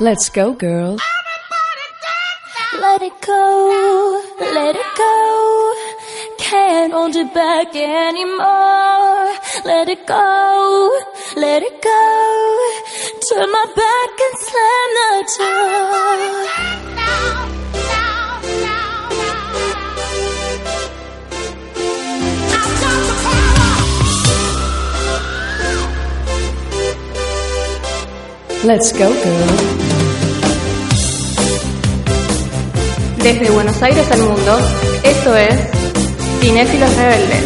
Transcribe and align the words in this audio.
Let's 0.00 0.28
go, 0.28 0.52
girl. 0.52 0.96
Let 2.78 3.02
it 3.02 3.20
go, 3.20 4.22
let 4.38 4.76
it 4.76 4.96
go. 4.96 5.74
Can't 6.38 6.92
hold 6.92 7.16
it 7.16 7.34
back 7.34 7.74
anymore. 7.74 9.34
Let 9.64 9.88
it 9.88 10.06
go, 10.06 10.88
let 11.34 11.64
it 11.64 11.82
go. 11.82 12.58
Turn 13.28 13.50
my 13.50 13.66
back 13.74 14.20
and 14.26 14.38
slam 14.46 14.88
the 14.94 15.10
door. 15.36 16.68
Let's 28.64 28.92
go, 28.92 29.08
girls. 29.24 29.87
Desde 33.22 33.50
Buenos 33.50 33.82
Aires 33.82 34.10
al 34.12 34.20
mundo, 34.20 34.58
esto 35.02 35.36
es 35.36 35.54
Cinéfilos 36.40 36.96
Rebeldes. 36.96 37.42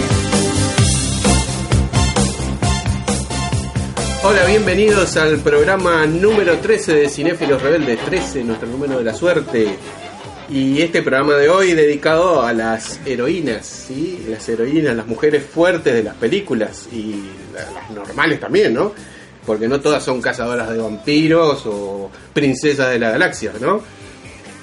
Hola, 4.23 4.45
bienvenidos 4.45 5.17
al 5.17 5.39
programa 5.39 6.07
número 6.07 6.59
13 6.59 6.95
de 6.95 7.09
Cinéfilos 7.09 7.63
Rebeldes, 7.63 7.99
13, 8.05 8.45
nuestro 8.45 8.69
número 8.69 8.99
de 8.99 9.05
la 9.05 9.15
suerte. 9.15 9.77
Y 10.51 10.83
este 10.83 11.01
programa 11.01 11.35
de 11.35 11.49
hoy 11.49 11.73
dedicado 11.73 12.43
a 12.43 12.53
las 12.53 13.01
heroínas, 13.07 13.67
¿sí? 13.67 14.27
Las 14.29 14.47
heroínas, 14.51 14.95
las 14.95 15.07
mujeres 15.07 15.43
fuertes 15.45 15.95
de 15.95 16.03
las 16.03 16.15
películas 16.17 16.87
y 16.93 17.23
las 17.55 17.91
normales 17.91 18.39
también, 18.39 18.75
¿no? 18.75 18.93
Porque 19.47 19.67
no 19.69 19.81
todas 19.81 20.05
son 20.05 20.21
cazadoras 20.21 20.69
de 20.71 20.79
vampiros 20.79 21.63
o 21.65 22.11
princesas 22.35 22.91
de 22.91 22.99
la 22.99 23.11
galaxia, 23.11 23.53
¿no? 23.59 24.02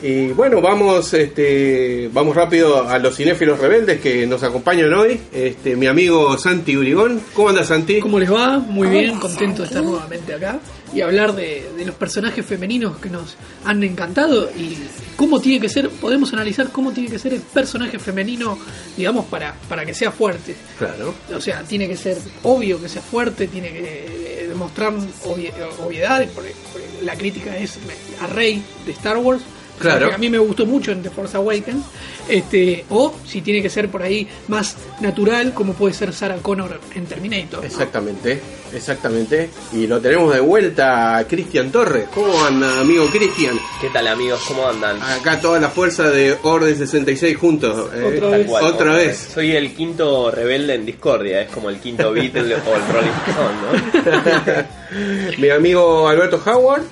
Y 0.02 0.28
bueno, 0.30 0.62
vamos, 0.62 1.14
este, 1.14 2.10
vamos 2.14 2.34
rápido 2.34 2.88
a 2.88 2.98
los 3.00 3.18
cinéfilos 3.18 3.60
rebeldes 3.60 4.00
que 4.00 4.26
nos 4.26 4.42
acompañan 4.44 4.94
hoy. 4.94 5.20
Este, 5.34 5.76
mi 5.76 5.88
amigo 5.88 6.38
Santi 6.38 6.78
Urigón. 6.78 7.22
¿Cómo 7.34 7.50
anda 7.50 7.66
Santi? 7.66 8.00
¿Cómo 8.00 8.18
les 8.18 8.32
va? 8.32 8.60
Muy 8.60 8.88
bien, 8.88 9.20
contento 9.20 9.62
de 9.64 9.68
estar 9.68 9.84
nuevamente 9.84 10.34
acá 10.34 10.60
y 10.94 11.02
hablar 11.02 11.36
de, 11.36 11.70
de 11.78 11.86
los 11.86 11.96
personajes 11.96 12.46
femeninos 12.46 12.98
que 12.98 13.10
nos 13.10 13.36
han 13.66 13.84
encantado 13.84 14.50
y 14.58 14.78
cómo 15.18 15.42
tiene 15.42 15.60
que 15.60 15.68
ser, 15.68 15.90
podemos 15.90 16.32
analizar 16.32 16.70
cómo 16.72 16.92
tiene 16.94 17.10
que 17.10 17.20
ser 17.20 17.34
el 17.34 17.42
personaje 17.42 18.00
femenino, 18.00 18.58
digamos, 18.96 19.26
para, 19.26 19.54
para 19.68 19.86
que 19.86 19.94
sea 19.94 20.12
fuerte. 20.12 20.56
Claro. 20.78 21.14
O 21.36 21.42
sea, 21.42 21.62
tiene 21.64 21.90
que 21.90 21.98
ser 21.98 22.18
obvio 22.44 22.82
que 22.82 22.88
sea 22.88 23.02
fuerte, 23.02 23.48
tiene 23.50 23.70
que 23.74 24.06
eh, 24.08 24.46
demostrar 24.48 24.94
obvi- 24.94 25.52
obviedades, 25.86 26.30
porque, 26.34 26.54
porque 26.72 26.88
la 27.04 27.16
crítica 27.16 27.58
es 27.58 27.78
a 28.22 28.28
Rey 28.28 28.64
de 28.86 28.92
Star 28.94 29.18
Wars. 29.18 29.42
Claro. 29.80 30.10
que 30.10 30.16
a 30.16 30.18
mí 30.18 30.30
me 30.30 30.38
gustó 30.38 30.66
mucho 30.66 30.92
en 30.92 31.02
The 31.02 31.10
Force 31.10 31.38
Awakens, 31.38 31.86
este, 32.28 32.86
o 32.90 33.14
si 33.26 33.42
tiene 33.42 33.62
que 33.62 33.70
ser 33.70 33.90
por 33.90 34.04
ahí 34.04 34.28
más 34.48 34.76
natural, 35.00 35.54
como 35.54 35.74
puede 35.74 35.94
ser 35.94 36.14
Sarah 36.14 36.38
Connor 36.38 36.80
en 36.96 37.06
Terminator. 37.06 37.62
¿no? 37.62 37.66
Exactamente, 37.66 38.40
exactamente. 38.74 39.50
Y 39.74 39.88
lo 39.88 40.00
tenemos 40.00 40.34
de 40.34 40.40
vuelta 40.40 41.18
a 41.18 41.28
Cristian 41.28 41.72
Torres. 41.72 42.08
¿Cómo 42.14 42.44
anda, 42.44 42.80
amigo 42.82 43.06
Cristian? 43.08 43.58
¿Qué 43.82 43.90
tal 43.90 44.08
amigos? 44.08 44.42
¿Cómo 44.48 44.68
andan? 44.68 45.02
Acá 45.02 45.40
toda 45.40 45.60
la 45.60 45.70
fuerza 45.70 46.10
de 46.10 46.38
Orden 46.44 46.78
66 46.78 47.38
juntos. 47.38 47.90
¿eh? 47.96 48.16
Otra 48.18 48.30
vez. 48.38 48.48
cual, 48.48 48.64
Otra 48.66 48.94
vez. 48.94 49.30
Soy 49.34 49.52
el 49.56 49.74
quinto 49.74 50.30
rebelde 50.32 50.76
en 50.76 50.86
Discordia, 50.86 51.42
es 51.42 51.50
como 51.52 51.70
el 51.70 51.80
quinto 51.80 52.12
Beatle 52.12 52.56
o 52.56 52.76
el 52.76 52.94
Rolling 52.94 53.20
Stone, 53.28 54.66
¿no? 54.66 55.38
Mi 55.38 55.50
amigo 55.50 56.08
Alberto 56.08 56.42
Howard. 56.46 56.84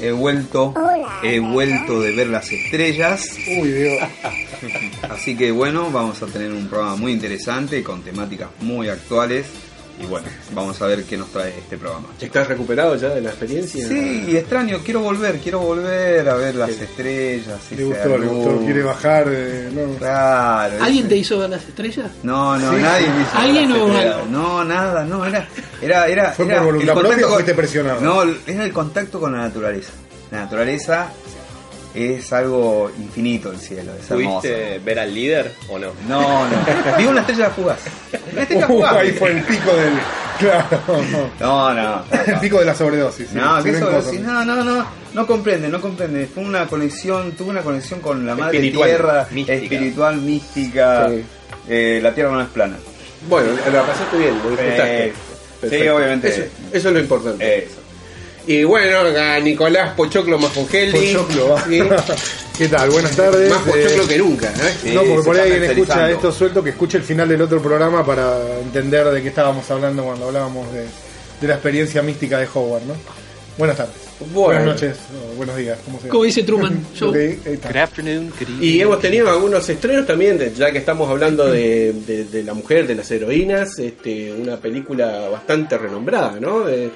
He 0.00 0.10
vuelto, 0.10 0.74
he 1.22 1.38
vuelto 1.38 2.00
de 2.00 2.14
ver 2.14 2.28
las 2.28 2.50
estrellas. 2.50 3.36
Uy, 3.60 3.68
Dios. 3.68 4.08
Así 5.08 5.36
que 5.36 5.50
bueno, 5.50 5.90
vamos 5.90 6.22
a 6.22 6.26
tener 6.26 6.52
un 6.52 6.66
programa 6.66 6.96
muy 6.96 7.12
interesante 7.12 7.82
con 7.82 8.02
temáticas 8.02 8.48
muy 8.60 8.88
actuales. 8.88 9.46
Y 10.00 10.06
bueno, 10.06 10.26
vamos 10.52 10.80
a 10.82 10.86
ver 10.86 11.04
qué 11.04 11.16
nos 11.16 11.30
trae 11.30 11.50
este 11.56 11.76
programa. 11.78 12.08
¿Estás 12.20 12.48
recuperado 12.48 12.96
ya 12.96 13.10
de 13.10 13.20
la 13.20 13.30
experiencia? 13.30 13.86
Sí, 13.88 14.24
y 14.28 14.36
extraño, 14.36 14.78
quiero 14.84 15.00
volver, 15.00 15.38
quiero 15.38 15.60
volver 15.60 16.28
a 16.28 16.34
ver 16.34 16.56
las 16.56 16.72
Sí. 16.72 16.82
estrellas. 16.82 17.60
Le 17.70 17.76
esa 17.76 17.84
gustó, 18.02 18.18
le 18.18 18.26
gustó. 18.26 18.64
Quiere 18.64 18.82
bajar. 18.82 19.26
eh, 19.28 19.70
no. 19.72 19.96
Claro. 19.98 20.82
¿Alguien 20.82 21.08
te 21.08 21.16
hizo 21.16 21.38
ver 21.38 21.50
las 21.50 21.62
estrellas? 21.64 22.10
No, 22.24 22.56
no, 22.58 22.72
Sí. 22.74 22.82
nadie 22.82 23.08
me 23.08 23.22
hizo 23.22 23.32
ver 23.32 23.40
¿Alguien 23.40 23.70
las 23.70 23.78
o 23.78 23.86
estrellas. 23.86 24.14
algo? 24.16 24.26
No, 24.30 24.64
nada, 24.64 25.04
no, 25.04 25.24
era, 25.26 25.48
era, 25.80 26.06
era. 26.08 26.32
¿Fue 26.32 26.46
era 26.46 26.56
por 26.56 26.66
voluntad 26.72 26.94
propia 26.94 27.26
o 27.26 27.30
fuiste 27.34 27.54
presionado? 27.54 28.00
No, 28.00 28.22
era 28.46 28.64
el 28.64 28.72
contacto 28.72 29.20
con 29.20 29.32
la 29.32 29.38
naturaleza. 29.38 29.92
La 30.32 30.40
naturaleza 30.40 31.08
es 31.94 32.32
algo 32.32 32.90
infinito 32.98 33.50
el 33.52 33.58
cielo, 33.58 33.92
es 33.98 34.10
hermoso. 34.10 34.40
¿Pudiste 34.40 34.78
ver 34.84 34.98
al 34.98 35.14
líder 35.14 35.52
o 35.68 35.78
no? 35.78 35.92
No, 36.08 36.46
no. 36.48 36.56
Digo 36.98 37.10
una 37.10 37.20
estrella 37.20 37.50
fugaz. 37.50 37.78
Una 38.32 38.42
estrella 38.42 38.66
Uh, 38.66 38.68
fugaz. 38.68 38.96
ahí 38.96 39.12
fue 39.12 39.30
el 39.30 39.42
pico 39.42 39.72
del. 39.76 39.92
Claro. 40.38 40.80
No, 41.38 41.72
no. 41.74 42.04
El 42.26 42.40
pico 42.40 42.58
de 42.58 42.64
la 42.66 42.74
sobredosis. 42.74 43.32
No, 43.32 43.62
cosas. 43.62 44.10
sí, 44.10 44.18
no, 44.18 44.44
no, 44.44 44.64
no, 44.64 44.84
no 45.14 45.26
comprende, 45.28 45.68
no 45.68 45.80
comprende. 45.80 46.26
Fue 46.26 46.42
una 46.42 46.66
conexión, 46.66 47.32
tuve 47.32 47.50
una 47.50 47.62
conexión 47.62 48.00
con 48.00 48.26
la 48.26 48.34
madre 48.34 48.56
Espiritual, 48.58 48.88
tierra, 48.88 49.28
mística. 49.30 49.54
espiritual, 49.62 50.16
mística. 50.16 51.08
Sí. 51.08 51.24
Eh, 51.68 52.00
la 52.02 52.12
tierra 52.12 52.32
no 52.32 52.40
es 52.42 52.48
plana. 52.48 52.76
Bueno, 53.28 53.50
la 53.72 53.82
pasaste 53.82 54.18
bien, 54.18 54.36
lo 54.42 54.50
disfrutaste. 54.50 55.06
Eh, 55.06 55.12
Perfecto. 55.60 55.84
sí, 55.84 55.88
obviamente. 55.88 56.28
Eso, 56.30 56.42
eso 56.72 56.88
es 56.88 56.94
lo 56.94 56.98
importante. 57.00 57.58
Eso. 57.58 57.74
Y 58.46 58.62
bueno, 58.64 58.98
acá 59.00 59.40
Nicolás 59.40 59.94
Pochoclo 59.94 60.38
Mafongelli. 60.38 61.14
Pochoclo, 61.14 61.48
va. 61.50 61.64
Sí, 61.64 61.80
¿Qué 62.58 62.68
tal? 62.68 62.90
Buenas 62.90 63.16
tardes. 63.16 63.50
Más 63.50 63.62
Pochoclo 63.62 64.02
Eh, 64.04 64.06
que 64.08 64.18
nunca. 64.18 64.48
¿eh? 64.50 64.74
Sí, 64.82 64.90
no, 64.94 65.00
porque 65.02 65.16
se 65.18 65.22
por 65.24 65.36
ahí 65.36 65.52
alguien 65.52 65.70
escucha 65.70 66.10
esto 66.10 66.30
suelto, 66.32 66.62
que 66.62 66.70
escuche 66.70 66.98
el 66.98 67.04
final 67.04 67.28
del 67.28 67.42
otro 67.42 67.60
programa 67.62 68.04
para 68.04 68.38
entender 68.60 69.06
de 69.10 69.22
qué 69.22 69.28
estábamos 69.28 69.68
hablando 69.70 70.04
cuando 70.04 70.26
hablábamos 70.26 70.70
de, 70.72 70.82
de 70.82 71.48
la 71.48 71.54
experiencia 71.54 72.02
mística 72.02 72.38
de 72.38 72.46
Howard, 72.52 72.82
¿no? 72.84 72.94
Buenas 73.56 73.76
tardes. 73.76 73.94
Bueno. 74.32 74.60
Buenas 74.60 74.64
noches, 74.66 74.96
o 75.32 75.36
buenos 75.36 75.56
días, 75.56 75.78
como 75.84 76.00
sea. 76.00 76.10
Como 76.10 76.24
dice 76.24 76.42
Truman 76.44 76.86
Show. 76.94 77.10
Ok, 77.10 77.16
ahí 77.16 77.38
está. 77.46 77.88
Y 78.60 78.80
hemos 78.80 79.00
tenido 79.00 79.28
algunos 79.30 79.68
estrenos 79.68 80.06
también, 80.06 80.38
ya 80.54 80.70
que 80.70 80.78
estamos 80.78 81.08
hablando 81.10 81.46
de, 81.50 81.92
de- 82.06 82.24
de 82.24 82.42
la 82.44 82.54
mujer, 82.54 82.86
de 82.86 82.94
las 82.94 83.10
heroínas, 83.10 83.78
este, 83.78 84.32
una 84.32 84.56
película 84.58 85.28
bastante 85.30 85.76
renombrada, 85.78 86.38
¿no? 86.40 86.60
De, 86.64 86.90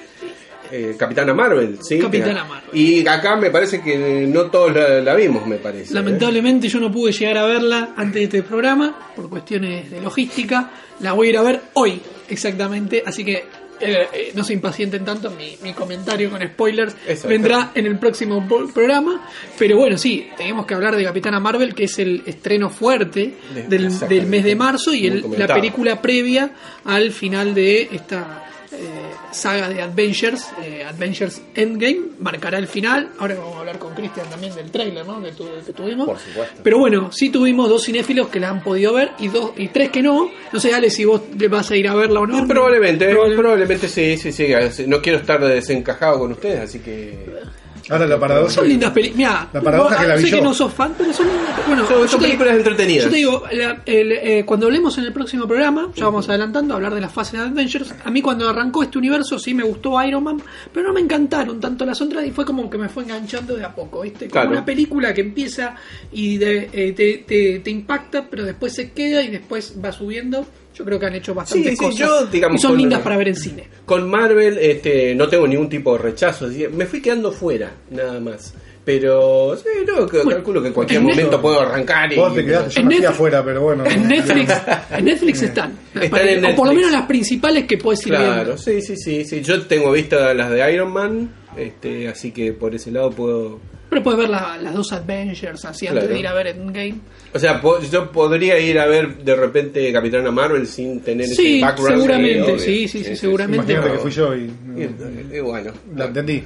eh, 0.71 0.95
Capitana 0.97 1.33
Marvel, 1.33 1.79
¿sí? 1.81 1.99
Capitana 1.99 2.43
Marvel. 2.45 2.69
Y 2.73 3.07
acá 3.07 3.35
me 3.35 3.49
parece 3.49 3.81
que 3.81 4.25
no 4.27 4.43
todos 4.51 4.73
la, 4.75 5.01
la 5.01 5.15
vimos, 5.15 5.45
me 5.47 5.57
parece. 5.57 5.91
¿eh? 5.91 5.95
Lamentablemente 5.95 6.67
yo 6.67 6.79
no 6.79 6.91
pude 6.91 7.11
llegar 7.11 7.37
a 7.37 7.45
verla 7.45 7.93
antes 7.95 8.15
de 8.15 8.23
este 8.23 8.43
programa 8.43 9.11
por 9.15 9.29
cuestiones 9.29 9.89
de 9.89 10.01
logística. 10.01 10.71
La 10.99 11.13
voy 11.13 11.27
a 11.27 11.29
ir 11.31 11.37
a 11.37 11.41
ver 11.43 11.61
hoy, 11.73 12.01
exactamente. 12.29 13.03
Así 13.05 13.23
que 13.23 13.45
eh, 13.81 14.07
eh, 14.13 14.31
no 14.35 14.43
se 14.43 14.51
impacienten 14.53 15.05
tanto. 15.05 15.31
Mi, 15.31 15.55
mi 15.63 15.73
comentario 15.73 16.29
con 16.29 16.41
spoilers 16.45 16.95
vendrá 17.25 17.71
en 17.73 17.85
el 17.85 17.97
próximo 17.97 18.45
programa. 18.73 19.25
Pero 19.57 19.77
bueno, 19.77 19.97
sí, 19.97 20.27
tenemos 20.37 20.65
que 20.65 20.73
hablar 20.73 20.95
de 20.97 21.03
Capitana 21.05 21.39
Marvel, 21.39 21.73
que 21.73 21.85
es 21.85 21.97
el 21.99 22.21
estreno 22.25 22.69
fuerte 22.69 23.35
De- 23.53 23.63
del, 23.69 23.99
del 24.09 24.25
mes 24.27 24.43
de 24.43 24.55
marzo 24.55 24.93
y 24.93 25.07
el- 25.07 25.25
la 25.37 25.47
película 25.53 26.01
previa 26.01 26.51
al 26.85 27.11
final 27.11 27.53
de 27.53 27.87
esta 27.91 28.45
eh, 28.71 29.11
saga 29.31 29.69
de 29.69 29.81
Adventures, 29.81 30.47
eh, 30.63 30.83
Adventures 30.83 31.41
Endgame, 31.55 31.99
marcará 32.19 32.57
el 32.57 32.67
final. 32.67 33.09
Ahora 33.19 33.35
vamos 33.35 33.55
a 33.55 33.59
hablar 33.59 33.79
con 33.79 33.93
Cristian 33.93 34.29
también 34.29 34.53
del 34.55 34.69
trailer 34.71 35.05
¿no? 35.05 35.21
que, 35.21 35.31
tu- 35.31 35.47
que 35.65 35.73
tuvimos. 35.73 36.07
Por 36.07 36.19
supuesto. 36.19 36.61
Pero 36.63 36.77
bueno, 36.79 37.11
sí 37.11 37.29
tuvimos 37.29 37.69
dos 37.69 37.83
cinéfilos 37.83 38.27
que 38.29 38.39
la 38.39 38.49
han 38.49 38.61
podido 38.63 38.93
ver 38.93 39.11
y 39.19 39.27
dos 39.27 39.51
y 39.57 39.67
tres 39.69 39.89
que 39.89 40.01
no. 40.01 40.29
No 40.51 40.59
sé, 40.59 40.73
Ale, 40.73 40.89
si 40.89 41.05
vos 41.05 41.21
le 41.37 41.47
vas 41.47 41.69
a 41.71 41.75
ir 41.75 41.87
a 41.87 41.95
verla 41.95 42.19
o 42.21 42.27
no. 42.27 42.39
Eh, 42.39 42.47
Probablemente, 42.47 43.09
Probable- 43.11 43.35
probablemente 43.37 43.87
sí, 43.87 44.17
sí, 44.17 44.31
sí. 44.31 44.47
No 44.87 45.01
quiero 45.01 45.19
estar 45.19 45.43
desencajado 45.43 46.19
con 46.19 46.31
ustedes, 46.31 46.59
así 46.61 46.79
que. 46.79 47.17
Ahora 47.89 48.05
la 48.07 48.19
paradoja. 48.19 48.49
Son 48.51 48.67
lindas 48.67 48.91
películas. 48.91 49.17
Mira, 49.17 49.49
La 49.53 49.61
paradoja 49.61 49.97
que 50.01 50.07
la 50.07 50.15
vi 50.15 50.23
sé 50.23 50.35
que 50.35 50.41
no 50.41 50.53
sos 50.53 50.73
fan, 50.73 50.93
pero 50.97 51.11
son 51.13 51.27
lindas. 51.27 51.67
Bueno, 51.67 52.07
Son- 52.07 52.21
películas 52.21 52.55
entretenidas. 52.57 53.05
Yo 53.05 53.09
te 53.11 53.15
digo, 53.17 53.43
la- 53.51 53.81
el, 53.85 54.11
eh, 54.11 54.43
cuando 54.45 54.67
hablemos 54.67 54.97
en 54.97 55.05
el 55.05 55.13
próximo 55.13 55.47
programa, 55.47 55.91
ya 55.95 56.05
vamos 56.05 56.27
adelantando 56.29 56.73
a 56.73 56.77
hablar 56.77 56.93
de 56.95 57.01
las 57.01 57.11
fases 57.11 57.33
de 57.33 57.39
Adventures. 57.47 57.93
A 58.03 58.09
mí, 58.11 58.21
cuando 58.21 58.47
arrancó 58.47 58.83
este 58.83 58.97
universo, 58.97 59.39
sí 59.39 59.53
me 59.53 59.63
gustó 59.63 60.01
Iron 60.03 60.23
Man, 60.23 60.41
pero 60.73 60.87
no 60.87 60.93
me 60.93 61.01
encantaron 61.01 61.59
tanto 61.59 61.85
las 61.85 61.99
otras 62.01 62.25
y 62.25 62.31
fue 62.31 62.45
como 62.45 62.69
que 62.69 62.77
me 62.77 62.89
fue 62.89 63.03
enganchando 63.03 63.55
de 63.55 63.63
a 63.65 63.73
poco. 63.73 64.01
¿viste? 64.01 64.25
Como 64.27 64.31
Claro. 64.31 64.49
una 64.51 64.65
película 64.65 65.13
que 65.13 65.21
empieza 65.21 65.75
y 66.11 66.37
de- 66.37 66.69
eh, 66.71 66.93
te, 66.93 67.23
te- 67.27 67.59
te 67.59 67.69
impacta, 67.71 68.27
pero 68.29 68.43
después 68.45 68.73
se 68.73 68.91
queda 68.91 69.21
y 69.23 69.29
después 69.29 69.73
va 69.83 69.91
subiendo. 69.91 70.45
Yo 70.75 70.85
creo 70.85 70.99
que 70.99 71.05
han 71.07 71.15
hecho 71.15 71.33
bastantes 71.33 71.71
Sí, 71.71 71.75
sí, 71.75 71.83
cosas. 71.83 71.97
yo, 71.99 72.25
digamos, 72.27 72.57
y 72.59 72.61
son 72.65 72.77
lindas 72.77 73.01
para 73.01 73.17
ver 73.17 73.27
en 73.29 73.35
cine. 73.35 73.67
Con 73.85 74.09
Marvel 74.09 74.57
este, 74.59 75.13
no 75.15 75.27
tengo 75.27 75.45
ningún 75.47 75.67
tipo 75.69 75.93
de 75.97 76.03
rechazo. 76.03 76.47
Me 76.71 76.85
fui 76.85 77.01
quedando 77.01 77.31
fuera, 77.31 77.71
nada 77.91 78.19
más. 78.19 78.53
Pero 78.85 79.55
sí, 79.57 79.65
no, 79.85 80.07
Bueno, 80.07 80.29
calculo 80.31 80.61
que 80.61 80.67
en 80.69 80.73
cualquier 80.73 80.97
en 80.99 81.03
momento 81.03 81.21
Netflix- 81.23 81.41
puedo 81.41 81.59
arrancar 81.61 82.11
y. 82.11 82.15
Vos 82.15 82.33
te 82.33 82.45
quedaste, 82.45 82.75
yo 82.81 82.83
me 82.83 82.89
Netflix- 82.95 83.09
afuera, 83.09 83.43
pero 83.45 83.61
bueno. 83.61 83.85
En 83.85 84.07
Netflix, 84.07 84.53
en 84.91 85.05
Netflix 85.05 85.41
están. 85.43 85.77
Están 85.93 86.09
Para- 86.09 86.31
en 86.31 86.45
O 86.45 86.55
por 86.55 86.67
lo 86.67 86.73
menos 86.73 86.91
las 86.91 87.05
principales 87.05 87.65
que 87.65 87.77
puedes 87.77 88.01
ir 88.07 88.13
Claro, 88.13 88.33
viendo. 88.35 88.57
sí, 88.57 88.81
sí, 88.81 88.95
sí, 88.97 89.25
sí. 89.25 89.41
Yo 89.41 89.61
tengo 89.67 89.91
vistas 89.91 90.35
las 90.35 90.49
de 90.49 90.73
Iron 90.73 90.91
Man, 90.91 91.29
Este, 91.57 92.07
así 92.07 92.31
que 92.31 92.53
por 92.53 92.73
ese 92.73 92.89
lado 92.91 93.09
puedo. 93.11 93.59
Pero 93.89 94.03
puedes 94.03 94.19
ver 94.19 94.29
la- 94.29 94.57
las 94.61 94.73
dos 94.73 94.91
Avengers 94.93 95.65
así 95.65 95.87
antes 95.87 96.03
Claro. 96.03 96.13
de 96.13 96.19
ir 96.19 96.27
a 96.27 96.33
ver 96.33 96.47
Endgame. 96.47 96.95
O 97.33 97.39
sea, 97.39 97.59
po- 97.59 97.79
yo 97.81 98.11
podría 98.11 98.59
ir 98.59 98.77
a 98.79 98.85
ver 98.85 99.17
de 99.17 99.35
repente 99.35 99.91
Capitana 99.91 100.29
Marvel 100.31 100.67
sin 100.67 101.01
tener 101.01 101.25
Sí, 101.27 101.55
ese 101.57 101.65
background. 101.65 101.95
seguramente, 101.95 102.41
obvio. 102.43 102.59
sí, 102.59 102.65
sí, 102.65 102.87
Sí, 102.87 102.97
sí, 102.99 103.03
sí, 103.09 103.15
seguramente. 103.15 103.73
Imagínate 103.73 103.91
que 103.97 104.01
fui 104.03 104.11
yo 104.11 104.35
y 104.35 104.51
Y, 104.77 105.35
y 105.37 105.39
bueno. 105.39 105.71
la 105.95 106.05
entendí. 106.05 106.43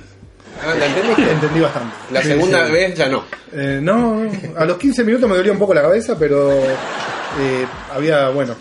Ah, 0.61 0.73
¿La 0.77 0.85
entendiste? 0.85 1.21
Entendí 1.31 1.59
bastante. 1.59 1.95
La 2.11 2.21
Sí, 2.21 2.27
segunda 2.29 2.65
sí. 2.67 2.71
vez 2.73 2.95
ya 2.95 3.09
no. 3.09 3.23
Eh, 3.53 3.79
no, 3.81 4.21
a 4.55 4.65
los 4.65 4.77
15 4.77 5.03
minutos 5.03 5.29
me 5.29 5.35
dolía 5.35 5.51
un 5.51 5.57
poco 5.59 5.73
la 5.73 5.81
cabeza, 5.81 6.15
pero 6.17 6.51
eh, 6.53 7.65
había, 7.93 8.29
bueno. 8.29 8.55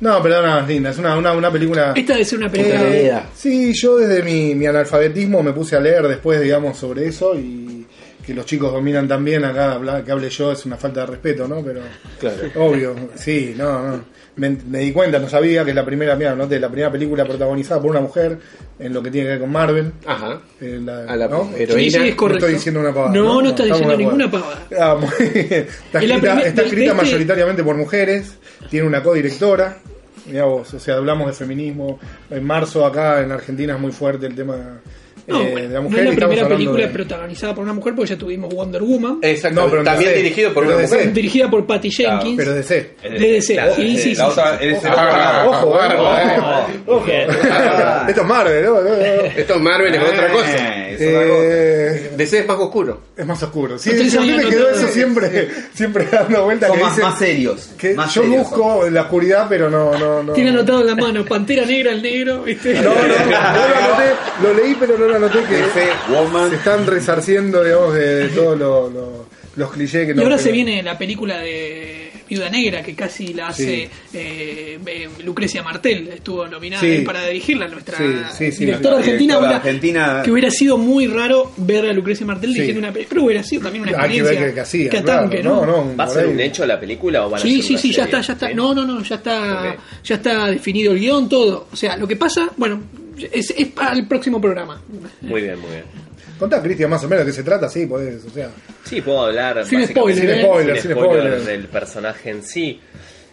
No, 0.00 0.22
pero 0.22 0.42
no, 0.42 0.58
es 0.60 0.68
linda, 0.68 0.90
es 0.90 0.98
una, 0.98 1.16
una, 1.16 1.32
una 1.32 1.50
película... 1.50 1.94
Esta 1.96 2.12
debe 2.12 2.24
ser 2.26 2.38
una 2.40 2.50
película. 2.50 2.82
Eh. 2.86 3.22
Sí, 3.34 3.72
yo 3.74 3.96
desde 3.96 4.22
mi, 4.22 4.54
mi 4.54 4.66
analfabetismo 4.66 5.42
me 5.42 5.52
puse 5.54 5.74
a 5.76 5.80
leer 5.80 6.06
después, 6.06 6.38
digamos, 6.40 6.76
sobre 6.76 7.06
eso 7.06 7.34
y 7.34 7.75
que 8.26 8.34
los 8.34 8.44
chicos 8.44 8.72
dominan 8.72 9.06
también 9.06 9.44
acá, 9.44 9.72
hablar, 9.74 10.02
que 10.04 10.10
hable 10.10 10.28
yo 10.28 10.50
es 10.50 10.66
una 10.66 10.76
falta 10.76 11.00
de 11.00 11.06
respeto, 11.06 11.46
¿no? 11.46 11.62
Pero 11.62 11.80
Claro. 12.18 12.36
obvio, 12.56 12.94
sí, 13.14 13.54
no, 13.56 13.88
no. 13.88 14.16
Me, 14.36 14.50
me 14.50 14.80
di 14.80 14.92
cuenta, 14.92 15.18
no 15.18 15.28
sabía 15.30 15.64
que 15.64 15.70
es 15.70 15.76
la 15.76 15.84
primera, 15.86 16.14
mira, 16.16 16.34
¿no? 16.34 16.44
la 16.46 16.68
primera 16.68 16.90
película 16.92 17.24
protagonizada 17.24 17.80
por 17.80 17.90
una 17.92 18.00
mujer 18.00 18.36
en 18.78 18.92
lo 18.92 19.02
que 19.02 19.10
tiene 19.10 19.26
que 19.28 19.30
ver 19.30 19.40
con 19.40 19.50
Marvel. 19.52 19.92
Ajá. 20.04 20.40
eh, 20.60 20.78
la- 20.84 21.04
A 21.04 21.16
la 21.16 21.28
¿no? 21.28 21.50
heroína. 21.56 21.82
Sí, 21.84 21.90
sí, 21.90 21.96
es 22.08 22.10
No 22.10 22.16
correcto. 22.16 22.44
estoy 22.44 22.54
diciendo 22.54 22.80
una 22.80 22.92
pavada. 22.92 23.14
No, 23.14 23.40
no, 23.40 23.48
estás 23.48 23.66
estamos 23.66 23.80
diciendo 23.96 23.96
ninguna 23.96 24.30
pavada. 24.30 24.66
Ah, 24.78 24.94
muy 25.00 25.08
bien. 25.32 25.46
Está 25.48 25.98
escrita, 26.00 26.18
primer- 26.20 26.46
está 26.48 26.60
de- 26.62 26.68
escrita 26.68 26.90
este- 26.92 27.02
mayoritariamente 27.02 27.64
por 27.64 27.76
mujeres, 27.76 28.34
tiene 28.68 28.86
una 28.86 29.02
codirectora. 29.02 29.78
Mirá 30.26 30.44
vos, 30.44 30.74
o 30.74 30.80
sea, 30.80 30.96
hablamos 30.96 31.28
de 31.28 31.32
feminismo. 31.32 31.98
En 32.28 32.44
marzo 32.44 32.84
acá 32.84 33.22
en 33.22 33.30
Argentina 33.32 33.74
es 33.74 33.80
muy 33.80 33.92
fuerte 33.92 34.26
el 34.26 34.34
tema 34.34 34.80
No, 35.28 35.40
eh, 35.42 35.48
bueno, 35.50 35.68
de 35.68 35.74
la 35.74 35.80
no 35.80 35.88
mujer. 35.88 35.98
es 35.98 36.04
y 36.04 36.20
la 36.20 36.26
primera 36.28 36.48
película 36.48 36.86
de- 36.86 36.92
protagonizada 36.92 37.54
por 37.54 37.64
una 37.64 37.72
mujer 37.72 37.94
porque 37.96 38.10
ya 38.10 38.16
tuvimos 38.16 38.54
Wonder 38.54 38.82
Woman, 38.82 39.18
Exacto. 39.22 39.60
No, 39.60 39.70
pero 39.70 39.82
También 39.82 40.10
no 40.10 40.16
sé, 40.16 40.22
dirigido 40.22 40.54
por 40.54 40.64
una 40.64 40.76
de 40.76 40.82
mujer. 40.84 41.12
dirigida 41.12 41.50
por 41.50 41.66
Patty 41.66 41.90
Jenkins. 41.90 42.36
Pero 42.36 42.54
de 42.54 42.62
C. 42.62 42.90
Es 43.02 43.10
De 43.12 43.18
DC, 43.18 43.54
sí, 43.76 43.94
es 43.96 44.02
sí, 44.02 44.16
Ojo, 44.20 45.78
eh. 45.80 47.04
Bien. 47.06 47.28
Esto 48.08 48.20
es 48.22 48.26
Marvel, 48.26 48.64
¿no? 48.64 48.74
No, 48.74 48.82
no. 48.82 48.94
Esto 48.94 49.54
es 49.54 49.60
Marvel, 49.60 49.94
es 49.94 50.02
otra 50.02 50.28
cosa. 50.32 50.85
Eh, 50.90 50.94
es. 50.94 52.02
Eh, 52.02 52.10
DC 52.16 52.38
es 52.40 52.46
más 52.46 52.56
oscuro. 52.58 53.00
es 53.16 53.26
más 53.26 53.42
oscuro. 53.42 53.78
Sí, 53.78 53.90
Ustedes 53.90 54.12
sí, 54.12 54.18
a 54.18 54.20
mí 54.20 54.30
me 54.32 54.44
quedó 54.48 54.68
eso 54.70 54.88
siempre, 54.88 55.48
siempre 55.74 56.06
dando 56.10 56.44
vueltas. 56.44 56.68
Son 56.68 56.78
que 56.78 56.84
más, 56.84 56.96
dicen 56.96 57.10
más 57.10 57.18
serios. 57.18 57.70
que 57.78 57.94
más 57.94 58.14
yo 58.14 58.22
serios 58.22 58.38
busco 58.50 58.88
la 58.90 59.02
oscuridad, 59.02 59.46
pero 59.48 59.68
no, 59.70 59.98
no, 59.98 60.22
no. 60.22 60.32
Tiene 60.32 60.50
anotado 60.50 60.80
en 60.80 60.86
la 60.86 60.94
mano 60.96 61.24
Pantera 61.24 61.64
Negra, 61.64 61.92
el 61.92 62.02
negro, 62.02 62.42
¿viste? 62.42 62.74
No, 62.74 62.94
no, 62.94 62.94
no, 62.94 63.04
lo 63.06 63.36
anoté, 63.36 64.12
lo 64.42 64.54
leí, 64.54 64.76
pero 64.78 64.98
no 64.98 65.06
lo 65.06 65.16
anoté 65.16 65.38
que 65.48 65.54
DC, 65.56 65.88
Woman. 66.10 66.50
se 66.50 66.56
están 66.56 66.86
resarciendo, 66.86 67.62
digamos, 67.64 67.94
de, 67.94 68.14
de 68.16 68.28
todos 68.28 68.58
lo- 68.58 68.90
lo- 68.90 69.26
los 69.56 69.70
clichés 69.72 70.06
que 70.06 70.14
Y 70.18 70.22
ahora 70.22 70.36
que 70.36 70.42
se 70.42 70.52
viene 70.52 70.82
la 70.82 70.98
película 70.98 71.38
de 71.38 72.05
Viuda 72.28 72.48
Negra, 72.50 72.82
que 72.82 72.94
casi 72.94 73.32
la 73.34 73.48
hace 73.48 73.64
Sí. 73.64 73.88
eh, 74.14 74.78
eh, 74.86 75.08
Lucrecia 75.24 75.62
Martel, 75.62 76.08
estuvo 76.08 76.46
nominada 76.46 76.82
Sí. 76.82 77.02
para 77.04 77.24
dirigirla, 77.26 77.68
nuestra 77.68 77.98
Sí, 77.98 78.04
sí, 78.36 78.52
sí, 78.52 78.64
directora 78.64 78.94
la 78.96 79.00
argentina. 79.00 79.34
directora 79.34 79.38
hubiera- 79.38 79.56
argentina. 79.56 80.22
Que 80.24 80.30
hubiera 80.32 80.50
sido 80.50 80.78
muy 80.78 81.06
raro 81.06 81.52
ver 81.56 81.86
a 81.86 81.92
Lucrecia 81.92 82.26
Martel 82.26 82.50
Sí. 82.50 82.54
dirigiendo 82.54 82.80
una 82.80 82.92
película, 82.92 83.08
pero 83.14 83.24
hubiera 83.26 83.42
sido 83.42 83.62
también 83.62 83.82
una 83.82 83.92
que 83.92 83.96
experiencia 83.98 84.62
hacía. 84.62 84.90
que 84.90 85.02
claro. 85.02 85.18
atanque, 85.20 85.42
no, 85.42 85.66
¿no? 85.66 85.84
no, 85.84 85.96
¿Va 85.96 86.04
a 86.04 86.08
ser 86.08 86.26
un 86.26 86.40
hecho 86.40 86.66
la 86.66 86.78
película 86.80 87.26
o 87.26 87.30
van 87.30 87.40
a 87.40 87.42
Sí, 87.42 87.60
hacer 87.60 87.64
sí, 87.64 87.78
sí, 87.78 87.92
ya 87.92 88.04
está, 88.04 88.20
ya 88.20 88.32
está. 88.32 88.48
¿Sí? 88.48 88.54
No, 88.54 88.74
no, 88.74 88.84
no, 88.84 89.02
ya 89.02 89.14
está, 89.16 89.76
ya 90.04 90.14
está 90.16 90.46
definido 90.50 90.92
el 90.92 90.98
guion, 91.00 91.28
todo. 91.28 91.68
O 91.72 91.76
sea, 91.76 91.96
lo 91.96 92.06
que 92.08 92.16
pasa, 92.16 92.50
bueno, 92.56 92.82
es, 93.32 93.54
es 93.56 93.66
para 93.68 93.92
el 93.92 94.06
próximo 94.06 94.40
programa. 94.40 94.80
Muy 95.22 95.42
bien, 95.42 95.58
muy 95.60 95.70
bien. 95.70 95.84
Contá, 96.38 96.62
Cristian, 96.62 96.90
más 96.90 97.02
o 97.04 97.08
menos 97.08 97.24
de 97.24 97.30
qué 97.32 97.36
se 97.36 97.42
trata, 97.42 97.68
sí, 97.68 97.86
podés, 97.86 98.24
o 98.24 98.30
sea. 98.30 98.50
Sí, 98.84 99.00
puedo 99.00 99.22
hablar 99.26 99.64
Sin 99.64 99.86
spoiler, 99.86 100.20
Sin 100.20 100.30
¿eh? 100.30 100.42
spoiler, 100.42 100.80
sin 100.80 100.90
spoiler. 100.92 101.40
del 101.42 101.68
personaje 101.68 102.30
en 102.30 102.42
sí. 102.42 102.80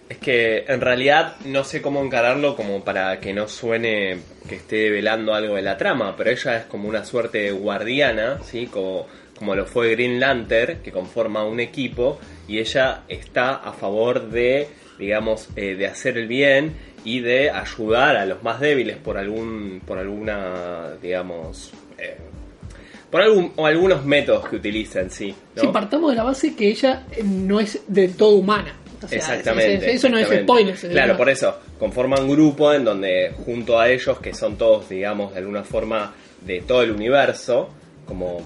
Es 0.09 0.17
que 0.19 0.65
en 0.67 0.79
realidad 0.81 1.35
no 1.45 1.63
sé 1.63 1.81
cómo 1.81 2.03
encararlo 2.03 2.55
como 2.55 2.83
para 2.83 3.19
que 3.19 3.33
no 3.33 3.47
suene 3.47 4.17
que 4.47 4.55
esté 4.55 4.89
velando 4.89 5.33
algo 5.33 5.55
de 5.55 5.61
la 5.63 5.77
trama, 5.77 6.15
pero 6.15 6.29
ella 6.29 6.57
es 6.57 6.65
como 6.65 6.87
una 6.87 7.03
suerte 7.03 7.39
de 7.39 7.51
guardiana, 7.51 8.39
¿sí? 8.45 8.67
Como, 8.67 9.07
como 9.37 9.55
lo 9.55 9.65
fue 9.65 9.91
Green 9.91 10.19
Lantern, 10.19 10.81
que 10.81 10.91
conforma 10.91 11.45
un 11.45 11.59
equipo, 11.59 12.19
y 12.47 12.59
ella 12.59 13.03
está 13.07 13.55
a 13.55 13.73
favor 13.73 14.29
de, 14.29 14.67
digamos, 14.99 15.49
eh, 15.55 15.75
de 15.75 15.87
hacer 15.87 16.17
el 16.17 16.27
bien 16.27 16.73
y 17.05 17.21
de 17.21 17.49
ayudar 17.49 18.15
a 18.17 18.25
los 18.25 18.43
más 18.43 18.59
débiles 18.59 18.97
por 18.97 19.17
algún, 19.17 19.81
por 19.85 19.97
alguna, 19.97 20.91
digamos, 21.01 21.71
eh, 21.97 22.17
por 23.13 23.21
algún, 23.21 23.53
o 23.57 23.67
algunos 23.67 24.03
métodos 24.03 24.49
que 24.49 24.55
utiliza 24.55 24.99
en 24.99 25.11
sí. 25.11 25.35
¿no? 25.55 25.61
Si 25.61 25.67
partamos 25.67 26.09
de 26.09 26.15
la 26.15 26.23
base 26.23 26.55
que 26.55 26.69
ella 26.69 27.03
eh, 27.11 27.21
no 27.23 27.59
es 27.59 27.83
del 27.87 28.15
todo 28.15 28.37
humana. 28.37 28.73
O 29.03 29.07
sea, 29.07 29.19
exactamente. 29.19 29.93
Eso 29.93 30.09
no 30.09 30.17
es 30.17 30.27
spoiler. 30.27 30.75
Claro, 30.75 31.15
por 31.15 31.29
eso, 31.29 31.59
conforman 31.77 32.23
un 32.23 32.31
grupo 32.31 32.73
en 32.73 32.83
donde 32.83 33.31
junto 33.45 33.79
a 33.79 33.87
ellos, 33.87 34.17
que 34.17 34.33
son 34.33 34.57
todos, 34.57 34.89
digamos, 34.89 35.31
de 35.31 35.41
alguna 35.41 35.63
forma 35.63 36.11
de 36.41 36.61
todo 36.61 36.81
el 36.81 36.89
universo, 36.89 37.69
como... 38.07 38.43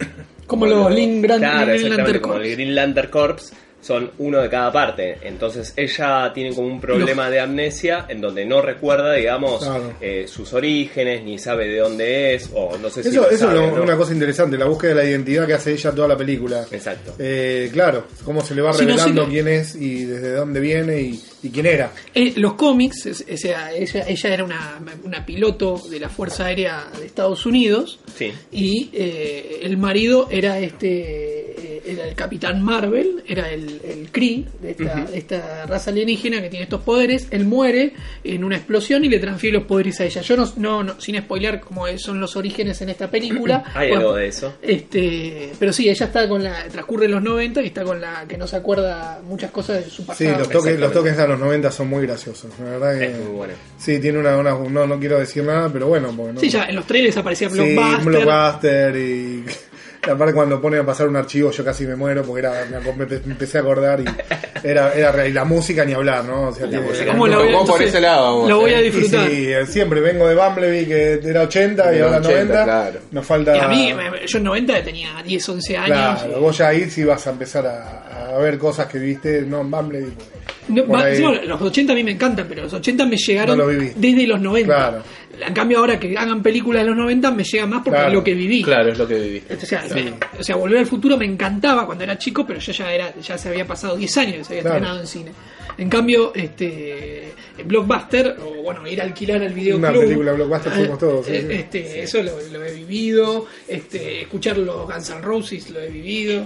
Como 0.48 0.66
los 0.66 0.90
Green 0.90 1.22
claro, 1.22 1.74
Lantern 1.74 2.20
como 2.20 2.36
el. 2.36 2.52
Green 2.52 2.76
Lantern 2.76 3.10
Corps, 3.10 3.54
son 3.82 4.12
uno 4.18 4.42
de 4.42 4.50
cada 4.50 4.72
parte. 4.72 5.18
Entonces 5.22 5.74
ella 5.78 6.32
tiene 6.34 6.54
como 6.54 6.68
un 6.68 6.82
problema 6.82 7.30
de 7.30 7.40
amnesia 7.40 8.06
en 8.10 8.20
donde 8.20 8.46
no 8.46 8.62
recuerda, 8.62 9.14
digamos, 9.14 9.64
Claro. 9.64 9.94
eh, 10.02 10.26
sus 10.28 10.52
orígenes, 10.54 11.24
ni 11.24 11.38
sabe 11.40 11.68
de 11.68 11.80
dónde 11.80 12.36
es, 12.36 12.50
o 12.54 12.78
no 12.78 12.90
sé 12.90 13.04
si 13.04 13.10
Eso, 13.10 13.22
lo 13.22 13.30
eso 13.30 13.38
sabe, 13.48 13.54
es 13.66 13.72
lo- 13.72 13.78
¿no? 13.78 13.84
una 13.84 13.96
cosa 13.96 14.14
interesante, 14.14 14.58
la 14.58 14.66
búsqueda 14.66 14.96
de 14.96 15.04
la 15.04 15.10
identidad 15.10 15.46
que 15.48 15.54
hace 15.54 15.72
ella 15.74 15.92
toda 15.92 16.08
la 16.08 16.18
película. 16.18 16.66
Exacto. 16.72 17.14
Eh, 17.20 17.70
claro, 17.72 18.08
cómo 18.26 18.42
se 18.44 18.56
le 18.56 18.62
va 18.62 18.74
Si 18.74 18.82
no, 18.86 18.90
revelando 18.98 19.22
si 19.24 19.28
no- 19.28 19.32
quién 19.34 19.48
es 19.48 19.76
y 19.76 20.06
desde 20.06 20.34
dónde 20.34 20.60
viene 20.60 21.00
y, 21.02 21.22
y 21.44 21.50
quién 21.50 21.66
era. 21.68 21.92
Eh, 22.14 22.34
los 22.36 22.56
cómics, 22.56 23.06
es- 23.06 23.26
o 23.32 23.38
sea, 23.38 23.72
ella, 23.74 24.06
ella 24.08 24.34
era 24.34 24.44
una, 24.44 24.80
una 25.04 25.26
piloto 25.26 25.82
de 25.90 26.00
la 26.00 26.10
Fuerza 26.10 26.46
Aérea 26.46 26.88
de 27.00 27.06
Estados 27.06 27.46
Unidos 27.46 28.00
Sí. 28.18 28.34
y 28.52 28.90
eh, 28.94 29.60
el 29.62 29.78
marido 29.78 30.28
era 30.32 30.60
este, 30.60 31.56
era 31.88 32.08
el 32.08 32.16
Capitán 32.16 32.62
Marvel, 32.64 33.24
era 33.28 33.50
el, 33.52 33.82
el 33.84 34.10
Kree 34.12 34.46
de 34.62 34.72
esta, 34.72 34.96
de 35.06 35.18
esta 35.18 35.66
raza 35.66 35.92
alienígena 35.92 36.42
que 36.42 36.50
tiene 36.50 36.64
estos 36.64 36.82
poderes. 36.82 37.28
Él 37.32 37.46
muere 37.46 37.94
en 38.24 38.44
una 38.44 38.56
explosión 38.58 39.04
y 39.06 39.10
le 39.10 39.20
transfiere 39.20 39.58
los 39.58 39.68
poderes 39.68 40.00
a 40.02 40.06
ella. 40.06 40.22
Yo 40.22 40.36
no, 40.38 40.52
no, 40.58 40.84
no 40.84 41.00
sin 41.02 41.18
spoiler 41.20 41.60
cómo 41.60 41.86
son 41.98 42.20
los 42.20 42.36
orígenes 42.36 42.82
en 42.82 42.90
esta 42.90 43.10
película. 43.10 43.64
Hay 43.74 43.90
Bueno, 43.90 44.02
algo 44.08 44.16
de 44.18 44.28
eso. 44.28 44.54
Este, 44.62 45.52
pero 45.60 45.72
sí, 45.74 45.90
ella 45.90 46.06
está 46.08 46.28
con 46.28 46.44
la 46.44 46.68
transcurre 46.68 47.06
en 47.06 47.12
los 47.12 47.24
90 47.24 47.62
y 47.62 47.68
está 47.68 47.84
con 47.84 48.00
la 48.02 48.26
que 48.28 48.38
no 48.38 48.48
se 48.48 48.56
acuerda 48.58 49.20
muchas 49.24 49.52
cosas 49.52 49.84
de 49.84 49.90
su 49.90 50.02
Sí, 50.02 50.08
pasado. 50.08 50.40
los 50.40 50.50
toques, 50.50 50.80
los 50.80 50.92
toques 50.94 51.18
de 51.18 51.28
los 51.28 51.40
90 51.40 51.72
son 51.72 51.88
muy 51.90 52.04
graciosos. 52.06 52.52
La 52.60 52.70
verdad 52.72 53.00
que. 53.00 53.06
Es 53.06 53.18
muy 53.18 53.34
bueno. 53.36 53.54
Sí, 53.78 54.00
tiene 54.00 54.20
una, 54.20 54.38
una- 54.38 54.52
no, 54.58 54.88
no 54.88 55.00
quiero 55.00 55.20
decir 55.20 55.44
nada, 55.44 55.70
pero 55.72 55.88
bueno. 55.88 56.14
Porque 56.16 56.34
no, 56.34 56.40
Sí, 56.40 56.50
ya 56.50 56.66
en 56.66 56.76
los 56.76 56.86
trailers 56.86 57.18
aparecía 57.18 57.50
Sí, 57.50 57.56
Blockbuster. 57.56 58.04
Blockbuster 58.06 58.96
y. 58.98 59.44
y 60.08 60.10
aparte 60.10 60.34
cuando 60.34 60.62
ponen 60.62 60.80
a 60.82 60.86
pasar 60.86 61.08
un 61.08 61.16
archivo 61.16 61.52
yo 61.52 61.64
casi 61.64 61.86
me 61.86 61.96
muero 61.96 62.24
porque 62.24 62.40
era 62.46 62.66
me, 62.70 63.04
empecé 63.32 63.58
a 63.58 63.62
acordar 63.62 64.00
y 64.02 64.06
era, 64.64 64.94
era 64.94 65.12
real. 65.12 65.30
y 65.30 65.34
la 65.34 65.46
música 65.46 65.86
ni 65.86 65.94
hablar, 65.94 66.24
¿no? 66.26 66.48
O 66.50 66.54
sea, 66.54 66.68
tiene- 66.68 66.86
música. 66.88 67.12
¿Cómo 67.12 67.28
la 67.28 67.38
voy 67.38 67.54
por 67.68 67.82
ese 67.82 68.00
lado, 68.02 68.24
vamos, 68.26 68.50
Lo 68.50 68.60
voy 68.62 68.72
a 68.74 68.80
eh. 68.80 68.88
Y 68.88 68.90
disfrutar. 68.90 69.30
sí, 69.30 69.52
siempre 69.68 70.00
vengo 70.02 70.28
de 70.28 70.36
Bumblebee 70.36 70.86
que 70.88 71.14
era 71.30 71.42
80 71.44 71.96
y 71.96 72.00
ahora 72.00 72.18
80, 72.18 72.32
90. 72.34 72.64
claro. 72.64 73.00
Nos 73.12 73.26
falta. 73.26 73.56
Y 73.56 73.60
a 73.60 73.68
mí, 73.68 73.94
yo 74.26 74.38
en 74.38 74.44
90 74.44 74.84
tenía 74.84 75.10
10, 75.26 75.50
11 75.50 75.78
años. 75.78 75.88
Claro, 76.24 76.40
vos 76.42 76.58
ya 76.58 76.68
ahí 76.70 76.90
sí 76.90 77.04
vas 77.04 77.26
a 77.28 77.32
empezar 77.32 77.66
a, 77.68 78.30
a 78.36 78.38
ver 78.40 78.58
cosas 78.58 78.88
que 78.88 78.98
viste, 79.00 79.42
no 79.44 79.62
en 79.62 79.72
Bumblebee. 79.72 80.12
No, 80.70 80.86
va- 80.88 81.04
ahí- 81.06 81.12
encima, 81.12 81.32
los 81.44 81.62
80 81.62 81.94
a 81.94 81.96
mí 81.96 82.04
me 82.04 82.12
encantan, 82.12 82.46
pero 82.50 82.64
los 82.64 82.74
80 82.74 83.06
me 83.06 83.16
llegaron 83.16 83.58
No 83.58 83.66
lo 83.66 83.70
desde 83.96 84.28
los 84.28 84.42
90. 84.42 84.76
Claro. 84.76 85.04
En 85.40 85.54
cambio, 85.54 85.80
ahora 85.80 86.00
que 86.00 86.18
hagan 86.18 86.42
películas 86.42 86.82
de 86.84 86.90
los 86.90 86.98
90 86.98 87.30
me 87.32 87.44
llega 87.44 87.66
más 87.68 87.80
porque 87.84 87.92
Claro. 87.98 88.08
es 88.08 88.14
lo 88.16 88.24
que 88.24 88.34
viví. 88.34 88.64
Claro, 88.64 88.92
es 88.92 88.98
lo 88.98 89.08
que. 89.08 89.44
O 89.62 89.66
sea, 89.66 89.84
me- 89.94 90.14
o 90.40 90.44
sea, 90.44 90.56
Volver 90.56 90.80
al 90.80 90.86
Futuro 90.88 91.16
me 91.18 91.26
encantaba 91.26 91.86
cuando 91.86 92.04
era 92.04 92.18
chico, 92.18 92.46
pero 92.48 92.60
yo 92.60 92.72
ya 92.72 92.92
era 92.92 93.14
ya 93.22 93.38
se 93.38 93.50
había 93.50 93.66
pasado 93.68 93.96
10 93.96 94.18
años, 94.18 94.48
se 94.48 94.54
había 94.54 94.62
Claro. 94.64 94.76
estrenado 94.78 95.00
en 95.02 95.08
cine. 95.08 95.32
En 95.78 95.90
cambio, 95.90 96.32
este 96.34 97.34
Blockbuster, 97.64 98.38
o 98.44 98.64
bueno, 98.64 98.88
ir 98.88 99.00
a 99.00 99.04
alquilar 99.04 99.42
al 99.44 99.54
videoclub. 99.54 99.90
Una 99.90 100.00
película 100.00 100.34
Blockbuster 100.34 100.72
fuimos 100.74 100.98
todos, 101.00 101.28
eh, 101.28 101.46
sí. 101.48 101.54
Este, 101.56 102.02
Eso 102.02 102.24
lo, 102.24 102.32
lo 102.52 102.66
he 102.66 102.74
vivido. 102.74 103.46
Este, 103.68 104.22
escuchar 104.22 104.58
los 104.58 104.88
Guns 104.92 105.10
N' 105.12 105.22
Roses 105.22 105.70
lo 105.70 105.80
he 105.80 105.90
vivido. 105.90 106.46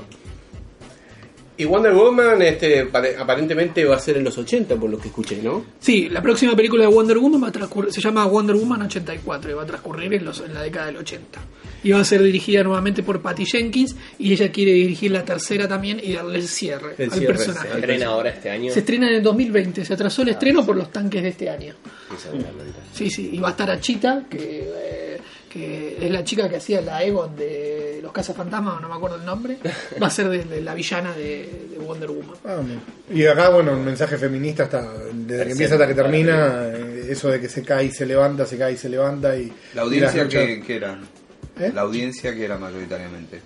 Y 1.61 1.65
Wonder 1.65 1.93
Woman 1.93 2.41
este, 2.41 2.85
pare- 2.87 3.15
aparentemente 3.17 3.85
va 3.85 3.95
a 3.95 3.99
ser 3.99 4.17
en 4.17 4.23
los 4.23 4.37
80, 4.37 4.75
por 4.77 4.89
lo 4.89 4.97
que 4.97 5.09
escuché, 5.09 5.41
¿no? 5.43 5.63
Sí, 5.79 6.09
la 6.09 6.21
próxima 6.21 6.55
película 6.55 6.83
de 6.85 6.89
Wonder 6.93 7.17
Woman 7.19 7.43
va 7.43 7.47
a 7.49 7.51
transcurrir, 7.51 7.93
se 7.93 8.01
llama 8.01 8.25
Wonder 8.25 8.55
Woman 8.55 8.81
84 8.83 9.51
y 9.51 9.53
va 9.53 9.63
a 9.63 9.65
transcurrir 9.65 10.13
en, 10.13 10.25
los, 10.25 10.39
en 10.41 10.53
la 10.53 10.63
década 10.63 10.87
del 10.87 10.97
80. 10.97 11.39
Y 11.83 11.91
va 11.91 11.99
a 11.99 12.03
ser 12.03 12.21
dirigida 12.23 12.63
nuevamente 12.63 13.03
por 13.03 13.21
Patty 13.21 13.45
Jenkins 13.45 13.95
y 14.19 14.33
ella 14.33 14.51
quiere 14.51 14.71
dirigir 14.73 15.11
la 15.11 15.23
tercera 15.25 15.67
también 15.67 15.99
y 16.03 16.13
darle 16.13 16.39
el 16.39 16.47
cierre 16.47 16.95
El 16.97 17.11
al 17.11 17.17
cierre, 17.17 17.33
personaje. 17.35 17.67
Se 17.69 17.75
estrena 17.79 18.05
ahora 18.07 18.29
este 18.29 18.49
año. 18.49 18.71
Se 18.73 18.79
estrena 18.79 19.07
en 19.07 19.15
el 19.15 19.23
2020, 19.23 19.85
se 19.85 19.93
atrasó 19.93 20.21
el 20.23 20.29
estreno 20.29 20.65
por 20.65 20.75
los 20.75 20.91
tanques 20.91 21.21
de 21.23 21.29
este 21.29 21.49
año. 21.49 21.73
Sí, 22.93 23.09
sí, 23.09 23.29
y 23.33 23.39
va 23.39 23.49
a 23.49 23.51
estar 23.51 23.69
Achita, 23.71 24.25
que, 24.29 24.37
eh, 24.39 25.00
que 25.51 25.98
es 26.00 26.10
la 26.12 26.24
chica 26.24 26.48
que 26.50 26.58
hacía 26.58 26.81
la 26.81 27.03
Egon 27.03 27.36
de 27.36 28.00
los 28.01 28.12
Cazafantasmas, 28.12 28.81
no 28.81 28.88
me 28.88 28.96
acuerdo 28.96 29.17
el 29.17 29.25
nombre, 29.25 29.58
va 30.01 30.08
a 30.08 30.10
ser 30.10 30.29
de, 30.29 30.43
de 30.46 30.62
la 30.62 30.74
villana 30.74 31.13
de, 31.13 31.67
de 31.72 31.77
Wonder 31.77 32.10
Woman. 32.10 32.36
Ah, 32.46 32.62
y 33.13 33.25
acá, 33.25 33.50
bueno, 33.50 33.74
un 33.74 33.84
mensaje 33.84 34.17
feminista 34.17 34.63
hasta 34.63 34.88
desde 35.13 35.46
que 35.46 35.51
empieza 35.51 35.75
hasta 35.75 35.88
que 35.88 35.93
termina, 35.93 36.67
eh, 36.67 37.08
eso 37.10 37.29
de 37.29 37.39
que 37.41 37.50
se 37.50 37.63
cae 37.63 37.86
y 37.86 37.91
se 37.91 38.05
levanta, 38.05 38.46
se 38.46 38.58
cae 38.58 38.74
y 38.74 38.77
se 38.77 38.89
levanta 38.89 39.36
y 39.36 39.51
La 39.74 39.81
audiencia 39.81 40.27
que 40.27 40.63
era. 40.67 41.00
¿Eh? 41.60 41.72
La 41.74 41.81
audiencia 41.81 42.34
que 42.34 42.46
era 42.46 42.58
mayoritariamente. 42.58 43.41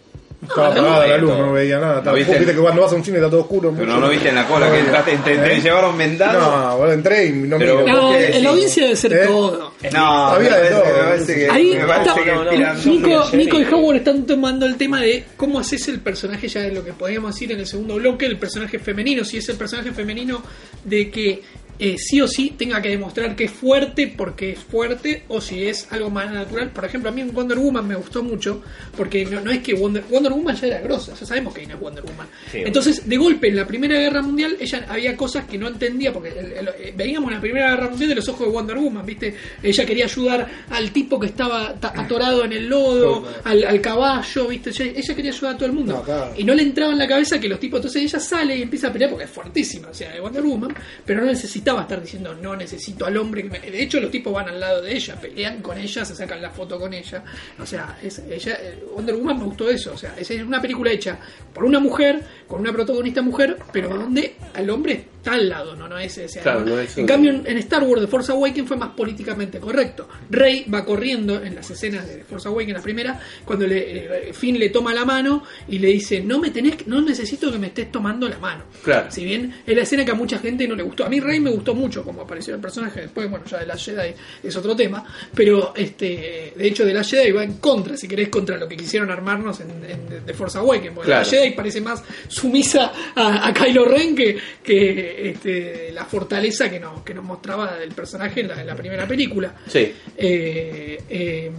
Estaba 0.47 0.67
apagada 0.67 1.07
la 1.07 1.17
luz, 1.17 1.37
no 1.37 1.53
veía 1.53 1.79
nada. 1.79 1.97
Estaba, 1.99 2.15
viste? 2.17 2.45
que 2.45 2.53
cuando 2.55 2.81
vas 2.81 2.91
a 2.91 2.95
un 2.95 3.03
cine 3.03 3.17
está 3.17 3.29
todo 3.29 3.41
oscuro. 3.41 3.71
Pero 3.75 3.85
mucho. 3.85 3.95
no 3.99 4.05
lo 4.05 4.09
viste 4.11 4.29
en 4.29 4.35
la 4.35 4.47
cola, 4.47 4.71
que 4.71 4.79
entraste, 4.79 5.17
te, 5.17 5.37
te 5.37 5.53
¿Eh? 5.53 5.61
llevaron 5.61 5.97
vendado. 5.97 6.39
No, 6.71 6.77
bueno, 6.77 6.93
entré 6.93 7.25
y 7.27 7.31
no 7.33 7.57
Pero- 7.57 7.81
miro. 7.81 7.95
No, 7.95 8.07
¿por 8.09 8.17
qué 8.17 8.37
en 8.37 8.43
la 8.43 8.49
audiencia 8.49 8.83
debe 8.83 8.95
ser 8.95 9.13
¿Eh? 9.13 9.25
todo. 9.27 9.71
No, 9.91 10.25
Había 10.27 10.49
me 10.51 10.55
de 10.57 10.61
parece, 10.61 10.73
todo. 10.75 10.85
me 10.85 11.03
parece 11.03 11.35
que, 11.35 11.49
Ahí 11.49 11.75
me 11.75 11.85
parece 11.85 12.09
está, 12.09 12.23
que 12.23 12.31
no, 12.31 12.43
no, 12.43 12.51
Nico. 12.85 13.29
Nico 13.33 13.59
y 13.59 13.63
Howard 13.73 13.95
están 13.97 14.25
tomando 14.25 14.65
el 14.65 14.75
tema 14.77 15.01
de 15.01 15.23
cómo 15.37 15.59
haces 15.59 15.87
el 15.87 15.99
personaje, 15.99 16.47
ya 16.47 16.61
de 16.61 16.71
lo 16.71 16.83
que 16.83 16.93
podríamos 16.93 17.33
decir 17.33 17.51
en 17.51 17.59
el 17.59 17.67
segundo 17.67 17.95
bloque, 17.95 18.25
el 18.25 18.37
personaje 18.37 18.79
femenino, 18.79 19.23
si 19.23 19.37
es 19.37 19.49
el 19.49 19.57
personaje 19.57 19.91
femenino 19.91 20.41
de 20.83 21.09
que 21.11 21.41
eh, 21.79 21.95
sí 21.97 22.21
o 22.21 22.27
sí 22.27 22.53
tenga 22.57 22.81
que 22.81 22.89
demostrar 22.89 23.35
que 23.35 23.45
es 23.45 23.51
fuerte 23.51 24.13
porque 24.15 24.51
es 24.51 24.59
fuerte, 24.59 25.23
o 25.27 25.41
si 25.41 25.65
es 25.67 25.87
algo 25.91 26.09
más 26.09 26.31
natural. 26.31 26.69
Por 26.71 26.85
ejemplo, 26.85 27.09
a 27.09 27.13
mí 27.13 27.21
en 27.21 27.33
Wonder 27.33 27.57
Woman 27.57 27.87
me 27.87 27.95
gustó 27.95 28.23
mucho, 28.23 28.61
porque 28.95 29.25
no, 29.25 29.41
no 29.41 29.51
es 29.51 29.59
que 29.59 29.73
Wonder, 29.73 30.03
Wonder 30.09 30.31
Woman 30.31 30.55
ya 30.55 30.67
era 30.67 30.79
grosa, 30.81 31.13
ya 31.19 31.25
sabemos 31.25 31.53
que 31.53 31.65
no 31.67 31.73
es 31.75 31.79
Wonder 31.79 32.03
Woman. 32.03 32.27
Sí, 32.51 32.59
Entonces, 32.65 33.07
de 33.07 33.17
golpe, 33.17 33.47
en 33.49 33.55
la 33.57 33.67
Primera 33.67 33.99
Guerra 33.99 34.21
Mundial, 34.21 34.55
ella 34.59 34.85
había 34.89 35.15
cosas 35.17 35.45
que 35.45 35.57
no 35.57 35.67
entendía, 35.67 36.13
porque 36.13 36.29
el- 36.29 36.51
el- 36.53 36.67
eh, 36.79 36.93
veíamos 36.95 37.31
la 37.31 37.39
Primera 37.41 37.71
Guerra 37.71 37.89
Mundial 37.89 38.09
de 38.09 38.15
los 38.15 38.29
ojos 38.29 38.47
de 38.47 38.53
Wonder 38.53 38.77
Woman, 38.77 39.05
¿viste? 39.05 39.35
Ella 39.61 39.85
quería 39.85 40.05
ayudar 40.05 40.47
al 40.69 40.91
tipo 40.91 41.19
que 41.19 41.27
estaba 41.27 41.73
ta- 41.75 41.93
atorado 41.95 42.43
en 42.45 42.53
el 42.53 42.67
lodo, 42.67 43.27
al, 43.43 43.63
al 43.63 43.81
caballo, 43.81 44.47
¿viste? 44.47 44.69
Ella, 44.69 44.85
ella 44.95 45.15
quería 45.15 45.31
ayudar 45.31 45.55
a 45.55 45.57
todo 45.57 45.65
el 45.67 45.73
mundo. 45.73 45.93
No, 45.93 46.03
claro. 46.03 46.33
Y 46.37 46.43
no 46.43 46.53
le 46.53 46.63
entraba 46.63 46.91
en 46.93 46.99
la 46.99 47.07
cabeza 47.07 47.39
que 47.39 47.47
los 47.49 47.59
tipos, 47.59 47.77
entonces 47.79 48.03
ella 48.03 48.19
sale 48.19 48.57
y 48.57 48.61
empieza 48.61 48.87
a 48.87 48.93
pelear 48.93 49.09
porque 49.11 49.25
es 49.25 49.31
fuertísima, 49.31 49.89
o 49.89 49.93
sea, 49.93 50.11
de 50.13 50.19
Wonder 50.19 50.43
Woman, 50.43 50.73
pero 51.05 51.21
no 51.21 51.27
necesitaba 51.65 51.81
estar 51.81 52.01
diciendo, 52.01 52.35
no 52.35 52.55
necesito 52.55 53.05
al 53.07 53.17
hombre 53.17 53.41
que 53.41 53.49
me... 53.49 53.59
De 53.59 53.81
hecho, 53.81 53.99
los 53.99 54.11
tipos 54.11 54.31
van 54.31 54.47
al 54.49 54.59
lado 54.59 54.83
de 54.83 54.95
ella, 54.95 55.19
pelean 55.19 55.61
con 55.63 55.77
ella, 55.77 56.05
se 56.05 56.15
sacan 56.15 56.39
la 56.39 56.51
foto 56.51 56.79
con 56.79 56.93
ella. 56.93 57.23
O 57.59 57.65
sea, 57.65 57.97
es, 58.03 58.19
ella, 58.19 58.57
eh, 58.61 58.83
Wonder 58.93 59.15
Woman 59.15 59.39
me 59.39 59.45
gustó 59.45 59.67
eso, 59.69 59.93
o 59.93 59.97
sea, 59.97 60.13
es 60.15 60.29
una 60.29 60.61
película 60.61 60.91
hecha 60.91 61.17
por 61.53 61.63
una 61.63 61.79
mujer, 61.79 62.21
con 62.47 62.61
una 62.61 62.71
protagonista 62.71 63.23
mujer, 63.23 63.57
pero 63.71 63.89
donde 63.89 64.35
al 64.53 64.69
hombre 64.69 65.05
está 65.25 65.33
al 65.33 65.49
lado, 65.49 65.75
no, 65.75 65.87
no 65.87 65.97
es 65.97 66.15
ese. 66.19 66.39
Claro, 66.39 66.61
no 66.61 66.79
es 66.79 66.95
en 66.97 67.07
cambio, 67.07 67.31
en, 67.31 67.57
Star 67.57 67.83
Wars 67.83 68.01
The 68.01 68.07
Force 68.07 68.31
Awakens 68.31 68.67
fue 68.67 68.77
más 68.77 68.89
políticamente 68.89 69.59
correcto. 69.59 70.07
Rey 70.29 70.65
va 70.71 70.85
corriendo 70.85 71.41
en 71.41 71.55
las 71.55 71.69
escenas 71.71 72.07
de 72.07 72.17
The 72.17 72.23
Force 72.25 72.47
Awakens, 72.47 72.73
la 72.77 72.83
primera, 72.83 73.19
cuando 73.43 73.65
le, 73.65 74.27
eh, 74.29 74.33
Finn 74.33 74.59
le 74.59 74.69
toma 74.69 74.93
la 74.93 75.03
mano 75.03 75.43
y 75.67 75.79
le 75.79 75.87
dice, 75.87 76.21
no 76.21 76.39
me 76.39 76.51
tenés, 76.51 76.85
no 76.85 77.01
necesito 77.01 77.51
que 77.51 77.57
me 77.57 77.67
estés 77.67 77.91
tomando 77.91 78.29
la 78.29 78.37
mano. 78.37 78.65
Claro. 78.83 79.09
Si 79.09 79.25
bien 79.25 79.51
es 79.65 79.75
la 79.75 79.81
escena 79.81 80.05
que 80.05 80.11
a 80.11 80.15
mucha 80.15 80.37
gente 80.37 80.67
no 80.67 80.75
le 80.75 80.83
gustó. 80.83 81.05
A 81.05 81.09
mí 81.09 81.19
Rey 81.19 81.39
me 81.39 81.49
gustó 81.49 81.73
mucho 81.73 82.03
como 82.03 82.21
apareció 82.21 82.53
el 82.53 82.61
personaje. 82.61 83.01
Después, 83.01 83.27
bueno, 83.29 83.45
ya 83.45 83.57
de 83.59 83.65
la 83.65 83.77
Jedi 83.77 84.13
es 84.43 84.55
otro 84.55 84.75
tema. 84.75 85.03
Pero, 85.33 85.73
este 85.75 86.53
de 86.55 86.67
hecho, 86.67 86.85
de 86.85 86.93
la 86.93 87.03
Jedi 87.03 87.31
va 87.31 87.43
en 87.43 87.53
contra, 87.57 87.97
si 87.97 88.07
querés, 88.07 88.29
contra 88.29 88.57
lo 88.57 88.67
que 88.67 88.77
quisieron 88.77 89.09
armarnos 89.09 89.59
en, 89.61 89.69
en 89.89 90.25
The 90.25 90.33
Force 90.35 90.57
Awakens. 90.59 90.93
Porque 90.93 91.07
Claro. 91.07 91.23
la 91.23 91.29
Jedi 91.29 91.51
parece 91.51 91.81
más 91.81 92.03
sumisa 92.27 92.91
a, 93.15 93.47
a 93.47 93.53
Kylo 93.53 93.85
Ren 93.85 94.15
que, 94.15 94.37
que 94.63 95.14
este, 95.17 95.91
la 95.91 96.05
fortaleza 96.05 96.69
que 96.69 96.79
nos, 96.79 97.01
que 97.03 97.13
nos 97.13 97.23
mostraba 97.23 97.77
el 97.81 97.93
personaje 97.93 98.41
en 98.41 98.49
la, 98.49 98.61
en 98.61 98.67
la 98.67 98.75
primera 98.75 99.07
película. 99.07 99.55
Sí. 99.67 99.93
Eh, 100.17 100.97
eh, 101.09 101.51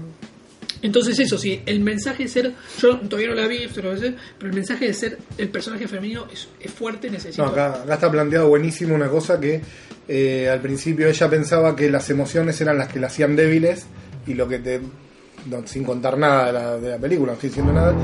entonces 0.82 1.18
eso, 1.18 1.38
sí, 1.38 1.62
el 1.64 1.80
mensaje 1.80 2.24
de 2.24 2.28
ser, 2.28 2.52
yo 2.80 2.98
todavía 3.00 3.30
no 3.30 3.34
la 3.34 3.48
vi, 3.48 3.66
pero 3.74 3.92
el 3.92 4.52
mensaje 4.52 4.86
de 4.86 4.94
ser 4.94 5.18
el 5.38 5.48
personaje 5.48 5.88
femenino 5.88 6.26
es, 6.32 6.48
es 6.60 6.70
fuerte, 6.70 7.10
necesito... 7.10 7.44
No, 7.44 7.50
acá, 7.50 7.82
acá 7.82 7.94
está 7.94 8.10
planteado 8.10 8.48
buenísimo 8.48 8.94
una 8.94 9.08
cosa 9.08 9.40
que 9.40 9.60
eh, 10.06 10.48
al 10.48 10.60
principio 10.60 11.08
ella 11.08 11.30
pensaba 11.30 11.74
que 11.74 11.90
las 11.90 12.08
emociones 12.10 12.60
eran 12.60 12.78
las 12.78 12.92
que 12.92 13.00
la 13.00 13.06
hacían 13.06 13.34
débiles 13.34 13.86
y 14.26 14.34
lo 14.34 14.46
que 14.46 14.58
te, 14.58 14.80
no, 15.46 15.66
sin 15.66 15.82
contar 15.82 16.18
nada 16.18 16.46
de 16.46 16.52
la, 16.52 16.76
de 16.76 16.90
la 16.90 16.98
película, 16.98 17.28
no 17.28 17.34
estoy 17.34 17.48
diciendo 17.48 17.72
nada, 17.72 17.94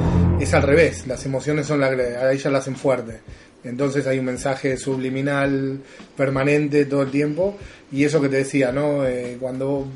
es 0.40 0.52
al 0.54 0.62
revés, 0.62 1.06
las 1.06 1.24
emociones 1.26 1.66
son 1.66 1.80
las 1.80 1.94
que 1.94 2.02
a 2.02 2.32
ella 2.32 2.50
la 2.50 2.58
hacen 2.58 2.76
fuerte. 2.76 3.20
Entonces 3.64 4.06
hay 4.06 4.18
un 4.18 4.24
mensaje 4.24 4.76
subliminal 4.76 5.78
permanente 6.16 6.84
todo 6.86 7.02
el 7.02 7.10
tiempo 7.10 7.56
y 7.92 8.04
eso 8.04 8.20
que 8.20 8.28
te 8.28 8.36
decía, 8.38 8.72
¿no? 8.72 9.06
Eh, 9.06 9.36
cuando 9.40 9.86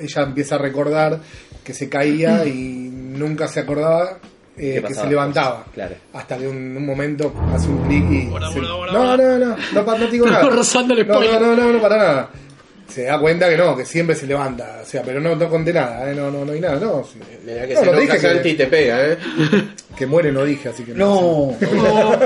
ella 0.00 0.22
empieza 0.22 0.54
a 0.54 0.58
recordar 0.58 1.20
que 1.62 1.74
se 1.74 1.88
caía 1.88 2.44
y 2.46 2.88
nunca 2.92 3.46
se 3.48 3.60
acordaba 3.60 4.18
eh, 4.56 4.80
¿Qué 4.82 4.88
que 4.88 4.94
se 4.94 5.06
levantaba. 5.06 5.64
Claro. 5.72 5.94
Hasta 6.12 6.36
que 6.36 6.46
un, 6.48 6.76
un 6.76 6.84
momento 6.84 7.32
hace 7.54 7.68
un 7.68 7.78
clic 7.86 8.04
y. 8.10 8.28
Se- 8.52 8.58
no, 8.60 9.16
no, 9.16 9.38
no, 9.38 9.38
no, 9.38 9.82
no 9.82 9.94
te 10.06 10.06
digo 10.12 10.26
nada. 10.30 10.42
no, 11.06 11.20
no, 11.40 11.40
no, 11.40 11.56
no, 11.56 11.72
no, 11.72 11.80
para 11.80 11.96
nada. 11.96 12.30
Se 12.88 13.04
da 13.04 13.20
cuenta 13.20 13.48
que 13.48 13.56
no, 13.56 13.76
que 13.76 13.84
siempre 13.86 14.16
se 14.16 14.26
levanta. 14.26 14.80
O 14.82 14.84
sea, 14.84 15.02
pero 15.02 15.20
no, 15.20 15.36
no 15.36 15.48
conté 15.48 15.72
nada, 15.72 16.10
¿eh? 16.10 16.14
no, 16.14 16.28
no, 16.30 16.44
no 16.44 16.52
hay 16.52 16.60
nada. 16.60 16.78
No, 16.80 17.04
sí. 17.04 17.20
Mirá 17.46 17.66
que 17.66 17.74
No, 17.74 17.80
se 17.80 17.86
no 17.86 18.00
dije 18.00 18.12
que- 18.14 18.18
Santi 18.20 18.48
y 18.48 18.54
te 18.54 18.66
pega, 18.66 19.06
¿eh? 19.06 19.18
que 19.96 20.06
muere 20.06 20.32
no 20.32 20.44
dije, 20.44 20.70
así 20.70 20.82
que 20.82 20.92
No. 20.94 21.54
No 21.60 22.18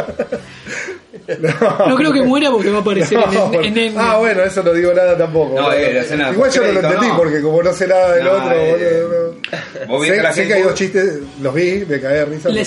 creo 1.96 2.12
que 2.12 2.22
muera 2.22 2.50
porque 2.50 2.70
va 2.70 2.78
a 2.78 2.80
aparecer 2.80 3.18
No, 3.18 3.52
en, 3.54 3.64
en, 3.64 3.78
en- 3.78 3.94
ah, 3.98 4.18
bueno, 4.18 4.42
eso 4.44 4.62
no 4.62 4.72
digo 4.72 4.92
nada 4.92 5.16
tampoco. 5.16 5.54
No, 5.60 5.72
eh, 5.72 5.92
la 5.94 6.32
Igual 6.32 6.50
yo 6.50 6.62
no 6.66 6.72
lo 6.72 6.80
entendí 6.80 7.06
no. 7.08 7.16
porque 7.16 7.40
como 7.42 7.62
no 7.62 7.72
sé 7.72 7.86
nada 7.88 8.14
del 8.14 8.24
No, 8.24 8.32
otro, 8.32 8.52
eh, 8.52 9.02
boludo, 9.02 9.34
no. 9.80 9.86
Vos 9.88 10.00
sé, 10.02 10.22
la 10.22 10.32
sé 10.32 10.40
gente- 10.42 10.48
que 10.48 10.54
hay 10.60 10.62
dos 10.66 10.74
chistes, 10.74 11.18
los 11.42 11.54
vi, 11.54 11.84
me 11.88 12.00
caí 12.00 12.14
de 12.14 12.24
risa. 12.26 12.48
la 12.48 12.54
pero- 12.54 12.64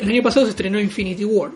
el 0.00 0.08
año 0.08 0.22
pasado 0.22 0.46
se 0.46 0.50
estrenó 0.50 0.78
Infinity 0.80 1.24
War. 1.24 1.50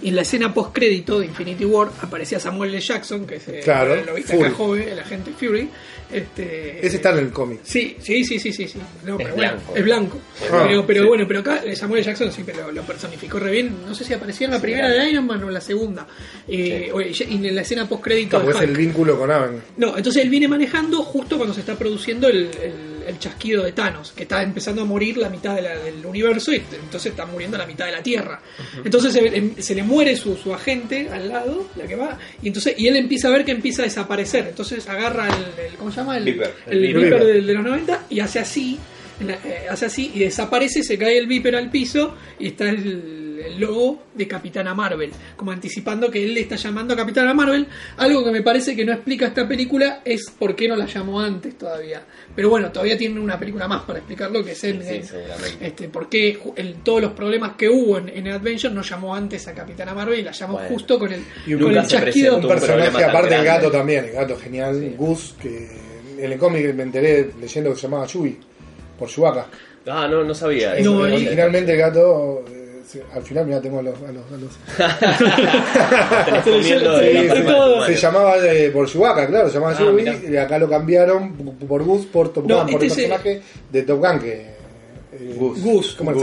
Y 0.00 0.08
en 0.10 0.16
la 0.16 0.22
escena 0.22 0.54
post 0.54 0.72
crédito 0.74 1.18
de 1.18 1.26
Infinity 1.26 1.64
War 1.64 1.88
aparecía 2.00 2.38
Samuel 2.38 2.70
L. 2.70 2.80
Jackson, 2.80 3.26
que 3.26 3.36
es 3.36 3.48
eh, 3.48 3.60
Claro, 3.64 3.96
lo 4.04 4.14
viste 4.14 4.34
Fury. 4.36 4.46
acá 4.46 4.54
joven, 4.56 4.88
el 4.88 4.98
agente 5.00 5.32
Fury. 5.32 5.68
Este, 6.10 6.86
Ese 6.86 6.96
está 6.96 7.10
en 7.10 7.18
el 7.18 7.30
cómic. 7.30 7.60
Sí, 7.64 7.96
sí, 8.00 8.24
sí, 8.24 8.38
sí, 8.38 8.52
sí, 8.52 8.66
sí. 8.68 8.78
No, 9.04 9.16
pero 9.18 9.34
bueno, 9.34 9.52
blanco. 9.52 9.76
es 9.76 9.84
blanco. 9.84 10.18
Ah, 10.50 10.64
pero 10.66 10.86
pero 10.86 11.02
sí. 11.02 11.08
bueno, 11.08 11.24
pero 11.28 11.40
acá 11.40 11.62
eh, 11.64 11.76
Samuel 11.76 11.98
L. 12.00 12.06
Jackson 12.06 12.32
siempre 12.32 12.54
lo, 12.54 12.72
lo 12.72 12.82
personificó 12.82 13.38
re 13.38 13.50
bien. 13.50 13.74
No 13.86 13.94
sé 13.94 14.04
si 14.04 14.14
aparecía 14.14 14.46
en 14.46 14.52
la 14.52 14.60
primera 14.60 14.88
de 14.88 15.10
Iron 15.10 15.26
Man 15.26 15.42
o 15.42 15.48
en 15.48 15.54
la 15.54 15.60
segunda. 15.60 16.06
Eh, 16.46 16.90
y 17.28 17.46
en 17.46 17.54
la 17.54 17.62
escena 17.62 17.88
post 17.88 18.02
crédito 18.04 18.40
Porque 18.40 18.56
es 18.56 18.64
el 18.64 18.76
vínculo 18.76 19.18
con 19.18 19.30
Aven. 19.30 19.60
No, 19.76 19.96
entonces 19.96 20.22
él 20.22 20.30
viene 20.30 20.48
manejando 20.48 21.02
justo 21.02 21.36
cuando 21.36 21.52
se 21.54 21.60
está 21.60 21.76
produciendo 21.76 22.28
el, 22.28 22.48
el- 22.62 22.97
el 23.08 23.18
chasquido 23.18 23.64
de 23.64 23.72
Thanos, 23.72 24.12
que 24.12 24.22
está 24.24 24.42
empezando 24.42 24.82
a 24.82 24.84
morir 24.84 25.16
la 25.16 25.28
mitad 25.28 25.54
de 25.56 25.62
la- 25.62 25.76
del 25.78 26.04
universo 26.04 26.52
y 26.52 26.56
entonces 26.56 27.06
está 27.12 27.26
muriendo 27.26 27.56
la 27.58 27.66
mitad 27.66 27.86
de 27.86 27.92
la 27.92 28.02
Tierra. 28.02 28.40
Entonces 28.84 29.12
se, 29.12 29.26
em- 29.26 29.54
se 29.58 29.74
le 29.74 29.82
muere 29.82 30.14
su, 30.16 30.36
su 30.36 30.52
agente 30.54 31.08
al 31.10 31.28
lado, 31.28 31.68
la 31.76 31.86
que 31.86 31.96
va, 31.96 32.18
y 32.42 32.48
entonces 32.48 32.74
y 32.78 32.86
él 32.86 32.96
empieza 32.96 33.28
a 33.28 33.30
ver 33.32 33.44
que 33.44 33.52
empieza 33.52 33.82
a 33.82 33.86
desaparecer. 33.86 34.46
Entonces 34.48 34.88
agarra 34.88 35.26
el, 35.28 35.64
el- 35.66 35.74
¿cómo 35.76 35.90
se 35.90 35.96
llama? 35.98 36.16
El 36.18 36.24
Viper. 36.24 36.54
el 36.66 36.72
El 36.72 36.80
Viper 36.94 37.02
Viper. 37.04 37.24
de, 37.24 37.40
de 37.42 37.54
los 37.54 37.64
90 37.64 38.06
y 38.10 38.20
hace 38.20 38.38
así, 38.38 38.78
eh, 39.26 39.66
hace 39.70 39.86
así 39.86 40.12
y 40.14 40.18
desaparece, 40.20 40.82
se 40.82 40.96
cae 40.96 41.18
el 41.18 41.26
Viper 41.26 41.56
al 41.56 41.70
piso 41.70 42.14
y 42.38 42.48
está 42.48 42.68
el, 42.68 43.27
el 43.48 43.58
logo 43.60 44.04
de 44.14 44.26
Capitana 44.28 44.74
Marvel, 44.74 45.10
como 45.36 45.50
anticipando 45.52 46.10
que 46.10 46.22
él 46.24 46.34
le 46.34 46.40
está 46.40 46.56
llamando 46.56 46.94
a 46.94 46.96
Capitana 46.96 47.34
Marvel. 47.34 47.66
Algo 47.96 48.24
que 48.24 48.30
me 48.30 48.42
parece 48.42 48.76
que 48.76 48.84
no 48.84 48.92
explica 48.92 49.26
esta 49.26 49.46
película 49.48 50.00
es 50.04 50.30
por 50.38 50.54
qué 50.54 50.68
no 50.68 50.76
la 50.76 50.86
llamó 50.86 51.20
antes 51.20 51.58
todavía. 51.58 52.02
Pero 52.34 52.50
bueno, 52.50 52.70
todavía 52.70 52.96
tiene 52.96 53.18
una 53.20 53.38
película 53.38 53.66
más 53.66 53.82
para 53.82 53.98
explicarlo, 53.98 54.44
que 54.44 54.52
es 54.52 54.62
Endgame. 54.64 55.02
sí, 55.02 55.14
este, 55.60 55.88
por 55.88 56.08
qué 56.08 56.38
el- 56.56 56.74
todos 56.84 57.02
los 57.02 57.12
problemas 57.12 57.52
que 57.56 57.68
hubo 57.68 57.98
en, 57.98 58.08
en 58.10 58.28
Adventure 58.28 58.72
no 58.72 58.82
llamó 58.82 59.14
antes 59.14 59.48
a 59.48 59.54
Capitana 59.54 59.92
Marvel 59.94 60.20
y 60.20 60.22
la 60.22 60.32
llamó 60.32 60.54
Bueno. 60.54 60.68
justo 60.68 60.98
con 60.98 61.12
el, 61.12 61.22
Y 61.46 61.54
con 61.58 61.76
el 61.76 61.86
chasquido. 61.86 62.36
un 62.38 62.46
personaje 62.48 63.04
aparte 63.04 63.34
el 63.34 63.44
gato 63.44 63.70
también, 63.70 64.04
el 64.04 64.12
gato 64.12 64.36
genial, 64.38 64.94
Gus, 64.96 65.34
que 65.40 65.68
en 66.18 66.32
el 66.32 66.38
cómic 66.38 66.74
me 66.74 66.82
enteré 66.84 67.30
leyendo 67.40 67.70
que 67.70 67.76
se 67.76 67.82
llamaba 67.82 68.06
Chewie, 68.06 68.36
por 68.98 69.08
Chewbacca. 69.08 69.46
Ah, 69.86 70.06
no, 70.10 70.22
no 70.22 70.34
sabía. 70.34 70.74
No, 70.80 70.98
Originalmente 70.98 71.72
el 71.72 71.78
gato, 71.78 72.44
eh, 72.94 73.02
al 73.14 73.22
final 73.22 73.46
mira 73.46 73.60
tengo 73.60 73.78
a 73.78 73.82
los, 73.82 73.94
a 74.02 74.12
los, 74.12 74.24
a 74.32 74.36
los- 74.36 74.58
se 77.86 77.96
llamaba 77.96 78.36
eh, 78.46 78.70
por 78.70 78.86
Chewbacca, 78.88 79.26
claro, 79.26 79.48
se 79.48 79.54
llamaba 79.54 79.72
Ah, 79.72 79.78
Chewie, 79.78 80.04
mirá. 80.04 80.16
y 80.30 80.36
acá 80.36 80.58
lo 80.58 80.68
cambiaron 80.68 81.32
por 81.68 81.82
Gus, 81.84 82.06
por 82.06 82.32
Top 82.32 82.46
No, 82.46 82.62
Gun, 82.64 82.72
por 82.72 82.82
el 82.82 82.90
este 82.90 83.02
es, 83.02 83.06
eh, 83.06 83.10
personaje 83.12 83.42
de 83.70 83.82
Top 83.82 83.98
Gun 83.98 84.18
que 84.20 84.58
eh, 85.10 85.34
Gus. 85.36 85.62
Gus. 85.62 85.94
¿Cómo 85.96 86.12
Gus. 86.12 86.22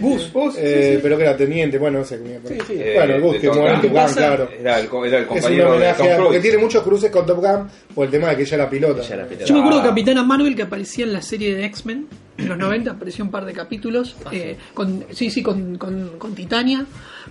Gus, 0.00 0.32
Gus, 0.32 0.54
eh, 0.58 0.98
pero 1.02 1.16
que 1.16 1.22
era 1.24 1.36
teniente, 1.36 1.78
bueno, 1.78 2.00
no 2.00 2.04
sé. 2.04 2.18
Sí, 2.46 2.58
sí. 2.66 2.74
Bueno, 2.94 3.14
el 3.14 3.20
Gus 3.22 3.32
de 3.34 3.40
que 3.40 3.50
muere 3.50 3.74
en. 3.74 3.80
Top 3.80 3.90
Gun, 3.90 4.12
claro. 4.14 4.48
Era 4.60 4.78
el, 4.80 4.88
era 5.06 5.18
el 5.18 5.26
compañero 5.26 5.78
de 5.78 5.92
Tom 5.94 6.06
porque 6.24 6.40
tiene 6.40 6.58
muchos 6.58 6.82
cruces 6.82 7.10
con 7.10 7.26
Top 7.26 7.38
Gun 7.38 7.68
por 7.94 8.04
el 8.06 8.10
tema 8.10 8.30
de 8.30 8.36
que 8.36 8.42
ella 8.42 8.54
era 8.56 8.70
pilota. 8.70 9.02
Ella 9.02 9.14
era 9.14 9.26
pilota. 9.26 9.46
Yo 9.46 9.54
me 9.54 9.60
acuerdo 9.60 9.78
de 9.80 9.84
Ah. 9.84 9.88
Capitana 9.90 10.22
Marvel 10.22 10.54
que 10.54 10.62
aparecía 10.62 11.04
en 11.04 11.12
la 11.14 11.22
serie 11.22 11.54
de 11.56 11.64
X-Men. 11.64 12.06
Los 12.46 12.58
90 12.58 12.90
apareció 12.90 13.24
un 13.24 13.30
par 13.30 13.44
de 13.44 13.52
capítulos, 13.52 14.16
eh, 14.32 14.56
con, 14.74 15.04
sí, 15.12 15.30
sí, 15.30 15.42
con, 15.42 15.76
con, 15.76 16.18
con 16.18 16.34
Titania, 16.34 16.84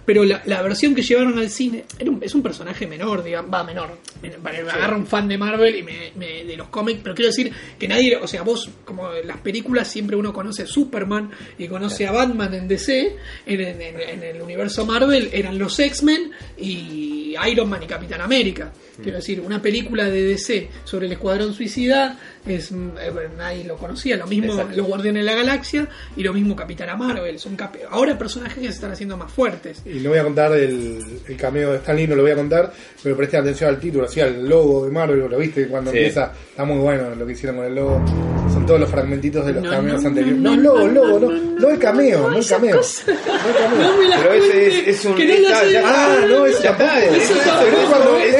pero 0.05 0.23
la, 0.23 0.41
la 0.45 0.61
versión 0.61 0.93
que 0.95 1.01
llevaron 1.01 1.37
al 1.39 1.49
cine 1.49 1.85
era 1.97 2.09
un- 2.11 2.21
es 2.23 2.33
un 2.35 2.41
personaje 2.43 2.87
menor, 2.87 3.23
digamos, 3.23 3.53
va, 3.53 3.63
menor. 3.63 3.97
Me, 4.21 4.29
agarra 4.69 4.95
un 4.97 5.05
fan 5.07 5.27
de 5.27 5.37
Marvel 5.37 5.75
y 5.75 5.83
me, 5.83 6.11
me- 6.15 6.43
de 6.43 6.57
los 6.57 6.69
cómics, 6.69 6.99
pero 7.03 7.15
quiero 7.15 7.29
decir 7.29 7.51
que 7.77 7.87
nadie, 7.87 8.15
o 8.17 8.27
sea, 8.27 8.41
vos, 8.43 8.69
como 8.85 9.13
en 9.13 9.27
las 9.27 9.37
películas, 9.37 9.87
siempre 9.87 10.15
uno 10.15 10.33
conoce 10.33 10.63
a 10.63 10.67
Superman 10.67 11.31
y 11.57 11.67
conoce 11.67 12.07
a 12.07 12.11
Batman 12.11 12.53
en 12.53 12.67
DC, 12.67 13.15
en, 13.45 13.61
en- 13.61 13.81
en- 13.81 13.99
en 14.01 14.23
el 14.23 14.41
universo 14.41 14.85
Marvel 14.85 15.29
eran 15.33 15.57
los 15.57 15.77
X-Men 15.79 16.31
y 16.57 17.35
Iron 17.49 17.69
Man 17.69 17.83
y 17.83 17.87
Capitán 17.87 18.21
América. 18.21 18.71
Quiero 19.01 19.17
decir, 19.19 19.39
una 19.39 19.61
película 19.61 20.09
de 20.09 20.23
DC 20.23 20.69
sobre 20.83 21.05
el 21.05 21.13
Escuadrón 21.13 21.53
Suicida, 21.53 22.19
es, 22.45 22.69
mm, 22.73 22.89
eh, 22.99 23.11
nadie 23.37 23.63
lo 23.63 23.77
conocía, 23.77 24.17
lo 24.17 24.27
mismo 24.27 24.51
Exacto. 24.51 24.75
los 24.75 24.87
Guardianes 24.87 25.23
de 25.23 25.31
la 25.31 25.35
Galaxia 25.37 25.87
y 26.17 26.23
lo 26.23 26.33
mismo 26.33 26.53
Capitana 26.53 26.97
Marvel. 26.97 27.39
Son 27.39 27.55
cap- 27.55 27.77
ahora 27.89 28.17
personajes 28.17 28.57
que 28.57 28.65
se 28.67 28.73
están 28.73 28.91
haciendo 28.91 29.15
más 29.15 29.31
fuertes. 29.31 29.78
Y 29.85 29.99
no 29.99 30.09
voy 30.09 30.19
a 30.19 30.23
contar 30.23 30.51
el, 30.53 30.99
el 31.27 31.37
cameo 31.37 31.71
de 31.71 31.77
Stan 31.77 31.95
Lee, 31.95 32.07
no 32.07 32.15
lo 32.15 32.21
voy 32.23 32.31
a 32.31 32.35
contar, 32.35 32.71
pero 33.01 33.15
presten 33.17 33.41
atención 33.41 33.69
al 33.69 33.79
título, 33.79 34.05
así 34.05 34.19
al 34.21 34.47
logo 34.47 34.85
de 34.85 34.91
Marvel, 34.91 35.19
¿lo 35.29 35.37
viste? 35.37 35.67
Cuando 35.67 35.91
Sí. 35.91 35.97
empieza, 35.97 36.31
está 36.49 36.63
muy 36.65 36.77
bueno 36.77 37.15
lo 37.17 37.25
que 37.25 37.31
hicieron 37.33 37.57
con 37.57 37.65
el 37.65 37.75
logo. 37.75 38.01
Son 38.53 38.65
todos 38.65 38.79
los 38.79 38.89
fragmentitos 38.89 39.45
de 39.45 39.53
los 39.53 39.63
No, 39.63 39.69
cameos 39.69 40.01
no, 40.01 40.07
anteriores. 40.09 40.37
no, 40.41 40.49
No, 40.49 40.55
el 40.55 40.63
no, 40.63 40.73
logo, 40.73 40.85
el 40.87 40.93
no, 40.93 41.05
logo, 41.05 41.19
no, 41.19 41.31
no, 41.31 41.59
no 41.59 41.69
el 41.69 41.79
cameo, 41.79 42.29
no 42.29 42.37
el 42.37 42.47
cameo. 42.47 42.75
No 42.75 42.81
el 42.81 43.57
cameo. 43.57 43.91
No 43.91 43.97
me 43.97 44.07
las 44.09 44.21
Pero 44.21 44.33
ese 44.33 44.67
es, 44.67 44.87
es 44.87 45.05
un. 45.05 45.21
está- 45.21 45.65
ya. 45.65 45.81
Ah, 45.85 46.25
no, 46.27 46.45
está. 46.45 46.75
tampoco. 46.77 47.15
Eso, 47.15 47.33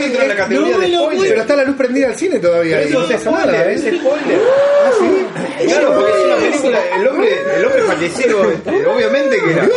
entra 0.06 0.24
en 0.24 0.30
la 0.30 0.36
categoría 0.36 0.78
de 0.78 0.88
spoiler. 0.94 1.30
Pero 1.30 1.42
está 1.42 1.56
la 1.56 1.64
luz 1.64 1.76
prendida 1.76 2.08
al 2.08 2.16
cine 2.16 2.40
todavía. 2.40 2.82
Eso 2.82 3.00
no 3.02 3.10
es 3.10 3.22
spoiler, 3.22 3.70
es 3.70 3.82
spoiler. 3.82 4.40
Ah, 4.86 4.92
sí. 5.00 5.66
Claro, 5.66 5.94
porque 5.96 6.12
es 6.12 6.26
una 6.26 6.36
película. 6.38 6.80
El 7.00 7.08
hombre, 7.08 7.30
el 7.58 7.66
hombre 7.66 7.82
fallecido, 7.84 8.52
este, 8.52 8.86
obviamente 8.88 9.38
que 9.44 9.52
era. 9.52 9.70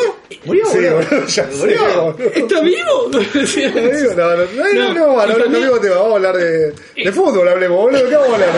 Murió, 0.44 0.66
Sí, 0.66 0.78
boludo. 0.78 1.26
ya 1.26 1.28
sé, 1.28 1.58
boludo. 1.58 2.16
¿Está 2.34 2.60
vivo? 2.60 3.10
No, 4.16 4.94
no, 4.94 4.94
no, 4.94 4.96
no, 4.96 4.96
no, 4.96 4.96
No, 4.96 5.26
no, 5.26 5.26
y 5.26 5.28
no, 5.28 5.36
también- 5.44 5.66
no, 5.66 5.78
tema, 5.78 5.94
vamos 5.96 6.12
a 6.12 6.16
hablar 6.16 6.36
de, 6.36 6.72
de 7.04 7.12
fútbol, 7.12 7.48
hablemos, 7.48 7.78
boludo, 7.78 8.08
¿qué 8.08 8.16
vamos 8.16 8.30
a 8.30 8.34
hablar? 8.34 8.48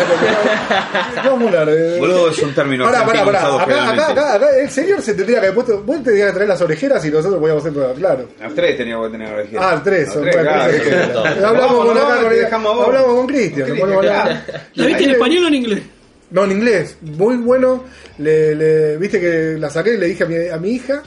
¿Qué 1.22 1.28
vamos 1.28 1.42
a 1.54 1.60
hablar? 1.60 1.76
De... 1.76 1.98
Boludo 1.98 2.30
es 2.30 2.38
un 2.42 2.54
término 2.54 2.84
Pará, 2.84 3.04
pará, 3.06 3.24
pará, 3.24 3.62
acá, 3.62 3.92
acá, 3.92 4.08
acá, 4.10 4.34
acá, 4.34 4.48
el 4.60 4.70
señor 4.70 5.02
se 5.02 5.14
tendría 5.14 5.40
que 5.40 5.46
haber 5.46 5.54
puesto, 5.54 5.82
vos 5.82 5.96
te 6.02 6.10
tenías 6.10 6.28
que 6.28 6.34
traer 6.34 6.48
las 6.48 6.60
orejeras 6.62 7.04
y 7.04 7.10
nosotros 7.10 7.38
podíamos 7.40 7.64
hacer 7.66 7.94
claro. 7.96 8.28
Los 8.42 8.54
tres 8.54 8.76
teníamos 8.76 9.06
que 9.08 9.12
tener 9.12 9.32
orejeras. 9.34 9.64
Ah, 9.66 9.80
3, 9.84 10.06
Los 10.14 10.22
tres, 10.22 10.36
claro. 10.36 11.46
Hablamos 11.46 11.84
con 11.86 11.94
no, 11.94 12.00
acá, 12.02 12.28
te 12.28 12.44
a 12.44 12.56
hablamos 12.86 13.14
con 13.16 13.26
Cristian, 13.26 13.68
a. 14.08 14.44
¿La 14.74 14.86
viste 14.86 15.04
en 15.04 15.10
español 15.10 15.44
o 15.44 15.48
en 15.48 15.54
inglés? 15.54 15.82
No, 16.30 16.44
en 16.44 16.50
inglés, 16.52 16.96
muy 17.02 17.36
bueno. 17.36 17.84
Le, 18.18 18.54
le- 18.54 18.96
Viste 18.96 19.20
que 19.20 19.56
la 19.58 19.70
saqué 19.70 19.94
y 19.94 19.96
le 19.98 20.06
dije 20.06 20.24
a 20.24 20.26
mi, 20.26 20.48
a 20.48 20.56
mi 20.56 20.70
hija, 20.72 21.02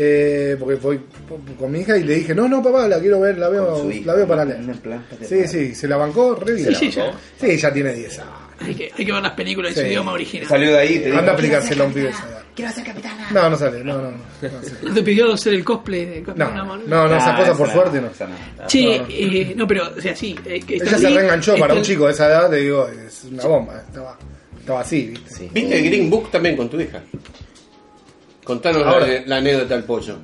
eh, 0.00 0.56
porque 0.58 0.76
voy 0.76 1.00
con 1.58 1.72
mi 1.72 1.80
hija 1.80 1.96
y 1.98 2.04
le 2.04 2.14
dije, 2.16 2.32
no, 2.34 2.48
no, 2.48 2.62
papá, 2.62 2.86
la 2.86 3.00
quiero 3.00 3.18
ver, 3.20 3.36
la 3.36 3.48
veo, 3.48 3.90
hija. 3.90 4.06
la 4.06 4.14
veo 4.14 4.28
para 4.28 4.44
leer. 4.44 4.60
Sí, 5.22 5.48
sí, 5.48 5.74
se 5.74 5.88
la 5.88 5.96
bancó 5.96 6.36
re 6.36 6.54
bien. 6.54 6.68
Sí, 6.68 6.74
sí, 6.74 6.90
ya. 6.92 7.12
Sí, 7.40 7.56
ya 7.56 7.72
tiene 7.72 7.92
10 7.94 8.18
años. 8.20 8.32
Hay 8.60 8.74
que, 8.74 8.90
hay 8.96 9.04
que 9.06 9.12
ver 9.12 9.22
las 9.22 9.32
películas 9.32 9.70
en 9.70 9.74
Sí. 9.76 9.80
su 9.82 9.86
idioma 9.88 10.12
original. 10.12 10.48
Salió 10.48 10.70
de 10.72 10.78
ahí 10.78 10.98
te 10.98 11.06
digo. 11.06 11.18
Anda 11.18 11.32
a 11.32 11.34
aplicárselo 11.34 11.84
a 11.84 11.86
un 11.88 11.92
pibe. 11.92 12.08
esa 12.10 12.28
edad. 12.28 12.42
Quiero 12.54 12.72
ser 12.72 12.84
capitana. 12.84 13.28
No, 13.32 13.50
no 13.50 13.56
sale, 13.56 13.84
no, 13.84 13.94
no. 13.98 14.10
No, 14.10 14.12
no. 14.42 14.88
¿No 14.88 14.94
te 14.94 15.02
pidió 15.02 15.32
hacer 15.32 15.54
el 15.54 15.64
cosplay 15.64 16.06
de 16.06 16.20
no, 16.20 16.26
Capitana 16.26 16.64
Marvel? 16.64 16.88
no, 16.90 17.08
no, 17.08 17.16
esa 17.16 17.34
Ah, 17.36 17.38
cosa 17.38 17.54
por 17.56 17.70
suerte 17.70 18.00
no. 18.00 18.08
no. 18.08 18.66
Che, 18.66 18.94
eh, 19.08 19.52
no, 19.56 19.66
pero, 19.66 19.90
o 19.96 20.00
sea, 20.00 20.14
sí. 20.16 20.34
eh, 20.44 20.60
Ella 20.68 20.98
se 20.98 21.08
reenganchó 21.08 21.56
para 21.56 21.74
un 21.74 21.82
chico 21.82 22.06
de 22.06 22.12
esa 22.12 22.26
edad, 22.26 22.50
te 22.50 22.56
digo, 22.56 22.88
es 22.88 23.24
una 23.30 23.44
bomba. 23.44 23.80
Estaba, 23.86 24.18
estaba 24.58 24.80
así, 24.80 25.06
¿viste? 25.06 25.48
¿Viste 25.54 25.82
Green 25.82 26.10
Book 26.10 26.30
también 26.32 26.56
con 26.56 26.68
tu 26.68 26.80
hija? 26.80 27.00
Contanos 28.48 28.82
la, 28.82 28.90
Ahora. 28.90 29.06
la 29.26 29.36
anécdota 29.36 29.74
del 29.74 29.84
pollo. 29.84 30.16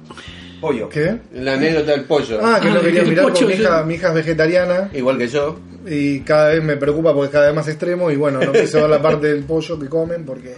Pollo. 0.60 0.88
¿Qué? 0.88 1.18
La 1.34 1.52
anécdota 1.52 1.92
del 1.92 2.04
pollo. 2.04 2.40
Ah, 2.42 2.58
que 2.60 2.68
Ah, 2.68 2.74
no 2.74 2.80
quería 2.80 3.02
el 3.02 3.08
mirar 3.08 3.24
pocho, 3.26 3.40
porque 3.44 3.54
mi 3.56 3.62
hija, 3.62 3.82
mi 3.84 3.94
hija 3.94 4.08
es 4.08 4.14
vegetariana 4.14 4.90
Igual 4.94 5.18
que 5.18 5.28
yo. 5.28 5.58
y 5.86 6.20
cada 6.20 6.48
vez 6.48 6.64
me 6.64 6.76
preocupa 6.78 7.12
porque 7.12 7.26
es 7.26 7.32
cada 7.32 7.46
vez 7.48 7.54
más 7.54 7.68
extremo 7.68 8.10
y 8.10 8.16
bueno, 8.16 8.40
no 8.40 8.50
quiso 8.52 8.80
ver 8.80 8.88
la 8.88 9.02
parte 9.02 9.26
del 9.26 9.44
pollo 9.44 9.78
que 9.78 9.88
comen 9.90 10.24
porque 10.24 10.54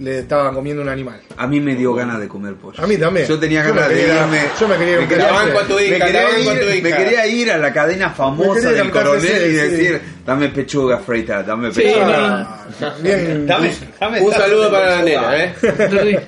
le 0.00 0.18
estaban 0.20 0.54
comiendo 0.54 0.82
un 0.82 0.88
animal. 0.88 1.20
A 1.36 1.46
mí 1.46 1.60
me 1.60 1.74
dio 1.76 1.94
ganas 1.94 2.18
de 2.20 2.26
comer 2.26 2.54
pollo. 2.54 2.82
A 2.82 2.86
mí 2.86 2.96
también. 2.96 3.26
Yo 3.26 3.38
tenía 3.38 3.62
me 3.62 3.68
ganas 3.70 3.88
de 3.90 3.94
quería- 3.94 4.22
irme. 4.22 4.40
yo 4.58 4.68
me 4.68 4.76
quería 4.76 4.98
un 5.00 5.08
quería- 5.08 5.26
me 5.32 5.50
hija, 5.86 6.06
quería 6.06 6.38
ir- 6.38 6.82
me 6.82 6.90
quería 6.92 7.26
ir 7.26 7.50
a 7.52 7.58
la 7.58 7.72
cadena 7.72 8.08
Me 8.08 8.14
famosa 8.14 8.72
del 8.72 8.90
coronel 8.90 9.22
y 9.24 9.50
sí. 9.50 9.56
decir, 9.56 10.00
dame 10.26 10.48
pechuga 10.48 10.98
frita, 10.98 11.42
dame 11.42 11.72
Sí, 11.72 11.82
pechuga. 11.82 12.06
Ah, 12.80 12.94
bien. 13.02 13.46
Dame, 13.46 13.70
dame 14.00 14.20
Un 14.22 14.32
saludo 14.32 14.70
para 14.70 14.96
la 14.96 15.02
nena, 15.02 15.44
¿eh? 15.44 15.54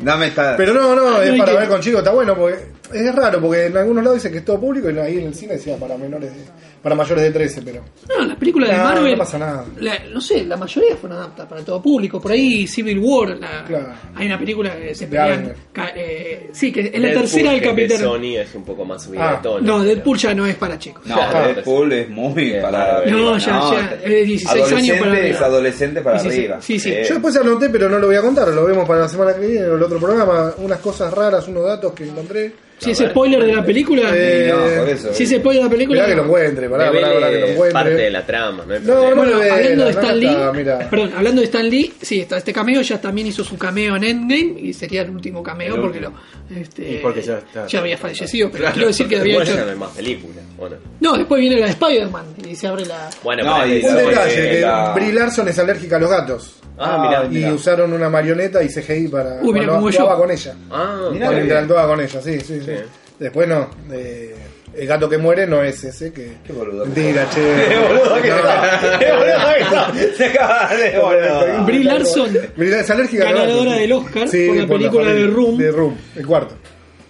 Dame 0.01 0.27
esta. 0.29 0.57
Pero 0.57 0.75
no, 0.75 0.95
no, 0.95 1.23
es 1.23 1.39
para 1.39 1.55
ver 1.55 1.69
con 1.69 1.81
chicos, 1.81 1.99
está 2.01 2.11
bueno 2.13 2.37
porque 2.37 2.59
es 2.93 3.15
raro 3.15 3.41
porque 3.41 3.67
en 3.67 3.77
algunos 3.77 4.05
lados 4.05 4.19
dice 4.23 4.31
que 4.31 4.39
es 4.39 4.45
todo 4.45 4.61
público 4.61 4.91
y 4.91 4.99
ahí 4.99 5.19
en 5.19 5.27
el 5.29 5.35
cine 5.35 5.55
decía 5.55 5.77
para 5.77 5.97
menores 5.97 6.31
de, 6.35 6.41
para 6.83 6.95
mayores 6.97 7.23
de 7.25 7.31
13, 7.31 7.62
pero 7.62 7.83
No, 8.09 8.25
las 8.27 8.37
películas 8.37 8.71
de 8.71 8.77
No, 8.77 8.83
Marvel. 8.85 9.12
no 9.12 9.18
pasa 9.18 9.38
nada. 9.38 9.64
la- 9.79 9.99
no 10.12 10.21
sé, 10.21 10.45
la 10.45 10.57
mayoría 10.57 10.97
fueron 10.97 11.18
adaptadas 11.18 11.49
para 11.49 11.62
todo 11.64 11.81
público. 11.81 12.21
Por 12.21 12.33
ahí 12.33 12.66
Civil 12.66 12.99
War, 12.99 13.37
la- 13.38 13.64
Claro. 13.64 13.92
hay 14.16 14.27
una 14.27 14.38
película 14.38 14.77
que 14.77 14.95
se 14.95 15.07
De 15.07 15.11
pelean. 15.16 15.53
Eh, 15.95 16.51
sí, 16.53 16.73
que 16.73 16.90
es 16.92 17.01
la 17.01 17.12
tercera 17.12 17.51
del 17.53 17.61
que 17.61 17.66
de 17.68 17.73
Capitán. 17.75 17.99
Sony 18.01 18.37
es 18.38 18.55
un 18.55 18.64
poco 18.64 18.85
más 18.85 19.03
subida 19.03 19.31
Ah. 19.31 19.37
de 19.37 19.42
tono. 19.42 19.61
No, 19.66 19.83
Deadpool 19.85 20.18
ya 20.18 20.35
no 20.35 20.47
es 20.47 20.55
para 20.57 20.79
chicos. 20.79 21.07
No, 21.07 21.16
Ah. 21.21 21.49
Deadpool 21.55 21.92
es 21.92 22.09
muy 22.09 22.55
para 22.61 23.05
No, 23.07 23.38
ya, 23.38 23.47
ya, 23.73 23.95
es 24.03 24.11
de 24.11 24.25
16 24.25 24.73
años 24.73 24.99
para 24.99 25.12
arriba. 25.12 25.27
Es 25.29 25.40
adolescente 25.40 26.01
para 26.03 26.18
Sí, 26.18 26.31
sí, 26.31 26.38
arriba. 26.40 26.59
sí, 26.61 26.79
sí. 26.81 26.90
Eh, 26.92 27.05
yo 27.09 27.14
después 27.14 27.37
anoté, 27.37 27.68
pero 27.71 27.88
no 27.88 27.99
lo 27.99 28.07
voy 28.09 28.16
a 28.16 28.21
contar, 28.23 28.49
lo 28.49 28.64
vemos 28.64 28.87
para 28.88 29.01
la 29.03 29.09
semana 29.09 29.35
que 29.35 29.47
viene 29.47 29.66
o 29.66 29.77
el 29.77 29.83
otro 29.83 29.99
programa, 29.99 30.53
unas 30.59 30.79
cosas 30.81 31.12
raras, 31.12 31.47
unos 31.49 31.64
datos 31.64 31.92
que 31.92 32.05
encontré. 32.05 32.53
Si 32.79 32.90
es 32.90 32.99
spoiler 32.99 33.45
de 33.45 33.53
la 33.55 33.64
película. 33.64 34.11
Eh, 34.12 34.49
no, 34.53 34.81
por 34.83 34.88
eso. 34.88 35.14
si 35.14 35.23
es 35.23 35.31
spoiler 35.31 35.62
de 35.62 35.68
la 35.68 35.71
película. 35.71 36.01
Mirá 36.03 36.09
que 36.09 36.16
lo 36.16 36.25
encuentre, 36.25 36.68
pará, 36.73 36.93
pará, 36.93 37.13
pará, 37.15 37.31
que 37.31 37.39
lo 37.41 37.47
encuentre. 37.49 37.73
parte 37.73 37.95
de 37.95 38.11
la 38.11 38.27
trama, 38.27 38.65
no 38.67 38.75
hay 38.75 38.81
No, 38.81 38.87
problema. 38.87 39.11
no, 39.11 39.17
Bueno, 39.17 39.39
de- 39.39 39.51
hablando 39.51 39.85
de 39.85 39.93
la 39.93 40.01
Stan 40.01 40.19
Lee, 40.21 40.37
mira. 40.55 40.91
perdón, 40.91 41.13
hablando 41.17 41.41
de 41.41 41.45
Stan 41.47 41.69
Lee, 41.71 41.93
sí, 42.03 42.21
está 42.21 42.37
este 42.39 42.53
cameo 42.53 42.83
ya 42.83 43.01
también 43.01 43.27
hizo 43.29 43.45
su 43.45 43.57
cameo 43.57 43.97
en 43.97 44.05
Endgame 44.05 44.55
y 44.61 44.73
sería 44.73 45.03
el 45.03 45.11
último 45.11 45.43
cameo 45.43 45.81
porque 45.81 46.01
lo 46.01 46.13
este, 46.55 46.95
Y 46.95 46.99
porque 46.99 47.23
ya 47.23 47.39
está. 47.39 47.79
había 47.79 47.97
fallecido, 47.97 48.51
pero 48.51 48.65
quiero 48.73 48.89
decir 48.89 49.09
que 49.09 49.19
había 49.19 49.33
Igual 49.33 49.47
ya 49.47 49.53
hecho 49.55 49.65
no 49.65 49.71
hay 49.71 49.79
más 49.79 49.91
películas, 49.91 50.45
bueno. 50.57 50.77
No, 51.01 51.17
después 51.17 51.41
viene 51.41 51.57
la 51.61 51.67
de 51.67 51.73
Spider-Man 51.73 52.25
y 52.49 52.55
se 52.57 52.67
abre 52.67 52.85
la 52.87 53.09
Bueno, 53.23 53.45
No, 53.45 53.57
pero 53.63 53.75
y 53.75 53.83
Un 53.85 53.97
detalle, 53.97 54.51
que 54.51 54.61
la- 54.61 54.93
Brie 54.95 55.13
Larson 55.13 55.49
es 55.49 55.59
alérgica 55.59 55.97
a 55.97 55.99
los 56.01 56.11
gatos. 56.11 56.57
Ah, 56.79 56.99
mirá. 57.07 57.25
Y 57.27 57.29
mirá. 57.43 57.53
usaron 57.55 57.93
una 57.93 58.09
marioneta 58.09 58.63
y 58.63 58.69
CGI 58.69 59.09
para 59.09 59.35
Uy, 59.43 59.53
mirá 59.53 59.67
cuando 59.69 59.89
actuaba 59.89 60.15
yo. 60.15 60.19
con 60.21 60.31
ella. 60.31 60.55
Ah. 60.71 61.09
Cuando 61.19 61.39
interactuaba 61.41 61.87
con 61.87 62.01
ella, 62.01 62.21
sí, 62.23 62.41
sí, 62.41 62.61
sí. 62.61 62.67
Sí. 62.67 62.73
Después 63.19 63.47
no. 63.47 63.71
eh, 63.93 64.35
el 64.77 64.87
gato 64.87 65.09
que 65.09 65.19
muere 65.19 65.47
no 65.47 65.63
es 65.63 65.83
ese 65.85 66.13
que. 66.13 66.33
Qué 66.47 66.53
boludo. 66.53 66.85
Mentira, 66.87 67.29
che. 67.31 67.41
Qué 67.69 67.79
boludo 67.79 68.23
que 68.23 68.29
está. 68.29 68.99
Qué 68.99 69.13
boludo 69.13 69.55
que 69.55 69.61
está. 69.61 69.93
Se 70.17 70.25
acaba 70.27 70.75
de 70.75 70.99
boludo. 70.99 71.65
Brie 71.67 71.85
Larson, 71.85 72.39
Brie 72.57 72.81
es 72.81 72.91
alérgica 72.91 73.25
ganadora 73.25 73.75
del 73.75 73.93
Oscar 73.93 74.29
Sí, 74.29 74.47
por 74.49 74.57
la 74.57 74.67
película 74.67 75.13
de 75.13 75.27
Room. 75.27 75.59
De 75.59 75.71
Room, 75.71 75.97
el 76.17 76.27
cuarto. 76.27 76.55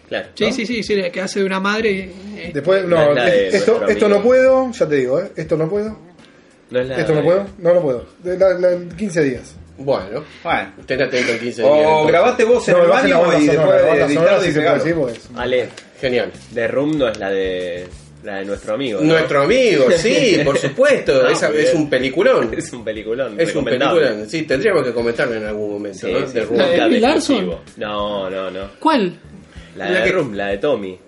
claro. 0.09 0.29
Sí, 0.35 0.45
¿no? 0.47 0.53
sí, 0.53 0.67
sí, 0.67 0.83
sí, 0.83 1.03
que 1.13 1.21
hace 1.21 1.41
de 1.41 1.47
una 1.47 1.61
madre. 1.61 2.11
eh, 2.37 2.51
Después, 2.53 2.85
No 2.85 3.17
es 3.17 3.55
esto, 3.55 3.87
esto 3.87 4.09
no 4.09 4.23
puedo, 4.23 4.71
ya 4.73 4.89
te 4.89 4.97
digo, 4.97 5.21
¿eh? 5.21 5.31
Esto 5.37 5.57
no 5.57 5.69
puedo. 5.69 5.99
No 6.71 6.81
es 6.81 6.87
la 6.89 6.97
Esto 7.01 7.15
no 7.15 7.23
puedo. 7.23 7.47
No, 7.59 7.75
no 7.75 7.81
puedo. 7.83 8.07
De 8.23 8.39
la- 8.39 8.55
la- 8.55 8.97
15 8.97 9.23
días. 9.23 9.55
Bueno, 9.85 10.25
Bueno. 10.43 10.73
estén 10.81 11.03
atentos 11.03 11.31
en 11.31 11.39
15 11.41 11.63
días. 11.63 11.73
O 11.73 11.77
entonces. 11.77 12.07
grabaste 12.09 12.45
vos 12.45 12.69
en 12.69 12.75
No, 12.77 12.83
el 12.83 12.89
bajen 12.89 13.11
la 13.11 13.17
baño 13.19 13.29
banda 13.29 13.43
y 13.43 13.47
sonora, 13.47 13.73
después 13.73 13.83
la 13.83 13.89
banda 13.89 14.07
editarlo 14.07 14.43
y 14.43 14.47
sí 14.47 14.47
se 14.47 14.53
puede 14.53 14.63
pegarlo. 14.63 14.85
decir 14.85 14.95
porque 14.97 15.19
es- 15.19 15.29
Ale, 15.37 15.69
Genial. 16.01 16.33
de 16.51 16.69
Room 16.69 16.99
no 16.99 17.09
es 17.09 17.19
la 17.19 17.31
de 17.31 17.87
la 18.25 18.37
de 18.37 18.45
nuestro 18.45 18.75
amigo. 18.75 19.01
¿no? 19.01 19.07
Nuestro 19.15 19.43
amigo, 19.43 19.85
sí, 19.97 20.41
por 20.45 20.57
supuesto. 20.57 21.23
Ah, 21.27 21.33
Esa- 21.33 21.49
muy 21.51 21.59
es 21.59 21.75
un 21.75 21.91
peliculón. 21.91 22.55
Es 22.57 22.73
un 22.73 22.85
peliculón. 22.85 23.35
Es 23.41 23.49
un 23.49 23.65
recomendable. 23.65 24.01
peliculón. 24.03 24.31
Sí, 24.31 24.43
tendríamos 24.43 24.85
que 24.85 24.93
comentarlo 24.93 25.35
en 25.35 25.45
algún 25.45 25.73
momento, 25.73 26.07
Sí, 26.07 26.13
¿no? 26.13 26.27
sí, 26.27 26.33
De 26.33 26.41
sí. 26.43 26.47
Room. 26.47 26.59
¿La 26.59 26.69
de 26.69 26.77
Nunca 26.79 27.09
Larson? 27.09 27.57
No, 27.79 28.31
no, 28.31 28.51
no. 28.51 28.71
¿Cuál? 28.79 29.19
La 29.77 29.91
La 29.91 29.99
de 29.99 30.05
que- 30.05 30.13
Room, 30.13 30.35
la 30.35 30.47
de 30.49 30.59
Tommy. 30.59 30.99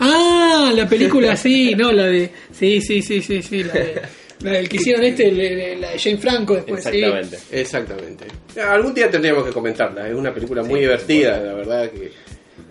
Ah, 0.00 0.72
la 0.74 0.88
película, 0.88 1.36
sí, 1.36 1.74
no, 1.74 1.92
la 1.92 2.04
de. 2.06 2.30
Sí, 2.52 2.80
sí, 2.80 3.00
sí, 3.02 3.22
sí, 3.22 3.40
sí, 3.42 3.64
la 3.64 3.72
de. 3.72 4.02
La 4.40 4.52
del 4.52 4.68
que 4.68 4.76
hicieron 4.76 5.04
este, 5.04 5.30
la 5.32 5.80
la 5.86 5.90
de 5.92 5.98
Jane 5.98 6.18
Franco 6.18 6.54
después, 6.54 6.82
sí. 6.84 6.90
Exactamente. 7.02 7.38
Exactamente. 7.52 8.24
Algún 8.60 8.92
día 8.94 9.10
tendríamos 9.10 9.44
que 9.44 9.52
comentarla. 9.52 10.08
Es 10.08 10.14
una 10.14 10.32
película 10.34 10.62
muy 10.62 10.80
divertida, 10.80 11.38
la 11.40 11.54
verdad 11.54 11.90
que. 11.90 12.10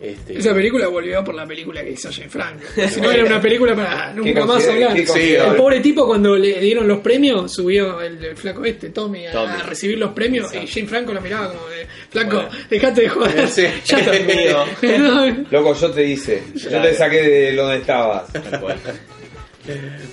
Este, 0.02 0.38
Esa 0.38 0.54
película 0.54 0.88
volvió 0.90 1.24
por 1.24 1.34
la 1.34 1.46
película 1.46 1.82
que 1.82 1.92
hizo 1.92 2.12
Jane 2.12 2.28
Franco. 2.30 2.62
Si 2.90 3.00
no 3.00 3.10
era 3.10 3.24
una 3.24 3.42
película 3.42 3.74
para 3.74 4.14
nunca 4.14 4.42
más 4.46 4.56
considera- 4.66 4.74
hablar. 4.76 4.94
qué 4.96 5.02
Sí, 5.02 5.08
considera- 5.08 5.48
El 5.52 5.56
pobre 5.56 5.80
tipo 5.80 6.06
cuando 6.06 6.36
le 6.36 6.60
dieron 6.60 6.88
los 6.90 7.00
premios, 7.00 7.54
subió 7.54 8.02
el, 8.02 8.22
el 8.24 8.36
flaco 8.36 8.66
este, 8.66 8.90
Tommy, 8.90 9.28
a, 9.28 9.32
Tommy. 9.32 9.54
a 9.54 9.64
recibir 9.64 9.98
los 9.98 10.12
premios 10.12 10.54
y 10.54 10.68
Jane 10.68 10.88
Franco 10.88 11.14
lo 11.14 11.22
miraba 11.22 11.48
como 11.54 11.68
de, 11.70 11.88
flaco, 12.10 12.36
Bueno. 12.36 12.50
dejate 12.70 13.02
de 13.02 13.10
joder. 13.10 13.48
Sí. 13.48 13.66
Ya 13.86 13.98
está. 13.98 14.66
No, 14.98 15.46
Loco, 15.52 15.74
yo 15.74 15.92
te 15.92 16.04
hice. 16.06 16.44
Yo 16.54 16.68
Claro. 16.70 16.90
te 16.90 16.96
saqué 16.96 17.22
de 17.22 17.56
donde 17.56 17.78
estabas. 17.78 18.32
Tal 18.34 18.60
cual. 18.60 18.78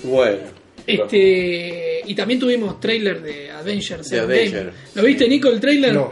Bueno. 0.03 0.60
Este, 0.87 2.01
y 2.05 2.15
también 2.15 2.39
tuvimos 2.39 2.79
trailer 2.79 3.21
de 3.21 3.51
Avengers 3.51 4.09
De. 4.09 4.71
¿Lo 4.95 5.03
viste, 5.03 5.27
Nico, 5.27 5.49
el 5.49 5.59
trailer? 5.59 5.93
No. 5.93 6.11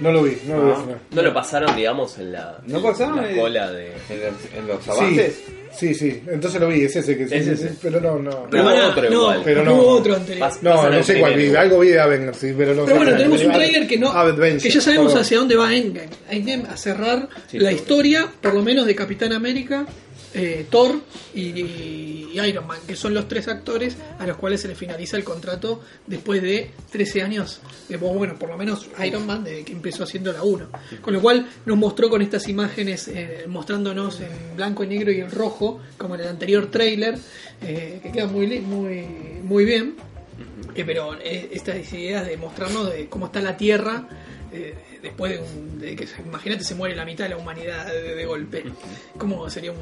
No 0.00 0.12
lo 0.12 0.22
vi, 0.24 0.36
no 0.46 0.58
lo 0.58 0.76
vi. 0.86 0.92
No 1.12 1.22
lo 1.22 1.32
pasaron, 1.32 1.74
digamos, 1.74 2.18
en 2.18 2.32
la, 2.32 2.58
¿No 2.66 2.82
pasaron 2.82 3.16
la 3.16 3.30
el- 3.30 3.36
cola 3.36 3.72
de... 3.72 3.86
En, 4.10 4.20
los- 4.20 4.54
en 4.58 4.66
los 4.68 4.84
Sí, 4.84 4.90
avances. 4.90 5.40
sí, 5.74 5.94
sí, 5.94 6.22
entonces 6.26 6.60
lo 6.60 6.68
vi, 6.68 6.82
es 6.82 6.96
ese 6.96 7.16
que 7.16 7.26
sí, 7.26 7.34
Es 7.34 7.46
ese. 7.46 7.68
sí, 7.70 7.74
pero 7.80 7.98
no, 8.02 8.18
no. 8.18 8.46
Pero 8.50 8.62
pará, 8.64 8.88
otro 8.88 9.02
no, 9.04 9.10
igual. 9.22 9.40
Pero 9.42 9.64
no. 9.64 9.74
hubo 9.74 9.88
otro 9.92 10.16
anterior. 10.16 10.46
Pas- 10.50 10.58
No, 10.60 10.90
no 10.90 10.98
el 10.98 11.02
sé 11.02 11.18
cuál 11.18 11.34
vi, 11.34 11.54
algo 11.56 11.78
vi 11.78 11.88
de 11.88 12.00
Avengers, 12.00 12.36
sí, 12.36 12.52
pero 12.56 12.74
no 12.74 12.84
Pero 12.84 12.96
bueno, 12.98 13.16
tenemos 13.16 13.42
un 13.42 13.52
tráiler 13.52 13.86
que 13.86 13.96
no 13.96 14.12
que 14.62 14.68
ya 14.70 14.80
sabemos 14.82 15.14
hacia 15.14 15.38
dónde 15.38 15.56
va 15.56 15.74
Endgame. 15.74 16.10
Endgame 16.28 16.64
a 16.68 16.76
cerrar 16.76 17.28
Sí, 17.50 17.58
la 17.58 17.72
historia, 17.72 18.28
por 18.42 18.52
lo 18.52 18.62
menos 18.62 18.84
de 18.84 18.94
Capitán 18.94 19.32
América, 19.32 19.86
eh, 20.38 20.66
Thor 20.68 21.00
y, 21.34 21.40
y 21.60 22.40
Iron 22.46 22.66
Man, 22.66 22.78
que 22.86 22.94
son 22.94 23.14
los 23.14 23.26
tres 23.26 23.48
actores 23.48 23.96
a 24.18 24.26
los 24.26 24.36
cuales 24.36 24.60
se 24.60 24.68
les 24.68 24.76
finaliza 24.76 25.16
el 25.16 25.24
contrato 25.24 25.80
después 26.06 26.42
de 26.42 26.70
13 26.92 27.22
años, 27.22 27.60
de, 27.88 27.96
bueno, 27.96 28.38
por 28.38 28.50
lo 28.50 28.58
menos 28.58 28.86
Iron 29.04 29.24
Man 29.26 29.42
desde 29.44 29.64
que 29.64 29.72
empezó 29.72 30.04
haciendo 30.04 30.32
la 30.32 30.42
1. 30.42 30.68
Con 31.00 31.14
lo 31.14 31.22
cual 31.22 31.48
nos 31.64 31.78
mostró 31.78 32.10
con 32.10 32.20
estas 32.20 32.46
imágenes 32.48 33.08
eh, 33.08 33.44
mostrándonos 33.48 34.20
en 34.20 34.56
blanco 34.56 34.84
y 34.84 34.88
negro 34.88 35.10
y 35.10 35.20
en 35.20 35.30
rojo, 35.30 35.80
como 35.96 36.14
en 36.16 36.20
el 36.20 36.28
anterior 36.28 36.70
tráiler, 36.70 37.16
eh, 37.62 38.00
que 38.02 38.12
queda 38.12 38.26
muy, 38.26 38.60
muy, 38.60 39.06
muy 39.42 39.64
bien. 39.64 39.96
Pero 40.74 41.14
estas 41.14 41.90
ideas 41.94 42.26
de 42.26 42.36
mostrarnos 42.36 42.92
de 42.92 43.08
cómo 43.08 43.26
está 43.26 43.40
la 43.40 43.56
Tierra 43.56 44.06
después 45.02 45.32
de, 45.32 45.38
un- 45.38 45.78
de 45.78 45.96
que, 45.96 46.06
imagínate, 46.24 46.64
se 46.64 46.74
muere 46.74 46.94
la 46.94 47.04
mitad 47.06 47.24
de 47.24 47.30
la 47.30 47.36
humanidad 47.38 47.86
de, 47.86 48.14
de 48.14 48.26
golpe. 48.26 48.64
¿Cómo 49.16 49.48
sería 49.48 49.72
un, 49.72 49.78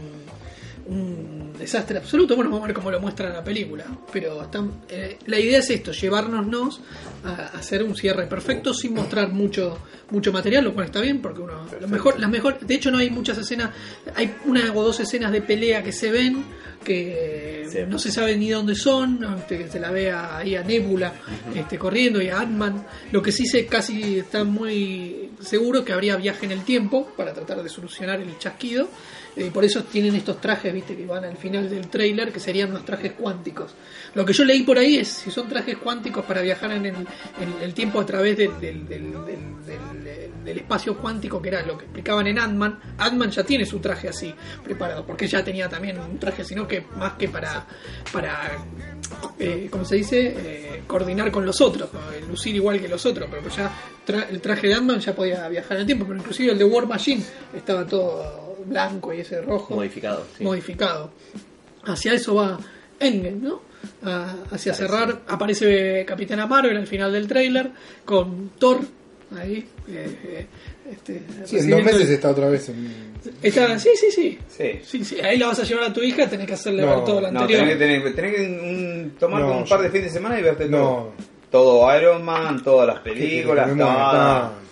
un 0.86 1.52
desastre 1.58 1.98
absoluto? 1.98 2.34
Bueno, 2.36 2.50
vamos 2.50 2.64
a 2.64 2.66
ver 2.68 2.74
cómo 2.76 2.90
lo 2.90 3.00
muestra 3.00 3.30
la 3.30 3.42
película. 3.44 3.84
Pero 4.12 4.42
están- 4.42 4.72
eh, 4.88 5.18
la 5.26 5.38
idea 5.38 5.58
es 5.58 5.70
esto, 5.70 5.92
llevárnosnos 5.92 6.80
a, 7.24 7.56
hacer 7.58 7.82
un 7.82 7.94
cierre 7.96 8.26
perfecto 8.26 8.74
sin 8.74 8.94
mostrar 8.94 9.32
mucho 9.32 9.78
mucho 10.10 10.32
material, 10.32 10.64
lo 10.64 10.74
cual 10.74 10.86
está 10.86 11.00
bien 11.00 11.20
porque 11.22 11.40
uno 11.40 11.66
lo 11.80 11.88
mejor, 11.88 12.20
las 12.20 12.30
mejor, 12.30 12.60
de 12.60 12.74
hecho 12.74 12.90
no 12.90 12.98
hay 12.98 13.08
muchas 13.10 13.38
escenas, 13.38 13.70
hay 14.14 14.34
una 14.44 14.70
o 14.74 14.82
dos 14.84 15.00
escenas 15.00 15.32
de 15.32 15.40
pelea 15.40 15.82
que 15.82 15.92
se 15.92 16.10
ven 16.10 16.44
que 16.84 17.66
Sí. 17.72 17.78
no 17.88 17.98
se 17.98 18.12
sabe 18.12 18.36
ni 18.36 18.50
dónde 18.50 18.74
son. 18.74 19.24
Este, 19.38 19.56
que 19.58 19.68
se 19.68 19.80
la 19.80 19.90
ve 19.90 20.12
ahí 20.12 20.54
a 20.54 20.62
Nebula 20.62 21.12
este, 21.54 21.78
corriendo 21.78 22.20
y 22.20 22.28
a 22.28 22.40
Ant-Man. 22.40 22.86
Lo 23.10 23.22
que 23.22 23.32
sí 23.32 23.46
se 23.46 23.66
casi 23.66 24.18
está 24.18 24.44
muy 24.44 25.30
seguro 25.40 25.82
que 25.84 25.92
habría 25.94 26.16
viaje 26.16 26.44
en 26.44 26.52
el 26.52 26.62
tiempo 26.62 27.06
para 27.16 27.32
tratar 27.32 27.62
de 27.62 27.68
solucionar 27.70 28.20
el 28.20 28.38
chasquido. 28.38 28.88
Y 29.36 29.50
por 29.50 29.64
eso 29.64 29.82
tienen 29.84 30.14
estos 30.14 30.40
trajes, 30.40 30.72
viste, 30.72 30.96
que 30.96 31.06
van 31.06 31.24
al 31.24 31.36
final 31.36 31.68
del 31.68 31.88
trailer, 31.88 32.32
que 32.32 32.38
serían 32.38 32.70
unos 32.70 32.84
trajes 32.84 33.12
cuánticos. 33.12 33.74
Lo 34.14 34.24
que 34.24 34.32
yo 34.32 34.44
leí 34.44 34.62
por 34.62 34.78
ahí 34.78 34.96
es 34.96 35.08
si 35.08 35.30
son 35.32 35.48
trajes 35.48 35.76
cuánticos 35.78 36.24
para 36.24 36.40
viajar 36.40 36.70
en 36.72 36.86
el, 36.86 36.94
en 36.94 37.62
el 37.62 37.74
tiempo 37.74 38.00
a 38.00 38.06
través 38.06 38.36
del, 38.36 38.60
del, 38.60 38.86
del- 38.88 39.12
del- 40.44 40.58
espacio 40.58 40.96
cuántico, 40.96 41.42
que 41.42 41.48
era 41.48 41.62
lo 41.66 41.76
que 41.76 41.84
explicaban 41.84 42.26
en 42.26 42.38
Ant-Man. 42.38 42.78
Ant-Man 42.98 43.30
ya 43.30 43.42
tiene 43.44 43.66
su 43.66 43.80
traje 43.80 44.08
así 44.08 44.32
preparado, 44.62 45.04
porque 45.04 45.26
ya 45.26 45.42
tenía 45.44 45.68
también 45.68 45.98
un 45.98 46.18
traje, 46.18 46.44
sino 46.44 46.66
que 46.66 46.86
más 46.96 47.14
que 47.14 47.28
para, 47.28 47.66
para 48.12 48.52
eh, 49.38 49.66
¿cómo 49.70 49.84
se 49.84 49.96
dice? 49.96 50.34
Eh, 50.38 50.82
coordinar 50.86 51.30
con 51.32 51.44
los 51.44 51.60
otros, 51.60 51.90
lucir 52.28 52.54
igual 52.54 52.80
que 52.80 52.88
los 52.88 53.04
otros, 53.04 53.28
pero 53.30 53.48
ya 53.48 53.70
tra- 54.06 54.26
el 54.30 54.40
traje 54.40 54.68
de 54.68 54.74
Ant-Man 54.74 55.00
ya 55.00 55.14
podía 55.14 55.46
viajar 55.48 55.72
en 55.76 55.80
el 55.80 55.86
tiempo, 55.86 56.06
pero 56.06 56.18
inclusive 56.18 56.52
el 56.52 56.58
de 56.58 56.64
War 56.64 56.86
Machine 56.86 57.22
estaba 57.54 57.84
todo 57.86 58.43
blanco 58.64 59.12
y 59.14 59.20
ese 59.20 59.40
rojo 59.40 59.74
Modificado, 59.74 60.24
sí. 60.36 60.44
modificado. 60.44 61.10
Hacia 61.84 62.14
eso 62.14 62.34
va 62.34 62.58
Endgame, 63.00 63.36
¿no? 63.40 63.60
Hacia 64.50 64.72
cerrar, 64.74 65.20
aparece 65.28 66.04
Capitana 66.06 66.46
Marvel 66.46 66.76
al 66.76 66.86
final 66.86 67.12
del 67.12 67.26
tráiler 67.28 67.70
con 68.04 68.50
Thor 68.58 68.80
ahí. 69.38 69.66
eh, 69.88 70.18
eh, 70.24 70.46
este, 70.90 71.22
Sí, 71.44 71.58
en 71.58 71.70
dos 71.70 71.82
meses 71.82 72.08
está 72.08 72.30
otra 72.30 72.48
vez 72.48 72.68
en... 72.70 73.12
está- 73.42 73.78
sí, 73.78 73.90
sí, 73.94 74.10
sí, 74.10 74.38
Sí. 74.48 74.80
sí, 74.84 75.04
sí. 75.04 75.20
Ahí 75.20 75.38
la 75.38 75.48
vas 75.48 75.58
a 75.58 75.64
llevar 75.64 75.84
a 75.84 75.92
tu 75.92 76.00
hija, 76.02 76.26
tenés 76.28 76.46
que 76.46 76.54
hacerle 76.54 76.82
No, 76.82 76.88
ver 76.96 77.04
todo 77.04 77.20
lo 77.20 77.30
No, 77.32 77.40
anterior. 77.40 77.66
tenés 77.78 78.02
que, 78.02 78.10
tener, 78.10 78.14
tenés 78.14 78.34
que 78.36 78.42
un- 78.42 79.10
tomar 79.18 79.40
No, 79.42 79.48
como 79.48 79.60
un 79.60 79.68
par 79.68 79.78
yo- 79.78 79.84
de 79.84 79.90
fines 79.90 80.06
de 80.06 80.12
semana 80.12 80.38
y 80.38 80.42
verte 80.42 80.68
No. 80.68 80.78
todo. 80.78 81.12
Todo 81.50 81.96
Iron 81.98 82.24
Man, 82.24 82.62
todas 82.64 82.86
las 82.88 82.98
películas, 83.00 83.70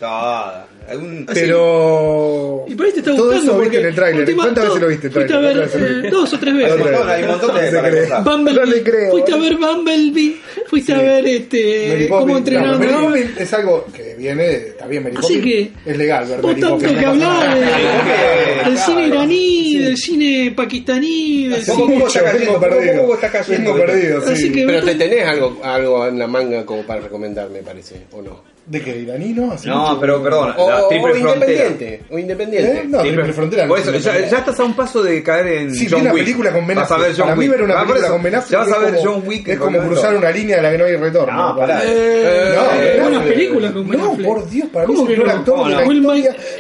todas. 0.00 0.66
Algún- 0.88 1.26
Pero... 1.33 2.64
Y 2.66 2.74
por 2.74 2.87
está 3.11 3.17
Todo 3.17 3.27
gustando. 3.33 3.53
eso 3.53 3.61
viste 3.61 3.81
en 3.81 3.87
el 3.87 3.95
tráiler. 3.95 4.35
¿Cuántas 4.35 4.55
veces 4.65 4.69
todo- 4.71 4.79
lo 4.81 4.88
viste 4.88 5.07
el 5.09 5.12
Fuiste 5.12 5.35
a 5.35 5.38
ver 5.38 5.57
¿Cuántas 5.57 5.81
veces 5.81 5.91
lo 6.03 6.09
eh, 6.09 6.11
dos 6.11 6.33
o 6.33 6.38
tres 6.38 6.55
veces. 6.55 6.79
montón, 6.79 7.11
hay 7.11 7.23
un 7.23 7.29
montón 7.29 7.55
de 7.57 8.09
No. 8.09 8.23
Bumblebee. 8.23 8.67
Le 8.67 8.83
creo, 8.83 9.11
Fuiste 9.11 9.33
a 9.33 9.37
ver 9.37 9.57
Bumblebee. 9.57 10.37
Fuiste 10.72 10.94
a 10.94 10.98
Sí. 11.00 11.04
ver 11.04 11.22
Mary 11.22 11.35
este. 11.37 12.08
Cómo 12.08 12.38
entrenar 12.38 12.64
a 12.64 12.70
no, 12.72 12.76
un 12.78 12.80
Mary. 12.87 13.22
Poppins 13.24 13.40
es 13.42 13.52
algo 13.52 13.85
que 13.94 14.14
viene, 14.14 14.52
está 14.54 14.87
bien, 14.87 15.02
Mary 15.02 15.16
Así 15.18 15.38
que, 15.42 15.70
es 15.85 15.96
legal 15.98 16.24
ver 16.26 16.40
Vos 16.40 16.50
Mary 16.52 16.61
tanto 16.62 16.76
Poppins. 16.76 16.92
que 16.98 17.04
de- 17.04 17.11
del 17.12 18.62
Claro. 18.62 18.76
cine 18.87 19.06
iraní, 19.06 19.37
Sí. 19.72 19.78
del 19.80 19.96
cine 19.98 20.52
pakistaní, 20.56 21.48
del 21.48 21.61
Poco 21.66 21.72
a 21.72 21.87
cine. 21.87 21.94
poco 21.98 22.06
está 22.08 22.22
cayendo, 22.24 22.56
a 22.56 22.61
perdido. 22.61 23.02
poco 23.02 23.14
está 23.14 23.30
cayendo. 23.30 23.74
Perdido, 23.76 24.18
Así 24.32 24.50
que- 24.52 24.64
Pero 24.66 24.82
te 24.82 24.94
tenés 24.94 25.26
algo, 25.28 25.61
algo 25.62 26.06
en 26.06 26.18
la 26.18 26.26
manga 26.26 26.64
como 26.64 26.82
para 26.87 27.00
recomendar, 27.02 27.50
me 27.50 27.61
parece, 27.61 27.96
¿o 28.12 28.22
no? 28.22 28.52
¿De 28.64 28.80
qué? 28.80 28.96
¿Iraní, 28.96 29.32
no? 29.32 29.50
Hace 29.50 29.68
No, 29.68 29.80
mucho 29.88 30.00
pero 30.00 30.18
que- 30.18 30.24
perdón, 30.24 30.54
O, 30.56 30.70
la 30.70 30.85
o 30.85 30.88
triple 30.88 31.14
frontera. 31.14 31.35
independiente, 31.35 32.00
o 32.11 32.18
independiente. 32.18 32.70
¿Eh? 32.78 32.85
No, 32.88 33.00
Triple 33.00 33.32
Frontera. 33.32 33.66
no 33.66 33.76
eso, 33.76 33.90
ya, 33.92 34.20
ya 34.20 34.38
estás 34.38 34.61
a 34.61 34.62
un 34.64 34.74
paso 34.76 35.02
de 35.02 35.20
caer 35.20 35.46
en 35.48 35.74
Sí, 35.74 35.87
vi 35.87 35.90
John 35.90 36.00
una 36.02 36.12
Wick. 36.12 36.22
película 36.22 36.52
con 36.52 36.66
Ben 36.68 36.76
Vas 36.76 36.88
a 36.92 36.94
Affleck. 36.94 37.08
ver 37.08 37.16
John 37.18 37.24
Para 37.26 37.35
mí 37.37 37.40
Wick. 37.40 37.50
ver 37.50 37.62
una 37.64 37.74
Ah, 37.74 37.78
por 37.78 37.87
película 37.88 38.12
con 38.12 38.22
Ben 38.22 38.35
Affleck 38.37 38.52
Ya 38.52 38.58
vas 38.58 38.68
es 38.68 38.74
a 38.74 38.78
ver 38.78 38.94
como- 38.94 39.02
John 39.14 39.22
Wick. 39.26 39.48
Es 39.48 39.58
como 39.58 39.78
cruzar 39.80 40.14
una 40.16 40.30
línea 40.30 40.62
de 40.62 40.68
la 40.68 40.72
que 40.72 40.79
no 40.79 40.85
hay 40.85 40.96
retorno. 40.96 41.48
No, 41.48 41.57
pará. 41.57 41.81
Eh, 41.85 42.53
No, 42.55 42.70
hay 42.70 42.81
Ben 42.81 43.01
buenas 43.03 43.20
Affleck. 43.20 43.35
películas 43.35 43.72
con 43.72 43.88
Ben 43.88 43.98
No, 44.01 44.12
Affleck. 44.12 44.27
por 44.27 44.51
Dios, 44.51 44.68
para 44.72 44.87
mí 44.87 44.94
¿Cómo 44.94 45.11
es 45.11 45.18
un 45.18 45.25
no? 45.27 45.33
actor 45.33 45.55
¿Cómo 45.55 45.64
de 45.68 45.75
no? 45.75 45.81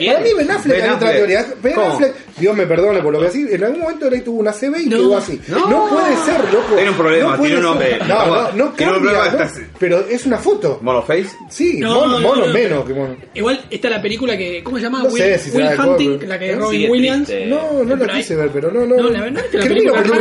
Para 0.06 0.20
mí 0.20 0.28
Ben 0.36 0.50
Affleck 0.50 0.82
hay 0.82 0.90
otra 0.90 1.12
teoría. 1.12 1.46
Ben. 1.62 1.78
Affleck, 1.78 2.14
Dios 2.38 2.56
me 2.56 2.66
perdone 2.66 3.00
por 3.00 3.12
lo 3.12 3.18
que 3.20 3.26
decir, 3.26 3.48
en 3.52 3.64
algún 3.64 3.80
momento 3.80 4.08
él 4.08 4.22
tuvo 4.22 4.40
una 4.40 4.52
CB 4.52 4.80
y 4.82 4.86
No. 4.86 4.96
quedó 4.96 5.16
así. 5.18 5.40
No. 5.48 5.68
No, 5.68 5.86
puede 5.88 6.16
ser, 6.24 6.52
loco. 6.52 6.74
Tiene 6.74 6.90
un 6.90 6.96
problema, 6.96 7.30
No 7.32 7.36
puede 7.36 7.50
tiene 7.54 7.66
un 7.66 7.78
ser. 7.78 7.98
nombre. 7.98 8.08
No, 8.08 8.26
no, 8.26 8.52
no 8.52 8.64
un 8.66 8.70
cambia, 8.72 8.86
problema, 8.98 9.18
¿no? 9.18 9.24
estás- 9.24 9.60
Pero 9.78 9.98
es 10.08 10.26
una 10.26 10.38
foto. 10.38 10.78
Monoface. 10.82 11.26
Sí, 11.50 11.78
No, 11.80 11.94
mono, 11.94 12.18
no, 12.20 12.28
mono 12.28 12.46
no. 12.46 12.52
menos 12.52 12.84
que 12.86 12.94
mono. 12.94 13.16
Igual 13.34 13.64
está 13.70 13.90
la 13.90 14.00
película 14.02 14.36
que. 14.36 14.62
¿Cómo 14.62 14.76
se 14.78 14.82
llama? 14.84 14.98
No 15.02 15.08
Will, 15.08 15.22
sé 15.22 15.38
si 15.38 15.50
Will 15.56 15.66
Hunting, 15.78 16.28
la 16.28 16.38
que 16.38 16.44
de 16.46 16.52
Sí, 16.54 16.58
Robin 16.60 16.82
es 16.84 16.90
Williams. 16.90 17.26
triste. 17.28 17.46
No, 17.46 17.84
no 17.84 17.96
la 17.96 18.12
quise 18.14 18.36
ver, 18.36 18.50
pero 18.52 18.70
no, 18.70 18.86
no. 18.86 18.96
No, 18.96 19.08
la 19.10 19.20
verdad 19.20 19.44
es 19.44 19.50
que 19.50 19.56
la 19.58 19.62
¿Qué 19.64 19.68
película 19.68 20.00
Esta 20.02 20.18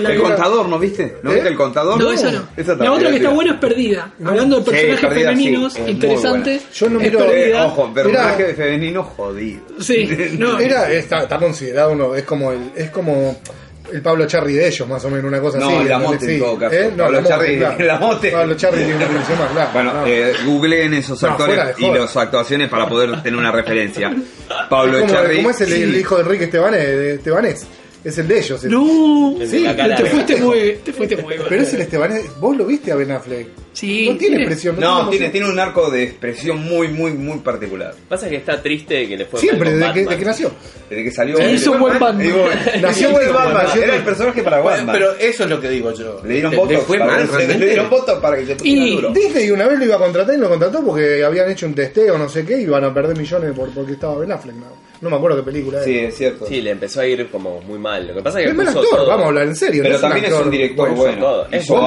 la- 0.00 0.10
El 0.10 0.20
contador, 0.22 0.68
¿no 0.68 0.78
viste? 0.78 1.16
¿No 1.22 1.30
¿Eh? 1.30 1.34
viste 1.34 1.48
el 1.48 1.56
contador? 1.56 2.00
No, 2.00 2.10
esa 2.12 2.30
no. 2.30 2.42
Esa 2.56 2.74
la 2.76 2.92
otra 2.92 3.10
que 3.10 3.16
está 3.16 3.30
buena 3.30 3.52
es 3.52 3.58
Perdida. 3.58 4.12
Hablando 4.24 4.60
de 4.60 4.64
Sí, 4.64 4.70
personajes 4.70 5.00
sí. 5.00 5.14
femeninos, 5.20 5.74
Es 5.76 5.82
muy 5.82 5.90
interesante. 5.90 6.60
Yo 6.74 6.88
no 6.88 7.00
miro- 7.00 7.20
ojo, 7.66 7.92
personaje 7.94 8.54
femenino 8.54 9.02
jodido. 9.02 9.60
Sí, 9.80 10.08
no. 10.38 10.58
Era, 10.58 10.90
considerado 11.40 11.92
uno, 11.92 12.14
es 12.14 12.22
como 12.22 12.52
el, 12.52 12.70
es 12.76 12.90
como 12.90 13.36
el 13.92 14.02
Pablo 14.02 14.24
Charri 14.26 14.54
de 14.54 14.68
ellos, 14.68 14.86
más 14.88 15.04
o 15.04 15.10
menos, 15.10 15.24
una 15.24 15.40
cosa 15.40 15.58
No, 15.58 15.80
así. 15.80 15.88
la. 15.88 15.98
Mote 15.98 16.24
en 16.26 16.30
Sí. 16.30 16.38
todo 16.38 16.56
caso. 16.58 16.76
¿Eh? 16.76 16.90
No, 16.96 17.04
Pablo 17.04 17.20
la 17.22 17.28
Charri, 17.28 17.58
claro. 17.58 17.76
la 17.84 17.98
Mote. 17.98 18.30
Pablo 18.30 18.54
Charri 18.56 18.76
tiene 18.84 18.94
una 18.96 19.06
función 19.08 19.38
más, 19.38 19.50
claro. 19.50 19.70
Bueno, 19.72 19.92
no. 19.94 20.06
eh, 20.06 20.32
googleen 20.46 20.94
esos 20.94 21.20
No, 21.22 21.28
actores 21.30 21.76
de 21.76 21.86
y 21.86 21.90
las 21.90 22.16
actuaciones 22.16 22.68
para 22.68 22.88
poder 22.88 23.20
tener 23.22 23.38
una 23.38 23.50
referencia. 23.50 24.14
Pablo 24.70 25.00
¿Cómo, 25.00 25.10
Echarri. 25.12 25.36
cómo 25.38 25.50
es 25.50 25.60
el, 25.62 25.68
sí. 25.68 25.82
el 25.82 25.96
hijo 25.96 26.16
de 26.16 26.22
Enrique 26.22 26.44
Estebanés? 26.44 26.86
De 26.86 27.14
Estebanés? 27.14 27.66
Es 28.02 28.16
el 28.16 28.28
de 28.28 28.38
ellos. 28.38 28.64
el- 28.64 28.70
No. 28.70 29.34
El 29.38 29.50
de 29.50 29.76
cara 29.76 29.96
te 29.96 30.04
de- 30.04 30.08
fuiste 30.10 30.36
muy. 30.36 30.78
Te 30.84 30.92
fuiste 30.92 31.16
muy 31.18 31.34
Pero 31.48 31.62
es 31.62 31.74
el 31.74 31.80
Estebanés. 31.82 32.22
¿Vos 32.40 32.56
lo 32.56 32.64
viste 32.64 32.92
a 32.92 32.94
Ben 32.94 33.10
Affleck? 33.10 33.48
Sí. 33.74 34.08
No 34.08 34.16
tiene 34.16 34.36
expresión. 34.36 34.76
No, 34.80 35.00
tiene 35.10 35.10
tiene, 35.10 35.30
tiene 35.32 35.48
un 35.50 35.58
arco 35.58 35.90
de 35.90 36.04
expresión 36.04 36.62
muy, 36.62 36.88
muy, 36.88 37.12
muy 37.12 37.38
particular. 37.40 37.94
Pasa 38.08 38.28
que 38.30 38.36
está 38.36 38.62
triste 38.62 39.06
que 39.06 39.16
le 39.18 39.26
fue 39.26 39.40
Siempre, 39.40 39.72
desde 39.74 39.92
que, 39.92 40.00
desde 40.04 40.16
que 40.16 40.24
nació. 40.24 40.50
Desde 40.90 41.04
que 41.04 41.10
salió. 41.12 41.36
Sí, 41.36 41.44
hizo 41.44 41.78
buen 41.78 41.98
Batman. 42.00 42.18
Digo, 42.18 42.44
Nació 42.82 43.10
buen 43.10 43.32
Batman. 43.32 43.66
Era 43.80 43.94
el 43.96 44.02
personaje 44.02 44.42
para 44.42 44.58
Batman. 44.60 44.90
pero 44.92 45.12
eso 45.12 45.44
es 45.44 45.50
lo 45.50 45.60
que 45.60 45.68
digo 45.68 45.92
yo. 45.92 46.20
le 46.24 46.34
dieron 46.34 46.54
votos. 46.56 46.88
le 46.90 47.46
se- 47.46 47.58
dieron 47.58 47.88
votos 47.88 48.18
para 48.18 48.36
que 48.36 48.46
se 48.46 48.56
pusiera 48.56 48.84
Y- 48.84 48.94
duro. 48.96 49.10
Disney 49.10 49.50
una 49.52 49.68
vez 49.68 49.78
lo 49.78 49.84
iba 49.84 49.94
a 49.94 49.98
contratar 49.98 50.34
y 50.34 50.38
lo 50.38 50.48
contrató 50.48 50.84
porque 50.84 51.24
habían 51.24 51.48
hecho 51.50 51.66
un 51.66 51.74
testeo, 51.74 52.18
no 52.18 52.28
sé 52.28 52.44
qué, 52.44 52.58
y 52.58 52.62
iban 52.64 52.82
a 52.84 52.92
perder 52.92 53.16
millones 53.16 53.52
por, 53.56 53.70
porque 53.70 53.92
estaba 53.92 54.16
Ben 54.18 54.32
Affleck. 54.32 54.56
No, 54.56 54.66
no 55.00 55.10
me 55.10 55.16
acuerdo 55.16 55.38
qué 55.38 55.42
película 55.44 55.82
Sí, 55.84 55.96
era. 55.96 56.08
es 56.08 56.16
cierto. 56.16 56.44
Sí, 56.46 56.60
le 56.60 56.70
empezó 56.72 57.00
a 57.00 57.06
ir 57.06 57.30
como 57.30 57.60
muy 57.62 57.78
mal. 57.78 58.08
Lo 58.08 58.14
que 58.14 58.22
pasa 58.22 58.40
es 58.40 58.44
que 58.46 58.50
Es 58.50 58.56
buen 58.56 58.66
puso 58.66 58.80
actor, 58.80 58.98
todo. 58.98 59.06
vamos 59.08 59.24
a 59.24 59.28
hablar 59.28 59.46
en 59.46 59.56
serio. 59.56 59.82
Pero 59.84 59.94
no 59.94 60.00
también 60.00 60.24
es 60.26 60.32
un 60.32 60.50
director 60.50 60.90
bueno. 60.90 61.44
Es 61.52 61.66
yo 61.68 61.86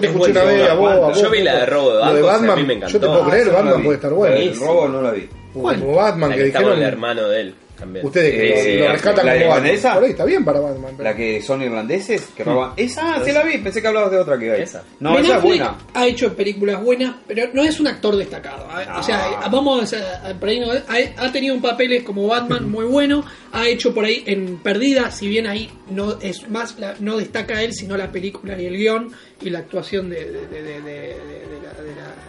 te 0.00 0.06
es 0.06 0.12
escuché 0.12 0.30
una 0.32 0.44
vez 0.44 0.68
a 0.70 0.74
vos, 0.74 0.92
a 0.92 0.96
vos. 0.98 1.22
Yo 1.22 1.30
vi 1.30 1.42
la 1.42 1.58
de 1.60 1.66
robo 1.66 1.94
de 1.94 2.02
a 2.02 2.22
Batman, 2.22 2.56
mí 2.58 2.64
me 2.66 2.74
yo 2.74 2.80
te 2.80 2.86
encantó. 2.96 3.12
puedo 3.12 3.30
creer, 3.30 3.48
Ah, 3.50 3.52
Batman 3.62 3.82
puede 3.84 3.94
estar 3.96 4.12
bueno. 4.12 4.34
El 4.36 4.58
robo 4.58 4.88
no 4.88 5.02
la 5.02 5.10
vi. 5.12 5.28
Como 5.54 5.94
Batman 5.94 6.30
La 6.30 6.36
que 6.36 6.42
con 6.52 6.62
el 6.62 6.68
dijeron. 6.70 6.82
hermano 6.82 7.28
de 7.28 7.40
él 7.40 7.54
también. 7.78 8.06
Ustedes 8.06 8.32
que 8.32 8.74
Eh, 8.74 8.78
lo, 8.78 8.86
lo 8.86 8.92
rescatan 8.92 9.26
¿la 9.26 9.32
como 9.32 9.44
Batman. 9.46 9.58
irlandesa? 9.66 9.94
Por 9.94 10.04
ahí 10.04 10.10
está 10.10 10.24
bien 10.24 10.44
para 10.44 10.60
Batman. 10.60 10.92
pero- 10.96 11.10
La 11.10 11.16
que 11.16 11.42
son 11.42 11.62
irlandeses 11.62 12.22
que 12.36 12.44
roban. 12.44 12.72
Esa, 12.76 13.14
ah, 13.16 13.22
sí 13.24 13.32
la 13.32 13.42
vi. 13.42 13.58
Pensé 13.58 13.80
que 13.82 13.88
hablabas 13.88 14.10
de 14.10 14.18
otra 14.18 14.38
que 14.38 14.52
hay. 14.52 14.62
Esa. 14.62 14.82
No, 15.00 15.14
Ben 15.14 15.24
esa 15.24 15.36
es 15.36 15.42
buena. 15.42 15.74
Ha 15.94 16.06
hecho 16.06 16.34
películas 16.34 16.82
buenas, 16.82 17.14
pero 17.26 17.48
no 17.52 17.62
es 17.62 17.80
un 17.80 17.86
actor 17.86 18.16
destacado. 18.16 18.66
¿eh? 18.80 18.86
O 18.98 19.02
sea, 19.02 19.24
Ah. 19.42 19.48
vamos 19.50 19.92
a, 19.94 20.22
a- 20.28 21.24
ha 21.26 21.32
tenido 21.32 21.54
un 21.54 21.62
papeles 21.62 22.02
como 22.02 22.26
Batman 22.26 22.70
muy 22.70 22.84
bueno. 22.86 23.24
Ha 23.54 23.68
hecho 23.68 23.94
por 23.94 24.04
ahí 24.04 24.22
en 24.26 24.58
Perdida, 24.58 25.10
si 25.10 25.28
bien 25.28 25.46
ahí 25.46 25.70
no 25.90 26.18
es 26.20 26.48
más 26.50 26.78
la- 26.78 26.96
no 27.00 27.16
destaca 27.16 27.62
él, 27.62 27.72
sino 27.72 27.96
la 27.96 28.10
película 28.12 28.60
y 28.60 28.66
el 28.66 28.76
guion 28.76 29.12
y 29.40 29.50
la 29.50 29.60
actuación 29.60 30.10
de, 30.10 30.16
de, 30.24 30.46
de- 30.48 30.62
de- 30.62 30.80
de- 30.82 31.44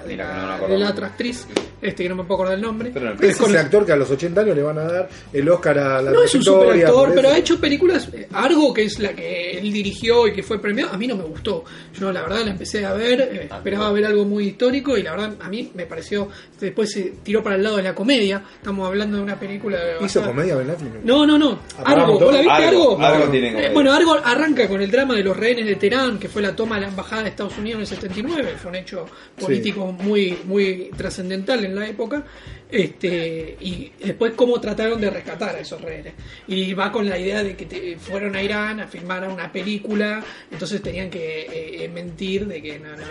de 0.06 0.16
la, 0.18 0.58
de 0.60 0.68
la- 0.68 0.78
no 0.78 0.90
otra 0.90 1.08
actriz. 1.08 1.48
este 1.82 2.04
que 2.04 2.10
no 2.10 2.16
me 2.16 2.24
puedo 2.24 2.36
acordar 2.36 2.56
el 2.56 2.62
nombre. 2.62 2.90
Pero 2.92 3.08
no, 3.08 3.22
Es 3.22 3.22
Es 3.32 3.38
con- 3.38 3.50
ese 3.52 3.60
actor 3.60 3.86
que 3.86 3.92
a 3.92 3.96
los 3.96 4.10
80 4.10 4.42
años 4.42 4.56
le 4.56 4.64
van 4.64 4.78
a 4.80 4.84
dar 4.84 5.10
el 5.34 5.50
Oscar 5.50 5.78
a 5.78 6.02
la 6.02 6.12
no 6.12 6.24
es 6.24 6.34
un 6.34 6.44
superactor, 6.44 7.14
pero 7.14 7.30
ha 7.30 7.38
hecho 7.38 7.60
películas. 7.60 8.10
eh, 8.14 8.28
Argo, 8.34 8.74
que 8.74 8.84
es 8.86 8.98
la 9.00 9.14
que 9.14 9.60
él 9.60 9.72
dirigió 9.72 10.28
y 10.28 10.34
que 10.34 10.42
fue 10.42 10.60
premiado, 10.60 10.94
a 10.94 10.98
mí 10.98 11.06
no 11.06 11.16
me 11.16 11.24
gustó. 11.26 11.64
Yo, 12.00 12.12
la 12.12 12.22
verdad, 12.24 12.44
la 12.46 12.52
empecé 12.52 12.86
a 12.86 12.94
ver, 12.94 13.22
eh, 13.22 13.50
esperaba 13.56 13.92
ver 13.92 14.06
algo 14.06 14.26
muy 14.26 14.48
histórico 14.48 14.98
y 14.98 15.04
la 15.04 15.12
verdad, 15.12 15.36
a 15.40 15.48
mí 15.50 15.72
me 15.76 15.86
pareció. 15.86 16.28
Después 16.60 16.92
se 16.92 17.14
tiró 17.24 17.44
para 17.44 17.56
el 17.56 17.62
lado 17.64 17.78
de 17.78 17.84
la 17.84 17.94
comedia. 17.94 18.44
Estamos 18.58 18.88
hablando 18.88 19.18
de 19.18 19.24
una 19.24 19.40
película. 19.40 19.78
¿Hizo 20.02 20.24
comedia 20.24 20.56
Ben 20.56 20.70
Affleck? 20.72 21.04
No, 21.04 21.14
no, 21.23 21.38
no. 21.38 21.60
Apagamos 21.78 22.15
Argo. 22.15 22.19
¿vos 22.19 22.34
la 22.34 22.39
viste 22.41 22.54
Argo, 22.54 22.91
Argo? 22.99 23.06
Argo 23.06 23.32
tiene 23.32 23.65
Eh, 23.67 23.69
bueno, 23.71 23.93
Argo 23.93 24.13
arranca 24.23 24.67
con 24.67 24.82
el 24.82 24.89
drama 24.89 25.13
de 25.13 25.23
los 25.23 25.38
rehenes 25.38 25.67
de 25.67 25.75
Teherán, 25.75 26.17
que 26.17 26.28
fue 26.30 26.41
la 26.41 26.56
toma 26.56 26.75
de 26.75 26.82
la 26.82 26.88
embajada 26.88 27.21
de 27.21 27.30
Estados 27.30 27.56
Unidos 27.60 27.75
en 27.75 27.82
el 27.82 27.88
79. 27.88 28.56
Fue 28.60 28.69
un 28.71 28.75
hecho 28.78 29.06
político 29.39 29.91
muy, 29.91 30.39
muy 30.45 30.89
trascendental 30.97 31.63
en 31.63 31.75
la 31.75 31.88
época. 31.88 32.23
Este, 32.67 33.56
y 33.62 33.91
después 34.04 34.34
cómo 34.36 34.60
trataron 34.60 34.99
de 34.99 35.10
rescatar 35.10 35.56
a 35.56 35.60
esos 35.60 35.80
rehenes. 35.82 36.13
Y 36.47 36.73
va 36.73 36.91
con 36.91 37.08
la 37.08 37.17
idea 37.17 37.43
de 37.43 37.56
que 37.56 37.65
te- 37.65 37.95
fueron 37.97 38.36
a 38.36 38.41
Irán 38.41 38.80
a 38.80 38.88
filmar 38.88 39.28
una 39.30 39.51
película, 39.51 40.23
entonces 40.51 40.82
tenían 40.82 41.10
que 41.10 41.41
eh, 41.41 41.86
eh, 41.86 41.89
mentir 41.93 42.47
de 42.47 42.62
que 42.62 42.80
no, 42.80 42.89
no, 42.95 43.04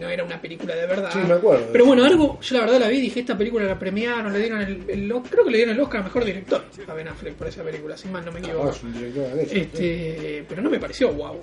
no 0.00 0.08
era 0.08 0.24
una 0.24 0.40
película 0.40 0.74
de 0.74 0.86
verdad. 0.86 1.10
Sí, 1.12 1.18
me 1.26 1.34
acuerdo. 1.34 1.66
Pero 1.72 1.84
bueno, 1.84 2.04
algo, 2.04 2.40
yo 2.40 2.56
la 2.56 2.64
verdad 2.64 2.80
la 2.80 2.88
vi 2.88 2.96
y 2.96 3.00
dije, 3.02 3.20
esta 3.20 3.36
película 3.36 3.64
la 3.66 3.78
premiaron, 3.78 4.32
le 4.32 4.38
dieron 4.40 4.60
el, 4.62 4.82
el- 4.88 5.12
creo 5.30 5.44
que 5.44 5.50
le 5.50 5.56
dieron 5.58 5.74
el 5.76 5.80
Oscar 5.82 6.00
a 6.00 6.04
Mejor 6.04 6.24
Director 6.24 6.64
a 6.88 6.94
Ben 6.94 7.08
Affleck 7.08 7.34
por 7.38 7.46
esa 7.48 7.62
película, 7.62 7.96
sin 7.96 8.12
más 8.12 8.24
no 8.24 8.32
me 8.32 8.38
Ah, 8.40 8.42
equivoco. 8.42 8.70
es 8.70 8.82
un 8.82 8.92
director 8.92 9.24
de 9.34 9.42
aquello. 9.42 9.60
Este, 9.62 10.44
pero 10.48 10.62
no 10.62 10.70
me 10.70 10.78
pareció 10.80 11.12
wow. 11.12 11.38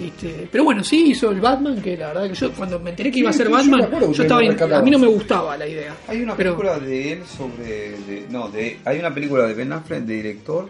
Este, 0.00 0.48
pero 0.50 0.64
bueno, 0.64 0.82
sí 0.82 1.10
hizo 1.10 1.30
el 1.30 1.40
Batman, 1.40 1.80
que 1.80 1.96
la 1.96 2.08
verdad 2.08 2.28
que 2.28 2.34
yo 2.34 2.52
cuando 2.52 2.80
me 2.80 2.90
enteré 2.90 3.10
que 3.10 3.20
iba 3.20 3.30
a 3.30 3.32
ser 3.32 3.46
yo 3.46 3.52
Batman, 3.52 3.88
que 3.90 4.12
yo 4.12 4.22
estaba 4.22 4.40
rescataba. 4.40 4.78
a 4.78 4.82
mí 4.82 4.90
no 4.90 4.98
me 4.98 5.06
gustaba 5.06 5.56
la 5.56 5.66
idea. 5.68 5.94
Hay 6.08 6.22
una 6.22 6.36
pero, 6.36 6.56
película 6.56 6.78
de 6.78 7.12
él 7.12 7.22
sobre. 7.26 7.90
de- 8.00 8.26
no, 8.30 8.48
de, 8.48 8.78
hay 8.84 8.98
una 8.98 9.14
película 9.14 9.46
de 9.46 9.54
Ben 9.54 9.72
Affleck, 9.72 10.00
de 10.02 10.14
director. 10.14 10.68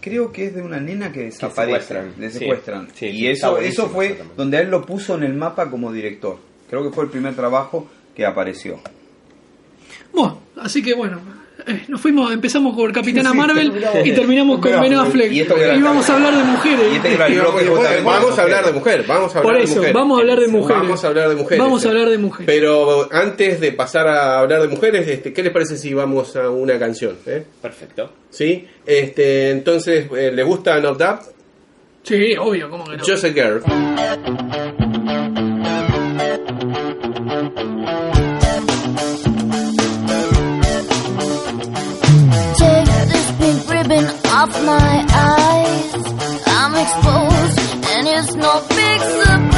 Creo 0.00 0.32
que 0.32 0.46
es 0.46 0.54
de 0.54 0.62
una 0.62 0.80
nena 0.80 1.12
que 1.12 1.24
desaparece. 1.24 1.80
secuestran. 1.80 2.14
Le 2.18 2.30
secuestran. 2.30 2.88
Sí, 2.94 3.06
y 3.06 3.12
sí, 3.18 3.26
eso, 3.28 3.58
eso 3.58 3.88
fue 3.88 4.18
donde 4.36 4.58
él 4.58 4.70
lo 4.70 4.84
puso 4.86 5.14
en 5.16 5.24
el 5.24 5.34
mapa 5.34 5.70
como 5.70 5.92
director. 5.92 6.38
Creo 6.68 6.82
que 6.82 6.90
fue 6.94 7.04
el 7.04 7.10
primer 7.10 7.34
trabajo 7.34 7.86
que 8.16 8.24
apareció. 8.24 8.80
Bueno, 10.12 10.40
así 10.56 10.82
que 10.82 10.94
bueno, 10.94 11.20
nos 11.88 12.00
fuimos, 12.00 12.32
empezamos 12.32 12.74
con 12.76 12.92
Capitana 12.92 13.30
Sí, 13.32 13.36
Marvel 13.36 13.70
terminamos. 13.72 14.06
y 14.06 14.12
terminamos 14.12 14.58
con 14.60 14.80
Ben 14.80 14.94
Affleck. 14.94 15.32
Y 15.32 15.40
Y, 15.40 15.82
vamos 15.82 16.08
a 16.10 16.14
hablar 16.14 16.36
de 16.36 16.44
mujeres. 16.44 16.86
Este 16.94 17.16
vamos, 18.04 18.38
a 18.38 18.42
hablar 18.42 18.66
de 18.66 18.72
mujeres. 18.72 18.74
mujer, 18.74 19.04
vamos 19.06 19.34
a 19.34 19.38
hablar 19.38 19.42
Por 19.42 19.58
de 19.58 19.64
eso, 19.64 19.76
mujer. 19.76 19.92
vamos 19.94 20.16
a 20.18 20.20
hablar 20.20 20.40
de 20.40 20.48
mujeres. 20.48 20.80
Vamos 20.82 21.04
a 21.04 21.06
hablar 21.08 21.28
de 21.28 21.34
mujeres. 21.36 21.58
Vamos 21.58 21.84
a 21.84 21.88
hablar 21.88 22.08
de 22.08 22.18
mujeres. 22.18 22.46
Pero 22.46 23.08
antes 23.12 23.60
de 23.60 23.72
pasar 23.72 24.08
a 24.08 24.38
hablar 24.38 24.62
de 24.62 24.68
mujeres, 24.68 25.06
este, 25.08 25.32
¿qué 25.32 25.42
les 25.42 25.52
parece 25.52 25.76
si 25.76 25.92
vamos 25.94 26.36
a 26.36 26.50
una 26.50 26.78
canción? 26.78 27.16
eh? 27.26 27.44
Perfecto. 27.60 28.10
¿Sí? 28.30 28.66
Este, 28.86 29.50
entonces, 29.50 30.06
eh, 30.16 30.30
¿les 30.32 30.46
gusta 30.46 30.78
Not 30.80 31.00
Up? 31.00 31.18
Sí, 32.02 32.34
obvio, 32.38 32.70
¿cómo 32.70 32.84
que 32.84 32.96
no? 32.96 33.04
Just 33.04 33.24
a 33.24 33.28
Girl. 33.32 33.62
Off 44.40 44.64
my 44.64 45.04
eyes. 45.28 45.94
I'm 46.46 46.74
exposed, 46.84 47.58
and 47.92 48.08
it's 48.08 48.34
no 48.34 48.52
big 48.70 49.00
surprise. 49.00 49.49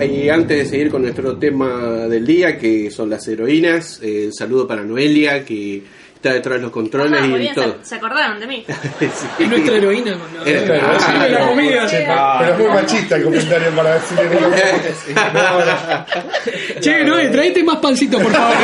Y 0.00 0.28
antes 0.28 0.58
de 0.58 0.66
seguir 0.66 0.90
con 0.90 1.02
nuestro 1.02 1.36
tema 1.38 2.06
del 2.08 2.26
día, 2.26 2.58
que 2.58 2.90
son 2.90 3.08
las 3.10 3.26
heroínas, 3.28 4.00
eh, 4.02 4.30
saludo 4.32 4.66
para 4.66 4.82
Noelia, 4.82 5.44
que 5.44 5.82
está 6.14 6.34
detrás 6.34 6.58
de 6.58 6.62
los 6.62 6.70
controles 6.70 7.20
Ah, 7.20 7.26
y 7.26 7.32
bien, 7.32 7.52
todo. 7.54 7.78
se, 7.82 7.88
se 7.90 7.94
acordaron 7.96 8.38
de 8.38 8.46
mí. 8.46 8.64
Es 9.38 9.48
nuestra 9.48 9.76
heroína. 9.76 10.12
la- 10.12 10.50
Es- 10.50 10.62
Claro, 10.62 10.86
Ah, 10.92 10.98
sí, 11.00 11.12
la 11.18 11.26
pero- 11.26 11.46
comida. 11.48 11.86
Pero 11.90 12.52
es 12.52 12.58
muy 12.58 12.68
machista 12.68 13.16
el 13.16 13.24
comentario 13.24 13.70
para 13.74 13.94
decirle 13.94 14.30
Che, 16.80 17.04
no, 17.04 17.16
tráete 17.30 17.64
más 17.64 17.76
pancito, 17.78 18.18
por 18.20 18.30
favor. 18.32 18.54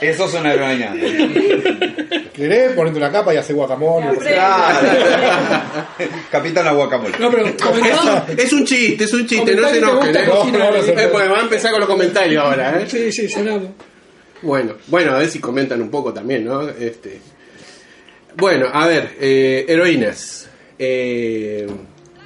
Eso 0.00 0.24
es 0.24 0.34
una 0.34 0.52
heroína. 0.52 0.94
¿Querés 2.42 2.72
ponerte 2.72 2.98
una 2.98 3.12
capa 3.12 3.32
y 3.32 3.36
hacer 3.36 3.54
guacamole? 3.54 4.18
Capitán 6.30 6.64
la 6.64 6.72
guacamole. 6.72 7.16
No, 7.20 7.30
pero 7.30 7.44
comentado. 7.62 8.26
Es 8.36 8.52
un 8.52 8.64
chiste, 8.64 9.04
es 9.04 9.14
un 9.14 9.24
chiste, 9.28 9.54
no 9.54 9.68
se 9.68 9.78
enojen. 9.78 10.16
¿eh? 10.16 10.24
No, 10.26 10.44
no, 10.46 10.70
no, 10.72 10.76
Eh, 10.76 11.08
a 11.36 11.40
empezar 11.40 11.70
con 11.70 11.78
los 11.78 11.88
comentarios 11.88 12.44
ahora, 12.44 12.80
¿eh? 12.80 12.86
Sí, 12.88 13.12
sí, 13.12 13.28
sonamos. 13.28 13.68
Bueno, 14.42 14.74
bueno, 14.88 15.12
a 15.12 15.18
ver 15.18 15.28
si 15.28 15.38
comentan 15.38 15.80
un 15.80 15.88
poco 15.88 16.12
también, 16.12 16.44
¿no? 16.44 16.68
Este, 16.68 17.20
bueno, 18.36 18.66
a 18.72 18.88
ver, 18.88 19.16
eh, 19.20 19.64
heroínas. 19.68 20.48
Eh, 20.76 21.68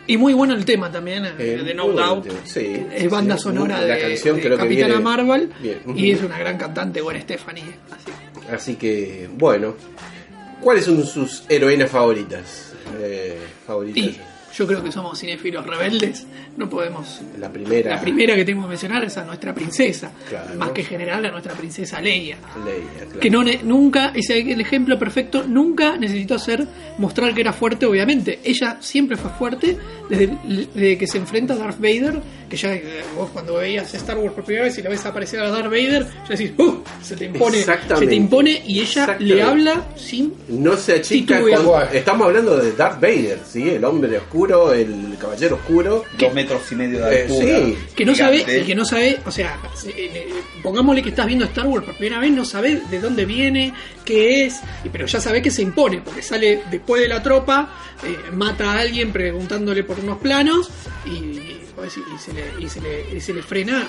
Y 0.09 0.17
muy 0.17 0.35
bueno 0.35 0.55
el 0.55 0.65
tema 0.65 0.91
también, 0.91 1.25
eh, 1.25 1.33
Eh, 1.39 1.63
de 1.65 1.75
No 1.75 1.89
Doubt. 1.89 2.25
tema, 2.25 2.39
sí, 2.45 2.87
es 2.95 3.11
banda 3.11 3.37
sí, 3.37 3.43
sonora 3.43 3.81
la 3.81 3.95
de, 3.97 4.01
canción 4.01 4.37
de 4.37 4.43
creo 4.43 4.57
que 4.57 4.63
Capitana 4.63 5.01
Marvel. 5.01 5.51
bien. 5.61 5.81
Y 5.97 6.13
es 6.13 6.23
una 6.23 6.39
gran 6.39 6.57
cantante, 6.59 7.01
Gwen 7.01 7.21
Stephanie. 7.23 7.65
Así. 7.91 8.53
así 8.53 8.75
que, 8.77 9.29
bueno, 9.37 9.75
¿cuáles 10.61 10.85
son 10.85 11.05
sus 11.05 11.43
heroínas 11.49 11.91
favoritas? 11.91 12.73
Eh, 13.01 13.37
favoritas. 13.67 14.05
Y 14.05 14.21
yo 14.57 14.67
creo 14.67 14.83
que 14.83 14.91
somos 14.91 15.19
cinéfilos 15.19 15.67
rebeldes. 15.67 16.27
No 16.57 16.69
podemos. 16.69 17.21
La 17.39 17.51
primera. 17.51 17.97
La 17.97 18.01
primera 18.01 18.35
que 18.35 18.45
tengo 18.45 18.63
que 18.63 18.69
mencionar 18.69 19.05
es 19.05 19.17
a 19.19 19.25
nuestra 19.25 19.55
princesa. 19.55 20.13
Claro. 20.29 20.55
Más 20.57 20.71
que 20.71 20.83
general, 20.83 21.25
a 21.27 21.31
nuestra 21.31 21.53
princesa 21.55 22.01
Leia. 22.01 22.39
Leia, 22.65 23.05
claro. 23.05 23.21
Que 23.21 23.31
no 23.31 23.45
nunca, 23.65 24.13
ese 24.15 24.41
el 24.41 24.61
ejemplo 24.61 24.99
perfecto, 24.99 25.45
nunca 25.47 25.97
necesitó 25.97 26.39
ser 26.39 26.67
mostrar 26.99 27.35
que 27.35 27.43
era 27.43 27.53
fuerte, 27.53 27.87
obviamente. 27.87 28.41
Ella 28.45 28.79
siempre 28.81 29.17
fue 29.17 29.31
fuerte 29.31 29.77
desde, 30.09 30.37
desde 30.75 30.99
que 30.99 31.07
se 31.07 31.19
enfrenta 31.19 31.55
a 31.55 31.57
Darth 31.57 31.79
Vader, 31.79 32.21
que 32.49 32.57
ya 32.57 32.73
eh, 32.75 33.03
vos 33.17 33.31
cuando 33.33 33.55
veías 33.55 33.93
Star 33.95 34.17
Wars 34.19 34.33
por 34.35 34.45
primera 34.45 34.67
vez 34.67 34.79
y 34.79 34.83
la 34.83 34.91
ves 34.91 35.05
aparecer 35.05 35.41
a 35.41 35.51
Darth 35.51 35.65
Vader, 35.67 36.07
ya 36.29 36.37
decís, 36.37 36.53
¡uh! 36.59 36.77
se 37.03 37.17
te 37.17 37.25
impone, 37.27 37.63
se 37.63 38.07
te 38.07 38.15
impone 38.15 38.63
y 38.67 38.81
ella 38.81 39.17
le 39.19 39.43
habla 39.43 39.85
sin 39.97 40.33
No 40.49 40.77
se 40.77 40.95
achica 40.95 41.41
con- 41.41 41.51
Estamos 41.93 42.27
hablando 42.27 42.57
de 42.57 42.73
Darth 42.73 43.01
Vader, 43.01 43.41
¿sí? 43.49 43.69
El 43.71 43.85
hombre 43.85 44.17
oscuro, 44.19 44.73
el 44.73 45.17
caballero 45.21 45.57
oscuro. 45.57 46.05
Dos 46.19 46.33
metros 46.35 46.61
y 46.71 46.75
medio 46.77 47.05
de 47.05 47.17
Eh, 47.17 47.23
altura. 47.23 47.59
sí. 47.59 47.77
que 47.97 48.05
no 48.05 48.15
sabe, 48.15 48.37
Gigante. 48.39 48.59
y 48.61 48.65
que 48.65 48.75
no 48.75 48.85
sabe, 48.85 49.19
o 49.27 49.31
sea, 49.31 49.59
eh, 49.97 50.29
pongámosle 50.63 51.03
que 51.03 51.09
estás 51.11 51.27
viendo 51.27 51.45
Star 51.47 51.67
Wars 51.67 51.85
por 51.85 51.97
primera 51.97 52.21
vez, 52.21 52.31
no 52.33 52.45
sabe 52.45 52.81
de 52.91 53.01
dónde 53.01 53.25
viene, 53.25 53.73
qué 54.05 54.45
es, 54.47 54.61
pero 54.93 55.07
ya 55.07 55.21
sabe 55.21 55.43
que 55.43 55.51
se 55.51 55.63
impone, 55.63 56.01
porque 56.01 56.23
sale 56.23 56.61
después 56.71 57.03
de 57.03 57.09
la 57.09 57.23
tropa, 57.23 57.71
eh, 58.05 58.31
mata 58.33 58.73
a 58.73 58.81
alguien 58.81 59.13
preguntándole 59.13 59.83
por 59.85 59.99
unos 59.99 60.19
planos, 60.19 60.71
y, 61.07 61.57
y- 61.85 62.15
y 62.15 62.19
se, 62.19 62.33
le, 62.33 62.43
y, 62.65 62.69
se 62.69 62.81
le, 62.81 63.17
y 63.17 63.21
se 63.21 63.33
le 63.35 63.43
frena 63.43 63.81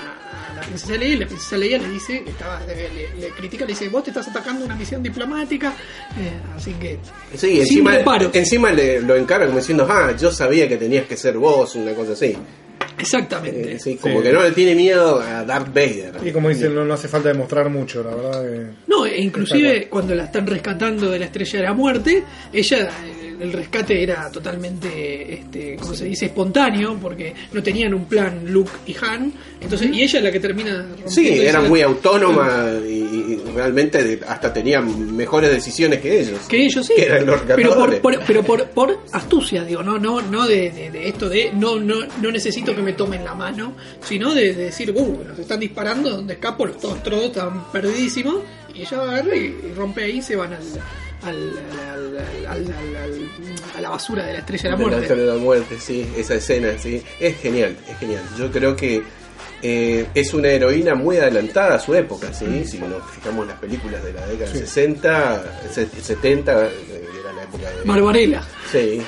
a 0.50 0.54
la 0.54 0.60
princesa 0.62 0.96
Leia, 0.96 1.14
y 1.14 1.18
la 1.18 1.26
princesa 1.26 1.56
Leia 1.56 1.78
le 1.78 1.88
dice, 1.88 2.22
estaba, 2.26 2.60
le, 2.66 2.74
le- 2.90 3.20
le 3.20 3.28
critica, 3.30 3.64
le 3.64 3.72
dice, 3.72 3.88
vos 3.88 4.04
te 4.04 4.10
estás 4.10 4.28
atacando 4.28 4.64
una 4.64 4.74
misión 4.74 5.02
diplomática, 5.02 5.74
eh, 6.18 6.32
así 6.56 6.72
que... 6.74 6.98
Sí, 7.36 7.60
encima, 7.60 7.96
encima 8.32 8.72
le, 8.72 9.00
lo 9.00 9.16
encara 9.16 9.46
como 9.46 9.58
diciendo, 9.58 9.86
ah, 9.88 10.12
yo 10.18 10.30
sabía 10.30 10.68
que 10.68 10.76
tenías 10.76 11.06
que 11.06 11.16
ser 11.16 11.38
vos, 11.38 11.74
una 11.76 11.92
cosa 11.94 12.12
así. 12.12 12.36
Exactamente. 12.98 13.74
Eh, 13.74 13.78
sí, 13.78 13.96
como 13.96 14.20
que 14.20 14.32
no 14.32 14.42
le 14.42 14.50
tiene 14.52 14.74
miedo 14.74 15.20
a 15.20 15.44
Darth 15.44 15.68
Vader. 15.68 16.14
Y 16.24 16.32
como 16.32 16.48
dicen, 16.48 16.74
no, 16.74 16.84
no 16.84 16.94
hace 16.94 17.06
falta 17.06 17.28
demostrar 17.28 17.70
mucho, 17.70 18.02
la 18.02 18.14
verdad. 18.14 18.42
que- 18.42 18.66
No, 18.88 19.06
e 19.06 19.20
inclusive 19.20 19.88
cuando 19.88 20.14
la 20.14 20.24
están 20.24 20.46
rescatando 20.46 21.08
de 21.10 21.18
la 21.20 21.26
estrella 21.26 21.58
de 21.60 21.64
la 21.64 21.74
muerte, 21.74 22.24
ella, 22.52 22.90
eh, 23.06 23.27
el 23.40 23.52
rescate 23.52 24.02
era 24.02 24.30
totalmente, 24.30 25.34
este, 25.34 25.76
como 25.76 25.94
se 25.94 26.04
dice, 26.06 26.26
espontáneo, 26.26 26.98
porque 27.00 27.34
no 27.52 27.62
tenían 27.62 27.94
un 27.94 28.04
plan 28.06 28.42
Luke 28.46 28.70
y 28.86 28.96
Han, 29.02 29.32
entonces, 29.60 29.90
y 29.92 30.02
ella 30.02 30.18
es 30.18 30.24
la 30.24 30.32
que 30.32 30.40
termina 30.40 30.86
Sí, 31.06 31.28
era 31.40 31.60
muy 31.60 31.82
autónoma 31.82 32.70
y, 32.86 33.40
realmente 33.54 34.20
hasta 34.26 34.52
tenía 34.52 34.80
mejores 34.80 35.50
decisiones 35.50 36.00
que 36.00 36.20
ellos. 36.20 36.40
que 36.48 36.64
ellos 36.64 36.86
sí, 36.86 36.92
Que 36.96 37.06
eran 37.06 37.26
los 37.26 37.40
pero, 37.42 37.74
por, 37.74 38.00
por- 38.00 38.20
pero 38.26 38.42
por, 38.42 38.64
por 38.70 38.98
astucia, 39.12 39.64
digo, 39.64 39.82
no, 39.82 39.98
no, 39.98 40.20
no 40.22 40.46
de, 40.46 40.70
de- 40.70 40.90
de 40.90 41.08
esto 41.08 41.28
de 41.28 41.50
no, 41.54 41.78
no, 41.78 41.96
no 42.20 42.30
necesito 42.30 42.74
que 42.74 42.82
me 42.82 42.92
tomen 42.92 43.24
la 43.24 43.34
mano, 43.34 43.74
sino 44.02 44.34
de, 44.34 44.54
de 44.54 44.64
decir, 44.66 44.90
uh, 44.94 45.24
nos 45.26 45.38
están 45.38 45.60
disparando, 45.60 46.10
¿dónde 46.10 46.34
escapo? 46.34 46.66
Los 46.66 46.78
todos 46.78 46.98
están 47.24 47.70
perdidísimos, 47.72 48.36
y 48.74 48.82
ella 48.82 49.02
agarra 49.02 49.36
y, 49.36 49.40
y 49.40 49.72
rompe 49.76 50.04
ahí 50.04 50.18
y 50.18 50.22
se 50.22 50.36
van 50.36 50.52
al, 50.54 50.62
al, 51.22 51.34
al- 51.36 52.18
al- 52.18 52.46
al- 52.46 52.72
al- 52.72 52.96
al- 52.96 53.30
a 53.76 53.80
la 53.80 53.88
basura 53.90 54.24
de 54.26 54.32
la 54.34 54.38
estrella 54.40 54.62
de 54.64 54.70
la 54.70 54.76
muerte. 54.76 55.14
De 55.16 55.26
la 55.26 55.34
muerte, 55.34 55.76
sí, 55.80 56.06
esa 56.16 56.34
escena, 56.34 56.78
sí. 56.78 57.02
Es 57.20 57.36
genial, 57.38 57.76
es 57.88 57.98
genial. 57.98 58.22
Yo 58.38 58.50
creo 58.50 58.74
que 58.76 59.02
eh, 59.62 60.06
es 60.14 60.32
una 60.34 60.48
heroína 60.48 60.94
muy 60.94 61.16
adelantada 61.16 61.74
a 61.74 61.78
su 61.80 61.94
época, 61.94 62.32
¿sí? 62.32 62.64
Si 62.64 62.78
nos 62.78 63.02
fijamos 63.10 63.42
en 63.42 63.48
las 63.48 63.58
películas 63.58 64.02
de 64.04 64.12
la 64.12 64.26
década 64.26 64.50
del 64.50 64.60
60, 64.60 65.44
se- 65.72 65.88
70, 65.88 66.66
eh, 66.66 66.70
era 67.20 67.32
la 67.32 67.42
época 67.42 67.70
de... 67.70 67.84
Marvarela. 67.84 68.42
Sí. 68.70 69.02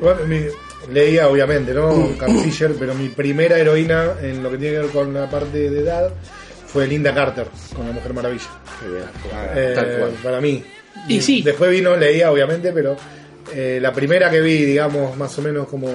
Bueno, 0.00 0.20
mi- 0.26 0.46
leía, 0.92 1.28
obviamente, 1.28 1.74
¿no? 1.74 2.16
Canciller, 2.16 2.74
pero 2.78 2.94
mi 2.94 3.08
primera 3.08 3.58
heroína 3.58 4.12
en 4.22 4.40
lo 4.42 4.50
que 4.52 4.58
tiene 4.58 4.76
que 4.76 4.82
ver 4.82 4.90
con 4.92 5.12
la 5.12 5.28
parte 5.28 5.68
de 5.70 5.80
edad 5.80 6.12
fue 6.68 6.86
Linda 6.86 7.12
Carter, 7.12 7.48
con 7.74 7.86
la 7.86 7.92
Mujer 7.92 8.14
Maravilla. 8.14 8.44
Eh, 9.56 9.72
Tal 9.74 9.98
cual. 9.98 10.10
para 10.22 10.40
mí. 10.40 10.62
Y 11.08 11.20
sí. 11.20 11.42
Después 11.42 11.70
vino, 11.70 11.96
leía, 11.96 12.30
obviamente, 12.30 12.72
pero 12.72 12.96
eh, 13.54 13.78
la 13.80 13.92
primera 13.92 14.30
que 14.30 14.40
vi, 14.40 14.64
digamos, 14.64 15.16
más 15.16 15.38
o 15.38 15.42
menos 15.42 15.68
como, 15.68 15.88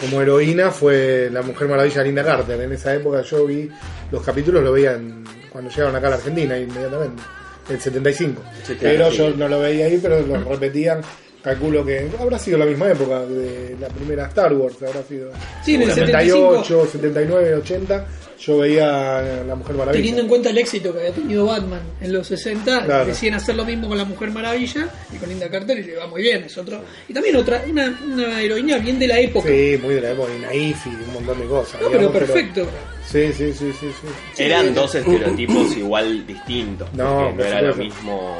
como 0.00 0.20
heroína 0.22 0.70
fue 0.70 1.28
la 1.32 1.42
Mujer 1.42 1.68
Maravilla 1.68 2.02
Linda 2.02 2.24
Carter. 2.24 2.60
En 2.60 2.72
esa 2.72 2.94
época 2.94 3.22
yo 3.22 3.46
vi 3.46 3.68
los 4.10 4.22
capítulos, 4.22 4.62
lo 4.62 4.72
veía 4.72 4.92
en- 4.94 5.24
cuando 5.50 5.70
llegaron 5.70 5.94
acá 5.96 6.06
a 6.06 6.10
la 6.10 6.16
Argentina 6.16 6.56
inmediatamente, 6.58 7.22
el 7.68 7.80
75. 7.80 8.42
Sí, 8.64 8.74
claro, 8.76 8.94
pero 8.96 9.10
sí. 9.10 9.16
yo 9.18 9.30
no 9.36 9.48
lo 9.48 9.60
veía 9.60 9.86
ahí, 9.86 9.98
pero 10.02 10.20
lo 10.20 10.42
repetían. 10.44 11.00
Calculo 11.42 11.84
que 11.84 12.08
habrá 12.20 12.38
sido 12.38 12.58
la 12.58 12.66
misma 12.66 12.90
época 12.90 13.20
de 13.26 13.76
la 13.80 13.88
primera 13.88 14.26
Star 14.28 14.52
Wars, 14.52 14.76
habrá 14.86 15.02
sido 15.02 15.32
Sí, 15.64 15.74
en 15.74 15.82
el 15.82 15.92
78, 15.92 16.86
79, 16.92 17.54
80. 17.56 18.06
Yo 18.38 18.58
veía 18.58 19.22
la 19.46 19.54
Mujer 19.54 19.76
Maravilla. 19.76 20.00
Teniendo 20.00 20.22
en 20.22 20.28
cuenta 20.28 20.50
el 20.50 20.58
éxito 20.58 20.92
que 20.92 20.98
había 21.00 21.12
tenido 21.12 21.46
Batman 21.46 21.80
en 22.00 22.12
los 22.12 22.26
60, 22.26 22.84
Claro. 22.84 23.06
deciden 23.06 23.34
hacer 23.34 23.54
lo 23.54 23.64
mismo 23.64 23.88
con 23.88 23.96
la 23.98 24.04
Mujer 24.04 24.30
Maravilla 24.32 24.88
y 25.12 25.16
con 25.16 25.28
Linda 25.28 25.48
Carter 25.48 25.78
y 25.78 25.82
le 25.84 25.96
va 25.96 26.06
muy 26.08 26.22
bien. 26.22 26.42
Es 26.44 26.58
otro. 26.58 26.80
Y 27.08 27.12
también 27.12 27.36
otra, 27.36 27.62
una, 27.68 27.96
una 28.04 28.40
heroína 28.40 28.78
bien 28.78 28.98
de 28.98 29.06
la 29.06 29.20
época. 29.20 29.48
Sí, 29.48 29.78
muy 29.80 29.94
de 29.94 30.00
la 30.00 30.10
época, 30.10 30.30
y 30.36 30.40
naif 30.40 30.86
y 30.86 30.90
un 30.90 31.12
montón 31.12 31.38
de 31.40 31.46
cosas. 31.46 31.80
No, 31.82 31.88
pero 31.90 32.10
perfecto. 32.12 32.66
Sí, 33.06 33.32
sí, 33.32 33.52
sí, 33.52 33.72
sí, 33.78 33.88
sí. 34.00 34.42
Eran 34.42 34.74
dos 34.74 34.92
estereotipos 34.94 35.76
igual 35.76 36.26
distintos. 36.26 36.92
No, 36.94 37.30
no 37.32 37.44
era 37.44 37.62
lo 37.62 37.74
mismo, 37.76 38.38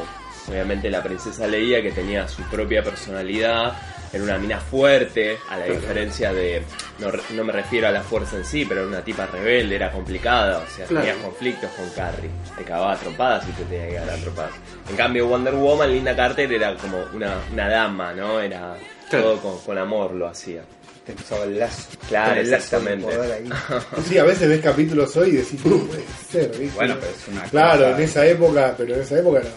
obviamente, 0.48 0.90
la 0.90 1.02
princesa 1.02 1.46
Leia 1.46 1.82
que 1.82 1.92
tenía 1.92 2.26
su 2.28 2.42
propia 2.44 2.82
personalidad. 2.82 3.74
Era 4.14 4.24
una 4.24 4.36
mina 4.36 4.60
fuerte, 4.60 5.38
a 5.48 5.56
la 5.56 5.64
diferencia 5.64 6.34
de. 6.34 6.62
No, 6.98 7.10
re- 7.10 7.22
no 7.30 7.44
me 7.44 7.52
refiero 7.52 7.88
a 7.88 7.90
la 7.90 8.02
fuerza 8.02 8.36
en 8.36 8.44
sí, 8.44 8.66
pero 8.66 8.80
era 8.80 8.88
una 8.90 9.02
tipa 9.02 9.24
rebelde, 9.24 9.76
era 9.76 9.90
complicada. 9.90 10.58
O 10.58 10.66
sea, 10.76 10.84
Claro. 10.84 11.06
tenías 11.06 11.24
conflictos 11.24 11.70
con 11.70 11.88
Carrie. 11.90 12.28
Te 12.58 12.62
cagaba 12.62 12.92
a 12.92 12.96
trompadas 12.98 13.48
y 13.48 13.52
te 13.52 13.62
tenía 13.64 13.88
que 13.88 13.94
dar 14.06 14.10
a 14.10 14.16
trompadas. 14.20 14.50
En 14.90 14.96
cambio, 14.96 15.26
Wonder 15.28 15.54
Woman, 15.54 15.90
Linda 15.90 16.14
Carter 16.14 16.52
era 16.52 16.74
como 16.76 17.02
una, 17.14 17.38
una 17.50 17.68
dama, 17.70 18.12
¿no? 18.12 18.38
Era 18.38 18.76
Claro. 19.08 19.24
todo 19.24 19.40
con, 19.40 19.58
con 19.60 19.78
amor 19.78 20.12
lo 20.12 20.26
hacía. 20.28 20.60
Te 21.06 21.14
usaba 21.14 21.44
el 21.44 21.58
lazo. 21.58 21.88
Claro, 22.06 22.38
El 22.38 22.52
exactamente. 22.52 23.06
ahí. 23.14 23.48
Sí, 24.06 24.18
a 24.18 24.24
veces 24.24 24.46
ves 24.46 24.60
capítulos 24.60 25.16
hoy 25.16 25.30
y 25.30 25.32
decís, 25.36 25.64
no 25.64 25.78
puede 25.78 26.04
ser, 26.30 26.50
¿viste? 26.50 26.74
Bueno, 26.76 26.96
pero 27.00 27.12
es 27.12 27.28
una 27.28 27.42
Claro, 27.44 27.78
cosa 27.84 27.96
en 27.96 28.02
esa 28.02 28.26
época, 28.26 28.74
pero 28.76 28.94
en 28.94 29.00
esa 29.00 29.18
época 29.18 29.40
era. 29.40 29.48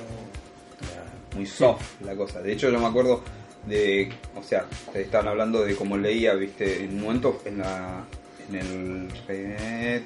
Muy 1.36 1.46
soft 1.46 2.02
la 2.04 2.16
cosa. 2.16 2.42
De 2.42 2.54
hecho, 2.54 2.70
yo 2.70 2.80
me 2.80 2.88
acuerdo 2.88 3.24
de, 3.66 4.10
o 4.36 4.44
sea, 4.44 4.66
te 4.94 5.02
estaban 5.02 5.28
hablando 5.28 5.64
de 5.64 5.76
cómo 5.76 5.98
leía, 5.98 6.34
viste, 6.34 6.84
en 6.84 6.96
un 6.96 7.02
momento 7.02 7.42
en 7.46 7.58
la, 7.60 8.04
en 8.50 8.56
el, 8.56 9.08
eh, 9.28 10.02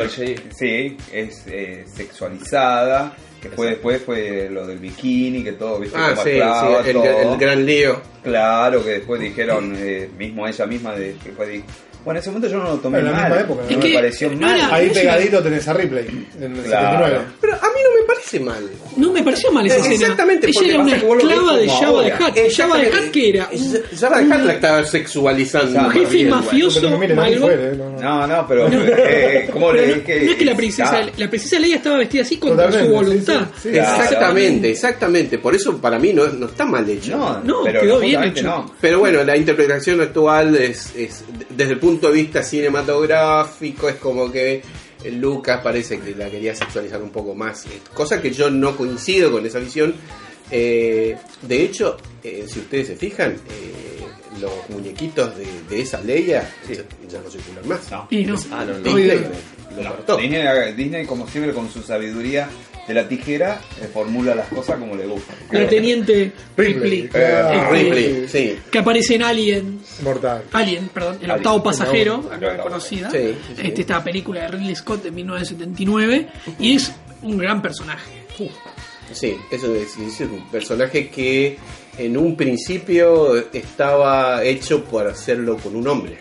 al 0.00 0.08
Jedi. 0.10 0.36
sí, 0.54 0.96
es 1.12 1.44
eh, 1.46 1.84
sexualizada. 1.86 3.14
Que 3.42 3.50
fue 3.50 3.66
después 3.70 4.00
fue 4.00 4.48
lo 4.48 4.66
del 4.66 4.78
bikini, 4.78 5.44
que 5.44 5.52
todo, 5.52 5.78
viste, 5.78 5.98
Ah, 5.98 6.14
sí, 6.16 6.30
sí, 6.30 6.88
el, 6.88 6.92
todo. 6.94 7.32
el 7.32 7.38
gran 7.38 7.66
lío. 7.66 8.00
Claro, 8.22 8.82
que 8.82 8.90
después 8.92 9.20
dijeron, 9.20 9.74
eh, 9.76 10.08
mismo 10.16 10.46
ella 10.48 10.64
misma, 10.66 10.94
de, 10.94 11.14
que 11.22 11.30
fue, 11.32 11.48
di- 11.48 11.64
bueno, 12.04 12.18
en 12.18 12.22
ese 12.22 12.30
momento 12.30 12.48
yo 12.48 12.58
no 12.58 12.64
lo 12.64 12.76
tomé 12.76 12.98
En 12.98 13.04
la 13.06 13.10
mal, 13.12 13.22
misma 13.24 13.40
época, 13.40 13.62
no 13.62 13.68
me 13.68 13.74
Es 13.74 13.84
que 13.84 13.94
pareció 13.94 14.30
no 14.30 14.36
mal. 14.38 14.56
era- 14.56 14.74
Ahí 14.74 14.90
pegadito 14.90 15.42
tenés 15.42 15.68
a 15.68 15.72
Ripley, 15.72 16.06
en 16.40 16.56
el 16.56 16.62
Claro. 16.62 16.98
79. 17.06 17.18
Pero 17.40 17.52
a 17.54 17.56
mí 17.56 17.80
no 17.84 18.00
me 18.00 18.06
parece 18.06 18.40
mal. 18.40 18.70
No 18.96 19.12
me 19.12 19.22
pareció 19.22 19.50
mal 19.52 19.66
esa 19.66 19.76
escena. 19.76 19.94
exactamente, 19.94 20.46
Ella 20.46 20.54
porque 20.54 20.70
era 20.70 20.80
una 20.82 20.90
pasa 20.90 21.00
que 21.00 21.06
vos 21.06 21.16
lo 21.16 21.24
ves 21.28 21.34
esclava 21.36 21.58
de 21.58 21.66
como 21.66 21.78
Java 21.80 22.02
de 22.04 22.12
ahora. 22.12 22.26
Hat. 22.26 22.38
Java 22.56 22.78
de 22.78 22.86
Hat 22.88 23.10
que 23.10 23.28
era 23.30 23.48
un, 23.52 23.98
Java 23.98 24.18
de 24.22 24.32
Hat 24.34 24.44
la 24.44 24.52
estaba 24.52 24.84
sexualizando. 24.84 25.78
Un 25.80 25.86
más 25.86 25.94
jefe 25.94 26.14
bien. 26.14 26.30
mafioso 26.30 26.80
Pero 26.80 26.90
no 26.92 26.98
miren, 26.98 27.16
no 27.16 27.22
malvado. 27.22 27.46
fue, 27.46 27.54
eh, 27.54 27.74
no, 27.76 27.90
no. 27.90 28.00
No, 28.00 28.26
no, 28.26 28.46
pero. 28.48 28.68
eh, 28.70 29.48
¿Cómo 29.52 29.70
Pero 29.70 29.80
le 29.80 29.88
no, 29.88 29.94
dije? 29.94 30.20
no 30.24 30.30
es 30.30 30.36
que 30.36 30.44
la 30.44 30.56
princesa, 30.56 30.96
Ah, 31.02 31.10
la 31.16 31.28
princesa 31.30 31.58
Leia 31.58 31.76
estaba 31.76 31.98
vestida 31.98 32.22
así 32.22 32.36
contra 32.36 32.66
su 32.66 32.72
Totalmente, 32.72 32.94
voluntad. 33.04 33.40
sí, 33.54 33.60
sí, 33.62 33.68
sí. 33.68 33.70
Claro. 33.74 34.02
Exactamente, 34.02 34.70
exactamente. 34.70 35.38
Por 35.38 35.54
eso 35.54 35.76
para 35.78 35.98
mí 35.98 36.12
no, 36.12 36.26
no 36.28 36.46
está 36.46 36.64
mal 36.64 36.88
hecho. 36.88 37.16
No, 37.16 37.40
No, 37.42 37.62
pero 37.64 37.80
quedó 37.80 37.98
bien 38.00 38.12
justamente 38.14 38.40
hecho. 38.40 38.48
no. 38.48 38.74
Pero 38.80 38.98
bueno, 39.00 39.24
la 39.24 39.36
interpretación 39.36 40.00
actual 40.00 40.54
es, 40.56 40.92
es 40.96 41.24
desde 41.50 41.72
el 41.72 41.78
punto 41.78 41.93
de 42.00 42.12
vista 42.12 42.42
cinematográfico, 42.42 43.88
es 43.88 43.96
como 43.96 44.30
que 44.30 44.62
Lucas 45.12 45.60
parece 45.62 46.00
que 46.00 46.14
la 46.14 46.30
quería 46.30 46.54
sexualizar 46.54 47.02
un 47.02 47.10
poco 47.10 47.34
más, 47.34 47.66
eh, 47.66 47.80
cosa 47.92 48.20
que 48.20 48.30
yo 48.30 48.50
no 48.50 48.76
coincido 48.76 49.30
con 49.30 49.44
esa 49.44 49.58
visión. 49.58 49.94
Eh, 50.50 51.16
de 51.42 51.62
hecho, 51.62 51.96
eh, 52.22 52.44
si 52.48 52.60
ustedes 52.60 52.88
se 52.88 52.96
fijan, 52.96 53.32
eh, 53.32 54.40
los 54.40 54.52
muñequitos 54.68 55.36
de, 55.36 55.46
de 55.68 55.82
esa 55.82 56.00
Leia 56.00 56.50
ya, 56.68 56.74
ya 57.08 57.20
no 57.20 57.30
circulan 57.30 57.68
más. 57.68 57.90
No. 57.90 58.06
Y 58.10 58.24
no. 58.24 58.34
Ah, 58.50 58.64
no, 58.64 58.74
no. 58.74 58.80
Disney 58.80 59.10
Oigan. 59.10 59.32
lo 59.76 59.82
No, 59.82 59.96
cortó. 59.96 60.16
Disney, 60.16 60.72
Disney, 60.74 61.06
como 61.06 61.26
siempre, 61.28 61.52
con 61.54 61.70
su 61.70 61.82
sabiduría 61.82 62.48
de 62.86 62.94
la 62.94 63.08
tijera, 63.08 63.60
eh, 63.80 63.88
formula 63.92 64.34
las 64.34 64.48
cosas 64.48 64.78
como 64.78 64.94
le 64.94 65.06
gusta. 65.06 65.34
La 65.50 65.68
teniente 65.68 66.32
Ripley. 66.56 67.02
Ripley. 67.02 67.08
claro. 67.08 67.52
Este, 67.62 67.70
Ripley, 67.72 68.28
sí. 68.28 68.58
Que 68.70 68.78
aparece 68.78 69.14
en 69.14 69.22
Alien. 69.22 69.80
Mortal. 70.02 70.42
Alien, 70.52 70.88
perdón, 70.88 71.14
el 71.16 71.24
Alien. 71.30 71.36
octavo 71.38 71.62
pasajero, 71.62 72.30
El 72.32 72.44
octavo. 72.44 72.62
conocida. 72.64 73.10
Sí, 73.10 73.18
sí, 73.18 73.54
sí. 73.56 73.62
Este, 73.66 73.80
esta 73.82 74.04
película 74.04 74.42
de 74.42 74.48
Ridley 74.48 74.74
Scott 74.76 75.02
de 75.02 75.10
1979. 75.10 76.28
Y 76.58 76.76
es 76.76 76.92
un 77.22 77.38
gran 77.38 77.62
personaje. 77.62 78.26
Uf. 78.38 78.50
Sí, 79.12 79.36
eso 79.50 79.74
es, 79.74 79.96
es 79.96 80.20
un 80.20 80.48
personaje 80.50 81.08
que 81.08 81.56
en 81.98 82.16
un 82.16 82.36
principio 82.36 83.36
estaba 83.52 84.42
hecho 84.44 84.84
por 84.84 85.06
hacerlo 85.06 85.56
con 85.58 85.76
un 85.76 85.86
hombre. 85.88 86.18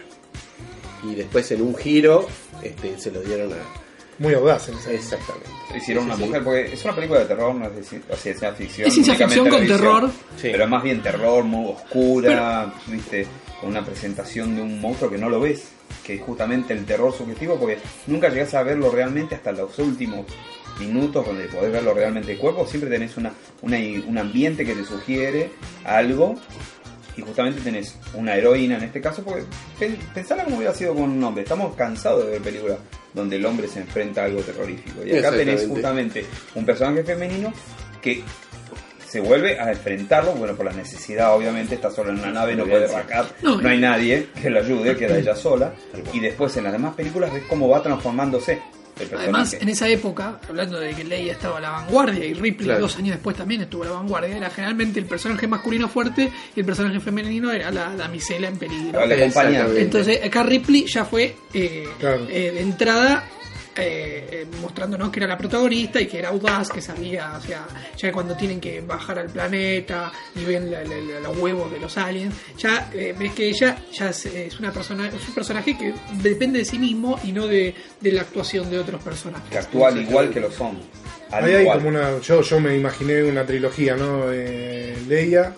Y 1.04 1.16
después 1.16 1.52
en 1.52 1.62
un 1.62 1.76
giro 1.76 2.28
este, 2.62 2.98
se 3.00 3.12
lo 3.12 3.22
dieron 3.22 3.52
a... 3.54 3.83
Muy 4.20 4.34
audaz 4.34 4.70
en. 4.70 4.76
Exactamente. 4.94 5.50
Hicieron 5.76 6.06
una 6.06 6.16
mujer, 6.16 6.44
porque 6.44 6.74
es 6.74 6.84
una 6.86 6.94
película 6.96 7.20
de 7.22 7.26
terror, 7.26 7.56
no 7.56 7.66
es 7.66 7.76
de 7.76 7.82
ci- 7.82 8.02
o 8.04 8.08
sea, 8.10 8.18
ciencia 8.18 8.54
ficción. 8.54 8.88
Es 8.88 8.94
ciencia 8.94 9.14
únicamente 9.14 9.42
ficción 9.42 9.50
con 9.50 9.68
terror. 9.68 10.12
Pero 10.52 10.64
es 10.64 10.70
más 10.70 10.84
bien 10.84 11.02
terror, 11.02 11.44
muy 11.44 11.72
oscura, 11.72 12.74
viste, 12.88 13.26
con 13.60 13.70
una 13.72 13.84
presentación 13.84 14.56
de 14.56 14.62
un 14.62 14.80
monstruo 14.80 15.10
que 15.10 15.18
no 15.18 15.30
lo 15.30 15.40
ves, 15.40 15.70
que 16.06 16.16
es 16.16 16.22
justamente 16.22 16.74
el 16.74 16.86
terror 16.86 17.12
subjetivo, 17.14 17.56
porque 17.58 17.80
nunca 18.08 18.30
llegás 18.30 18.54
a 18.54 18.64
verlo 18.64 18.92
realmente 18.92 19.36
hasta 19.36 19.52
los 19.52 19.78
últimos 19.80 20.26
minutos 20.80 21.26
donde 21.26 21.46
podés 21.46 21.72
verlo 21.72 21.94
realmente 21.94 22.34
de 22.34 22.38
cuerpo, 22.38 22.66
siempre 22.68 22.90
tenés 22.90 23.16
una, 23.18 23.32
una- 23.62 23.78
un 24.08 24.18
ambiente 24.18 24.66
que 24.66 24.74
te 24.74 24.84
sugiere 24.86 25.52
algo 25.86 26.36
y 27.18 27.22
justamente 27.22 27.62
tenés 27.62 27.96
una 28.16 28.36
heroína 28.36 28.78
en 28.78 28.84
este 28.84 29.00
caso, 29.02 29.24
porque 29.24 29.44
pen- 29.80 29.98
pensala 30.14 30.44
como 30.44 30.58
hubiera 30.58 30.74
sido 30.74 30.94
con 30.96 31.04
un 31.04 31.24
hombre. 31.24 31.44
Estamos 31.44 31.76
cansados 31.76 32.26
de 32.26 32.32
ver 32.32 32.42
películas 32.42 32.78
donde 33.14 33.36
el 33.36 33.46
hombre 33.46 33.68
se 33.68 33.80
enfrenta 33.82 34.22
a 34.22 34.26
algo 34.26 34.42
terrorífico. 34.42 35.04
Y 35.06 35.10
acá 35.20 35.30
tenés 35.38 35.62
justamente 35.76 36.26
un 36.56 36.66
personaje 36.66 37.04
femenino 37.04 37.54
que 38.02 38.24
se 39.08 39.20
vuelve 39.20 39.60
a 39.60 39.72
enfrentarlo, 39.72 40.32
bueno, 40.34 40.56
por 40.56 40.66
la 40.66 40.74
necesidad, 40.74 41.36
obviamente, 41.36 41.76
está 41.76 41.92
sola 41.92 42.10
en 42.10 42.18
una 42.20 42.32
nave, 42.32 42.56
no 42.56 42.64
puede 42.66 42.88
racar, 42.88 43.26
No, 43.44 43.62
no 43.62 43.70
hay 43.70 43.80
nadie 43.80 44.28
que 44.42 44.50
la 44.50 44.62
ayude, 44.62 44.96
queda 44.98 45.18
ella 45.20 45.36
sola. 45.36 45.74
Y 46.12 46.20
después 46.20 46.58
en 46.58 46.64
las 46.64 46.74
demás 46.74 46.96
películas 46.96 47.32
ves 47.32 47.44
cómo 47.48 47.70
va 47.70 47.84
transformándose. 47.84 48.60
Además, 49.18 49.54
en 49.60 49.70
esa 49.70 49.88
época, 49.90 50.40
hablando 50.48 50.80
de 50.80 50.94
que 50.94 51.04
Leia 51.04 51.34
estaba 51.34 51.58
a 51.58 51.62
la 51.62 51.70
vanguardia 51.72 52.26
y 52.26 52.34
Ripley 52.34 52.66
Claro. 52.68 52.82
dos 52.82 52.96
años 52.98 53.16
después 53.16 53.36
también 53.36 53.62
estuvo 53.62 53.84
a 53.84 53.88
la 53.88 53.92
vanguardia, 53.94 54.38
era 54.38 54.50
generalmente 54.50 55.00
el 55.00 55.06
personaje 55.06 55.48
masculino 55.48 55.88
fuerte 55.90 56.32
y 56.56 56.60
el 56.60 56.66
personaje 56.66 57.00
femenino 57.00 57.52
era 57.52 57.72
la 57.72 57.96
damisela 57.96 58.48
en 58.48 58.58
peligro. 58.58 59.00
Entonces, 59.76 60.24
acá 60.24 60.44
Ripley 60.44 60.86
ya 60.88 61.06
fue 61.06 61.36
eh, 61.54 61.88
Claro. 62.00 62.28
eh, 62.30 62.52
de 62.54 62.62
entrada 62.62 63.24
eh, 63.78 64.28
eh, 64.32 64.46
mostrándonos 64.62 65.10
que 65.10 65.20
era 65.20 65.28
la 65.28 65.38
protagonista 65.38 66.00
y 66.02 66.08
que 66.08 66.20
era 66.20 66.30
audaz, 66.30 66.70
que 66.70 66.82
sabía, 66.82 67.34
o 67.38 67.42
sea, 67.42 67.66
ya 67.98 68.12
cuando 68.12 68.36
tienen 68.36 68.60
que 68.60 68.82
bajar 68.82 69.20
al 69.20 69.30
planeta 69.30 70.12
y 70.36 70.44
ven 70.46 70.72
la- 70.72 70.84
la- 70.84 70.96
la- 70.98 71.20
los 71.20 71.38
huevos 71.38 71.72
de 71.72 71.80
los 71.80 71.98
aliens, 71.98 72.34
ya 72.58 72.90
eh, 72.94 73.16
ves 73.18 73.34
que 73.34 73.48
ella 73.50 73.78
ya 73.92 74.10
es, 74.10 74.26
es 74.26 74.60
una 74.60 74.72
persona, 74.72 75.08
es 75.08 75.28
un 75.28 75.34
personaje 75.36 75.78
que 75.78 75.94
depende 76.22 76.60
de 76.60 76.66
sí 76.66 76.78
mismo 76.80 77.20
y 77.24 77.32
no 77.32 77.48
de, 77.48 77.74
de 78.00 78.12
la 78.12 78.22
actuación 78.22 78.70
de 78.70 78.80
otros 78.80 79.02
personajes. 79.04 79.50
que 79.50 79.58
actúa 79.58 79.90
al 79.90 80.02
igual 80.02 80.30
que 80.30 80.40
los 80.40 80.60
hombres. 80.62 80.86
Ahí 81.32 81.52
hay 81.52 81.66
como 81.66 81.90
una. 81.90 82.20
Yo, 82.20 82.42
yo 82.44 82.60
me 82.60 82.76
imaginé 82.78 83.24
una 83.24 83.44
trilogía, 83.44 83.96
¿no? 83.96 84.32
Eh, 84.32 84.96
Leia, 85.08 85.56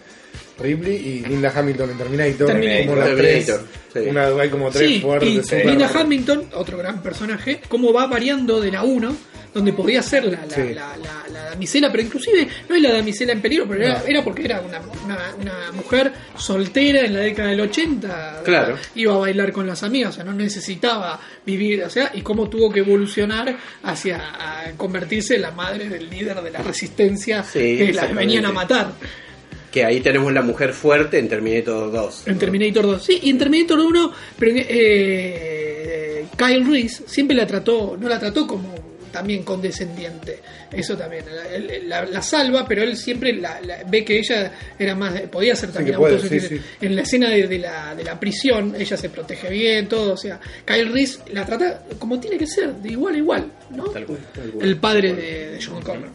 Ripley 0.60 0.96
y 0.96 1.26
Linda 1.28 1.52
Hamilton 1.56 1.90
en 1.92 1.98
Terminator. 1.98 2.48
Terminator. 2.48 2.86
Como 2.88 2.96
las 3.02 3.16
tres. 3.16 3.60
Sí. 3.94 4.00
Una, 4.10 4.26
hay 4.28 4.50
como 4.50 4.70
tres 4.72 4.90
Sí, 4.90 5.00
fuertes. 5.02 5.30
y 5.30 5.42
super- 5.42 5.66
Linda 5.66 5.92
Hamilton, 5.94 6.46
otro 6.54 6.78
gran 6.78 7.02
personaje, 7.02 7.62
cómo 7.68 7.94
va 7.94 8.08
variando 8.08 8.60
de 8.60 8.72
la 8.72 8.84
1, 8.84 9.16
donde 9.54 9.72
podía 9.72 10.02
ser 10.02 10.26
la, 10.26 10.32
la, 10.46 10.50
Sí. 10.54 10.74
la, 10.74 10.98
la- 10.98 11.24
la 11.32 11.44
damisela, 11.52 11.90
pero 11.90 12.04
inclusive 12.04 12.46
no 12.68 12.76
es 12.76 12.82
la 12.82 12.92
damisela 12.92 13.32
en 13.32 13.42
peligro, 13.42 13.66
pero 13.70 13.84
era, 13.86 14.00
No. 14.00 14.06
era 14.06 14.22
porque 14.24 14.44
era 14.44 14.60
una, 14.60 14.82
una, 15.06 15.18
una 15.40 15.72
mujer 15.72 16.12
soltera 16.38 17.06
en 17.06 17.14
la 17.14 17.20
década 17.22 17.50
del 17.52 17.62
80, 17.62 18.42
Claro. 18.44 18.78
iba 18.96 19.14
a 19.14 19.18
bailar 19.18 19.54
con 19.54 19.66
las 19.66 19.82
amigas, 19.84 20.10
o 20.12 20.16
sea, 20.16 20.24
no 20.26 20.34
necesitaba 20.34 21.18
vivir, 21.46 21.84
o 21.86 21.90
sea, 21.90 22.12
y 22.14 22.22
cómo 22.22 22.50
tuvo 22.50 22.70
que 22.70 22.80
evolucionar 22.82 23.56
hacia 23.84 24.18
a 24.18 24.72
convertirse 24.76 25.36
en 25.36 25.44
la 25.44 25.52
madre 25.52 25.88
del 25.88 26.10
líder 26.10 26.42
de 26.42 26.52
la 26.52 26.60
resistencia 26.62 27.44
Sí, 27.44 27.78
que 27.78 27.94
la 27.94 28.08
venían 28.08 28.46
a 28.46 28.52
matar. 28.52 28.92
Que 29.76 29.84
ahí 29.84 30.00
tenemos 30.00 30.32
la 30.32 30.42
mujer 30.42 30.72
fuerte 30.72 31.20
en 31.20 31.28
Terminator 31.28 31.92
2. 31.92 32.28
En 32.28 32.40
Terminator 32.40 32.86
2. 32.86 33.04
Sí, 33.04 33.20
y 33.24 33.30
en 33.30 33.38
Terminator 33.38 33.78
1, 33.78 34.12
pero 34.40 34.52
eh, 34.56 36.26
Kyle 36.38 36.66
Reese 36.66 37.04
siempre 37.08 37.36
la 37.36 37.46
trató, 37.46 37.98
no 38.00 38.08
la 38.08 38.18
trató 38.18 38.48
como 38.48 38.74
también 39.12 39.44
condescendiente. 39.44 40.40
Eso 40.72 40.96
también. 40.98 41.24
La, 41.34 41.54
él- 41.56 41.90
la- 41.90 42.06
la 42.06 42.22
salva, 42.22 42.66
pero 42.68 42.84
él 42.84 42.96
siempre 42.98 43.34
la- 43.34 43.60
la- 43.62 43.84
ve 43.86 44.04
que 44.06 44.18
ella 44.18 44.52
era 44.80 44.96
más. 44.96 45.20
podía 45.24 45.56
ser 45.56 45.72
también 45.72 45.98
puede, 45.98 46.20
sí, 46.20 46.40
sí. 46.40 46.60
En 46.82 46.96
la 46.96 47.02
escena 47.02 47.30
de, 47.30 47.48
de 47.48 47.60
la, 47.60 47.96
de 47.96 48.04
la 48.06 48.20
prisión, 48.20 48.76
ella 48.78 48.98
se 48.98 49.10
protege 49.10 49.50
bien, 49.50 49.88
todo. 49.88 50.14
O 50.14 50.18
sea, 50.18 50.40
Kyle 50.66 50.92
Reese 50.92 51.20
la 51.34 51.46
trata 51.46 51.84
como 52.00 52.20
tiene 52.20 52.38
que 52.38 52.48
ser, 52.48 52.74
de 52.76 52.92
igual 52.92 53.16
a 53.16 53.18
igual, 53.18 53.52
¿no? 53.72 53.84
Tal 53.86 54.06
cual. 54.06 54.20
El 54.62 54.78
padre 54.78 55.14
de, 55.14 55.50
de 55.52 55.60
John 55.66 55.82
Connor. 55.82 56.10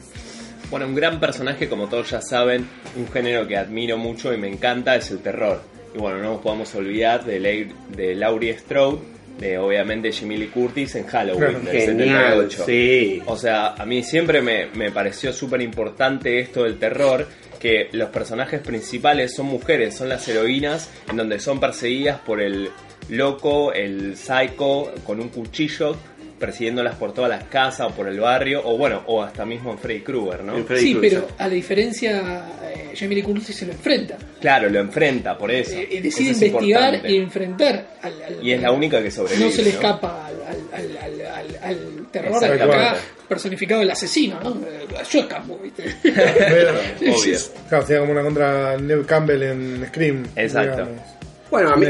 Bueno, 0.71 0.87
un 0.87 0.95
gran 0.95 1.19
personaje, 1.19 1.69
como 1.69 1.89
todos 1.89 2.11
ya 2.11 2.21
saben, 2.21 2.67
un 2.97 3.11
género 3.11 3.47
que 3.47 3.57
admiro 3.57 3.99
mucho 3.99 4.33
y 4.33 4.37
me 4.37 4.49
encanta 4.49 4.95
es 4.95 5.11
el 5.11 5.19
terror. 5.19 5.61
Y 5.95 5.99
bueno, 5.99 6.19
no 6.19 6.35
nos 6.35 6.41
podemos 6.41 6.73
olvidar 6.77 7.25
de, 7.25 8.15
Laurie 8.15 8.57
Strode, 8.57 9.01
de 9.41 9.59
obviamente 9.59 10.13
Jamie 10.13 10.39
Lee 10.39 10.47
Curtis 10.47 10.95
en 10.95 11.07
Halloween 11.07 11.65
del 11.65 11.81
Genial, 11.81 12.49
78. 12.51 12.63
sí. 12.67 13.23
O 13.27 13.37
sea, 13.37 13.75
a 13.75 13.85
mí 13.85 14.05
siempre 14.05 14.41
me, 14.43 14.67
me 14.75 14.93
pareció 14.93 15.33
súper 15.33 15.61
importante 15.61 16.39
esto 16.39 16.63
del 16.63 16.79
terror, 16.79 17.27
que 17.59 17.89
los 17.91 18.11
personajes 18.11 18.61
principales 18.61 19.35
son 19.35 19.47
mujeres, 19.47 19.97
son 19.97 20.09
las 20.09 20.27
heroínas, 20.29 20.89
en 21.11 21.17
donde 21.17 21.41
son 21.41 21.59
perseguidas 21.59 22.21
por 22.21 22.41
el 22.41 22.71
loco, 23.09 23.73
el 23.73 24.17
psycho, 24.17 24.93
con 25.05 25.21
un 25.21 25.31
cuchillo, 25.31 25.97
persiguiéndolas 26.41 26.97
por 26.97 27.13
todas 27.15 27.31
las 27.31 27.45
casas 27.45 27.89
o 27.89 27.95
por 27.95 28.09
el 28.09 28.19
barrio, 28.19 28.63
o 28.65 28.77
bueno, 28.77 29.03
o 29.07 29.23
hasta 29.23 29.45
mismo 29.45 29.71
en 29.73 29.79
Freddy 29.79 30.01
Krueger, 30.01 30.43
¿no? 30.43 30.65
Freddy 30.65 30.81
Sí, 30.83 30.93
Krueger. 30.95 31.21
pero 31.23 31.35
a 31.39 31.47
la 31.47 31.55
diferencia, 31.55 32.45
eh, 32.65 32.91
Jamie 32.97 33.17
Lee 33.17 33.23
Curtis 33.23 33.55
se 33.55 33.67
lo 33.67 33.73
enfrenta. 33.73 34.17
Claro, 34.41 34.69
lo 34.71 34.81
enfrenta, 34.81 35.37
por 35.37 35.51
eso. 35.51 35.73
Eh, 35.77 36.01
decide 36.03 36.31
Eso 36.31 36.45
investigar 36.47 37.07
y 37.09 37.17
enfrentar 37.19 37.87
al, 38.03 38.23
al- 38.23 38.39
Y 38.45 38.53
es 38.53 38.61
la 38.63 38.73
única 38.73 39.03
que 39.03 39.11
sobrevive. 39.11 39.45
no 39.47 39.53
se 39.53 39.63
le 39.63 39.69
¿no? 39.71 39.75
escapa 39.77 40.27
al, 40.27 40.35
al, 40.43 40.97
al, 40.97 40.97
al, 40.97 41.27
al- 41.27 41.59
al 41.63 42.07
terror 42.11 42.33
Exactamente. 42.43 42.77
acá 42.87 42.97
personificado 43.29 43.83
el 43.83 43.91
asesino, 43.91 44.41
¿no? 44.43 44.51
Eh, 44.67 44.87
Yo 45.11 45.21
escapo, 45.21 45.59
¿viste? 45.63 45.85
Pero- 46.03 46.73
Obvio. 47.17 47.39
Claro, 47.69 47.87
sería 47.87 48.01
como 48.01 48.13
una 48.13 48.23
contra 48.23 48.77
Neve 48.79 49.05
Campbell 49.05 49.43
en 49.43 49.87
Scream. 49.89 50.27
Exacto. 50.37 50.73
digamos. 50.85 51.03
Bueno, 51.51 51.71
a 51.73 51.77
mí. 51.77 51.87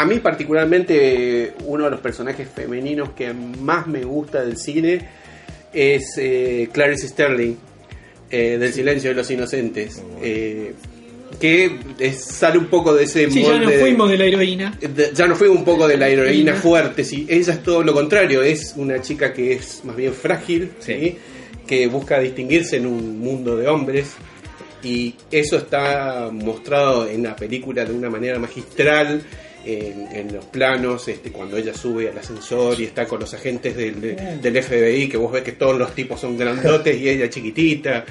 A, 0.00 0.04
mí 0.04 0.18
particularmente 0.20 1.52
uno 1.64 1.84
de 1.84 1.90
los 1.90 2.00
personajes 2.00 2.48
femeninos 2.54 3.10
que 3.12 3.32
más 3.32 3.86
me 3.86 4.04
gusta 4.04 4.42
del 4.44 4.56
cine 4.56 5.00
es 5.72 6.14
eh, 6.18 6.68
Clarice 6.72 7.08
Sterling, 7.08 7.54
eh, 8.30 8.56
del 8.58 8.72
Silencio 8.72 9.10
de 9.10 9.16
los 9.16 9.30
Inocentes, 9.30 10.02
eh, 10.22 10.72
que 11.40 11.78
es- 11.98 12.24
sale 12.24 12.58
un 12.58 12.66
poco 12.66 12.94
de 12.94 13.04
ese 13.04 13.30
Sí, 13.30 13.42
ya 13.42 13.58
nos 13.58 13.74
fuimos 13.74 14.08
de 14.10 14.16
la 14.18 14.24
heroína. 14.24 14.78
de- 14.80 15.10
ya 15.14 15.26
no 15.26 15.34
fue 15.36 15.48
un 15.48 15.64
poco 15.64 15.86
de 15.88 15.96
la 15.96 16.08
heroína 16.08 16.30
Heroína. 16.52 16.54
fuerte, 16.54 17.04
sí. 17.04 17.26
ella 17.28 17.52
es 17.54 17.62
todo 17.62 17.82
lo 17.82 17.92
contrario, 17.92 18.42
es 18.42 18.74
una 18.76 19.00
chica 19.02 19.32
que 19.32 19.52
es 19.54 19.84
más 19.84 19.96
bien 19.96 20.12
frágil, 20.14 20.70
¿sí? 20.80 21.16
que 21.66 21.86
busca 21.88 22.20
distinguirse 22.20 22.76
en 22.76 22.86
un 22.86 23.18
mundo 23.18 23.56
de 23.56 23.66
hombres 23.66 24.12
y 24.84 25.14
eso 25.32 25.56
está 25.56 26.28
mostrado 26.32 27.08
en 27.08 27.24
la 27.24 27.34
película 27.34 27.84
de 27.84 27.92
una 27.92 28.08
manera 28.08 28.38
magistral 28.38 29.22
en, 29.66 30.08
en 30.16 30.32
los 30.34 30.44
planos, 30.44 31.08
este, 31.08 31.30
cuando 31.32 31.56
ella 31.56 31.74
sube 31.74 32.08
al 32.08 32.16
ascensor 32.18 32.80
y 32.80 32.84
está 32.84 33.04
con 33.06 33.18
los 33.20 33.34
agentes 33.34 33.76
del, 33.76 34.00
de- 34.00 34.14
del 34.40 34.62
FBI, 34.62 35.08
que 35.08 35.16
vos 35.16 35.32
ves 35.32 35.42
que 35.42 35.52
todos 35.52 35.76
los 35.76 35.94
tipos 35.94 36.20
son 36.20 36.38
grandotes 36.38 36.96
y 37.00 37.08
ella 37.08 37.28
chiquitita. 37.28 38.04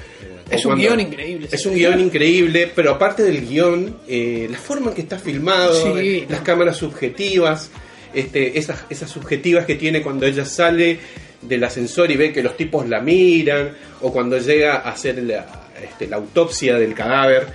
Es 0.50 0.64
O 0.66 0.68
un 0.70 0.76
guion 0.76 1.00
increíble. 1.00 1.48
Es 1.50 1.64
un 1.66 1.74
guion 1.74 1.98
increíble, 2.00 2.70
pero 2.74 2.92
aparte 2.92 3.22
del 3.22 3.46
guion, 3.48 3.96
eh, 4.06 4.46
la 4.50 4.58
forma 4.58 4.90
en 4.90 4.94
que 4.94 5.02
está 5.02 5.18
filmado, 5.18 5.74
Sí. 5.94 5.98
eh, 6.18 6.26
las 6.28 6.40
cámaras 6.42 6.76
subjetivas, 6.76 7.70
este, 8.14 8.58
esas, 8.58 8.84
esas 8.90 9.10
subjetivas 9.10 9.64
que 9.66 9.74
tiene 9.74 10.02
cuando 10.02 10.26
ella 10.26 10.44
sale 10.44 10.98
del 11.42 11.64
ascensor 11.64 12.10
y 12.10 12.16
ve 12.16 12.32
que 12.32 12.42
los 12.42 12.56
tipos 12.56 12.88
la 12.88 13.00
miran, 13.00 13.70
o 14.02 14.12
cuando 14.12 14.38
llega 14.38 14.76
a 14.76 14.90
hacer 14.90 15.22
la, 15.22 15.68
este, 15.82 16.06
la 16.06 16.16
autopsia 16.16 16.76
del 16.78 16.94
cadáver 16.94 17.46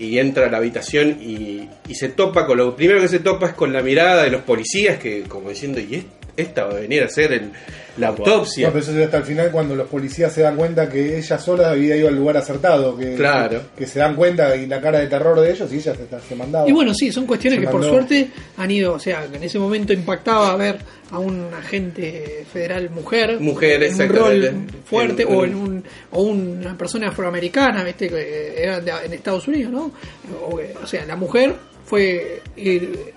y 0.00 0.18
entra 0.18 0.46
a 0.46 0.50
la 0.50 0.56
habitación 0.58 1.18
y, 1.20 1.68
y 1.88 1.94
se 1.94 2.08
topa 2.08 2.46
con 2.46 2.56
lo 2.58 2.74
primero 2.74 3.00
que 3.00 3.08
se 3.08 3.18
topa 3.20 3.48
es 3.48 3.52
con 3.52 3.72
la 3.72 3.82
mirada 3.82 4.24
de 4.24 4.30
los 4.30 4.42
policías 4.42 4.98
que 4.98 5.22
como 5.24 5.50
diciendo 5.50 5.78
y 5.78 5.94
es- 5.96 6.04
esta 6.36 6.64
va 6.64 6.72
a 6.72 6.80
venir 6.80 7.02
a 7.02 7.06
hacer 7.06 7.32
el- 7.32 7.50
la 8.00 8.08
autopsia 8.08 8.66
No, 8.68 8.72
pero 8.72 8.82
eso 8.84 8.98
es 8.98 9.04
hasta 9.04 9.18
el 9.18 9.24
final 9.24 9.50
cuando 9.50 9.74
los 9.76 9.86
policías 9.88 10.32
se 10.32 10.42
dan 10.42 10.56
cuenta 10.56 10.88
que 10.88 11.18
ella 11.18 11.38
sola 11.38 11.70
había 11.70 11.96
ido 11.96 12.08
al 12.08 12.16
lugar 12.16 12.36
acertado, 12.38 12.96
que, 12.96 13.14
Claro. 13.14 13.60
que, 13.76 13.86
se 13.86 13.98
dan 14.00 14.16
cuenta 14.16 14.56
y 14.56 14.66
la 14.66 14.80
cara 14.80 14.98
de 15.00 15.06
terror 15.06 15.38
de 15.40 15.50
ellos 15.52 15.72
y 15.72 15.76
ella 15.76 15.94
se, 15.94 16.28
se 16.28 16.34
mandaba. 16.34 16.68
Y 16.68 16.72
bueno, 16.72 16.92
sí, 16.94 17.12
son 17.12 17.26
cuestiones 17.26 17.60
Se 17.60 17.66
que 17.66 17.70
por 17.70 17.84
suerte 17.84 18.30
han 18.56 18.70
ido, 18.70 18.94
o 18.94 18.98
sea, 18.98 19.26
que 19.30 19.36
en 19.36 19.44
ese 19.44 19.58
momento 19.58 19.92
impactaba 19.92 20.56
ver 20.56 20.78
a 21.12 21.18
un 21.18 21.46
agente 21.52 22.44
federal 22.52 22.88
mujer, 22.90 23.38
Mujer, 23.40 23.82
en 23.82 23.94
un 23.94 24.00
exactamente. 24.00 24.50
rol 24.50 24.64
fuerte, 24.84 25.22
En- 25.22 25.28
o 25.34 25.44
en- 25.44 25.50
en 25.50 25.56
un 25.56 25.84
o 26.12 26.22
una 26.22 26.78
persona 26.78 27.08
afroamericana, 27.08 27.82
viste, 27.84 28.08
que 28.08 28.54
era 28.62 28.80
de- 28.80 28.92
en 29.06 29.12
Estados 29.12 29.46
Unidos, 29.48 29.72
¿no? 29.72 29.92
O, 30.48 30.60
o 30.82 30.86
sea, 30.86 31.04
la 31.06 31.16
mujer 31.16 31.54
fue 31.84 32.40
ir 32.56 33.12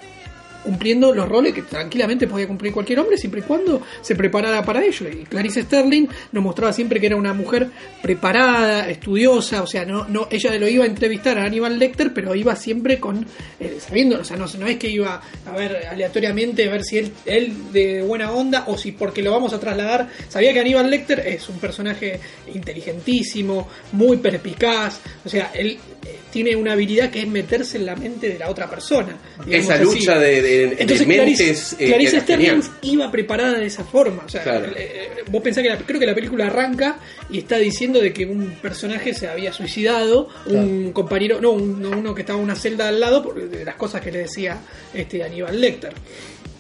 cumpliendo 0.64 1.14
los 1.14 1.28
roles 1.28 1.53
que 1.53 1.61
tranquilamente 1.64 2.28
podía 2.28 2.47
cumplir 2.47 2.72
cualquier 2.72 2.99
hombre 2.99 3.18
siempre 3.18 3.41
y 3.41 3.43
cuando 3.43 3.82
se 4.01 4.16
preparara 4.16 4.64
para 4.64 4.84
ello. 4.84 5.07
Y 5.09 5.24
Clarice 5.26 5.64
Sterling 5.64 6.07
nos 6.32 6.43
mostraba 6.43 6.72
siempre 6.74 6.99
que 6.99 7.07
era 7.07 7.16
una 7.16 7.34
mujer 7.34 7.70
preparada, 8.01 8.89
estudiosa, 8.89 9.61
o 9.64 9.68
sea, 9.68 9.86
no, 9.86 10.05
no, 10.07 10.28
ella 10.30 10.57
lo 10.57 10.68
iba 10.68 10.84
a 10.84 10.88
entrevistar 10.88 11.38
a 11.38 11.45
Aníbal 11.45 11.80
Lecter, 11.80 12.14
pero 12.14 12.36
iba 12.36 12.55
siempre 12.55 12.99
con, 12.99 13.26
eh, 13.59 13.78
sabiendo, 13.80 14.20
o 14.20 14.24
sea, 14.24 14.38
no, 14.38 14.45
no 14.59 14.68
es 14.68 14.78
que 14.78 14.89
iba 14.89 15.22
a 15.45 15.51
ver 15.55 15.88
aleatoriamente 15.88 16.68
a 16.68 16.72
ver 16.72 16.84
si 16.84 16.97
él, 16.97 17.11
él 17.26 17.53
de 17.72 18.01
buena 18.01 18.32
onda 18.32 18.66
o 18.68 18.78
si 18.78 18.91
porque 18.91 19.22
lo 19.22 19.32
vamos 19.32 19.53
a 19.53 19.59
trasladar, 19.59 20.09
sabía 20.30 20.53
que 20.53 20.59
Aníbal 20.59 20.89
Lecter 20.89 21.20
es 21.26 21.47
un 21.49 21.57
personaje 21.59 22.20
inteligentísimo, 22.53 23.68
muy 23.93 24.18
perspicaz, 24.18 24.99
o 25.26 25.30
sea, 25.30 25.51
él 25.53 25.78
eh, 26.05 26.20
tiene 26.32 26.55
una 26.55 26.74
habilidad 26.74 27.09
que 27.09 27.22
es 27.22 27.28
meterse 27.28 27.78
en 27.78 27.86
la 27.86 27.95
mente 27.95 28.30
de 28.30 28.39
la 28.39 28.49
otra 28.49 28.70
persona. 28.70 29.16
esa 29.49 29.76
así. 29.76 29.84
lucha 29.84 30.18
de, 30.20 30.41
de- 30.41 30.53
Entonces, 30.80 31.06
Clarice, 31.08 31.51
eh, 31.80 31.88
Clarice 31.88 32.20
Sterling 32.22 32.62
iba 32.84 33.12
preparada 33.12 33.60
de 33.60 33.66
esa 33.66 33.84
forma. 33.84 34.24
O 34.26 34.30
sea, 34.30 34.43
Claro. 34.43 34.66
eh, 34.68 34.74
eh, 34.78 35.10
vos 35.30 35.41
pensás 35.41 35.64
que 35.64 35.70
la- 35.70 35.78
creo 35.78 35.99
que 35.99 36.06
la 36.06 36.16
película 36.16 36.47
arranca 36.47 36.97
y 37.30 37.39
está 37.39 37.58
diciendo 37.58 37.99
de 37.99 38.14
que 38.14 38.26
un 38.26 38.51
personaje 38.62 39.14
se 39.14 39.28
había 39.28 39.51
suicidado, 39.54 40.30
un 40.45 40.91
compañero, 40.91 41.39
no, 41.41 41.51
un- 41.51 41.82
no, 41.82 41.89
uno 41.91 42.14
que 42.16 42.22
estaba 42.22 42.39
en 42.39 42.45
una 42.45 42.56
celda 42.56 42.88
al 42.89 42.99
lado, 42.99 43.24
por 43.24 43.49
de 43.49 43.66
las 43.66 43.76
cosas 43.76 44.01
que 44.01 44.12
le 44.12 44.20
decía 44.20 44.58
este 44.93 45.24
Aníbal 45.24 45.60
Lecter. 45.60 45.93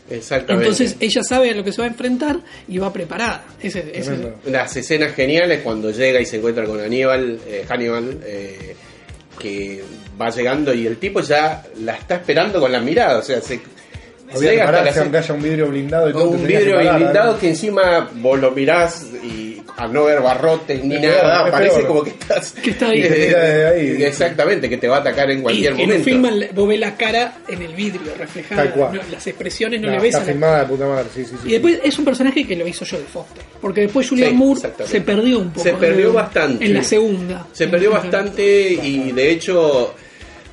exactamente 0.09 0.65
Entonces 0.65 0.97
ella 0.99 1.23
sabe 1.23 1.49
a 1.51 1.53
lo 1.55 1.63
que 1.63 1.71
se 1.71 1.79
va 1.81 1.85
a 1.85 1.89
enfrentar 1.89 2.37
y 2.67 2.77
va 2.77 2.91
preparada. 2.91 3.45
Ese, 3.61 3.83
las 4.45 4.75
escenas 4.75 5.13
geniales 5.15 5.61
cuando 5.63 5.91
llega 5.91 6.19
y 6.21 6.25
se 6.25 6.37
encuentra 6.37 6.65
con 6.65 6.79
Aníbal, 6.79 7.39
eh, 7.47 7.65
Hannibal, 7.67 8.19
eh, 8.25 8.75
que 9.39 9.81
va 10.21 10.29
llegando 10.29 10.73
y 10.73 10.85
el 10.85 10.97
tipo 10.97 11.21
ya 11.21 11.63
la 11.81 11.95
está 11.95 12.15
esperando 12.15 12.59
con 12.59 12.71
la 12.71 12.79
mirada, 12.81 13.17
o 13.19 13.21
sea, 13.23 13.41
se 13.41 13.59
Había 14.35 14.51
que 14.51 14.61
hasta 14.61 14.93
ce- 14.93 14.99
aunque 15.01 15.17
haya 15.17 15.33
un 15.33 15.41
vidrio 15.41 15.67
blindado 15.67 16.09
y 16.09 16.13
todo. 16.13 16.29
un 16.29 16.41
tenías 16.41 16.47
que 16.61 16.65
vidrio 16.65 16.75
parar, 16.85 16.95
blindado 16.99 17.35
¿eh? 17.35 17.37
que 17.41 17.49
encima 17.49 18.09
vos 18.15 18.39
lo 18.39 18.51
mirás 18.51 19.05
y 19.23 19.61
al 19.77 19.91
no 19.91 20.03
ver 20.05 20.21
barrotes 20.21 20.83
ni 20.83 20.99
nada, 20.99 21.49
parece 21.49 21.77
peor. 21.77 21.87
como 21.87 22.03
que 22.03 22.11
estás 22.11 22.51
Que 22.51 22.69
está 22.71 22.89
ahí. 22.89 22.99
eh, 23.03 23.07
Que 23.07 23.25
tira 23.25 23.39
desde 23.41 23.67
ahí. 23.67 24.03
exactamente, 24.03 24.69
que 24.69 24.77
te 24.77 24.87
va 24.87 24.97
a 24.97 24.99
atacar 24.99 25.31
en 25.31 25.39
y 25.39 25.41
cualquier 25.41 25.73
que 25.73 25.81
no 25.81 25.87
momento. 25.87 26.03
filman, 26.03 26.39
vos 26.53 26.67
ves 26.67 26.79
la 26.79 26.95
cara 26.95 27.33
en 27.47 27.61
el 27.61 27.73
vidrio 27.73 28.13
reflejada. 28.17 28.63
Tal 28.63 28.73
cual. 28.73 28.93
no, 28.93 29.01
las 29.11 29.25
expresiones 29.25 29.81
no, 29.81 29.87
No, 29.87 29.93
le 29.93 29.99
ves 29.99 30.09
está 30.13 30.17
a 30.17 30.21
la 30.21 30.31
filmada 30.31 30.59
de 30.61 30.65
puta 30.67 30.85
madre, 30.87 31.05
sí, 31.13 31.25
sí, 31.25 31.35
sí. 31.41 31.49
Y 31.49 31.51
después 31.53 31.79
es 31.83 31.97
un 31.99 32.05
personaje 32.05 32.45
que 32.45 32.55
lo 32.55 32.67
hizo 32.67 32.85
Jodie 32.85 33.05
Foster. 33.11 33.43
Porque 33.59 33.81
después 33.81 34.07
Julian 34.09 34.29
Sí, 34.31 34.35
Moore 34.35 34.61
se 34.85 35.01
perdió 35.01 35.39
un 35.39 35.49
poco. 35.51 35.63
Se 35.63 35.73
perdió 35.73 36.07
en- 36.09 36.13
bastante. 36.13 36.65
En 36.65 36.73
la 36.73 36.83
segunda. 36.83 37.47
Se 37.51 37.67
perdió 37.67 37.91
bastante 37.91 38.43
y 38.73 39.11
de 39.11 39.31
hecho 39.31 39.95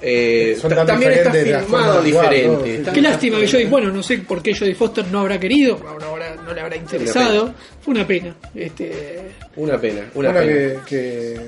eh, 0.03 0.57
Son 0.61 0.71
ta- 0.71 0.77
tan 0.77 0.87
también 0.87 1.13
está 1.13 1.33
filmado 1.33 2.03
diferente. 2.03 2.47
todo, 2.47 2.65
sí. 2.65 2.91
Qué 2.95 3.03
lástima 3.03 3.39
que 3.41 3.49
Jodie, 3.49 3.67
bueno, 3.67 3.91
no 3.93 4.03
sé 4.03 4.19
por 4.19 4.43
qué 4.43 4.55
Jodie 4.57 4.75
Foster 4.75 5.07
no 5.09 5.21
habrá 5.21 5.39
querido, 5.39 5.79
no, 5.83 6.07
habrá- 6.07 6.37
no 6.37 6.53
le 6.55 6.61
habrá 6.61 6.77
interesado. 6.77 7.55
Fue 7.83 7.95
una 7.95 8.07
pena. 8.07 8.35
Este, 8.55 9.21
Una 9.57 9.79
pena, 9.81 10.03
una, 10.15 10.31
Una, 10.31 10.41
pena. 10.41 10.53
que, 10.53 10.79
que 10.87 11.41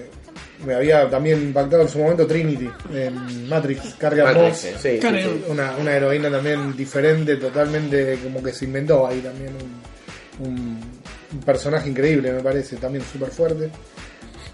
me 0.67 0.75
había 0.75 1.09
también 1.11 1.41
impactado 1.43 1.83
en 1.83 1.89
su 1.89 1.99
momento 1.99 2.27
Trinity 2.27 2.69
en 2.95 3.49
Matrix, 3.49 3.95
Carga 3.99 4.25
Matrix, 4.25 4.45
Moss. 4.49 4.59
sí, 4.59 4.69
sí, 4.81 4.99
Carga- 5.01 5.23
sí. 5.23 5.45
Una, 5.49 5.77
una 5.77 5.97
heroína 5.97 6.31
también 6.31 6.77
diferente, 6.77 7.37
totalmente 7.37 8.19
como 8.23 8.43
que 8.43 8.53
se 8.53 8.67
inventó 8.67 9.07
ahí 9.07 9.19
también 9.21 9.51
un, 10.41 10.47
un- 10.49 10.79
un 11.33 11.41
personaje 11.41 11.89
increíble, 11.89 12.31
me 12.33 12.41
parece, 12.43 12.77
también 12.77 13.03
súper 13.11 13.31
fuerte. 13.31 13.71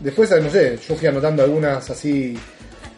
Después, 0.01 0.31
no 0.41 0.49
sé, 0.49 0.79
yo 0.89 0.95
fui 0.95 1.09
anotando 1.09 1.43
algunas 1.43 1.91
así. 1.91 2.39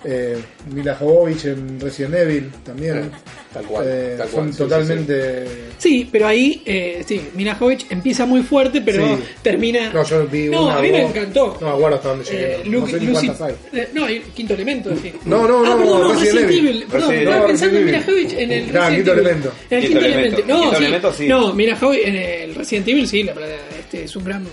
Eh, 0.02 0.38
Mila 0.72 0.94
Jovovich 0.94 1.44
en 1.44 1.78
Resident 1.78 2.14
Evil 2.14 2.50
también. 2.64 3.10
Tal 3.52 3.64
cual, 3.66 3.84
Eh, 3.86 4.14
tal 4.16 4.28
son 4.28 4.40
cual, 4.44 4.52
sí, 4.52 4.58
totalmente. 4.58 5.44
sí, 5.76 6.08
pero 6.10 6.26
ahí, 6.28 6.62
eh, 6.64 7.02
sí, 7.06 7.20
Mila 7.34 7.54
Jovovich 7.56 7.84
empieza 7.90 8.24
muy 8.24 8.42
fuerte, 8.42 8.80
pero 8.80 9.04
Sí. 9.16 9.22
termina. 9.42 9.92
No, 9.92 10.02
yo 10.04 10.26
vi 10.26 10.46
No, 10.46 10.64
una, 10.66 10.78
a 10.78 10.82
mí 10.82 10.90
me 10.90 11.02
encantó. 11.02 11.58
No 11.60 11.66
me 11.66 11.72
acuerdo 11.74 11.96
hasta 11.96 12.08
dónde 12.10 12.24
llegué. 12.24 12.52
Eh, 12.54 12.62
no 12.66 12.86
sé 12.86 13.00
ni 13.00 13.06
Lucy- 13.06 13.12
cuántas 13.26 13.40
hay. 13.42 13.54
eh, 13.74 13.88
no, 13.92 14.06
el 14.06 14.22
quinto 14.22 14.54
elemento. 14.54 14.88
decís. 14.90 15.12
No, 15.26 15.46
no, 15.46 15.58
Ah, 15.64 15.68
no, 15.70 15.78
perdón, 15.78 16.00
no, 16.02 16.12
Resident 16.14 16.20
Resident 16.34 16.50
Evil. 16.50 16.68
Evil. 16.68 16.84
Perdón, 16.90 17.08
Resident 17.10 17.28
estaba 17.28 17.46
pensando 17.46 17.78
en 17.78 17.84
Mila 17.86 18.02
Jovovich 18.02 18.32
en 18.32 18.52
el 18.52 18.64
Claro, 18.64 18.86
Resident 18.86 18.96
quinto 18.96 19.12
elemento. 19.12 19.52
En 19.70 19.78
el 19.78 19.84
Quinto 19.88 20.04
elemento. 20.06 20.42
No, 20.46 20.74
sí. 21.12 21.16
sí. 21.18 21.28
No, 21.28 21.52
Mila 21.54 21.76
Jovovich 21.76 22.06
en 22.06 22.16
el 22.16 22.54
Resident 22.54 22.88
Evil 22.88 23.08
sí, 23.08 23.22
la 23.24 23.32
verdad, 23.34 23.56
este, 23.78 24.04
es 24.04 24.16
un 24.16 24.24
gran, 24.24 24.46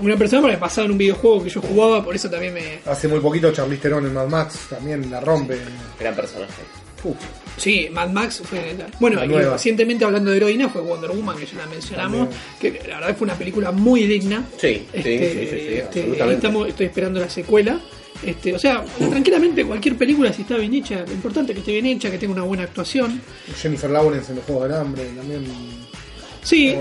una 0.00 0.16
persona 0.16 0.42
porque 0.42 0.56
basado 0.56 0.86
en 0.86 0.92
un 0.92 0.98
videojuego 0.98 1.42
que 1.42 1.50
yo 1.50 1.60
jugaba, 1.60 2.04
por 2.04 2.14
eso 2.14 2.28
también 2.30 2.54
me. 2.54 2.80
Hace 2.86 3.08
muy 3.08 3.20
poquito 3.20 3.52
Charlize 3.52 3.82
Theron 3.82 4.06
en 4.06 4.14
Mad 4.14 4.28
Max 4.28 4.66
también 4.68 5.10
la 5.10 5.20
rompe. 5.20 5.58
Gran 5.98 6.14
personaje. 6.14 6.62
Uf, 7.04 7.16
Sí, 7.56 7.88
Mad 7.92 8.08
Max 8.08 8.42
fue. 8.44 8.74
Bueno, 8.98 9.22
y 9.24 9.28
recientemente 9.28 10.04
hablando 10.04 10.30
de 10.30 10.38
heroína 10.38 10.68
fue 10.70 10.80
Wonder 10.80 11.10
Woman, 11.10 11.36
que 11.36 11.44
ya 11.46 11.58
la 11.58 11.66
mencionamos, 11.66 12.28
que 12.58 12.80
la 12.88 13.00
verdad 13.00 13.16
fue 13.16 13.26
una 13.26 13.34
película 13.34 13.70
muy 13.70 14.04
digna. 14.06 14.44
Sí, 14.56 14.86
sí, 14.92 14.98
Este, 14.98 15.18
sí, 15.18 15.18
sí, 15.18 15.46
sí, 15.50 15.74
este, 15.74 16.00
absolutamente. 16.00 16.34
estamos, 16.34 16.68
estoy 16.68 16.86
esperando 16.86 17.20
la 17.20 17.28
secuela. 17.28 17.78
Este, 18.24 18.54
o 18.54 18.58
sea, 18.58 18.84
tranquilamente 18.98 19.64
cualquier 19.64 19.96
película 19.96 20.30
si 20.32 20.42
está 20.42 20.56
bien 20.56 20.74
hecha, 20.74 21.04
lo 21.06 21.12
importante 21.12 21.52
es 21.52 21.56
que 21.56 21.60
esté 21.60 21.72
bien 21.72 21.86
hecha, 21.86 22.10
que 22.10 22.18
tenga 22.18 22.34
una 22.34 22.42
buena 22.42 22.64
actuación. 22.64 23.20
Jennifer 23.60 23.90
Lawrence 23.90 24.30
en 24.32 24.36
los 24.36 24.44
Juegos 24.46 24.68
del 24.68 24.76
Hambre 24.78 25.04
también. 25.16 25.44
Sí, 26.42 26.74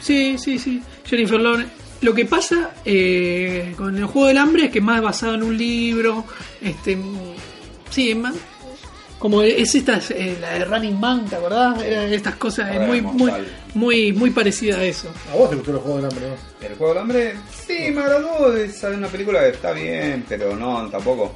sí, 0.00 0.36
sí, 0.38 0.58
sí. 0.58 0.82
Jennifer 1.04 1.40
Lawrence. 1.40 1.72
Lo 2.00 2.14
que 2.14 2.24
pasa 2.24 2.74
eh, 2.84 3.74
con 3.76 3.96
el 3.96 4.04
juego 4.06 4.28
del 4.28 4.38
hambre 4.38 4.66
es 4.66 4.70
que 4.70 4.78
es 4.78 4.84
más 4.84 5.02
basado 5.02 5.34
en 5.34 5.42
un 5.42 5.56
libro. 5.56 6.24
Este, 6.60 6.96
sí, 7.90 8.10
es 8.10 8.16
más. 8.16 8.34
Como 9.18 9.42
es 9.42 9.74
esta, 9.74 10.00
eh, 10.10 10.38
la 10.40 10.52
de 10.52 10.64
Running 10.64 11.00
Man, 11.00 11.26
¿te 11.26 11.34
acordás? 11.34 11.82
Era 11.82 12.04
estas 12.04 12.36
cosas, 12.36 12.72
es 12.72 12.80
muy, 12.80 13.00
muy, 13.00 13.32
muy, 13.74 14.12
muy 14.12 14.30
parecida 14.30 14.76
a 14.76 14.84
eso. 14.84 15.10
¿A 15.32 15.36
vos 15.36 15.50
te 15.50 15.56
gustó 15.56 15.72
los 15.72 15.82
Juegos 15.82 16.02
del 16.02 16.10
Hambre? 16.12 16.28
no? 16.28 16.66
El 16.68 16.74
juego 16.76 16.94
del 16.94 17.02
hambre, 17.02 17.34
sí, 17.66 17.90
me 17.90 18.00
agradó. 18.00 18.56
Es 18.56 18.80
una 18.84 19.08
película 19.08 19.40
que 19.40 19.48
está 19.48 19.72
bien, 19.72 20.24
pero 20.28 20.54
no, 20.54 20.88
tampoco. 20.88 21.32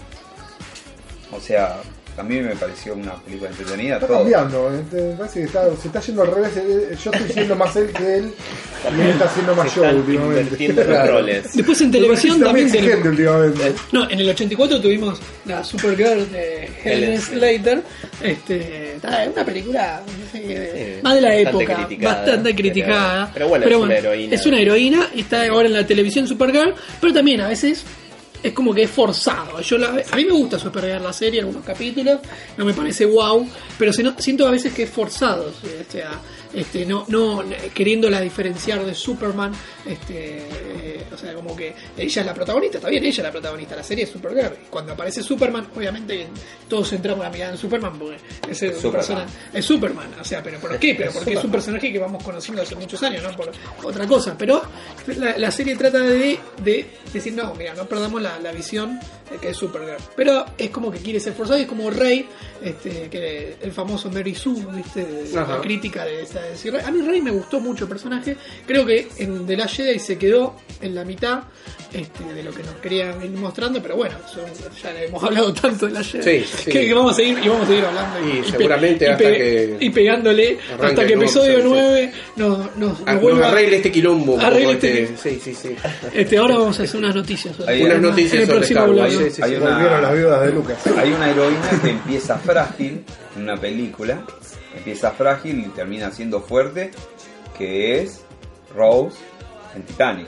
O 1.33 1.41
sea, 1.41 1.81
a 2.17 2.23
mí 2.23 2.41
me 2.41 2.55
pareció 2.57 2.95
una 2.95 3.15
película 3.17 3.51
entretenida. 3.51 3.95
Está 3.95 4.07
todo. 4.07 4.19
cambiando, 4.19 4.75
¿eh? 4.75 4.83
Te- 4.91 5.03
me 5.03 5.15
parece 5.17 5.41
que 5.41 5.47
está, 5.47 5.77
se 5.77 5.89
está 5.89 6.01
yendo 6.01 6.23
al 6.23 6.29
revés. 6.35 6.51
eh, 6.57 6.97
Yo 7.03 7.11
estoy 7.11 7.29
siendo 7.33 7.57
más 7.57 7.75
él 7.77 7.91
que 7.93 8.17
él 8.17 8.35
y 8.97 9.01
él 9.01 9.11
está 9.11 9.29
siendo 9.29 9.55
más 9.55 9.75
yo 9.75 9.83
últimamente. 9.83 10.73
roles. 11.07 11.53
Después 11.55 11.81
en 11.81 11.91
televisión 11.91 12.41
también 12.41 12.71
tenemos. 12.71 13.07
últimamente. 13.07 13.73
No, 13.93 14.11
en 14.11 14.21
el 14.21 14.29
84 14.31 14.81
tuvimos 14.81 15.21
la 15.47 15.65
Supergirl 15.65 16.31
de 16.31 16.69
Helen 16.85 17.21
Slater. 17.21 17.83
Este, 18.23 18.97
una 19.35 19.45
película 19.45 20.03
no 20.07 20.31
sé, 20.31 21.01
más 21.03 21.15
de 21.15 21.21
la 21.21 21.29
bastante 21.29 21.51
época, 21.65 21.87
criticada, 21.87 22.15
bastante 22.17 22.43
pero- 22.51 22.57
criticada. 22.57 23.31
pero 23.33 23.49
bueno, 23.49 23.67
es 23.67 23.75
una 23.77 23.95
heroína. 23.97 24.35
Es 24.35 24.47
una 24.47 24.61
heroína 24.61 25.09
y 25.15 25.21
está 25.21 25.47
ahora 25.49 25.67
en 25.69 25.75
la 25.75 25.87
televisión 25.87 26.27
Supergirl, 26.29 26.75
pero 27.01 27.13
también 27.13 27.41
a 27.41 27.49
veces 27.49 27.85
es 28.43 28.53
como 28.53 28.75
que 28.75 28.83
es 28.83 28.91
forzado. 28.91 29.61
Yo 29.61 29.79
la- 29.79 30.03
a 30.11 30.17
mí 30.17 30.25
me 30.25 30.33
gusta 30.33 30.59
Supergirl 30.59 31.03
la 31.03 31.13
serie, 31.13 31.41
algunos 31.41 31.65
capítulos, 31.65 32.21
no 32.57 32.65
me 32.65 32.75
parece 32.75 33.05
wow, 33.07 33.49
pero 33.79 33.93
se 33.93 34.03
no- 34.03 34.15
siento 34.19 34.47
a 34.47 34.51
veces 34.51 34.73
que 34.73 34.85
es 34.85 34.91
forzado. 34.91 35.51
O 35.51 35.93
sea, 35.93 36.11
este, 36.55 36.85
no, 36.85 37.05
no 37.09 37.43
queriéndola 37.73 38.21
diferenciar 38.21 38.85
de 38.85 38.95
Superman, 38.95 39.53
este, 39.87 40.39
eh, 40.39 41.05
o 41.13 41.17
sea, 41.17 41.33
como 41.35 41.57
que 41.57 41.75
ella 41.97 42.21
es 42.21 42.27
la 42.27 42.35
protagonista, 42.35 42.79
está 42.79 42.89
bien, 42.91 43.03
ella 43.05 43.11
es 43.11 43.19
la 43.25 43.31
protagonista, 43.33 43.77
la 43.77 43.83
serie 43.83 44.05
es 44.05 44.11
Supergirl. 44.11 44.53
Y 44.63 44.69
cuando 44.69 44.93
aparece 44.93 45.23
Superman, 45.23 45.69
obviamente 45.75 46.27
todos 46.69 46.93
entramos 46.93 47.25
a 47.25 47.31
mirar 47.31 47.53
en 47.53 47.59
Superman 47.59 47.99
porque 47.99 48.17
ese 48.51 48.69
es, 48.69 48.77
Superman. 48.77 48.93
persona- 49.07 49.27
es 49.55 49.65
Superman, 49.65 50.09
o 50.21 50.25
sea, 50.25 50.43
pero 50.43 50.59
¿por 50.59 50.79
qué? 50.79 50.95
Pero 50.95 51.13
porque 51.13 51.35
es 51.35 51.45
un 51.45 51.51
personaje 51.51 51.93
que 51.93 51.99
vamos 51.99 52.23
conociendo 52.23 52.63
hace 52.63 52.75
muchos 52.75 53.03
años, 53.03 53.23
no 53.23 53.31
por 53.37 53.51
otra 53.85 54.07
cosa. 54.07 54.37
Pero 54.37 54.63
la, 55.19 55.39
la 55.39 55.51
serie 55.51 55.75
trata 55.77 56.01
de, 56.01 56.39
de 56.63 56.87
decir, 57.13 57.33
no, 57.35 57.55
mira, 57.55 57.75
no 57.75 57.87
perdamos 57.87 58.21
la, 58.21 58.32
la 58.39 58.53
visión 58.53 59.01
que 59.41 59.51
es 59.51 59.57
Supergirl. 59.57 59.97
Pero 60.17 60.45
es 60.59 60.71
como 60.71 60.91
que 60.91 60.99
quiere 60.99 61.21
ser 61.21 61.33
forzado 61.33 61.59
y 61.59 61.63
es 61.63 61.69
como 61.69 61.91
Rey, 61.91 62.27
este, 62.63 63.09
que 63.11 63.57
el 63.63 63.73
famoso 63.73 64.11
Mary 64.11 64.35
Sue, 64.35 64.65
¿viste? 64.75 65.07
Ajá. 65.37 65.57
la 65.57 65.61
crítica 65.61 66.05
de, 66.05 66.23
esa- 66.23 66.41
de 66.43 66.51
decir, 66.51 66.75
a 66.77 66.91
mí 66.91 67.03
Rey 67.03 67.21
me 67.21 67.31
gustó 67.31 67.61
mucho 67.61 67.85
el 67.85 67.89
personaje. 67.91 68.37
Creo 68.67 68.85
que 68.87 69.09
en 69.19 69.47
The 69.47 69.57
Last 69.57 69.77
Jedi 69.77 69.99
se 69.99 70.19
quedó 70.19 70.57
en 70.81 70.95
la 70.95 71.05
mitad 71.05 71.41
este, 71.93 72.25
de 72.33 72.43
lo 72.43 72.53
que 72.53 72.63
nos 72.63 72.75
querían 72.77 73.23
ir 73.23 73.31
mostrando, 73.33 73.83
pero 73.83 73.97
bueno, 73.97 74.15
son- 74.33 74.45
ya 74.83 74.93
le 74.93 75.07
hemos 75.07 75.23
hablado 75.25 75.53
tanto 75.53 75.87
de 75.87 75.93
la 75.93 76.03
Jedi 76.03 76.41
Sí, 76.45 76.47
sí. 76.65 76.71
Que, 76.71 76.95
vamos 76.95 77.13
a 77.13 77.15
seguir 77.17 77.39
y 77.43 77.49
vamos 77.49 77.65
a 77.65 77.67
seguir 77.69 77.85
hablando 77.85 78.19
Y 78.29 78.45
seguramente 78.51 79.09
hasta 79.11 79.25
que 79.25 79.77
y 79.81 79.91
pegándole 79.91 80.59
hasta 80.81 81.07
que 81.07 81.13
episodio 81.15 81.59
episodio, 81.59 81.65
9 81.69 82.13
nos, 82.37 82.59
nos, 82.59 82.77
nos 82.77 82.99
Ah, 83.07 83.15
nos 83.15 83.41
arregle 83.43 83.77
este 83.77 83.93
quilombo. 83.93 84.39
Arregle 84.41 84.73
este- 84.73 85.03
este- 85.05 85.31
Sí, 85.31 85.41
sí, 85.43 85.55
sí. 85.55 85.77
este 86.15 86.39
ahora 86.39 86.57
vamos 86.59 86.79
a 86.81 86.83
hacer 86.85 86.97
unas 86.99 87.15
noticias 87.15 87.55
Hay 87.67 87.83
unas 87.83 88.01
noticias 88.01 88.35
en 88.35 88.41
el 88.41 88.47
sobre 88.47 88.59
próximo. 88.59 88.81
Sí, 89.31 89.37
sí, 89.37 89.43
Hay 89.43 89.51
sí. 89.51 89.57
una- 89.57 89.71
Volvieron 89.75 90.03
las 90.03 90.15
viudas 90.15 90.41
de 90.47 90.53
Lucas. 90.53 90.79
Hay 90.97 91.13
una 91.13 91.31
heroína 91.31 91.71
que 91.83 91.91
empieza 91.91 92.39
frágil 92.39 93.05
en 93.37 93.43
una 93.43 93.57
película, 93.57 94.25
empieza 94.77 95.11
frágil 95.13 95.61
y 95.61 95.69
termina 95.71 96.11
siendo 96.11 96.41
fuerte, 96.41 96.91
que 97.57 98.01
es 98.01 98.21
Rose 98.75 99.17
en 99.77 99.83
Titanic. 99.83 100.27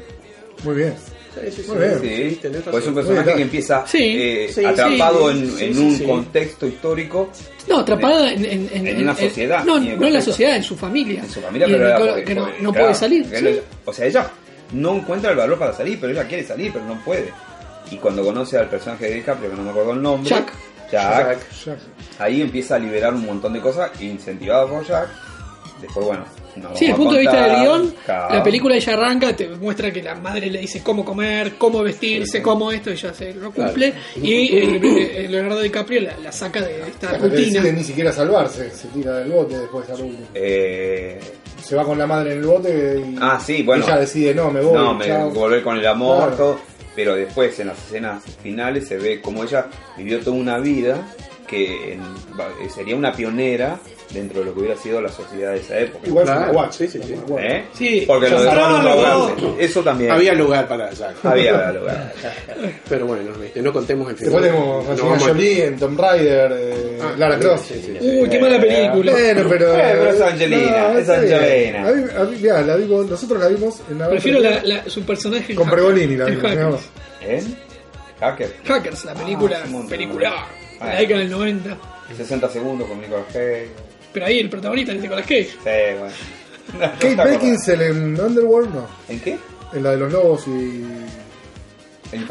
Muy 0.65 0.77
bien. 0.77 0.95
Sí, 1.35 1.41
sí, 1.51 1.63
sí. 1.65 1.69
Muy 1.71 1.79
bien. 1.79 2.01
Sí, 2.01 2.39
tenés 2.41 2.63
pues 2.63 2.77
es 2.85 2.89
un 2.89 2.95
personaje 2.95 3.27
Muy 3.31 3.37
que 3.37 3.43
empieza 3.43 3.85
Sí, 3.89 3.99
eh, 4.17 4.51
sí, 4.55 4.65
atrapado 4.65 5.33
sí, 5.33 5.39
en, 5.39 5.51
sí, 5.51 5.65
en 5.65 5.75
sí, 5.75 5.81
un 5.81 5.97
sí. 5.99 6.05
contexto 6.05 6.67
histórico. 6.67 7.29
No, 7.69 7.81
atrapada 7.81 8.31
en, 8.33 8.45
en, 8.45 8.69
en- 8.73 8.87
En 8.87 9.03
una 9.03 9.13
en- 9.13 9.17
sociedad, 9.19 9.65
No, 9.65 9.81
no 9.81 10.07
en 10.07 10.13
la 10.13 10.21
sociedad, 10.21 10.55
en 10.57 10.63
su 10.63 10.77
familia. 10.77 11.21
En 11.23 11.29
su 11.31 11.41
familia, 11.41 11.67
Y 11.67 11.73
pero 11.73 11.85
que 12.25 12.35
no, 12.35 12.45
porque, 12.45 12.63
no 12.63 12.71
claro, 12.73 12.87
puede 12.87 12.95
salir. 12.95 13.27
sí. 13.27 13.61
o 13.85 13.93
sea, 13.93 14.07
ella 14.07 14.31
no 14.73 14.95
encuentra 14.95 15.33
el 15.33 15.37
valor 15.37 15.59
para 15.59 15.73
salir, 15.73 15.99
pero 16.01 16.13
ella 16.13 16.25
quiere 16.29 16.45
salir, 16.45 16.73
pero 16.73 16.85
no 16.85 17.03
puede. 17.05 17.31
Y 17.91 17.97
cuando 17.97 18.25
conoce 18.25 18.59
al 18.59 18.69
personaje 18.69 19.07
de 19.09 19.15
DiCaprio, 19.17 19.51
que 19.51 19.57
no 19.57 19.63
me 19.63 19.71
acuerdo 19.71 19.93
el 19.93 20.03
nombre, 20.03 20.31
Jack. 20.31 20.53
Jack, 20.91 21.39
Ya. 21.65 21.77
ahí 22.19 22.41
empieza 22.43 22.77
a 22.77 22.79
liberar 22.79 23.15
un 23.15 23.25
montón 23.27 23.53
de 23.53 23.61
cosas, 23.61 23.91
incentivado 24.01 24.69
por 24.69 24.87
Jack. 24.87 25.09
Después, 25.81 26.07
bueno, 26.07 26.25
no 26.57 26.69
Sí, 26.77 26.87
desde 26.87 26.91
el 26.91 26.95
punto 26.97 27.13
de 27.15 27.21
vista 27.21 27.47
del 27.47 27.57
guion, 27.61 27.95
claro. 28.07 28.35
la 28.37 28.43
película 28.43 28.77
ella 28.77 28.93
arranca, 28.95 29.35
te 29.37 29.49
muestra 29.49 29.93
que 29.93 30.03
la 30.03 30.15
madre 30.15 30.47
le 30.51 30.61
dice 30.61 30.83
cómo 30.83 31.05
comer, 31.05 31.55
cómo 31.59 31.83
vestirse, 31.83 32.41
cómo 32.41 32.71
esto, 32.71 32.91
y 32.93 32.97
ya 32.97 33.13
se 33.13 33.35
lo 33.35 33.51
cumple. 33.51 33.93
Y 34.17 34.33
eh, 34.57 34.81
eh, 35.25 35.27
Leonardo 35.29 35.61
DiCaprio 35.61 36.01
la, 36.03 36.17
la 36.19 36.33
saca 36.33 36.61
de 36.63 36.81
esta 36.89 37.13
No 37.19 37.25
rutina. 37.29 37.61
decide 37.61 37.73
ni 37.73 37.83
siquiera 37.85 38.13
salvarse, 38.13 38.71
se 38.71 38.89
tira 38.89 39.15
del 39.19 39.31
bote 39.33 39.59
después 39.59 39.91
al. 39.91 40.17
Eh, 40.33 41.21
Se 41.63 41.75
va 41.77 41.85
con 41.85 41.99
la 41.99 42.07
madre 42.07 42.33
en 42.33 42.39
el 42.39 42.45
bote 42.47 43.03
y 43.11 43.17
Ah, 43.21 43.41
sí, 43.45 43.63
bueno. 43.63 43.85
ella 43.85 43.97
decide, 43.99 44.33
no, 44.35 44.51
me 44.51 44.61
voy. 44.61 44.75
no, 44.75 44.95
me 44.95 45.07
chao. 45.07 45.31
volver 45.31 45.63
con 45.63 45.77
el 45.77 45.87
amor, 45.87 46.19
Claro. 46.29 46.37
todo. 46.37 46.59
Pero 46.95 47.17
después, 47.17 47.59
en 47.61 47.69
las 47.69 47.79
escenas 47.79 48.23
finales, 48.43 48.89
se 48.89 48.97
ve 48.97 49.21
como 49.21 49.45
ella 49.45 49.69
vivió 49.97 50.21
toda 50.21 50.37
una 50.37 50.59
vida 50.59 51.07
que 51.47 51.99
sería 52.75 52.97
una 52.97 53.13
pionera 53.13 53.79
dentro 54.15 54.41
de 54.41 54.47
lo 54.47 54.55
que 54.55 54.61
hubiera 54.61 54.77
sido 54.77 55.01
la 55.03 55.11
sociedad 55.11 55.53
de 55.53 55.59
esa 55.59 55.79
época. 55.81 56.07
Igual 56.07 56.25
Claro, 56.25 56.53
guacha. 56.53 56.73
sí, 56.73 56.89
sí, 56.89 57.01
sí. 57.05 57.15
¿Eh? 57.39 57.65
Sí, 57.75 58.05
Porque 58.07 58.31
lo 58.31 58.43
de 58.43 58.55
No, 58.55 59.57
Eso 59.59 59.83
también. 59.83 60.11
Había 60.13 60.33
lugar 60.35 60.67
para 60.69 60.91
Jack. 60.93 61.17
Había 61.25 61.73
lugar. 61.73 62.13
Pero 62.89 63.07
bueno, 63.07 63.33
viste, 63.41 63.61
no 63.61 63.73
contemos 63.73 64.09
el 64.11 64.17
final. 64.17 64.41
Después 64.43 64.53
tenemos 64.97 65.21
a 65.23 65.27
Jolie 65.29 65.65
en 65.67 65.77
Tomb 65.79 66.01
Raider, 66.01 66.53
eh, 66.59 66.99
Ah, 67.03 67.13
Lara 67.19 67.39
Croft. 67.39 67.69
sí, 67.69 67.75
sí, 67.85 67.97
sí. 68.01 68.19
Uy, 68.21 68.29
qué 68.29 68.39
mala 68.39 68.61
película. 68.61 69.13
Bueno, 69.13 69.47
pero. 69.49 69.75
Eh, 69.75 69.81
pero 69.93 70.11
es 70.11 70.21
Angelina, 70.21 70.99
es. 70.99 71.09
Angelina. 71.09 71.89
A 71.89 71.93
mí- 71.93 72.05
a 72.17 72.25
mí, 72.25 72.37
mirá, 72.41 72.63
la 72.63 72.77
vimos, 72.77 73.07
nosotros 73.11 73.41
la 73.41 73.49
vimos 73.49 73.81
en 73.91 73.99
la 73.99 74.09
Prefiero 74.09 74.41
la, 74.41 74.63
la- 74.63 74.89
su 74.89 75.03
personaje 75.05 75.53
en 75.53 75.57
Con 75.57 75.67
Hackers. 75.67 75.83
Pergolini 75.85 76.17
la 76.17 76.25
vimos. 76.27 76.81
¿En? 77.21 77.57
Hacker. 78.21 78.55
Hackers, 78.65 79.05
la 79.05 79.15
película, 79.15 79.59
Ah, 79.65 79.83
película, 79.89 80.47
la 80.81 80.97
década 80.97 81.21
del 81.21 81.31
90. 81.31 81.77
60 82.17 82.49
segundos 82.49 82.87
con 82.89 83.01
Nicolas 83.01 83.25
Cage. 83.33 83.69
Pero 84.15 84.25
ahí 84.27 84.39
el 84.39 84.49
protagonista 84.49 84.93
es 84.93 85.01
Nicolas 85.03 85.27
Cage. 85.27 85.45
Sí, 85.51 85.59
bueno. 85.99 86.15
No, 86.75 86.81
no 86.87 86.93
Kate. 86.99 87.15
Beckinsale 87.31 87.87
en 87.89 88.19
Underworld, 88.19 88.75
no. 88.75 88.87
¿En 89.11 89.21
qué? 89.21 89.37
En 89.75 89.83
la 89.83 89.91
de 89.91 89.97
los 89.99 90.11
lobos 90.13 90.47
y. 90.49 90.83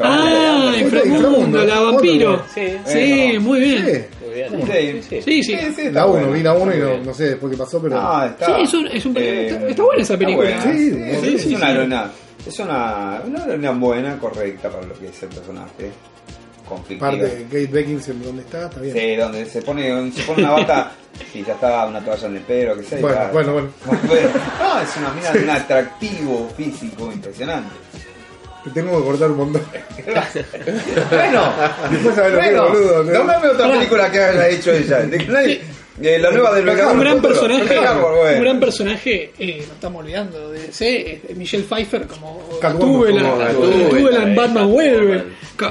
Ah. 0.00 0.72
Inframundo, 0.78 1.64
la 1.64 1.80
vampiro. 1.80 2.42
Sí, 2.52 2.62
Sí, 2.86 2.98
Eh, 2.98 3.38
muy 3.38 3.60
bien. 3.60 3.84
Sí, 3.86 4.24
muy 4.56 4.62
bien. 4.64 5.02
Sí, 5.02 5.22
Sí, 5.22 5.42
Sí, 5.42 5.56
sí. 5.76 5.90
la 5.90 6.06
1, 6.06 6.12
bueno. 6.14 6.32
vi 6.32 6.42
la 6.42 6.52
1 6.54 6.74
y 6.74 6.78
no, 6.78 6.98
no 7.04 7.14
sé 7.14 7.24
después 7.30 7.52
qué 7.52 7.58
pasó, 7.58 7.80
pero. 7.80 7.96
Ah, 7.98 8.26
está. 8.30 8.46
Sí, 8.46 8.62
es 8.62 8.74
un- 8.74 8.86
es 8.88 9.06
un- 9.06 9.16
Eh, 9.16 9.48
está- 9.50 9.68
está 9.68 9.82
buena 9.82 10.02
esa 10.02 10.16
película. 10.18 10.48
buena. 10.48 10.62
Sí, 10.62 10.88
es, 11.04 11.20
sí, 11.20 11.34
es 11.36 11.42
sí, 11.42 11.54
una 11.54 11.66
sí. 11.66 11.72
heroína. 11.72 12.10
Es 12.46 12.58
una, 12.58 13.22
una 13.54 13.70
buena, 13.72 14.18
correcta 14.18 14.68
para 14.70 14.86
lo 14.86 14.94
que 14.98 15.08
es 15.08 15.22
el 15.22 15.28
personaje. 15.28 15.90
Conflictiva. 16.68 17.10
Parte 17.10 17.24
de 17.26 17.44
Kate 17.44 17.66
Beckinsale, 17.66 18.18
¿dónde 18.24 18.42
está? 18.42 18.64
Está 18.66 18.80
bien. 18.80 18.96
Sí, 18.96 19.16
donde 19.16 19.46
se 19.46 19.62
pone, 19.62 20.12
se 20.12 20.22
pone 20.22 20.42
una 20.42 20.52
bata 20.52 20.92
y 21.34 21.44
ya 21.44 21.52
está 21.54 21.86
una 21.86 22.04
toalla 22.04 22.26
en 22.26 22.36
el 22.36 22.42
pelo, 22.42 22.76
que 22.76 22.82
sea. 22.84 22.98
y 22.98 23.02
Bueno, 23.02 23.20
bueno, 23.32 23.52
bueno. 23.52 23.68
No, 24.58 24.80
es 24.80 24.96
una 24.96 25.10
mina 25.12 25.30
de 25.32 25.42
un 25.44 25.50
atractivo 25.50 26.48
físico 26.56 27.12
impresionante. 27.12 27.70
Te 28.64 28.70
tengo 28.70 28.98
que 28.98 29.04
cortar 29.04 29.30
un 29.30 29.36
montón. 29.36 29.62
Bueno, 31.10 31.52
Después 31.90 32.14
que 32.14 32.26
es, 32.28 32.34
bueno, 32.34 32.68
boludo. 32.68 33.04
¿no? 33.04 33.12
nómbrame 33.18 33.48
otra 33.48 33.70
película 33.70 34.10
que 34.10 34.20
haya 34.20 34.48
hecho 34.48 34.72
ella. 34.72 34.98
De- 35.00 35.18
nadie- 35.26 35.60
eh, 36.02 36.18
la 36.18 36.30
nueva 36.30 36.54
del 36.54 36.64
Vengador 36.64 36.94
Un 36.94 37.00
gran 37.00 37.22
personaje, 37.22 37.76
bueno. 37.78 38.36
un 38.36 38.40
gran 38.42 38.60
personaje, 38.60 39.32
eh, 39.38 39.56
nos 39.58 39.68
estamos 39.76 40.02
olvidando 40.02 40.50
de 40.50 40.66
ese, 40.66 41.20
es 41.28 41.36
Michelle 41.36 41.64
Pfeiffer 41.64 42.06
como 42.06 42.58
Catwoman, 42.60 43.14
Gatúbela, 43.38 44.20
en 44.24 44.32
eh, 44.32 44.34
Batman 44.34 44.36
Catwoman. 44.36 44.70
vuelve. 44.70 45.22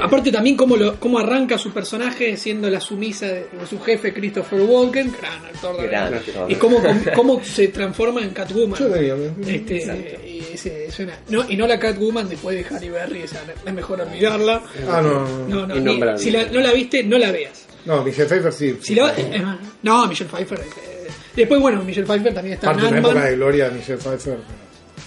Aparte 0.02 0.32
también 0.32 0.56
cómo, 0.56 0.78
lo, 0.78 0.98
cómo 1.00 1.20
arranca 1.20 1.58
su 1.58 1.72
personaje 1.74 2.38
siendo 2.38 2.70
la 2.70 2.80
sumisa 2.80 3.26
de, 3.28 3.34
de 3.52 3.68
su 3.70 3.80
jefe 3.82 4.14
Christopher 4.14 4.62
Walken, 4.62 5.12
gran 5.20 5.46
actor 5.46 5.82
de 5.82 5.88
Gran 5.88 6.14
actor. 6.14 6.50
y 6.52 6.56
cómo, 6.56 6.82
cómo 7.16 7.44
se 7.44 7.68
transforma 7.68 8.22
en 8.22 8.30
Catwoman. 8.30 8.80
Yo 8.80 8.88
tenía. 8.90 9.16
Este, 9.46 10.20
y, 10.26 10.54
ese- 10.54 10.90
suena- 10.92 11.20
no, 11.30 11.44
y 11.50 11.58
no 11.58 11.68
la 11.68 11.78
Catwoman 11.80 12.30
después 12.30 12.56
de 12.56 12.76
Harry 12.76 12.90
Berry, 12.90 13.24
esa, 13.24 13.42
es 13.66 13.74
mejor 13.74 14.00
olvidarla. 14.00 14.62
Ah, 14.90 15.02
no, 15.02 15.28
no. 15.28 15.48
No, 15.50 15.68
no, 15.68 15.76
ni- 15.76 15.82
Innombrable. 15.82 16.20
si 16.24 16.32
la- 16.32 16.46
no 16.46 16.62
la 16.62 16.72
viste, 16.72 17.04
no 17.04 17.18
la 17.18 17.32
veas. 17.32 17.66
No, 17.86 18.04
Michelle 18.04 18.28
Pfeiffer 18.28 18.52
sí. 18.54 18.78
Si 18.82 18.94
es 18.98 19.42
más, 19.44 19.58
no, 19.82 20.08
Michelle 20.08 20.30
Pfeiffer. 20.30 20.60
eh, 20.60 21.08
después, 21.36 21.60
bueno, 21.62 21.84
Michelle 21.84 22.06
Pfeiffer 22.08 22.34
también 22.34 22.54
está 22.56 22.68
en 22.68 22.74
Parte 22.74 22.82
de 22.86 22.88
una 22.92 23.00
época 23.00 23.14
de 23.14 23.20
Ant-Man. 23.20 23.36
gloria 23.40 23.70
de 23.70 23.76
Michelle 23.78 23.98
Pfeiffer. 24.00 24.38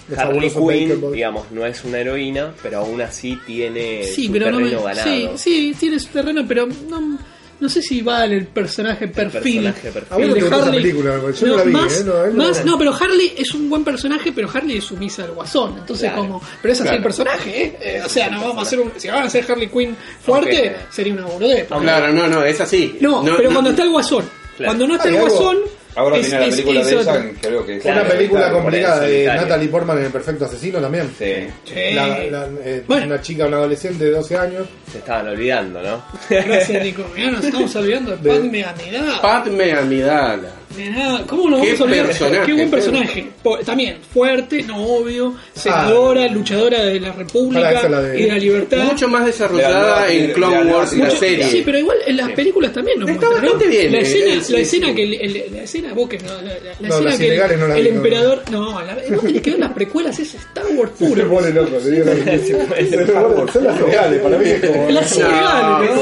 Los 0.09 0.18
Harley 0.20 0.51
Quinn, 0.51 1.12
digamos, 1.12 1.51
no 1.51 1.66
es 1.66 1.83
una 1.85 1.99
heroína, 1.99 2.55
pero 2.62 2.79
aún 2.79 3.01
así 3.03 3.37
tiene 3.45 4.05
Sí, 4.05 4.27
su 4.27 4.33
pero 4.33 4.51
no 4.53 4.59
terreno 4.59 4.79
me, 4.81 4.85
ganado. 4.95 5.09
sí, 5.09 5.29
sí, 5.37 5.74
tiene 5.81 5.99
su 5.99 6.07
terreno, 6.09 6.45
pero 6.47 6.66
no, 6.89 7.18
no 7.61 7.68
sé 7.68 7.80
si 7.82 8.02
va 8.02 8.24
en 8.26 8.32
el 8.32 8.46
personaje 8.46 9.09
perfil. 9.09 9.62
personaje 9.64 9.90
perfil. 9.90 10.12
A 10.12 10.16
vos 10.16 10.26
no 10.26 10.34
El 10.34 10.40
te 10.40 10.46
esa 10.46 10.57
Harley- 10.57 10.82
película, 10.82 11.18
porque 11.20 11.40
yo 11.40 11.46
no 11.46 11.57
la 11.57 11.62
vi, 11.64 11.72
más, 11.72 12.00
¿eh? 12.00 12.04
No, 12.04 12.24
él 12.24 12.36
no- 12.36 12.44
más- 12.48 12.64
no, 12.64 12.78
pero 12.78 12.94
Harley 12.94 13.34
es 13.38 13.54
un 13.54 13.70
buen 13.70 13.84
personaje, 13.84 14.32
pero 14.32 14.50
Harley 14.52 14.78
es 14.78 14.84
sumisa 14.84 15.24
al 15.24 15.32
guasón. 15.32 15.78
Entonces, 15.78 16.11
Claro. 16.11 16.22
como. 16.22 16.42
Pero 16.62 16.72
es 16.72 16.80
así 16.80 16.94
el 16.94 17.02
personaje, 17.02 17.62
¿eh? 17.62 17.78
Eh, 17.80 18.02
O 18.04 18.09
sea, 18.09 18.28
no 18.30 18.40
vamos 18.40 18.59
a 18.59 18.62
hacer 18.62 18.80
un. 18.80 18.92
Si 18.96 19.09
van 19.09 19.22
a 19.22 19.26
hacer 19.26 19.44
Harley 19.50 19.68
Quinn 19.68 19.96
fuerte, 20.24 20.76
sería 20.90 21.12
una 21.14 21.26
boludez. 21.26 21.66
Claro, 21.68 22.12
no, 22.12 22.26
no, 22.28 22.44
es 22.44 22.61
así. 22.61 22.98
No, 23.00 23.22
pero 23.36 23.50
cuando 23.52 23.70
está 23.70 23.82
el 23.82 23.90
guasón. 23.90 24.24
Claro. 24.57 24.70
Cuando 24.70 24.86
no 24.88 24.94
está 24.96 25.09
el 25.11 25.16
algo- 25.16 25.28
guasón. 25.28 25.59
Ahora 25.97 26.18
es- 26.18 26.28
tiene 26.28 26.44
la 26.44 26.51
película 26.51 26.80
es 26.80 26.86
de 26.86 26.97
que 26.97 27.49
creo 27.49 27.66
que 27.66 27.76
es 27.78 27.84
Una 27.84 28.05
película 28.05 28.53
complicada 28.53 29.01
de. 29.01 29.26
Natalie 29.26 29.68
Portman 29.68 29.99
en 29.99 30.05
El 30.05 30.12
Perfecto 30.12 30.44
Asesino 30.44 30.78
también. 30.80 31.11
Sí. 31.18 31.47
Sí. 31.64 31.94
La- 31.94 32.07
la- 32.07 32.49
eh, 32.64 32.82
Bueno. 32.86 33.07
Una 33.07 33.20
chica, 33.22 33.47
una 33.47 33.57
adolescente 33.57 34.05
de 34.05 34.11
12 34.11 34.36
años. 34.36 34.66
Se 34.92 34.99
estaban 34.99 35.28
olvidando, 35.28 35.82
¿no? 35.82 36.05
Gracias, 36.28 36.82
Nico. 36.84 37.05
Ya 37.16 37.30
nos 37.30 37.44
estamos 37.44 37.74
olvidando 37.76 38.16
de 38.16 38.22
De- 38.30 38.38
Padme 38.38 38.64
Amidala. 38.64 39.22
Padme 39.22 39.72
Amidala. 39.72 40.49
Nada, 40.79 41.24
¿Cómo 41.27 41.51
no 41.51 41.57
Qué 41.61 41.66
vamos 41.66 41.81
a 41.81 41.85
olvidar? 41.85 42.07
personaje, 42.07 42.47
Qué 42.47 42.53
buen 42.53 42.70
personaje. 42.70 43.27
Po- 43.43 43.59
También, 43.59 43.97
fuerte, 44.12 44.62
no 44.62 44.83
obvio, 44.85 45.35
senadora, 45.55 46.27
luchadora 46.29 46.85
de 46.85 47.01
la 47.01 47.12
República 47.12 47.89
la 47.89 48.03
de- 48.03 48.20
y 48.20 48.22
de 48.24 48.29
la 48.29 48.39
libertad. 48.39 48.79
Mucho 48.85 49.09
más 49.09 49.24
desarrollada 49.27 50.01
da- 50.01 50.09
en 50.12 50.33
Clone 50.33 50.64
Wars 50.72 50.93
y 50.93 50.97
la 50.99 51.11
serie. 51.11 51.45
Sí, 51.49 51.62
pero 51.64 51.79
igual 51.79 51.99
en 52.07 52.16
las 52.16 52.31
películas 52.33 52.72
también 52.72 52.99
nos 53.01 53.09
Está 53.11 53.27
muestran, 53.27 53.45
¿no? 53.47 53.53
bastante 53.53 53.77
bien, 53.77 53.93
La 53.93 53.99
eh, 53.99 54.03
escena, 54.03 54.35
eh, 54.35 54.41
sí, 54.43 54.53
la 54.53 54.59
escena 54.61 54.87
sí. 54.89 54.95
que 54.95 55.03
el, 55.03 55.14
el- 55.14 55.45
la 55.55 55.62
escena 55.62 55.95
vos 55.95 56.09
que 56.09 56.18
no, 56.18 56.33
la, 56.35 56.43
la- 56.43 56.51
la 56.81 56.89
No, 56.89 56.95
escena 57.09 57.18
que 57.18 57.29
el, 57.55 57.61
no 57.61 57.74
el 57.74 57.83
vi, 57.83 57.89
emperador, 57.89 58.43
no, 58.51 58.83
la, 58.83 58.95
vos 58.95 59.20
tenés 59.24 59.43
que 59.43 59.51
ver 59.51 59.59
las 59.61 59.72
precuelas 59.72 60.18
es 60.18 60.35
Star 60.35 60.64
Wars 60.74 60.93
Se 60.99 61.05
puro. 61.07 61.29
pone 61.31 61.51
loco, 61.51 61.77
te 61.77 61.91
digo 61.91 62.05
la 62.07 62.14
Se 62.14 62.55
pone- 62.55 63.53
Son 63.53 63.64
las 63.64 63.81
legales, 63.81 64.20
para 64.20 64.39
mí 64.39 64.49
es 64.51 64.61
como. 64.66 64.91
Las 64.91 65.18
¿no? 65.18 65.29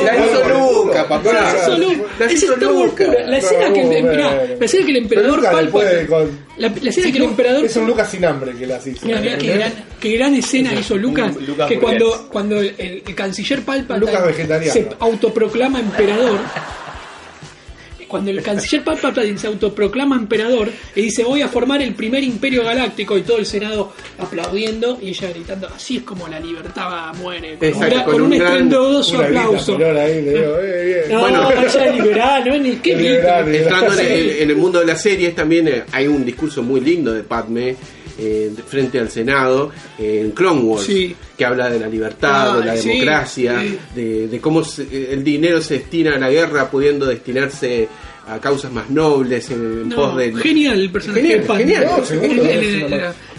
la 0.04 0.16
hizo 0.16 0.48
Luca, 0.48 1.08
papá. 1.08 1.32
La 2.18 2.32
hizo 2.32 2.56
Luca. 2.56 3.04
pura. 3.06 3.26
La 3.26 3.38
escena 3.38 3.72
que 3.72 3.80
el, 3.98 4.02
bueno. 4.04 4.30
La 4.64 4.66
escena 4.66 4.84
que 4.86 4.90
el 4.92 4.96
emperador 4.98 5.30
Pero 5.30 5.36
Luca 5.50 5.62
después 5.62 5.88
de 5.90 5.96
palpa 5.96 6.16
con- 6.16 6.38
la, 6.56 6.68
la 6.82 6.90
escena 6.90 7.12
que 7.12 7.18
el 7.18 7.24
emperador 7.24 7.64
Es 7.64 7.76
un 7.76 7.86
Lucas 7.86 8.10
sin 8.10 8.24
hambre 8.24 8.52
que 8.52 8.66
las 8.66 8.86
hizo. 8.86 9.06
Mira, 9.06 9.20
mira 9.20 9.38
qué 9.38 9.46
gran, 9.54 9.72
qué 10.00 10.12
gran 10.16 10.34
escena 10.34 10.72
hizo 10.74 10.96
Lucas, 10.96 11.36
Un 11.36 11.46
Lucas 11.46 11.68
que 11.68 11.78
cuando, 11.78 12.28
cuando 12.30 12.60
el, 12.60 12.74
el- 12.78 13.02
el 13.06 13.14
canciller 13.14 13.62
Palpatine 13.62 14.06
Lucas 14.12 14.36
se 14.72 14.88
autoproclama 15.00 15.80
emperador, 15.80 16.38
cuando 18.08 18.30
el 18.30 18.42
canciller 18.42 18.84
Palpatine 18.84 19.38
se 19.38 19.46
autoproclama 19.46 20.16
emperador 20.16 20.70
y 20.94 21.02
dice 21.02 21.24
voy 21.24 21.42
a 21.42 21.48
formar 21.48 21.82
el 21.82 21.94
primer 21.94 22.22
imperio 22.24 22.64
galáctico 22.64 23.16
y 23.18 23.22
todo 23.22 23.38
el 23.38 23.46
senado 23.46 23.92
aplaudiendo 24.18 24.98
y 25.00 25.08
ella 25.10 25.30
gritando 25.30 25.68
así 25.68 25.98
es 25.98 26.02
como 26.02 26.28
la 26.28 26.40
libertad 26.40 27.14
muere 27.14 27.56
con, 27.58 27.68
Exacto, 27.68 27.94
un, 27.94 28.00
gra- 28.00 28.04
con 28.04 28.12
con 28.14 28.22
un 28.22 28.32
estruendoso 28.34 29.18
aplauso 29.22 29.76
ahí, 29.76 30.20
digo, 30.22 30.56
eh, 30.62 31.06
no, 31.10 31.20
Bueno. 31.20 31.48
liberal, 31.94 32.44
no, 32.46 32.58
ni 32.58 32.76
qué 32.76 32.92
Es 32.92 32.98
grita. 32.98 33.40
liberal, 33.42 33.54
Entrando 33.54 34.00
en 34.00 34.06
el, 34.12 34.30
en 34.30 34.50
el 34.50 34.56
mundo 34.56 34.80
de 34.80 34.86
las 34.86 35.00
series 35.02 35.34
también 35.34 35.68
eh, 35.68 35.84
hay 35.92 36.06
un 36.06 36.24
discurso 36.24 36.62
muy 36.62 36.80
lindo 36.80 37.12
de 37.12 37.22
Padme 37.22 37.76
eh, 38.18 38.52
de- 38.54 38.62
frente 38.62 38.98
al 38.98 39.10
Senado 39.10 39.70
eh, 39.98 40.20
en 40.24 40.30
Clone 40.32 40.60
Wars 40.62 40.84
Sí. 40.86 41.14
que 41.36 41.44
habla 41.44 41.68
de 41.70 41.80
la 41.80 41.88
libertad, 41.88 42.58
de 42.60 42.64
la 42.66 42.76
sí, 42.76 42.88
democracia, 42.88 43.60
sí. 43.60 43.78
De, 43.94 44.28
de 44.28 44.40
cómo 44.40 44.62
se- 44.64 45.12
el 45.12 45.22
dinero 45.24 45.60
se 45.60 45.74
destina 45.74 46.14
a 46.14 46.18
la 46.18 46.30
guerra 46.30 46.70
pudiendo 46.70 47.06
destinarse 47.06 47.88
a 48.26 48.38
causas 48.40 48.72
más 48.72 48.88
nobles 48.88 49.50
en, 49.50 49.60
en 49.60 49.88
No, 49.90 49.96
pos 49.96 50.16
del 50.16 50.38
genial 50.40 50.80
el 50.80 50.90
personaje 50.90 51.42
Genial, 51.42 51.90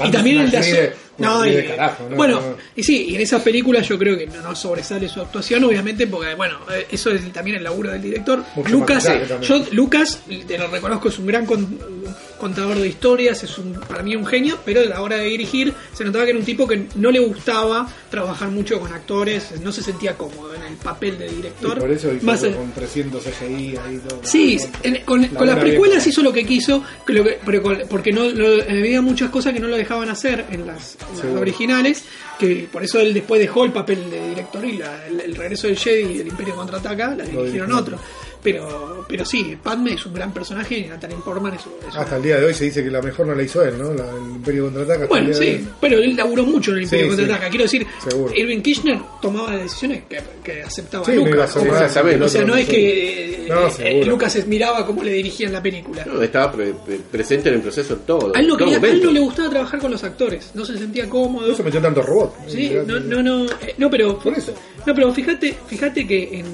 y 0.06 0.12
también 0.12 0.42
el 0.42 0.52
de 0.52 1.66
carajo, 1.66 2.08
¿no? 2.10 2.16
bueno, 2.18 2.42
No. 2.42 2.58
y 2.76 2.84
sí, 2.84 3.08
y 3.10 3.16
en 3.16 3.22
esa 3.22 3.42
película 3.44 3.82
yo 3.82 3.98
creo 3.98 4.18
que 4.18 4.28
no, 4.28 4.54
sobresale 4.56 5.08
su 5.08 5.22
actuación, 5.22 5.64
obviamente, 5.64 6.08
porque 6.08 6.36
bueno, 6.36 6.60
eh, 6.72 6.88
eso 6.92 7.10
es 7.12 7.32
también 7.32 7.58
el 7.58 7.64
laburo 7.64 7.92
del 7.92 8.02
director. 8.02 8.44
Mucho 8.56 8.70
Lucas, 8.70 9.06
eh, 9.08 9.22
yo 9.42 9.66
Lucas 9.72 10.20
te 10.48 10.58
lo 10.58 10.68
reconozco, 10.68 11.08
es 11.10 11.18
un 11.18 11.28
gran 11.28 11.46
con- 11.46 11.80
contador 12.46 12.78
de 12.78 12.88
historias, 12.88 13.44
es 13.44 13.58
un 13.58 13.74
para 13.74 14.04
mí 14.04 14.16
un 14.16 14.26
genio, 14.26 14.60
pero 14.64 14.82
a 14.82 14.86
la 14.86 15.02
hora 15.02 15.18
de 15.18 15.26
dirigir 15.26 15.74
se 15.94 16.04
notaba 16.04 16.26
que 16.26 16.30
era 16.32 16.40
un 16.40 16.46
tipo 16.46 16.68
que 16.68 16.86
no 16.96 17.10
le 17.10 17.20
gustaba 17.20 17.88
trabajar 18.12 18.50
mucho 18.50 18.80
con 18.80 18.94
actores, 18.94 19.60
no 19.62 19.72
se 19.72 19.82
sentía 19.82 20.16
cómodo 20.16 20.54
en 20.54 20.62
el 20.62 20.76
papel 20.76 21.18
de 21.18 21.26
Y 21.28 21.36
director. 21.38 21.80
por 21.80 21.90
eso 21.92 22.14
hizo 22.14 22.26
Más 22.26 22.44
algo 22.44 22.56
el- 22.56 22.62
con 22.62 22.72
300 22.74 23.24
CGI 23.24 23.78
ahí 23.78 24.00
todo. 24.08 24.20
Sí, 24.24 24.58
en- 24.84 25.04
con, 25.04 25.22
La 25.24 25.30
con 25.30 25.48
las 25.48 25.60
precuelas 25.60 25.98
vieja. 25.98 26.10
hizo 26.10 26.22
lo 26.22 26.32
que 26.32 26.46
quiso, 26.46 26.84
que 27.06 27.14
lo 27.14 27.24
que- 27.24 27.40
pero 27.46 27.64
con- 27.64 27.82
porque 27.90 28.12
no, 28.12 28.32
no- 28.32 28.46
había 28.70 29.02
muchas 29.02 29.32
cosas 29.32 29.54
que 29.54 29.60
no 29.60 29.68
lo 29.68 29.76
dejaban 29.78 30.10
hacer 30.10 30.46
en 30.52 30.68
las, 30.68 30.96
en 31.02 31.10
las 31.12 31.20
Seguro. 31.22 31.42
originales, 31.42 32.04
que 32.38 32.68
por 32.72 32.84
eso 32.84 33.00
él 33.00 33.14
después 33.14 33.42
dejó 33.42 33.66
el 33.66 33.72
papel 33.72 34.10
de 34.12 34.30
director 34.30 34.64
y 34.66 34.78
la- 34.78 35.08
el, 35.08 35.20
el 35.22 35.36
regreso 35.36 35.66
del 35.68 35.78
Jedi 35.78 36.18
y 36.18 36.20
el 36.20 36.28
Imperio 36.28 36.56
contraataca 36.56 37.16
la 37.16 37.24
dirigieron 37.26 37.72
otro. 37.72 37.98
Pero, 38.46 39.06
pero 39.10 39.26
sí, 39.26 39.58
Padme 39.62 39.94
es 39.94 40.06
un 40.06 40.14
gran 40.14 40.32
personaje 40.34 40.78
y 40.78 40.86
Natalie 40.86 41.18
Portman 41.24 41.54
es, 41.56 41.62
es 41.90 41.96
Hasta 41.96 42.16
el 42.18 42.24
día 42.24 42.40
de 42.40 42.46
hoy 42.46 42.54
se 42.54 42.66
dice 42.66 42.84
que 42.84 42.90
la 42.92 43.02
mejor 43.02 43.28
no 43.28 43.36
la 43.36 43.44
hizo 43.44 43.64
él, 43.64 43.78
¿no? 43.78 43.94
La, 43.94 44.10
el 44.10 44.36
Imperio 44.36 44.66
contraataca. 44.66 45.08
bueno, 45.08 45.28
de 45.30 45.34
sí, 45.34 45.68
pero 45.82 45.98
él 45.98 46.16
laburó 46.16 46.44
mucho 46.46 46.72
en 46.72 46.78
el 46.78 46.84
Imperio 46.84 47.06
Sí, 47.08 47.12
sí. 47.12 47.18
contraataca. 47.18 47.50
Quiero 47.50 47.64
decir, 47.64 47.88
Seguro. 48.08 48.34
Irving 48.36 48.62
Kirchner 48.62 49.00
tomaba 49.22 49.58
decisiones 49.58 50.04
que, 50.08 50.20
que 50.44 50.64
aceptaba 50.64 51.04
Sí, 51.06 51.12
no 51.12 51.22
iba 51.22 51.30
a 51.30 51.32
Lucas. 51.32 51.56
o, 51.58 52.30
sea, 52.30 52.46
no 52.46 52.56
es 52.56 52.68
que 52.68 53.46
eh, 53.46 53.48
No, 53.50 53.68
eh. 53.80 54.04
Lucas 54.06 54.46
miraba 54.48 54.86
cómo 54.86 55.04
le 55.04 55.12
dirigían 55.12 55.52
la 55.52 55.62
película. 55.62 56.06
No, 56.06 56.22
estaba 56.22 56.52
pre- 56.52 56.74
pre- 56.86 57.00
presente 57.12 57.50
en 57.50 57.56
el 57.56 57.62
proceso 57.62 57.96
todo. 57.98 58.32
A 58.36 58.40
él, 58.40 58.48
no 58.48 58.56
quería- 58.58 58.78
a 58.80 58.86
él 58.88 59.02
no 59.04 59.12
le 59.12 59.20
gustaba 59.20 59.50
trabajar 59.50 59.80
con 59.80 59.92
los 59.92 60.04
actores, 60.04 60.52
no 60.54 60.64
se 60.66 60.78
sentía 60.78 61.10
cómodo. 61.10 61.48
No 61.48 61.56
se 61.56 61.64
metió 61.64 61.82
tanto 61.82 62.02
robot. 62.02 62.36
Sí, 62.48 62.72
no, 62.86 63.00
no, 63.00 63.24
no, 63.24 63.46
eh, 63.46 63.74
no, 63.78 63.90
pero 63.90 64.20
Por 64.20 64.34
eso. 64.34 64.54
no, 64.86 64.94
pero 64.94 65.12
fíjate, 65.14 65.56
fíjate 65.68 66.06
que 66.08 66.40
en, 66.40 66.46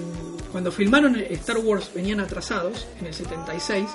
cuando 0.51 0.71
filmaron 0.71 1.15
Star 1.15 1.57
Wars 1.57 1.91
venían 1.93 2.19
atrasados 2.19 2.87
en 2.99 3.07
el 3.07 3.13
76. 3.13 3.85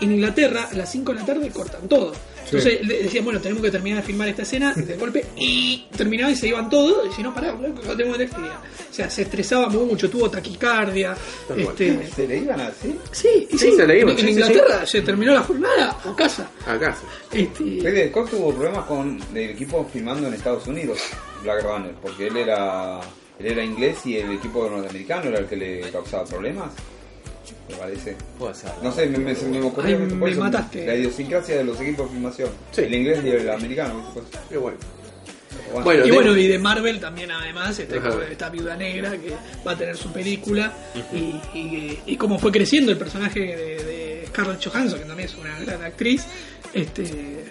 En 0.00 0.12
Inglaterra 0.12 0.68
a 0.70 0.74
las 0.76 0.92
5 0.92 1.12
de 1.12 1.18
la 1.18 1.26
tarde 1.26 1.50
cortan 1.50 1.88
todo. 1.88 2.12
Entonces 2.44 2.86
le 2.86 3.02
decían, 3.02 3.24
bueno, 3.24 3.40
tenemos 3.40 3.62
que 3.62 3.70
terminar 3.70 4.00
de 4.00 4.06
filmar 4.06 4.28
esta 4.28 4.42
escena, 4.42 4.72
de 4.72 4.96
golpe, 4.96 5.24
y 5.36 5.86
terminaba 5.94 6.30
y 6.30 6.36
se 6.36 6.48
iban 6.48 6.70
todos, 6.70 7.06
y 7.06 7.12
si 7.12 7.22
no, 7.22 7.34
pará, 7.34 7.52
no 7.52 7.74
tenemos 7.94 8.16
que 8.16 8.26
terminar. 8.26 8.58
O 8.90 8.94
sea, 8.94 9.10
se 9.10 9.22
estresaba 9.22 9.68
mucho, 9.68 10.08
tuvo 10.08 10.30
taquicardia. 10.30 11.14
Este, 11.54 12.06
¿Se 12.06 12.26
le 12.26 12.38
iban 12.38 12.60
así? 12.60 12.98
sí, 13.12 13.48
y 13.50 13.58
Sí, 13.58 13.70
sí, 13.70 13.76
se 13.76 13.86
le 13.86 14.00
iban, 14.00 14.12
en, 14.12 14.18
sí, 14.18 14.22
en 14.22 14.28
sí, 14.28 14.40
Inglaterra 14.40 14.86
se 14.86 15.02
terminó 15.02 15.34
la 15.34 15.42
jornada 15.42 15.98
a 16.04 16.16
casa. 16.16 16.50
Acá. 16.66 16.96
Este, 17.32 17.82
Fede 17.82 18.08
Scott 18.08 18.30
tuvo 18.30 18.54
problemas 18.54 18.86
con 18.86 19.20
el 19.34 19.50
equipo 19.50 19.86
filmando 19.92 20.28
en 20.28 20.34
Estados 20.34 20.66
Unidos, 20.68 21.00
Black 21.42 21.62
Runner, 21.62 21.94
porque 22.00 22.28
él 22.28 22.36
era 22.38 23.00
él 23.38 23.46
era 23.46 23.62
inglés 23.64 24.04
y 24.06 24.16
el 24.16 24.32
equipo 24.32 24.68
norteamericano 24.68 25.28
era 25.28 25.38
el 25.40 25.46
que 25.46 25.56
le 25.56 25.80
causaba 25.90 26.24
problemas. 26.24 26.72
Me 27.68 27.76
parece. 27.76 28.16
Puede 28.38 28.54
ser. 28.54 28.70
No 28.82 28.92
sé, 28.92 29.06
me, 29.06 29.18
me, 29.18 29.34
me 29.34 29.60
ocurrió 29.62 29.96
Ay, 29.98 30.02
que 30.04 30.14
por 30.14 30.18
me 30.28 30.30
eso, 30.30 30.40
mataste. 30.40 30.86
La 30.86 30.94
idiosincrasia 30.96 31.56
de 31.58 31.64
los 31.64 31.80
equipos 31.80 32.06
de 32.06 32.12
filmación. 32.14 32.50
Sí. 32.72 32.80
El 32.82 32.94
inglés 32.94 33.20
y 33.24 33.28
el 33.28 33.50
americano. 33.50 34.04
Qué 34.48 34.56
bueno. 34.58 34.78
bueno. 35.72 35.84
Bueno, 35.84 36.04
y 36.04 36.08
de- 36.10 36.14
bueno, 36.14 36.36
y 36.36 36.46
de 36.46 36.58
Marvel 36.58 37.00
también 37.00 37.30
además 37.30 37.78
está 37.78 37.96
esta 38.30 38.48
Viuda 38.50 38.76
Negra 38.76 39.12
que 39.12 39.32
va 39.66 39.72
a 39.72 39.76
tener 39.78 39.96
su 39.96 40.10
película 40.12 40.72
y, 41.12 41.18
y, 41.58 41.98
y 42.06 42.16
cómo 42.16 42.38
fue 42.38 42.50
creciendo 42.52 42.92
el 42.92 42.98
personaje 42.98 43.40
de, 43.40 43.84
de 43.84 44.24
Scarlett 44.28 44.64
Johansson, 44.64 44.98
que 45.00 45.04
también 45.06 45.28
es 45.28 45.34
una 45.36 45.58
gran 45.60 45.82
actriz, 45.82 46.24
este 46.72 47.02
eh, 47.02 47.44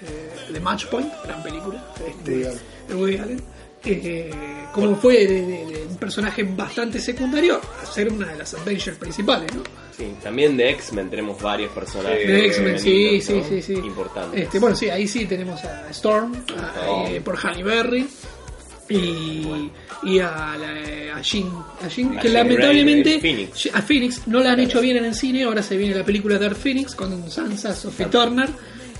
de 0.52 0.60
Match 0.60 0.86
Point, 0.88 1.12
gran 1.26 1.42
película, 1.44 1.84
este, 2.08 2.32
Woody 2.32 2.46
Allen. 2.46 2.60
de 2.88 2.96
Woody 2.96 3.18
Allen. 3.18 3.42
Eh, 3.86 4.32
cómo 4.74 4.96
fue 4.96 5.26
de, 5.28 5.42
de- 5.46 5.66
de 5.66 5.86
un 5.90 5.98
personaje 5.98 6.44
bastante 6.44 7.00
secundario 7.00 7.60
a 7.82 7.86
ser 7.86 8.12
una 8.12 8.28
de 8.28 8.38
las 8.38 8.54
Avengers 8.54 8.98
principales, 8.98 9.54
¿no? 9.56 9.64
Sí, 9.96 10.14
también 10.22 10.56
de 10.58 10.70
X-Men 10.72 11.10
tenemos 11.10 11.42
varios 11.42 11.72
personajes. 11.72 12.28
De 12.28 12.46
X-Men, 12.48 12.80
sí, 12.80 13.20
sí, 13.22 13.34
¿no? 13.34 13.44
sí, 13.48 13.62
sí. 13.62 13.74
Importantes. 13.74 14.42
Este, 14.44 14.60
bueno, 14.60 14.76
sí, 14.76 14.90
ahí 14.90 15.08
sí 15.08 15.26
tenemos 15.26 15.64
a 15.64 15.90
Storm, 15.90 16.34
a- 16.56 17.10
eh, 17.10 17.22
por 17.22 17.36
Halle 17.38 17.64
Berry. 17.64 18.08
Y, 18.90 19.70
y 20.04 20.20
a, 20.20 20.56
la, 20.58 21.18
a 21.18 21.22
Jean, 21.22 21.52
a 21.82 21.88
Jean, 21.90 22.18
A 22.18 22.22
que 22.22 22.30
Jean 22.30 22.34
lamentablemente 22.36 23.20
Phoenix. 23.20 23.70
a 23.74 23.82
Phoenix 23.82 24.28
no 24.28 24.40
la 24.40 24.54
han 24.54 24.62
hecho 24.62 24.80
bien 24.80 24.96
en 24.98 25.06
el 25.06 25.14
cine. 25.16 25.44
Ahora 25.44 25.62
se 25.62 25.76
viene 25.76 25.94
la 25.94 26.06
película 26.06 26.38
Dark 26.40 26.56
Phoenix 26.56 26.96
con 26.96 27.30
Sansa 27.30 27.76
Sophie 27.76 28.06
Turner 28.06 28.48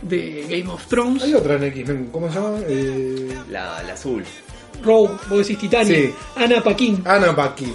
de 0.02 0.46
Game 0.50 0.68
of 0.70 0.86
Thrones. 0.88 1.24
Hay 1.24 1.34
otra 1.36 1.56
en 1.56 1.64
X-Men, 1.64 2.10
¿cómo 2.12 2.28
se 2.28 2.36
llama? 2.36 2.58
Eh, 2.68 3.38
La, 3.50 3.82
la 3.84 3.94
azul. 3.94 4.26
Rogue, 4.84 5.14
vos 5.30 5.40
decís 5.40 5.58
Titania. 5.60 5.96
Sí. 5.96 6.14
Ana 6.36 6.64
Paquin. 6.64 7.02
Ana 7.06 7.36
Paki. 7.36 7.74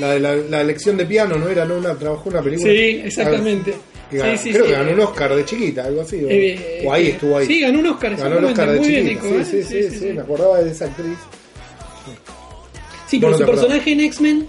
La 0.00 0.10
de 0.14 0.20
la, 0.20 0.34
la 0.34 0.64
lección 0.64 0.96
de 0.96 1.06
piano, 1.06 1.36
¿no 1.36 1.48
era? 1.48 1.64
¿No 1.64 1.76
una, 1.76 1.94
trabajó 1.94 2.28
en 2.28 2.34
una 2.36 2.42
película? 2.42 2.70
Sí, 2.72 3.00
exactamente. 3.04 3.74
Que 4.10 4.18
ganó- 4.18 4.32
Sí, 4.32 4.38
sí, 4.38 4.52
creo 4.52 4.66
que 4.66 4.72
ganó 4.72 4.92
un 4.92 5.00
Oscar 5.00 5.34
de 5.36 5.44
chiquita, 5.44 5.84
algo 5.84 6.00
así. 6.02 6.24
O, 6.24 6.28
Eh, 6.28 6.82
o 6.84 6.92
ahí 6.92 7.06
eh, 7.06 7.10
estuvo 7.10 7.38
ahí. 7.38 7.46
Sí, 7.46 7.60
ganó 7.60 7.78
un 7.78 7.86
Oscar. 7.86 8.16
Ganó 8.16 8.38
el 8.38 8.44
Oscar 8.46 8.70
de 8.72 8.78
Muy 8.80 8.88
bien, 8.88 9.06
chiquita. 9.08 9.24
Nico, 9.26 9.40
¿eh? 9.40 9.44
sí, 9.44 9.62
sí, 9.62 9.82
sí, 9.90 9.98
sí, 9.98 10.04
me 10.12 10.20
acordaba 10.22 10.60
de 10.60 10.70
esa 10.70 10.86
actriz. 10.86 11.16
Sí, 13.06 13.18
pero 13.18 13.32
no 13.32 13.38
su 13.38 13.46
personaje 13.46 13.92
en 13.92 14.00
X-Men, 14.00 14.48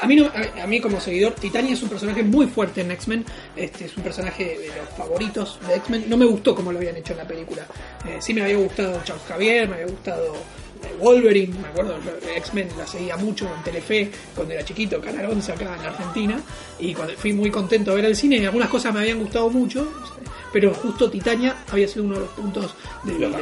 a 0.00 0.06
mí, 0.06 0.16
no, 0.16 0.26
a, 0.26 0.62
a 0.62 0.66
mí 0.66 0.80
como 0.80 1.00
seguidor, 1.00 1.32
Titania 1.34 1.72
es 1.74 1.82
un 1.82 1.88
personaje 1.88 2.22
muy 2.22 2.46
fuerte 2.46 2.80
en 2.82 2.90
X-Men, 2.92 3.24
este, 3.56 3.86
es 3.86 3.96
un 3.96 4.02
personaje 4.02 4.44
de 4.44 4.68
los 4.68 4.88
favoritos 4.96 5.58
de 5.66 5.74
X-Men, 5.76 6.04
no 6.08 6.16
me 6.16 6.24
gustó 6.26 6.54
como 6.54 6.70
lo 6.72 6.78
habían 6.78 6.96
hecho 6.96 7.12
en 7.12 7.18
la 7.18 7.26
película, 7.26 7.66
Eh, 8.06 8.18
sí 8.20 8.32
me 8.32 8.42
había 8.42 8.56
gustado 8.56 9.00
Charles 9.04 9.24
Javier, 9.26 9.68
me 9.68 9.74
había 9.76 9.86
gustado 9.88 10.34
Wolverine, 11.00 11.54
me 11.60 11.68
acuerdo, 11.68 11.96
yo, 12.04 12.28
X-Men 12.36 12.68
la 12.76 12.86
seguía 12.86 13.16
mucho 13.16 13.48
en 13.56 13.62
Telefe 13.62 14.10
cuando 14.34 14.54
era 14.54 14.64
chiquito, 14.64 15.00
Canal 15.00 15.26
11 15.26 15.52
acá 15.52 15.76
en 15.78 15.86
Argentina, 15.86 16.40
y 16.78 16.94
cuando 16.94 17.14
fui 17.14 17.32
muy 17.32 17.50
contento 17.50 17.90
de 17.90 17.96
ver 17.96 18.04
el 18.06 18.16
cine, 18.16 18.36
y 18.36 18.44
algunas 18.44 18.68
cosas 18.68 18.92
me 18.94 19.00
habían 19.00 19.18
gustado 19.18 19.48
mucho, 19.50 19.88
pero 20.52 20.74
justo 20.74 21.10
Titania 21.10 21.56
había 21.70 21.88
sido 21.88 22.04
uno 22.04 22.14
de 22.14 22.20
los 22.20 22.30
puntos 22.30 22.74
¿no? 23.04 23.38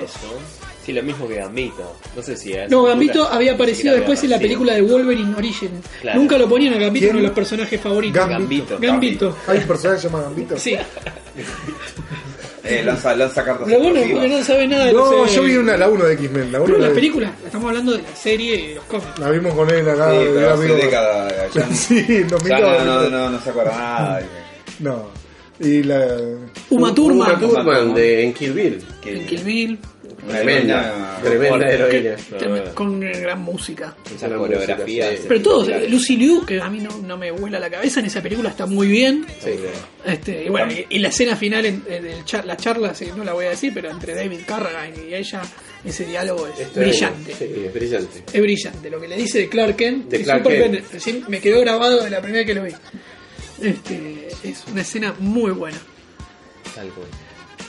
Sí, 0.84 0.92
lo 0.92 1.02
mismo 1.02 1.26
que 1.26 1.34
Gambito. 1.34 1.96
No 2.14 2.22
sé 2.22 2.36
si 2.36 2.52
es. 2.52 2.70
No, 2.70 2.84
Gambito 2.84 3.26
había 3.26 3.54
aparecido 3.54 3.92
Sí, 3.92 3.98
después 3.98 4.22
en 4.22 4.30
la 4.30 4.38
película 4.38 4.72
de 4.74 4.82
Wolverine 4.82 5.34
Origin. 5.34 5.70
Claro. 6.00 6.20
Nunca 6.20 6.38
lo 6.38 6.48
ponían 6.48 6.74
a 6.74 6.78
Gambito, 6.78 7.06
¿Quién? 7.06 7.16
uno 7.16 7.22
de 7.22 7.26
los 7.26 7.34
personajes 7.34 7.80
favoritos. 7.80 8.28
Gambito. 8.28 8.78
Gambito. 8.78 8.86
Gambito. 8.86 9.36
Hay 9.48 9.58
un 9.58 9.66
personaje 9.66 9.96
que 9.96 10.02
se 10.02 10.08
llama 10.08 10.22
Gambito. 10.22 10.56
Sí, 10.56 10.76
Eh, 12.68 12.82
lanza, 12.84 13.14
lanza 13.16 13.44
cartas 13.44 13.66
bueno, 13.68 14.00
porque 14.12 14.28
no 14.28 14.42
sabe 14.44 14.66
nada 14.68 14.86
de 14.86 14.92
No, 14.92 15.10
los, 15.12 15.32
yo 15.34 15.42
vi 15.42 15.56
una, 15.56 15.76
la 15.76 15.88
1 15.88 16.04
de 16.04 16.14
X-Men. 16.14 16.52
La, 16.52 16.58
Pero 16.64 16.78
la, 16.78 16.86
las 16.86 16.94
películas, 16.94 17.30
estamos 17.44 17.68
hablando 17.68 17.92
de 17.92 18.02
la 18.02 18.16
serie 18.16 18.54
y 18.56 18.66
de 18.68 18.74
los 18.76 18.84
cómics. 18.84 19.18
la 19.18 19.30
vimos 19.30 19.54
con 19.54 19.70
él 19.70 19.88
acá. 19.88 20.10
Sí, 20.10 20.16
era 20.18 20.32
pero 20.34 20.50
hace 20.54 20.62
amigo- 20.64 20.76
décadas. 20.76 21.34
Ya, 21.54 21.66
Sí, 21.74 22.04
en 22.08 22.28
ya 22.28 22.36
2002. 22.36 22.84
no, 22.84 22.84
no, 23.02 23.08
no, 23.10 23.30
no 23.30 23.40
se 23.40 23.50
acuerda 23.50 23.70
nada. 23.76 24.20
No. 24.80 25.25
Y 25.60 25.82
la. 25.84 26.06
Uma 26.70 26.94
Thurman, 26.94 27.30
Uma 27.30 27.38
Thurman 27.40 27.94
de 27.94 28.24
en 28.24 28.32
Kill 28.34 28.52
Bill. 28.52 28.78
Que- 29.02 29.16
en 29.16 29.26
Kill 29.26 29.42
Bill, 29.44 29.78
Tremenda, 30.28 31.18
heroína- 31.22 31.22
tremenda 31.22 31.70
heroína. 31.70 32.74
con 32.74 33.02
eh, 33.02 33.20
gran 33.20 33.40
música. 33.42 33.96
Esa 34.14 34.26
Una 34.26 34.38
coreografía. 34.38 35.04
música, 35.06 35.22
sí. 35.22 35.24
Pero 35.28 35.42
todos, 35.42 35.68
eh, 35.68 35.86
Lucy 35.88 36.16
Liu, 36.16 36.44
que 36.44 36.60
a 36.60 36.68
mí 36.68 36.80
no, 36.80 36.90
no 36.98 37.16
me 37.16 37.30
vuela 37.30 37.58
la 37.60 37.70
cabeza, 37.70 38.00
en 38.00 38.06
esa 38.06 38.20
película 38.22 38.48
está 38.50 38.66
muy 38.66 38.88
bien. 38.88 39.24
Sí. 39.42 39.50
Este, 40.04 40.44
y 40.44 40.48
bueno, 40.48 40.72
y, 40.72 40.86
y 40.90 40.98
la 40.98 41.08
escena 41.08 41.36
final, 41.36 41.64
en, 41.66 41.82
en 41.88 42.06
el 42.06 42.24
cha- 42.24 42.44
la 42.44 42.56
charla, 42.56 42.94
sí, 42.94 43.08
no 43.16 43.22
la 43.24 43.32
voy 43.34 43.44
a 43.46 43.50
decir, 43.50 43.72
pero 43.72 43.90
entre 43.90 44.14
David 44.14 44.40
Carradine 44.46 45.10
y 45.10 45.14
ella, 45.14 45.42
ese 45.84 46.04
diálogo 46.06 46.46
es 46.48 46.60
Esto 46.60 46.80
brillante. 46.80 47.32
Es, 47.32 47.38
sí, 47.38 47.44
es 47.64 47.72
brillante. 47.72 48.22
Es 48.32 48.40
brillante. 48.42 48.90
Lo 48.90 49.00
que 49.00 49.08
le 49.08 49.16
dice 49.16 49.38
de 49.38 49.48
Clark 49.48 49.76
Kent, 49.76 50.08
De 50.08 50.22
Clark 50.22 50.42
Kent. 50.42 50.82
pen- 51.04 51.24
me 51.28 51.40
quedó 51.40 51.60
grabado 51.60 52.02
de 52.02 52.10
la 52.10 52.20
primera 52.20 52.38
vez 52.44 52.46
que 52.46 52.54
lo 52.54 52.64
vi. 52.64 52.72
Este, 53.60 54.28
es 54.42 54.64
una 54.70 54.82
escena 54.82 55.14
muy 55.18 55.50
buena. 55.52 55.78
Tal 56.74 56.88
cual. 56.90 57.08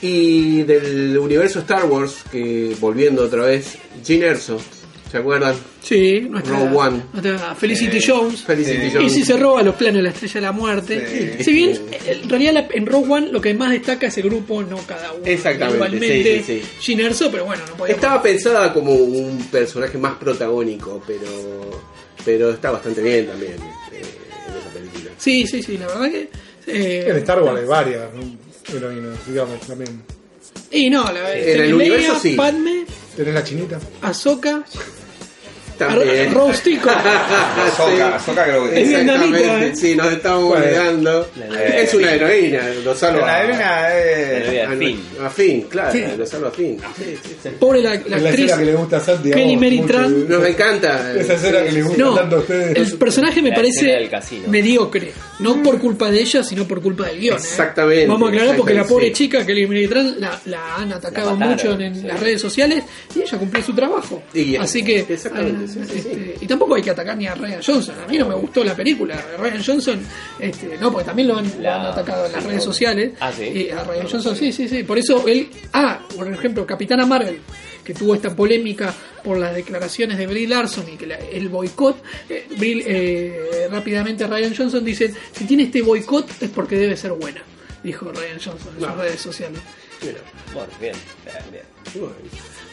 Y 0.00 0.62
del 0.62 1.18
universo 1.18 1.60
Star 1.60 1.84
Wars, 1.86 2.16
que 2.30 2.76
volviendo 2.80 3.24
otra 3.24 3.44
vez, 3.46 3.76
Gene 4.04 4.26
Erso, 4.26 4.60
¿se 5.10 5.16
acuerdan? 5.18 5.54
Sí, 5.82 6.20
nuestra, 6.28 6.58
Rogue 6.58 6.76
One. 6.76 7.02
nuestra 7.14 7.54
Felicity 7.54 7.96
Eh, 7.96 8.04
Jones. 8.06 8.42
Felicity 8.42 8.90
Sí. 8.90 8.98
Y 9.00 9.10
si 9.10 9.24
se 9.24 9.36
roba 9.36 9.62
los 9.62 9.74
planos 9.74 9.96
de 9.96 10.02
la 10.02 10.08
estrella 10.10 10.34
de 10.34 10.40
la 10.42 10.52
muerte. 10.52 11.34
Sí. 11.38 11.44
Si 11.44 11.52
bien, 11.52 11.80
en 12.06 12.28
realidad 12.28 12.52
la- 12.52 12.68
en 12.70 12.86
Rogue 12.86 13.10
One 13.12 13.28
lo 13.32 13.40
que 13.40 13.54
más 13.54 13.70
destaca 13.70 14.06
es 14.06 14.18
el 14.18 14.24
grupo, 14.24 14.62
no 14.62 14.76
cada 14.86 15.12
uno. 15.12 15.22
Exactamente, 15.24 16.22
sí, 16.22 16.42
sí, 16.44 16.60
sí. 16.60 16.68
Gene 16.80 17.06
Erso, 17.06 17.30
pero 17.30 17.46
bueno, 17.46 17.62
no 17.68 17.74
podía 17.74 17.94
Estaba 17.94 18.22
pensada 18.22 18.72
como 18.72 18.92
un 18.92 19.38
personaje 19.50 19.96
más 19.98 20.16
protagónico, 20.18 21.02
pero 21.06 21.26
pero 22.24 22.50
está 22.50 22.70
bastante 22.70 23.00
bien 23.00 23.26
también 23.28 23.52
eh, 23.54 23.56
película. 23.90 24.27
Sí, 25.18 25.46
sí, 25.46 25.62
sí, 25.62 25.76
la 25.78 25.86
verdad 25.86 26.10
que. 26.10 26.30
eh, 26.66 27.06
En 27.10 27.16
Star 27.18 27.42
Wars 27.42 27.60
hay 27.60 27.66
varias 27.66 28.04
digamos, 29.26 29.60
también. 29.66 30.02
Y 30.70 30.90
no, 30.90 31.04
la 31.12 31.20
En 31.38 31.44
tenés 31.44 31.60
el 31.68 31.74
universo 31.74 32.18
sí. 32.20 32.34
Padme, 32.36 32.84
Tenés 33.16 33.34
la 33.34 33.42
chinita. 33.44 33.78
Ahsoka, 34.02 34.64
También. 35.78 36.34
Rose 36.34 36.60
Tico. 36.62 36.90
Ahsoka, 36.90 38.14
Ahsoka 38.16 38.44
creo 38.44 38.68
que 38.70 38.82
Es 38.82 38.88
Exactamente, 38.90 39.66
¿eh? 39.68 39.76
sí, 39.76 39.94
nos 39.94 40.12
estamos 40.12 40.56
olvidando. 40.56 41.28
Es 41.74 41.94
una 41.94 42.12
heroína, 42.12 42.62
lo 42.84 42.94
salva. 42.94 43.26
La 43.26 43.42
heroína 43.44 43.94
es. 43.98 44.68
a, 45.20 45.30
Finn, 45.30 45.62
claro, 45.68 45.92
Sí. 45.92 46.04
lo 46.16 46.26
salva 46.26 46.48
a 46.48 46.50
Finn. 46.50 46.78
Sí, 46.96 47.04
sí, 47.22 47.36
sí. 47.42 47.48
Pobre 47.58 47.80
la, 47.82 47.90
la 47.94 48.16
Es 48.16 48.22
la 48.22 48.28
actriz. 48.30 48.52
que 48.54 48.64
le 48.64 48.74
gusta 48.74 48.96
digamos. 49.22 50.10
Nos 50.28 50.44
encanta. 50.46 51.12
Esa 51.14 51.34
escena 51.34 51.62
que 51.62 51.72
les 51.72 51.84
gusta 51.84 52.02
No, 52.02 52.14
tanto 52.14 52.36
a 52.36 52.38
ustedes. 52.40 52.76
el 52.92 52.98
personaje 52.98 53.42
me 53.42 53.50
La 53.50 53.56
parece 53.56 54.08
mediocre. 54.48 55.12
No 55.38 55.62
por 55.62 55.78
culpa 55.78 56.10
de 56.10 56.20
ella, 56.20 56.42
sino 56.42 56.66
por 56.66 56.82
culpa 56.82 57.06
del 57.06 57.20
guion. 57.20 57.36
¿eh? 57.36 57.40
Exactamente, 57.40 58.06
Vamos 58.08 58.28
a 58.28 58.32
aclarar 58.32 58.56
porque 58.56 58.74
la 58.74 58.84
pobre 58.84 59.06
sí. 59.08 59.12
chica, 59.12 59.44
Tran, 59.88 60.16
la, 60.20 60.40
la 60.46 60.76
han 60.76 60.92
atacado 60.92 61.30
La 61.30 61.36
mataron, 61.36 61.54
mucho 61.76 61.80
en, 61.84 61.94
sí. 61.94 62.02
las 62.06 62.18
redes 62.20 62.40
sociales 62.40 62.82
y 63.14 63.20
ella 63.22 63.38
cumplió 63.38 63.62
su 63.64 63.72
trabajo. 63.74 64.22
Y- 64.34 64.56
Así 64.56 64.82
que. 64.84 65.04
Eh, 65.76 65.84
sí, 65.86 66.00
sí, 66.00 66.08
este, 66.08 66.38
Y 66.40 66.46
tampoco 66.46 66.74
hay 66.74 66.82
que 66.82 66.90
atacar 66.90 67.16
ni 67.16 67.26
a 67.26 67.34
Ryan 67.34 67.60
Johnson. 67.64 67.94
A 68.04 68.06
mí 68.08 68.18
no 68.18 68.28
me 68.28 68.34
gustó 68.34 68.62
la 68.64 68.74
película. 68.74 69.22
Ryan 69.38 69.62
Johnson, 69.64 70.00
este, 70.38 70.76
no, 70.78 70.90
porque 70.92 71.06
también 71.06 71.28
lo 71.28 71.36
han, 71.38 71.62
lo 71.62 71.70
han 71.72 71.86
atacado 71.86 72.26
en 72.26 72.32
las 72.32 72.44
redes 72.44 72.64
sociales. 72.64 73.12
Ah, 73.20 73.32
¿sí? 73.32 73.44
Y 73.44 73.70
a 73.70 73.84
Ryan 73.84 74.06
Johnson, 74.08 74.36
sí, 74.36 74.52
sí, 74.52 74.68
sí. 74.68 74.82
Por 74.84 74.98
eso 74.98 75.26
él. 75.26 75.48
Ah, 75.72 76.00
por 76.16 76.32
ejemplo, 76.32 76.66
Capitana 76.66 77.04
Marvel, 77.06 77.40
que 77.84 77.94
tuvo 77.94 78.14
esta 78.14 78.34
polémica 78.34 78.94
por 79.24 79.38
las 79.38 79.54
declaraciones 79.54 80.18
de 80.18 80.26
Brie 80.26 80.46
Larson 80.46 80.86
y 80.92 80.96
que 80.96 81.06
la- 81.06 81.16
el 81.18 81.48
boicot. 81.48 82.02
eh, 82.28 82.46
eh, 82.60 83.68
rápidamente 83.70 84.26
Ryan 84.26 84.54
Johnson 84.56 84.84
dice: 84.84 85.12
si 85.32 85.44
tiene 85.44 85.64
este 85.64 85.82
boicot 85.82 86.30
es 86.42 86.50
porque 86.50 86.76
debe 86.76 86.96
ser 86.96 87.12
buena. 87.12 87.42
Dijo 87.82 88.10
Ryan 88.12 88.38
Johnson 88.44 88.74
en 88.74 88.80
sus 88.86 88.96
redes 88.96 89.20
sociales. 89.20 89.60
Bueno, 90.54 90.68
bien, 90.80 90.94
bien, 91.24 91.62
bien. 91.94 92.08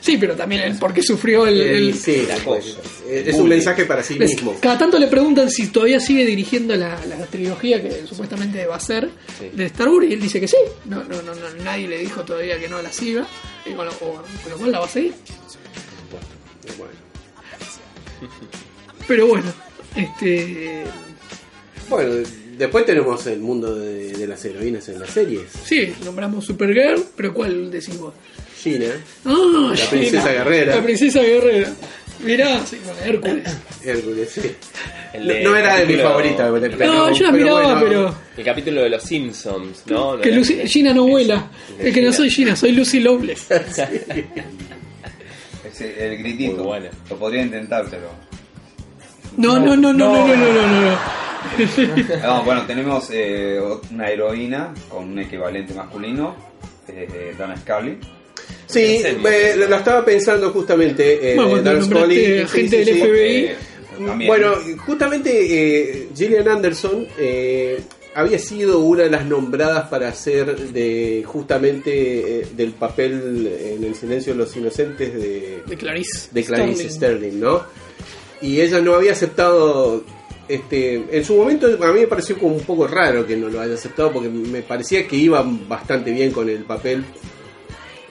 Sí, 0.06 0.18
pero 0.20 0.36
también 0.36 0.62
él 0.62 0.76
porque 0.80 1.02
sufrió 1.02 1.48
el- 1.48 1.60
el, 1.62 1.94
sí, 1.96 2.26
la 2.28 2.36
pues, 2.38 2.64
cosa. 2.76 2.80
es 3.10 3.34
un 3.36 3.50
mensaje 3.50 3.86
para 3.86 4.04
sí 4.04 4.20
mismo. 4.20 4.56
Cada 4.62 4.78
tanto 4.78 5.00
le 5.00 5.08
preguntan 5.08 5.50
si 5.50 5.68
todavía 5.70 6.00
sigue 6.00 6.24
dirigiendo 6.26 6.76
la, 6.76 7.04
la 7.08 7.26
trilogía 7.26 7.82
que 7.82 8.06
supuestamente 8.06 8.68
va 8.68 8.76
a 8.76 8.80
ser 8.80 9.10
Sí. 9.40 9.50
de 9.52 9.66
Star 9.66 9.90
Wars 9.90 10.06
y 10.08 10.14
él 10.14 10.22
dice 10.22 10.40
que 10.40 10.48
sí. 10.48 10.58
No, 10.86 11.04
no, 11.06 11.22
no, 11.24 11.34
no, 11.34 11.50
nadie 11.64 11.88
le 11.88 11.98
dijo 11.98 12.22
todavía 12.24 12.60
que 12.60 12.70
no 12.70 12.82
la 12.84 12.92
siga. 12.92 13.26
Y 13.66 13.74
con 13.74 13.88
lo, 13.88 13.92
o- 13.94 14.22
con 14.44 14.52
lo 14.52 14.58
cual 14.58 14.72
la 14.72 14.80
va 14.80 14.86
a 14.86 14.90
seguir. 14.90 15.14
Pero 19.08 19.28
bueno, 19.28 19.52
este. 19.96 20.84
Bueno, 21.90 22.14
después 22.58 22.86
tenemos 22.86 23.26
el 23.28 23.40
mundo 23.40 23.76
de, 23.76 24.14
de 24.14 24.28
las 24.28 24.44
heroínas 24.46 24.88
en 24.90 25.00
las 25.00 25.10
series. 25.12 25.44
Sí, 25.64 25.94
nombramos 26.04 26.46
Supergirl, 26.46 27.04
pero 27.16 27.34
¿cuál 27.34 27.70
decís 27.70 27.98
vos? 28.00 28.14
China. 28.66 28.86
La 29.24 29.90
princesa 29.90 30.32
guerrera. 30.32 30.76
La 30.78 30.82
princesa 30.82 31.22
guerrera. 31.22 31.72
Mirá, 32.22 32.60
Hércules. 33.06 33.58
Hércules, 33.84 34.32
sí. 34.32 34.56
No, 35.20 35.56
era 35.56 35.76
de 35.78 35.86
mi 35.86 35.94
favorita, 36.02 36.50
no, 36.50 37.14
yo 37.14 37.26
la 37.26 37.32
miraba, 37.32 37.80
pero. 37.80 38.16
El 38.36 38.44
capítulo 38.44 38.82
de 38.82 38.90
los 38.90 39.04
Simpsons, 39.04 39.84
¿no? 39.86 40.20
que 40.20 40.32
Lucy, 40.32 40.68
Gina 40.68 40.96
no 40.96 41.06
vuela. 41.06 41.52
Es, 41.78 41.94
que 41.94 42.02
no 42.02 42.12
soy 42.12 42.32
Gina, 42.32 42.56
soy 42.56 42.72
Lucy 42.72 43.00
Loveless. 43.02 43.46
El 45.80 46.18
gritito. 46.18 46.74
Lo 47.10 47.18
podría 47.18 47.44
intentar, 47.44 47.86
pero. 47.90 48.10
No, 49.38 49.60
no, 49.60 49.76
no, 49.76 49.94
no, 49.94 50.26
no, 50.26 50.28
no, 50.28 50.36
no, 50.36 50.68
no. 50.68 50.98
no, 52.24 52.44
bueno, 52.46 52.66
tenemos 52.66 53.10
eh, 53.12 53.60
una 53.92 54.10
heroína 54.10 54.74
con 54.90 55.10
un 55.10 55.20
equivalente 55.20 55.76
masculino, 55.76 56.36
eh, 56.88 57.08
eh 57.14 57.36
Donna 57.38 57.58
Scully 57.58 58.00
Sí, 58.68 59.02
me- 59.22 59.56
lo 59.56 59.76
estaba 59.76 60.04
pensando 60.04 60.50
justamente. 60.52 61.32
Eh, 61.32 61.36
Bueno, 61.36 61.50
cuando 61.52 61.70
Dan 61.72 61.80
nombraste 61.82 62.16
Scully, 62.16 62.40
agente 62.42 62.70
sí, 62.70 62.78
del 62.78 62.86
sí, 62.86 62.94
sí. 62.94 63.00
FBI. 63.08 63.36
Eh, 63.46 63.56
también. 64.08 64.28
Bueno, 64.28 64.54
justamente 64.86 65.32
eh, 66.02 66.10
Gillian 66.16 66.48
Anderson 66.50 67.08
eh, 67.18 67.80
había 68.14 68.40
sido 68.40 68.80
una 68.80 69.04
de 69.04 69.10
las 69.10 69.26
nombradas 69.26 69.88
para 69.90 70.10
hacer 70.10 70.56
de 70.72 71.24
justamente 71.26 72.40
eh, 72.42 72.48
del 72.56 72.72
papel 72.72 73.50
en 73.78 73.84
El 73.84 73.96
silencio 73.96 74.34
de 74.34 74.40
los 74.40 74.56
inocentes 74.56 75.14
de, 75.14 75.62
De 75.66 75.78
Clarice. 75.78 76.30
de 76.32 76.44
Clarice 76.44 76.90
Starling. 76.90 77.22
Sterling, 77.30 77.40
¿no? 77.40 77.64
Y 78.42 78.60
ella 78.62 78.82
no 78.82 78.96
había 78.96 79.14
aceptado 79.14 80.04
este 80.48 81.04
en 81.12 81.26
su 81.26 81.36
momento 81.36 81.66
a 81.82 81.92
mí 81.92 82.02
me 82.02 82.08
pareció 82.08 82.38
como 82.38 82.54
un 82.56 82.62
poco 82.64 82.86
raro 82.86 83.26
que 83.26 83.36
no 83.36 83.48
lo 83.50 83.60
haya 83.62 83.74
aceptado 83.74 84.12
porque 84.12 84.30
me 84.30 84.62
parecía 84.62 85.08
que 85.08 85.16
iba 85.16 85.44
bastante 85.68 86.12
bien 86.12 86.32
con 86.32 86.50
el 86.50 86.64
papel. 86.66 87.04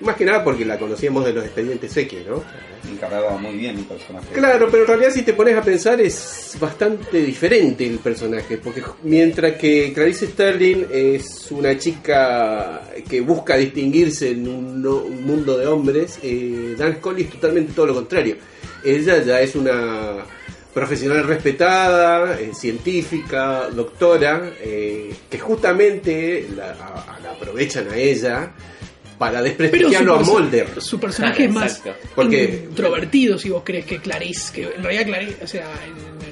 Más 0.01 0.17
que 0.17 0.25
nada 0.25 0.43
porque 0.43 0.65
la 0.65 0.79
conocíamos 0.79 1.25
de 1.25 1.33
los 1.33 1.45
expedientes 1.45 1.97
X, 1.97 2.19
¿no? 2.29 2.43
encargaba 2.91 3.39
muy 3.39 3.57
bien 3.57 3.79
el 3.79 3.85
personaje. 3.85 4.27
Claro, 4.35 4.69
pero 4.71 4.83
en 4.83 4.89
realidad 4.89 5.11
si 5.11 5.23
te 5.23 5.33
pones 5.33 5.57
a 5.57 5.63
pensar 5.63 5.99
es 6.03 6.55
bastante 6.61 7.23
diferente 7.23 7.87
el 7.87 7.99
personaje, 7.99 8.59
porque 8.59 8.83
mientras 9.05 9.53
que 9.57 9.93
Clarice 9.95 10.27
Sterling 10.27 10.85
es 10.93 11.51
una 11.51 11.79
chica 11.79 12.83
que 13.09 13.21
busca 13.23 13.57
distinguirse 13.57 14.33
en 14.33 14.47
un, 14.49 14.83
no- 14.83 14.99
un 14.99 15.25
mundo 15.25 15.57
de 15.57 15.67
hombres, 15.67 16.19
eh, 16.23 16.75
Dan 16.77 16.97
Scully 16.97 17.23
es 17.23 17.31
totalmente 17.31 17.73
todo 17.73 17.87
lo 17.87 17.95
contrario. 17.95 18.37
Ella 18.85 19.23
ya 19.23 19.41
es 19.41 19.55
una 19.57 20.27
profesional 20.75 21.25
respetada, 21.25 22.39
eh, 22.39 22.51
científica, 22.53 23.69
doctora, 23.71 24.53
eh, 24.61 25.15
que 25.31 25.39
justamente 25.39 26.49
la, 26.55 26.73
a- 26.73 27.19
la 27.23 27.31
aprovechan 27.33 27.89
a 27.91 27.97
ella 27.97 28.53
para 29.31 29.43
desprestigiarlo 29.43 30.15
a 30.17 30.21
Mulder. 30.23 30.81
su 30.81 30.99
personaje 31.01 31.45
es 31.45 31.51
más. 31.53 31.83
Porque- 32.15 32.65
introvertido 32.69 33.39
si 33.39 33.49
vos 33.51 33.63
crees 33.65 33.85
que 33.87 33.99
Clarice, 33.99 34.53
que 34.53 34.63
en 34.77 34.83
realidad 34.83 35.07
Clarice, 35.07 35.37
o 35.43 35.47
sea, 35.47 35.67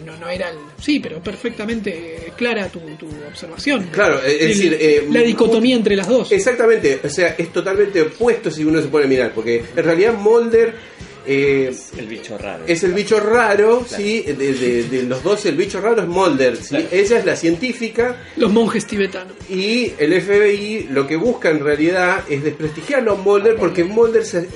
no, 0.05 0.17
no 0.17 0.29
era 0.29 0.51
el, 0.51 0.57
sí, 0.81 1.01
pero 1.01 1.21
perfectamente 1.23 2.33
clara 2.37 2.69
tu, 2.69 2.81
tu 2.99 3.07
observación. 3.29 3.89
Claro, 3.93 4.21
es 4.23 4.41
El- 4.41 4.49
decir, 4.49 4.77
eh, 4.81 5.07
la 5.11 5.21
dicotomía 5.21 5.77
entre 5.77 5.97
las 5.97 6.09
dos. 6.09 6.31
Exactamente, 6.33 7.01
o 7.03 7.09
sea, 7.09 7.35
es 7.39 7.53
totalmente 7.53 8.03
opuesto 8.03 8.51
si 8.51 8.65
uno 8.65 8.81
se 8.81 8.89
pone 8.89 9.05
a 9.07 9.09
mirar, 9.09 9.33
porque 9.35 9.65
en 9.77 9.85
realidad 9.85 10.15
Mulder 10.15 10.75
eh, 11.27 11.75
El 11.97 12.07
bicho 12.07 12.37
raro. 12.39 12.65
es 12.67 12.83
el 12.83 12.93
bicho 12.95 13.21
raro, 13.21 13.85
¿sí? 13.89 14.23
De, 14.23 14.35
de- 14.35 14.83
de 14.85 15.03
los 15.05 15.23
dos 15.23 15.45
el 15.47 15.57
bicho 15.57 15.81
raro 15.81 16.03
es 16.03 16.09
Mulder, 16.09 16.57
¿sí? 16.57 16.69
Claro. 16.71 16.87
Ella 16.91 17.19
es 17.19 17.25
la 17.27 17.37
científica 17.37 18.17
Los 18.37 18.53
monjes 18.53 18.87
tibetanos. 18.87 19.33
y 19.49 19.93
el 19.99 20.21
FBI 20.21 20.89
lo 20.91 21.07
que 21.07 21.17
busca 21.17 21.51
en 21.51 21.61
realidad 21.61 22.25
es 22.29 22.43
desprestigiarlo 22.43 23.13
a 23.13 23.17
Mulder 23.17 23.57
porque 23.57 23.85
Mulder 23.85 24.25
se- 24.25 24.49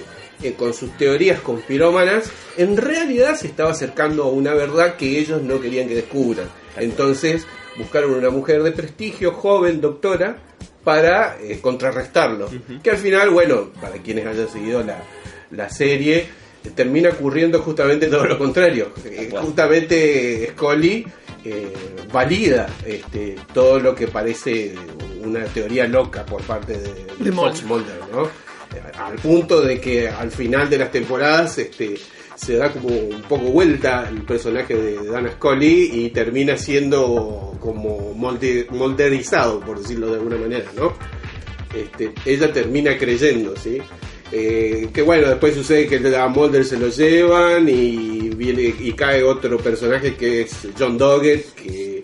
eh, 0.43 0.53
con 0.59 0.75
sus 0.75 0.97
teorías 0.99 1.41
conspirómanas 1.41 2.31
en 2.59 2.77
realidad 2.77 3.37
se 3.37 3.47
estaba 3.47 3.71
acercando 3.71 4.25
a 4.25 4.29
una 4.31 4.53
verdad 4.55 4.97
que 4.97 5.19
ellos 5.19 5.41
no 5.43 5.61
querían 5.61 5.89
que 5.89 5.95
descubran. 5.95 6.47
Entonces 6.77 7.47
buscaron 7.79 8.13
una 8.15 8.31
mujer 8.31 8.63
de 8.63 8.73
prestigio, 8.73 9.33
joven, 9.33 9.81
doctora, 9.81 10.39
para 10.85 11.37
eh, 11.41 11.59
contrarrestarlo. 11.61 12.49
Que 12.83 12.91
al 12.91 12.99
final, 12.99 13.31
bueno, 13.31 13.71
para 13.81 13.97
quienes 13.97 14.27
hayan 14.27 14.49
seguido 14.49 14.83
la, 14.85 15.03
la 15.51 15.69
serie, 15.69 16.27
termina 16.75 17.11
ocurriendo 17.11 17.61
justamente 17.63 18.07
todo 18.09 18.25
lo 18.25 18.39
contrario. 18.39 18.91
Eh, 19.05 19.31
justamente 19.41 20.51
Scully 20.53 21.07
eh, 21.45 21.73
valida 22.13 22.67
este, 22.85 23.37
todo 23.55 23.79
lo 23.81 23.95
que 23.95 24.09
parece 24.09 24.75
una 25.23 25.45
teoría 25.47 25.87
loca 25.89 26.25
por 26.27 26.43
parte 26.43 26.73
de, 26.79 26.89
de 26.93 27.07
De 27.19 27.33
Fox 27.33 27.63
Mulder, 27.65 28.01
¿no? 28.13 28.25
Eh, 28.27 28.83
Al 28.99 29.15
punto 29.17 29.61
de 29.63 29.81
que 29.81 30.09
al 30.09 30.31
final 30.31 30.69
de 30.71 30.79
las 30.79 30.91
temporadas 30.91 31.57
este, 31.59 31.95
se 32.35 32.57
da 32.57 32.71
como 32.73 32.89
un 32.89 33.23
poco 33.23 33.45
vuelta 33.45 34.09
el 34.11 34.23
personaje 34.23 34.75
de 34.77 35.07
Dana 35.07 35.31
Scully 35.33 35.91
y 35.93 36.11
termina 36.11 36.57
siendo 36.59 37.57
como 37.61 38.13
molde- 38.15 38.67
molderizado, 38.71 39.61
por 39.61 39.81
decirlo 39.81 40.09
de 40.09 40.15
alguna 40.15 40.37
manera, 40.37 40.67
¿no? 40.77 40.93
Este, 41.75 42.13
ella 42.25 42.53
termina 42.53 42.97
creyendo, 42.97 43.55
¿sí? 43.57 43.79
Eh, 44.33 44.89
que 44.93 45.03
bueno, 45.03 45.29
después 45.29 45.55
sucede 45.55 45.87
que 45.87 46.17
a 46.17 46.27
Mulder 46.27 46.65
se 46.65 46.79
lo 46.79 46.89
llevan 46.89 47.69
y 47.69 48.31
viene 48.31 48.75
y 48.81 48.93
cae 48.93 49.23
otro 49.23 49.57
personaje 49.59 50.17
que 50.17 50.43
es 50.43 50.69
John 50.77 50.99
Doggett, 50.99 51.55
que, 51.55 52.03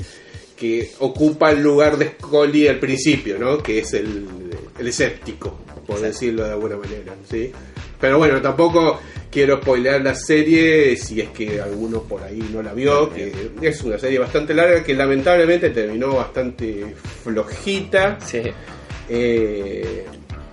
que 0.57 0.93
ocupa 1.01 1.51
el 1.51 1.63
lugar 1.63 1.99
de 1.99 2.11
Scully 2.11 2.69
al 2.69 2.79
principio, 2.79 3.39
¿no? 3.39 3.59
Que 3.59 3.81
es 3.81 3.93
el, 3.95 4.27
el 4.79 4.87
escéptico, 4.87 5.59
por 5.87 6.01
decirlo 6.01 6.45
de 6.45 6.51
alguna 6.51 6.77
manera, 6.77 7.15
¿sí? 7.29 7.51
Pero 8.01 8.19
bueno, 8.19 8.41
tampoco 8.41 9.01
quiero 9.31 9.61
spoilear 9.61 10.03
la 10.03 10.15
serie 10.15 10.97
si 10.97 11.21
es 11.21 11.31
que 11.31 11.61
alguno 11.61 12.03
por 12.03 12.23
ahí 12.23 12.49
no 12.53 12.63
la 12.63 12.75
vio, 12.75 13.13
que 13.13 13.33
es 13.63 13.83
una 13.83 13.99
serie 13.99 14.19
bastante 14.19 14.55
larga 14.55 14.85
que 14.85 14.95
lamentablemente 14.95 15.71
terminó 15.71 16.17
bastante 16.17 16.95
flojita. 17.23 18.19
Sí. 18.21 18.43
Eh, 19.09 20.05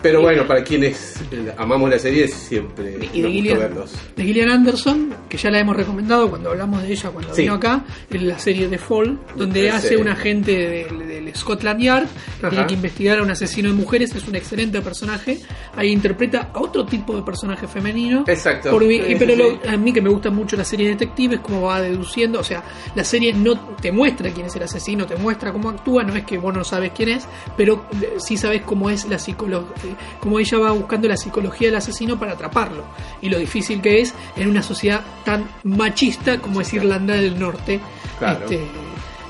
pero 0.02 0.22
bueno, 0.22 0.46
para 0.48 0.64
quienes 0.64 1.16
amamos 1.58 1.90
la 1.90 2.00
serie 2.00 2.28
siempre 2.28 2.98
Y 3.14 3.22
de 3.22 3.30
Gillian, 3.32 3.60
verlos. 3.60 3.92
de 4.16 4.24
Gillian 4.24 4.50
Anderson, 4.50 5.14
que 5.28 5.38
ya 5.38 5.50
la 5.52 5.60
hemos 5.60 5.76
recomendado 5.76 6.30
cuando 6.30 6.52
hablamos 6.52 6.82
de 6.84 6.92
ella 6.92 7.10
cuando 7.10 7.34
Sí. 7.34 7.42
vino 7.44 7.56
acá, 7.56 7.84
en 8.10 8.28
la 8.28 8.40
serie 8.40 8.68
The 8.68 8.78
Fall, 8.78 9.20
donde 9.36 9.70
hace 9.72 9.98
un 9.98 10.08
agente 10.08 10.52
del, 10.56 11.08
del 11.08 11.36
Scotland 11.36 11.82
Yard, 11.82 12.08
que 12.42 12.48
tiene 12.50 12.68
que 12.68 12.74
investigar 12.76 13.20
a 13.20 13.24
un 13.24 13.32
asesino 13.32 13.70
de 13.70 13.76
mujeres, 13.76 14.14
es 14.16 14.28
un 14.28 14.36
excelente 14.36 14.82
personaje. 14.82 15.40
Ahí 15.76 15.90
interpreta 15.92 16.50
a 16.54 16.60
otro 16.62 16.86
tipo 16.86 17.16
de 17.16 17.22
personaje 17.24 17.68
femenino. 17.68 18.24
Exacto. 18.28 18.72
Por 18.72 18.84
Sí, 18.84 19.16
pero 19.20 19.36
lo- 19.36 19.60
a 19.70 19.78
mí 19.78 19.94
que 19.94 20.02
me 20.02 20.10
gusta 20.10 20.30
mucho 20.32 20.56
la 20.56 20.64
serie 20.64 20.88
de 20.88 20.94
detectives, 20.94 21.40
cómo 21.42 21.62
va 21.62 21.82
deduciendo, 21.82 22.40
o 22.40 22.44
sea, 22.44 22.64
la 22.96 23.04
serie 23.04 23.34
no 23.34 23.58
te 23.82 23.92
muestra 23.92 24.30
quién 24.32 24.48
es 24.48 24.56
el 24.56 24.64
asesino, 24.64 25.06
te 25.06 25.16
muestra 25.16 25.52
cómo 25.52 25.70
actúa, 25.70 26.04
no 26.04 26.16
es 26.16 26.24
que 26.26 26.38
vos 26.38 26.54
no 26.56 26.64
sabes 26.64 26.92
quién 26.96 27.10
es, 27.10 27.28
pero 27.58 27.86
eh, 28.02 28.14
sí 28.18 28.38
sabes 28.38 28.62
cómo 28.64 28.90
es 28.90 29.08
la 29.08 29.20
psicología, 29.20 29.89
cómo 30.20 30.40
ella 30.40 30.58
va 30.58 30.72
buscando 30.72 31.08
la 31.08 31.18
psicología 31.18 31.70
del 31.70 31.76
asesino 31.78 32.20
para 32.20 32.34
atraparlo 32.34 32.84
y 33.22 33.30
lo 33.30 33.38
difícil 33.38 33.82
que 33.82 34.02
es 34.02 34.14
en 34.36 34.50
una 34.50 34.62
sociedad 34.62 35.02
tan 35.24 35.50
machista 35.64 36.40
como 36.40 36.62
es 36.62 36.74
Irlanda 36.74 37.16
del 37.16 37.40
Norte. 37.40 37.80
Claro. 38.18 38.46
Este, 38.46 38.60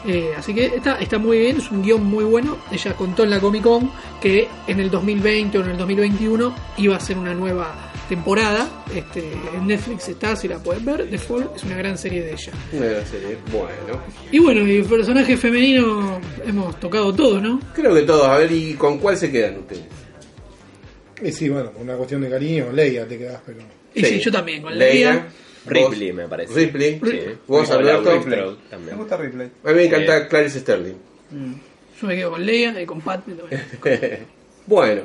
eh, 0.08 0.34
así 0.38 0.54
que 0.54 0.66
está, 0.66 0.96
está 1.00 1.18
muy 1.18 1.40
bien, 1.40 1.58
es 1.58 1.70
un 1.72 1.82
guion 1.84 2.04
muy 2.04 2.24
bueno. 2.24 2.58
Ella 2.72 2.94
contó 2.94 3.24
en 3.24 3.32
la 3.32 3.40
Comic 3.40 3.64
Con 3.64 3.92
que 4.22 4.48
en 4.68 4.80
el 4.80 4.90
2020 4.90 5.58
o 5.58 5.64
en 5.64 5.72
el 5.72 5.78
2021 5.78 6.56
iba 6.78 6.96
a 6.96 7.00
ser 7.00 7.18
una 7.18 7.34
nueva 7.34 7.92
temporada. 8.08 8.68
Este, 8.94 9.34
en 9.54 9.68
Netflix 9.68 10.10
está, 10.10 10.36
si 10.36 10.48
la 10.48 10.58
pueden 10.58 10.86
ver. 10.86 11.10
The 11.10 11.18
Fall 11.18 11.50
es 11.56 11.64
una 11.64 11.78
gran 11.78 11.98
serie 11.98 12.24
de 12.24 12.32
ella. 12.32 12.52
Una 12.74 12.86
gran 12.88 13.06
serie. 13.06 13.38
Bueno, 13.52 14.02
Y 14.32 14.40
bueno, 14.40 14.68
y 14.68 14.82
personaje 14.84 15.38
femenino 15.38 16.20
hemos 16.46 16.80
tocado 16.80 17.14
todo, 17.14 17.40
¿no? 17.42 17.60
creo 17.74 17.94
que 17.94 18.02
todos. 18.02 18.28
A 18.28 18.38
ver, 18.38 18.52
¿y 18.52 18.74
con 18.74 18.98
cuál 19.00 19.18
se 19.18 19.32
quedan 19.32 19.60
ustedes? 19.60 19.99
Y 21.22 21.32
sí, 21.32 21.50
bueno, 21.50 21.72
una 21.80 21.96
cuestión 21.96 22.22
de 22.22 22.30
cariño, 22.30 22.72
Leia 22.72 23.06
te 23.08 23.18
quedas, 23.18 23.42
pero. 23.46 23.60
Y 23.94 24.04
sí, 24.06 24.20
yo 24.20 24.32
también, 24.32 24.62
con 24.62 24.78
Leia. 24.78 25.28
Ripley, 25.66 26.12
vos- 26.12 26.18
me 26.18 26.28
parece. 26.28 26.54
Ripley. 26.54 27.02
Sí. 27.04 27.20
Vos, 27.48 27.70
Alberto. 27.72 28.12
Ripley 28.14 28.42
Me 28.86 28.94
gusta 28.94 29.18
Ripley. 29.18 29.50
A 29.64 29.68
mí 29.70 29.74
me 29.74 29.86
encanta 29.86 30.28
Clarice 30.28 30.60
Sterling. 30.62 30.96
Yo 32.02 32.08
me 32.08 32.16
quedo 32.16 32.32
con 32.32 32.46
Leia 32.46 32.82
y 32.82 32.86
con 32.86 33.02
Pat. 33.02 33.24
bueno, 34.66 35.02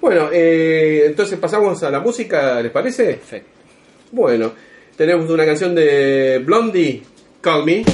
bueno, 0.00 0.28
eh, 0.32 1.04
entonces 1.06 1.38
pasamos 1.38 1.82
a 1.82 1.90
la 1.90 2.00
música, 2.00 2.60
¿les 2.60 2.70
parece? 2.70 3.04
Perfecto. 3.14 3.48
Bueno, 4.12 4.52
tenemos 4.96 5.28
una 5.30 5.46
canción 5.46 5.74
de 5.74 6.40
Blondie, 6.44 7.02
Call 7.40 7.64
Me. 7.64 7.84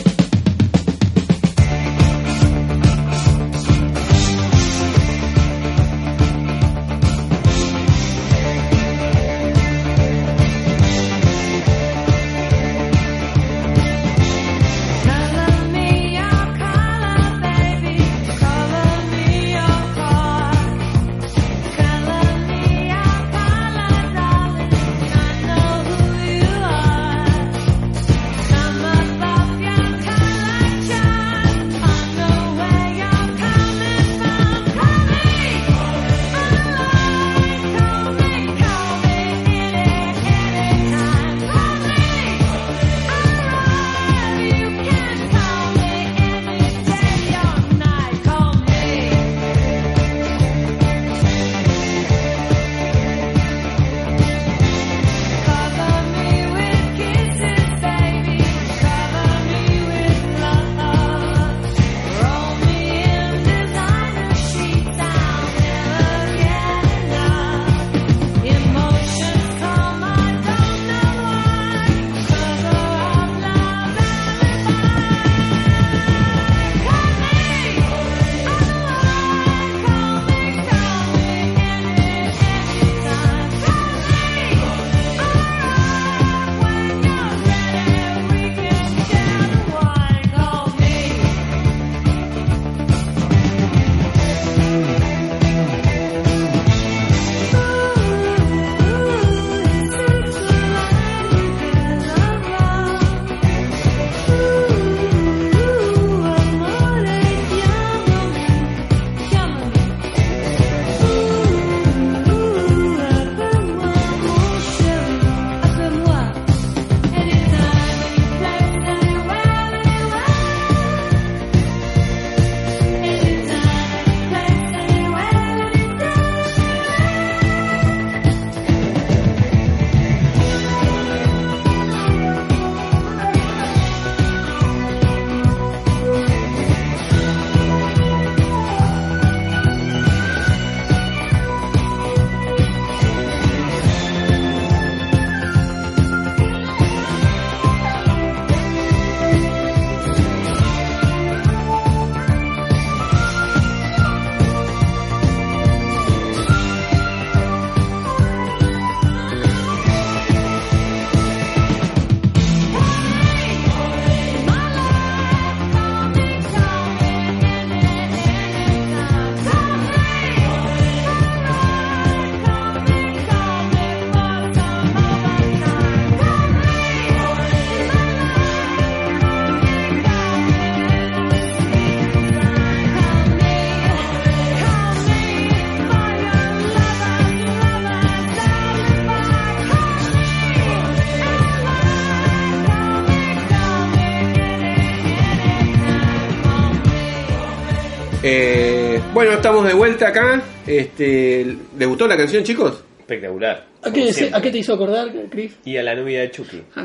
Bueno, 199.21 199.35
estamos 199.35 199.67
de 199.67 199.75
vuelta 199.75 200.09
acá. 200.09 200.43
Este, 200.67 201.45
¿Les 201.79 201.87
gustó 201.87 202.07
la 202.09 202.17
canción, 202.17 202.43
chicos? 202.43 202.83
Espectacular. 203.01 203.67
¿A 203.83 203.93
qué, 203.93 204.15
siempre. 204.15 204.39
¿A 204.39 204.41
qué 204.41 204.51
te 204.51 204.57
hizo 204.57 204.73
acordar, 204.73 205.11
Chris? 205.29 205.53
Y 205.67 205.77
a 205.77 205.83
la 205.83 205.95
novia 205.95 206.23
de 206.23 206.31
Chucky. 206.31 206.63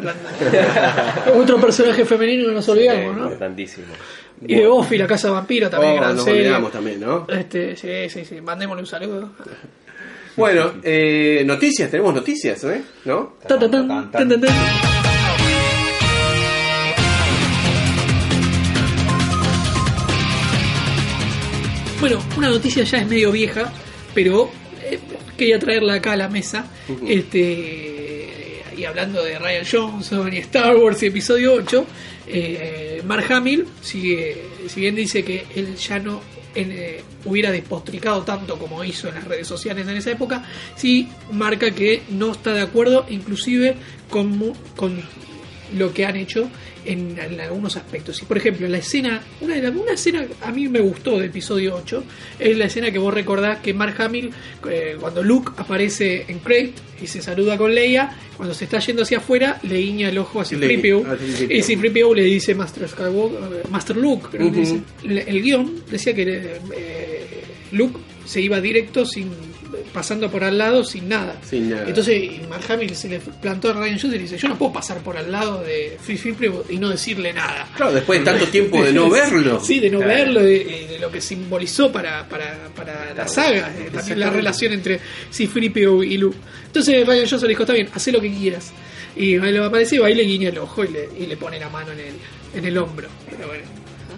Otro 1.34 1.62
personaje 1.62 2.04
femenino 2.04 2.48
que 2.50 2.52
nos 2.52 2.68
olvidamos, 2.68 3.16
¿no? 3.16 3.24
Importantísimo. 3.24 3.88
Y 4.46 4.56
de 4.56 4.68
Buffy, 4.68 4.98
la 4.98 5.08
casa 5.08 5.32
vampira 5.32 5.70
también, 5.70 5.94
Oh, 5.94 6.02
gran 6.02 6.16
nos 6.18 6.26
serie. 6.26 6.42
olvidamos 6.42 6.72
también, 6.74 7.00
¿no? 7.00 7.26
Este, 7.30 7.78
sí, 7.78 8.10
sí, 8.10 8.26
sí, 8.26 8.42
mandémosle 8.42 8.82
un 8.82 8.88
saludo. 8.88 9.30
Bueno, 10.36 10.74
eh, 10.84 11.42
noticias, 11.46 11.90
tenemos 11.90 12.14
noticias, 12.14 12.62
¿eh? 12.66 12.82
¿No? 13.06 13.36
Tan, 13.48 13.60
tan, 13.60 14.12
tan, 14.12 14.42
Bueno, 22.08 22.24
una 22.38 22.50
noticia 22.50 22.84
ya 22.84 23.00
es 23.00 23.08
medio 23.08 23.32
vieja, 23.32 23.74
pero 24.14 24.52
eh, 24.84 25.00
quería 25.36 25.58
traerla 25.58 25.96
acá 25.96 26.12
a 26.12 26.16
la 26.16 26.30
mesa. 26.30 26.68
Este 27.08 28.62
y 28.78 28.86
hablando 28.86 29.24
de 29.24 29.40
Ryan 29.40 29.66
Johnson 29.66 30.32
y 30.32 30.38
Star 30.38 30.76
Wars 30.76 31.02
y 31.02 31.08
episodio 31.08 31.56
8, 31.56 31.86
eh, 32.28 33.02
Mark 33.08 33.26
Hamill 33.34 33.66
sigue, 33.82 34.40
si 34.68 34.82
bien 34.82 34.94
dice 34.94 35.24
que 35.24 35.48
él 35.56 35.76
ya 35.78 35.98
no 35.98 36.22
en, 36.54 36.72
eh, 36.74 37.02
hubiera 37.26 37.52
despotricado 37.52 38.22
tanto 38.22 38.60
como 38.60 38.84
hizo 38.84 39.10
en 39.10 39.16
las 39.16 39.24
redes 39.24 39.48
sociales 39.48 39.88
en 39.88 39.98
esa 39.98 40.12
época, 40.12 40.44
sí 40.76 41.10
marca 41.32 41.72
que 41.72 42.04
no 42.10 42.34
está 42.34 42.54
de 42.54 42.62
acuerdo 42.62 43.08
inclusive 43.10 43.78
con, 44.12 44.54
con 44.76 45.02
lo 45.76 45.92
que 45.92 46.06
han 46.06 46.18
hecho 46.18 46.52
en, 46.86 47.18
en 47.20 47.40
algunos 47.42 47.76
aspectos. 47.78 48.22
Y 48.22 48.26
por 48.26 48.38
ejemplo, 48.38 48.68
la 48.68 48.78
escena, 48.78 49.22
una, 49.42 49.56
de 49.56 49.62
la- 49.62 49.70
una 49.72 49.94
escena 49.94 50.26
a 50.42 50.52
mí 50.52 50.68
me 50.68 50.80
gustó 50.80 51.20
de 51.20 51.28
episodio 51.28 51.76
8, 51.76 52.04
es 52.40 52.58
la 52.58 52.66
escena 52.66 52.92
que 52.92 53.00
vos 53.00 53.14
recordás 53.14 53.60
que 53.60 53.74
Mark 53.74 53.96
Hamill, 54.02 54.32
eh, 54.70 54.98
cuando 55.00 55.24
Luke 55.24 55.52
aparece 55.58 56.26
en 56.28 56.40
Crate 56.40 56.74
y 57.02 57.08
se 57.08 57.22
saluda 57.22 57.58
con 57.58 57.74
Leia, 57.76 58.16
cuando 58.38 58.54
se 58.54 58.66
está 58.66 58.80
yendo 58.80 59.04
hacia 59.04 59.18
afuera, 59.18 59.60
le 59.64 59.78
guiña 59.78 60.10
el 60.10 60.18
ojo 60.18 60.40
a 60.40 60.44
Le- 60.44 60.50
C-3PO 60.50 61.06
a 61.08 61.18
C-3PO. 61.18 61.52
y 61.56 61.62
C-3PO 61.64 62.16
le 62.16 62.24
dice 62.24 62.56
Master 62.56 62.88
Skywalker, 62.88 63.70
Master 63.70 63.98
Luke, 63.98 64.28
creo 64.32 64.52
que 64.52 64.60
Ujú. 64.60 64.74
dice. 64.76 64.82
Le- 65.08 65.30
el 65.30 65.42
guion 65.42 65.84
decía 65.90 66.14
que 66.14 66.24
eh, 66.76 67.42
Luke 67.72 68.00
se 68.26 68.42
iba 68.42 68.60
directo 68.62 69.06
sin 69.06 69.30
pasando 69.94 70.30
por 70.30 70.44
al 70.44 70.58
lado 70.58 70.84
sin 70.84 71.08
nada. 71.10 71.38
Sin 71.48 71.70
nada. 71.70 71.88
Entonces 71.88 72.48
Mark 72.50 72.64
Hamill 72.70 72.96
se 72.96 73.10
le 73.10 73.20
plantó 73.20 73.70
a 73.70 73.74
Ryan 73.74 73.92
Johnson 74.00 74.16
y 74.16 74.18
dice, 74.20 74.38
yo 74.38 74.48
no 74.48 74.58
puedo 74.58 74.74
pasar 74.74 75.00
por 75.00 75.18
al 75.18 75.32
lado 75.32 75.62
de 75.64 75.98
Free 76.02 76.18
Preview 76.34 76.64
y 76.70 76.78
no 76.78 76.90
decirle 76.90 77.34
nada. 77.34 77.68
Claro, 77.76 77.94
después 77.94 78.20
de 78.20 78.26
tanto 78.26 78.46
tiempo 78.48 78.84
de 78.84 78.94
no 78.94 79.10
verlo. 79.12 79.60
Sí, 79.64 79.80
de 79.80 79.90
no 79.90 80.00
Claro. 80.00 80.14
verlo, 80.14 80.44
de, 80.44 80.56
eh, 80.62 80.88
de 80.90 81.00
lo 81.00 81.12
que 81.12 81.22
simbolizó 81.22 81.92
para, 81.92 82.28
para, 82.28 82.70
para 82.76 83.14
la 83.14 83.28
saga, 83.28 83.74
eh, 83.78 83.90
también 83.94 84.20
la 84.20 84.30
relación 84.30 84.74
entre 84.74 85.00
C-3PO 85.32 86.06
y 86.08 86.18
Luke. 86.18 86.38
Entonces 86.68 87.06
Ryan 87.06 87.22
Johnson 87.30 87.42
le 87.44 87.50
dijo, 87.50 87.64
está 87.64 87.74
bien, 87.74 87.90
haz 87.94 88.08
lo 88.08 88.22
que 88.22 88.34
quieras. 88.34 88.72
Y 89.16 89.38
ahí 89.38 89.52
le 89.52 89.64
aparece 89.64 89.96
y 89.96 90.00
va 90.00 90.12
y 90.12 90.16
le 90.16 90.24
guiña 90.24 90.50
el 90.50 90.58
ojo 90.58 90.84
y 90.84 90.90
le, 90.90 91.10
y 91.18 91.26
le 91.26 91.38
pone 91.38 91.58
la 91.60 91.70
mano 91.70 91.92
en 91.94 92.00
el, 92.00 92.14
en 92.54 92.66
el 92.66 92.78
hombro. 92.78 93.08
Pero 93.30 93.48
bueno. 93.48 93.64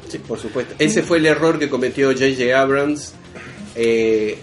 Sí, 0.10 0.18
por 0.20 0.40
supuesto. 0.40 0.74
Ese 0.80 1.04
fue 1.04 1.18
el 1.18 1.26
error 1.28 1.60
que 1.60 1.70
cometió 1.70 2.12
J.J. 2.14 2.60
Abrams 2.60 3.14
eh, 3.76 4.38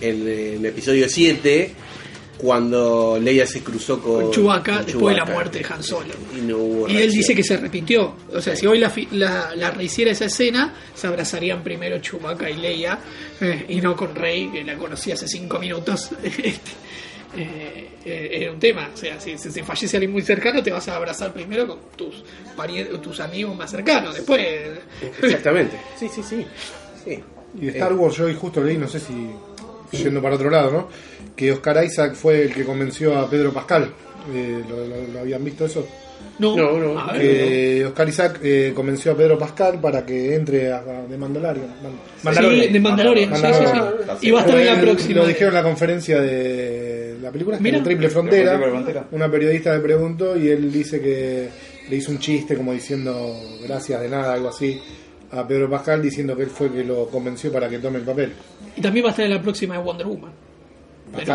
en, 0.00 0.28
el 0.28 0.64
episodio 0.66 1.08
7, 1.08 1.72
cuando 2.38 3.18
Leia 3.20 3.46
se 3.46 3.62
cruzó 3.62 4.00
con, 4.00 4.22
Con 4.24 4.30
Chewbacca 4.30 4.76
con 4.76 4.86
después 4.86 5.14
de 5.16 5.20
la 5.20 5.26
muerte 5.26 5.58
de 5.60 5.66
Han 5.72 5.82
Solo. 5.82 6.14
Y, 6.36 6.40
no 6.42 6.58
hubo 6.58 6.88
Y 6.88 6.96
él 6.98 7.10
dice 7.10 7.34
que 7.34 7.42
se 7.42 7.54
arrepintió. 7.54 8.14
O 8.32 8.40
sea, 8.40 8.54
si 8.54 8.66
hoy 8.66 8.78
la, 8.78 8.90
fi- 8.90 9.08
la, 9.12 9.54
la 9.54 9.70
rehiciera 9.70 10.10
esa 10.10 10.26
escena, 10.26 10.74
se 10.94 11.06
abrazarían 11.06 11.62
primero 11.62 11.98
Chewbacca 11.98 12.50
y 12.50 12.56
Leia, 12.56 12.98
eh, 13.40 13.64
y 13.68 13.80
no 13.80 13.96
con 13.96 14.14
Rey, 14.14 14.50
que 14.50 14.64
la 14.64 14.76
conocí 14.76 15.12
hace 15.12 15.26
cinco 15.26 15.58
minutos. 15.58 16.10
Este, 16.22 17.42
eh, 17.42 17.88
eh, 18.04 18.28
era 18.32 18.52
un 18.52 18.58
tema. 18.58 18.88
O 18.94 18.96
sea, 18.96 19.20
si, 19.20 19.36
si 19.36 19.50
se 19.50 19.62
fallece 19.62 19.96
alguien 19.96 20.12
muy 20.12 20.22
cercano, 20.22 20.62
te 20.62 20.70
vas 20.70 20.88
a 20.88 20.96
abrazar 20.96 21.34
primero 21.34 21.66
con 21.66 21.78
tus, 21.94 22.22
parientes, 22.56 22.98
tus 23.02 23.20
amigos 23.20 23.54
más 23.54 23.70
cercanos. 23.70 24.14
Después. 24.14 24.40
Exactamente. 25.22 25.76
Sí, 25.98 26.08
sí, 26.08 26.22
sí. 26.22 26.46
sí. 27.04 27.18
Y 27.60 27.66
de 27.66 27.72
Star 27.72 27.92
Wars 27.92 28.16
yo 28.16 28.24
hoy 28.26 28.34
justo 28.34 28.62
leí, 28.62 28.78
no 28.78 28.88
sé 28.88 29.00
si 29.00 29.12
yendo 29.92 30.20
para 30.22 30.34
otro 30.36 30.50
lado, 30.50 30.70
¿no? 30.70 30.88
Que 31.34 31.52
Oscar 31.52 31.84
Isaac 31.84 32.14
fue 32.14 32.42
el 32.42 32.54
que 32.54 32.64
convenció 32.64 33.18
a 33.18 33.28
Pedro 33.28 33.52
Pascal. 33.52 33.90
Eh, 34.34 34.62
¿lo, 34.68 34.86
lo- 34.86 35.06
lo 35.12 35.20
habían 35.20 35.44
visto 35.44 35.66
eso? 35.66 35.86
No, 36.38 36.54
No, 36.56 36.78
no. 36.78 37.02
Eh, 37.14 37.84
Oscar 37.86 38.08
Isaac 38.08 38.40
eh, 38.42 38.72
convenció 38.74 39.12
a 39.12 39.16
Pedro 39.16 39.38
Pascal 39.38 39.80
para 39.80 40.04
que 40.04 40.34
entre 40.34 40.70
a, 40.72 40.78
a 40.78 41.04
The 41.08 41.16
Mandalorian. 41.16 41.66
Man- 41.82 42.34
Sí, 42.34 42.68
de 42.72 42.80
Mandalorian. 42.80 43.30
sí, 43.34 43.36
sí, 43.36 43.42
Mandalorian. 43.42 44.18
sí. 44.20 44.26
Y 44.26 44.30
va 44.32 44.40
a 44.40 44.44
estar 44.44 44.58
en 44.58 44.66
la 44.66 44.80
próxima. 44.80 45.14
Lo 45.16 45.26
dijeron 45.26 45.48
en 45.48 45.54
la 45.54 45.62
conferencia 45.62 46.20
de 46.20 47.16
la 47.22 47.30
película, 47.30 47.58
Mira. 47.60 47.78
de 47.78 47.84
Triple 47.84 48.08
Frontera. 48.10 48.52
Triple 48.52 48.70
Frontera. 48.70 49.06
Una 49.12 49.30
periodista 49.30 49.74
le 49.74 49.80
preguntó 49.80 50.36
y 50.36 50.48
él 50.48 50.70
dice 50.72 51.00
que 51.00 51.48
le 51.88 51.96
hizo 51.96 52.10
un 52.10 52.18
chiste 52.18 52.56
como 52.56 52.72
diciendo 52.72 53.34
gracias 53.66 54.00
de 54.00 54.08
nada, 54.08 54.34
algo 54.34 54.48
así, 54.48 54.78
a 55.30 55.46
Pedro 55.46 55.70
Pascal 55.70 56.02
diciendo 56.02 56.36
que 56.36 56.42
él 56.42 56.50
fue 56.50 56.66
el 56.68 56.72
que 56.74 56.84
lo 56.84 57.06
convenció 57.08 57.50
para 57.52 57.68
que 57.68 57.78
tome 57.78 57.98
el 57.98 58.04
papel. 58.04 58.32
Y 58.76 58.80
también 58.80 59.04
va 59.04 59.08
a 59.08 59.12
estar 59.12 59.24
en 59.26 59.32
la 59.34 59.42
próxima 59.42 59.76
de 59.76 59.82
Wonder 59.82 60.06
Woman. 60.06 60.32
Sí. 61.24 61.30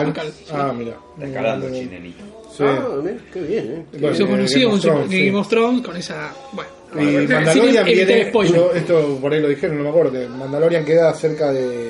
Ah, 0.54 0.74
mira. 0.78 0.96
Está 1.16 1.28
escalando 1.28 1.68
el 1.68 1.74
chinenito. 1.74 2.24
sí. 2.56 2.64
Ah, 2.66 2.88
mira, 3.02 3.18
qué 3.34 3.40
bien, 3.42 3.66
¿eh? 3.72 3.86
Bueno, 4.00 4.16
eh, 4.16 4.28
conocido 4.28 4.70
Game 4.78 5.08
Game 5.28 5.36
of 5.40 5.48
Thrones 5.48 5.82
con 5.82 5.96
esa. 5.98 6.32
Bueno, 6.52 6.70
Y 6.94 7.26
Mandalorian 7.28 7.86
viene, 7.86 8.32
yo- 8.50 8.74
esto 8.74 9.18
por 9.22 9.34
ahí 9.34 9.40
lo 9.42 9.48
dijeron, 9.48 9.78
no 9.78 9.84
me 9.84 9.90
acuerdo, 9.90 10.28
Mandalorian 10.30 10.84
queda 10.84 11.14
cerca 11.14 11.54
de, 11.54 11.90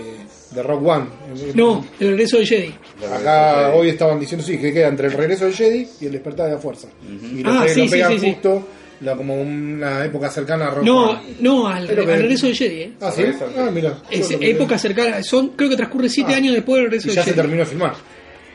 de 0.51 0.63
Rock 0.63 0.85
One. 0.87 1.05
No, 1.55 1.83
el 1.99 2.09
regreso 2.09 2.37
de 2.37 2.45
Jedi. 2.45 2.75
Acá 3.11 3.71
hoy 3.73 3.89
estaban 3.89 4.19
diciendo 4.19 4.45
sí, 4.45 4.59
que 4.59 4.71
queda 4.71 4.87
entre 4.87 5.07
el 5.07 5.13
regreso 5.13 5.45
del 5.45 5.55
Jedi 5.55 5.87
y 6.01 6.05
el 6.05 6.11
despertar 6.11 6.45
de 6.49 6.51
la 6.53 6.59
fuerza. 6.59 6.87
Y 7.09 7.41
lo, 7.43 7.49
Ah, 7.51 7.65
sí, 7.67 7.79
lo 7.81 7.85
sí, 7.87 7.91
pegan 7.91 8.11
sí, 8.13 8.19
sí. 8.19 8.31
justo 8.33 8.67
la, 9.01 9.15
como 9.15 9.39
una 9.41 10.05
época 10.05 10.29
cercana 10.29 10.67
a 10.67 10.71
Rock 10.71 10.85
No, 10.85 11.09
One. 11.11 11.19
no, 11.39 11.67
al, 11.67 11.87
que- 11.87 11.95
regreso 11.95 12.47
de 12.47 12.55
Jedi. 12.55 12.81
¿eh? 12.81 12.91
Ah, 13.01 13.11
sí. 13.11 13.23
Ah, 13.57 13.69
mira. 13.73 13.97
Es 14.09 14.29
época 14.39 14.77
cercana, 14.77 15.21
son, 15.23 15.49
creo 15.49 15.69
que 15.69 15.75
transcurre 15.75 16.07
siete 16.09 16.33
Ah. 16.33 16.37
años 16.37 16.53
después 16.53 16.77
del 16.81 16.85
regreso 16.91 17.07
Y 17.07 17.09
de 17.11 17.15
ya 17.15 17.23
Jedi. 17.23 17.31
se 17.35 17.41
terminó 17.41 17.59
de 17.59 17.65
filmar. 17.65 17.93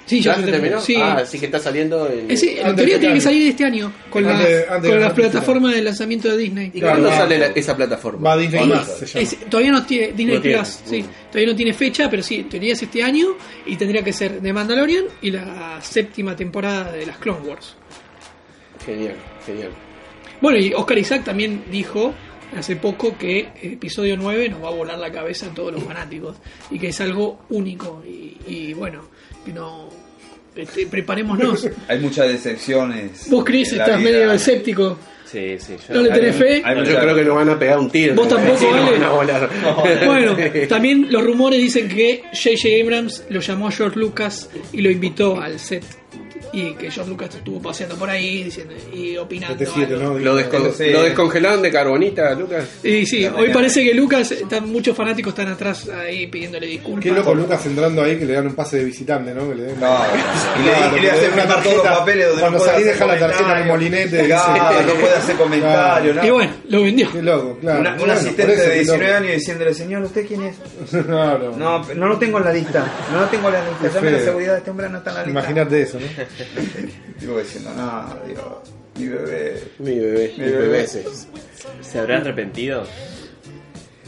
Sí, 0.07 0.21
¿Ya 0.21 0.37
ya, 0.37 0.41
se 0.47 0.53
terminó? 0.53 0.81
Sí. 0.81 0.95
Ah, 1.03 1.25
sí 1.27 1.37
que 1.41 1.47
está 1.47 1.59
saliendo 1.59 2.09
en... 2.09 2.31
Eh, 2.31 2.37
sí, 2.37 2.51
en 2.51 2.59
Antes 2.67 2.77
teoría 2.77 3.01
tiene 3.01 3.15
que 3.15 3.19
este 3.19 3.29
salir 3.29 3.49
este 3.49 3.65
año 3.65 3.93
con, 4.09 4.25
Antes- 4.25 4.67
las, 4.69 4.79
con 4.81 4.91
la 4.91 4.99
las 5.01 5.13
plataformas 5.15 5.75
de 5.75 5.83
lanzamiento 5.83 6.29
de 6.29 6.37
Disney. 6.37 6.67
¿Y 6.73 6.79
Claro, 6.79 6.91
cuándo 7.01 7.09
va- 7.11 7.17
sale 7.17 7.39
la- 7.41 7.47
esa 7.49 7.77
plataforma? 7.77 8.29
Va 8.29 8.33
a 8.35 8.37
Disney 8.37 8.63
Plus, 8.69 8.83
se 9.01 9.07
llama. 9.07 9.23
es- 9.25 9.51
todavía 9.51 9.73
no 9.73 9.85
tiene 9.85 10.07
Disney 10.13 10.37
No 10.37 10.41
tiene. 10.43 10.57
Plus, 10.59 10.79
sí. 10.85 11.03
Mm. 11.03 11.07
Todavía 11.33 11.47
no 11.53 11.57
tiene 11.57 11.73
fecha, 11.75 12.09
pero 12.09 12.23
sí, 12.23 12.37
en 12.37 12.49
teoría 12.49 12.73
es 12.75 12.83
este 12.85 13.03
año 13.03 13.27
y 13.67 13.75
tendría 13.75 14.05
que 14.05 14.13
ser 14.13 14.41
de 14.41 14.53
Mandalorian 14.53 15.07
y 15.23 15.33
la 15.33 15.81
séptima 15.83 16.37
temporada 16.37 16.93
de 16.93 17.05
las 17.05 17.19
Clone 17.19 17.41
Wars. 17.41 17.75
Genial, 18.85 19.17
genial. 19.45 19.71
Bueno, 20.41 20.59
y 20.59 20.73
Oscar 20.75 20.99
Isaac 20.99 21.25
también 21.25 21.65
dijo 21.71 22.13
hace 22.57 22.77
poco 22.77 23.17
que 23.19 23.49
el 23.63 23.73
episodio 23.75 24.17
9 24.17 24.49
nos 24.49 24.63
va 24.63 24.69
a 24.69 24.73
volar 24.73 24.99
la 24.99 25.11
cabeza 25.11 25.47
a 25.47 25.55
todos 25.55 25.73
los 25.73 25.83
fanáticos 25.83 26.37
y 26.71 26.79
que 26.79 26.89
es 26.89 27.01
algo 27.01 27.41
único 27.51 28.03
y, 28.07 28.37
y 28.47 28.73
bueno, 28.75 29.03
que 29.45 29.53
no 29.53 29.89
este, 30.55 30.87
preparémonos. 30.87 31.69
Hay 31.89 31.99
muchas 32.01 32.29
decepciones. 32.29 33.29
Vos 33.29 33.45
Chris 33.45 33.73
estás 33.73 33.99
vida. 33.99 34.11
medio 34.11 34.33
escéptico, 34.33 34.97
Sí, 35.27 35.57
sí. 35.59 35.75
yo- 35.89 35.95
no 35.97 36.03
le 36.03 36.11
tenés 36.11 36.37
fe. 36.37 36.63
Yo 36.87 36.99
creo 37.01 37.15
que 37.17 37.25
nos 37.25 37.35
van 37.35 37.51
a 37.51 37.59
pegar 37.59 37.79
un 37.81 37.91
tiro. 37.91 38.15
¿Vos 38.15 38.29
tampoco, 38.29 38.57
Sí, 38.59 38.65
nos 38.67 38.75
Ale? 38.89 38.91
van 38.93 39.03
a 39.03 39.11
volar. 39.11 39.51
Bueno, 40.07 40.37
también 40.69 41.09
los 41.11 41.25
rumores 41.25 41.59
dicen 41.59 41.89
que 41.89 42.23
J.J. 42.33 42.69
Abrams 42.85 43.25
lo 43.29 43.41
llamó 43.41 43.67
a 43.69 43.73
George 43.73 43.99
Lucas 43.99 44.49
y 44.73 44.81
lo 44.83 44.91
invitó 44.91 45.41
al 45.41 45.59
set. 45.59 45.85
Y 46.53 46.73
que 46.75 46.91
George 46.91 47.11
Lucas 47.11 47.35
estuvo 47.35 47.61
paseando 47.61 47.97
por 47.97 48.09
ahí 48.11 48.45
diciendo, 48.45 48.75
y 48.93 49.17
opinando. 49.17 49.57
Algo. 49.75 49.97
¿no? 49.97 50.19
Lo, 50.19 50.39
descon- 50.41 50.73
Sí. 50.73 50.91
lo 50.91 51.03
descongelaron 51.03 51.63
de 51.63 51.71
carbonita, 51.71 52.35
Lucas. 52.35 52.65
Y 52.83 53.05
sí, 53.07 53.21
La 53.23 53.35
hoy 53.35 53.51
parece 53.53 53.85
que 53.85 53.95
Lucas, 53.95 54.31
están, 54.33 54.71
muchos 54.71 54.97
fanáticos 54.97 55.33
están 55.33 55.49
atrás 55.49 55.89
ahí 55.89 56.27
pidiéndole 56.29 56.67
disculpas. 56.67 57.03
Qué 57.05 57.11
loco 57.11 57.35
Lucas 57.35 57.65
entrando 57.67 58.03
ahí 58.03 58.19
que 58.19 58.25
le 58.25 58.35
dan 58.35 58.47
un 58.47 58.55
pase 58.55 58.79
de 58.79 58.85
visitante, 58.85 59.35
¿no? 59.35 59.49
Que 59.49 59.55
le 59.55 59.63
den- 59.65 59.81
No, 59.81 59.97
y 60.59 60.65
le, 60.65 60.73
Claro, 60.73 60.97
y 60.97 61.01
le 61.01 61.11
hacen 61.11 61.33
una 61.33 61.43
todos 61.45 61.57
los 61.57 61.65
tarjeta. 61.65 61.99
papeles 61.99 62.27
donde 62.29 62.41
Cuando 62.41 62.59
no 62.59 62.65
salí, 62.65 62.85
deja 62.85 63.07
la 63.07 63.19
tarjeta 63.19 63.53
en 63.53 63.59
el 63.63 63.67
molinete, 63.69 64.17
dice- 64.17 64.27
Claro, 64.27 64.83
no 64.87 64.95
puede 64.95 65.15
hacer 65.15 65.37
comentarios, 65.37 66.17
Y 66.25 66.27
¿no? 66.29 66.35
bueno, 66.35 66.53
lo 66.69 66.83
vendió. 66.83 67.13
Qué 67.13 67.23
loco, 67.23 67.59
claro. 67.61 67.81
Una, 67.81 67.91
un 67.93 67.99
Bueno, 67.99 68.13
asistente 68.15 68.53
eso, 68.55 68.63
de 68.63 68.69
qué 68.69 68.75
19 68.77 69.05
loco. 69.07 69.17
años 69.19 69.33
diciéndole, 69.35 69.75
señor, 69.75 70.03
¿usted 70.03 70.27
quién 70.27 70.43
es? 70.43 70.57
No, 71.07 71.39
no. 71.39 71.57
No, 71.57 71.95
no 71.95 72.07
lo 72.09 72.19
tengo 72.19 72.39
en 72.39 72.45
la 72.45 72.53
lista. 72.53 72.85
No 73.13 73.21
lo 73.21 73.27
tengo 73.27 73.49
en 73.49 73.55
la 73.55 73.61
lista. 73.69 73.89
Llame 73.95 74.11
la 74.13 74.19
seguridad, 74.21 74.57
este 74.59 74.71
hombre 74.71 74.89
no 74.89 74.99
está 74.99 75.11
en 75.11 75.17
la 75.17 75.23
lista. 75.25 75.41
Imagínate 75.41 75.83
eso, 75.83 75.99
¿no? 76.01 76.07
Digo 77.21 77.39
diciendo, 77.39 77.71
no, 77.77 78.17
Dios, 78.27 78.45
mi 78.99 79.09
bebé. 79.09 79.63
Mi 79.79 79.99
bebé, 79.99 80.33
mi 80.37 80.45
Mi 80.45 80.51
bebé 80.51 80.63
bebé. 80.69 80.81
ese. 80.85 81.05
¿Se 81.83 81.99
habrá 81.99 82.19
arrepentido? 82.19 82.87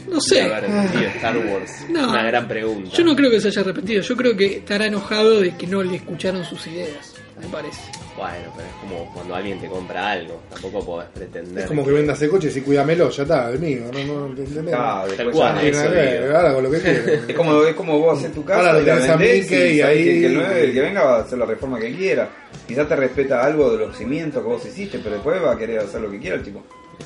No 0.07 0.19
¿Se 0.21 0.35
sé. 0.35 0.41
habrá 0.43 0.57
arrepentido 0.57 1.09
Star 1.15 1.37
Wars? 1.37 1.71
No. 1.89 2.09
Una 2.09 2.23
gran 2.23 2.47
pregunta. 2.47 2.89
Yo 2.95 3.03
no 3.03 3.15
creo 3.15 3.29
que 3.29 3.39
se 3.41 3.49
haya 3.49 3.61
arrepentido. 3.61 4.01
Yo 4.01 4.15
creo 4.15 4.35
que 4.35 4.57
estará 4.57 4.85
enojado 4.87 5.39
de 5.41 5.55
que 5.55 5.67
no 5.67 5.83
le 5.83 5.97
escucharon 5.97 6.43
sus 6.45 6.65
ideas. 6.67 7.13
Me 7.39 7.47
parece. 7.47 7.79
Bueno, 8.17 8.51
pero 8.55 8.67
es 8.67 8.73
como 8.81 9.13
cuando 9.13 9.35
alguien 9.35 9.59
te 9.59 9.67
compra 9.67 10.11
algo. 10.11 10.41
Tampoco 10.49 10.85
podés 10.85 11.09
pretender. 11.09 11.63
Es 11.63 11.67
como 11.67 11.85
que 11.85 11.91
vendas 11.91 12.21
el 12.21 12.29
coche 12.29 12.51
y 12.53 12.61
cuídamelo, 12.61 13.09
ya 13.09 13.23
está, 13.23 13.51
es 13.51 13.59
mío. 13.59 13.81
No, 13.93 14.03
no, 14.05 14.25
¿entendés? 14.27 14.73
Ah, 14.77 15.05
Tal 15.15 15.31
cual, 15.31 15.53
nada 15.55 15.61
que 15.61 16.53
con 16.53 16.63
lo 16.63 16.71
que 16.71 16.79
quiera. 16.81 16.99
Es 17.29 17.35
como, 17.35 17.63
es 17.63 17.75
como 17.75 17.99
vos 17.99 18.19
haces 18.19 18.33
tu 18.33 18.43
casa 18.43 18.71
Ahora 18.71 18.81
y 18.81 18.85
la 18.85 18.95
vendés 18.95 19.51
y 19.51 19.55
y 19.55 19.81
ahí- 19.81 20.03
que, 20.03 20.19
que 20.19 20.25
el, 20.25 20.33
nueve- 20.35 20.63
el 20.65 20.73
que 20.73 20.81
venga 20.81 21.03
va 21.03 21.15
a 21.17 21.21
hacer 21.21 21.37
la 21.37 21.45
reforma 21.45 21.79
que 21.79 21.95
quiera. 21.95 22.29
Quizás 22.67 22.87
te 22.87 22.95
respeta 22.95 23.43
algo 23.45 23.71
de 23.71 23.85
los 23.85 23.97
cimientos 23.97 24.41
que 24.43 24.49
vos 24.49 24.65
hiciste, 24.65 24.99
pero 24.99 25.15
después 25.15 25.41
va 25.41 25.53
a 25.53 25.57
querer 25.57 25.79
hacer 25.79 26.01
lo 26.01 26.11
que 26.11 26.19
quiera 26.19 26.35
el 26.35 26.43
tipo. 26.43 26.61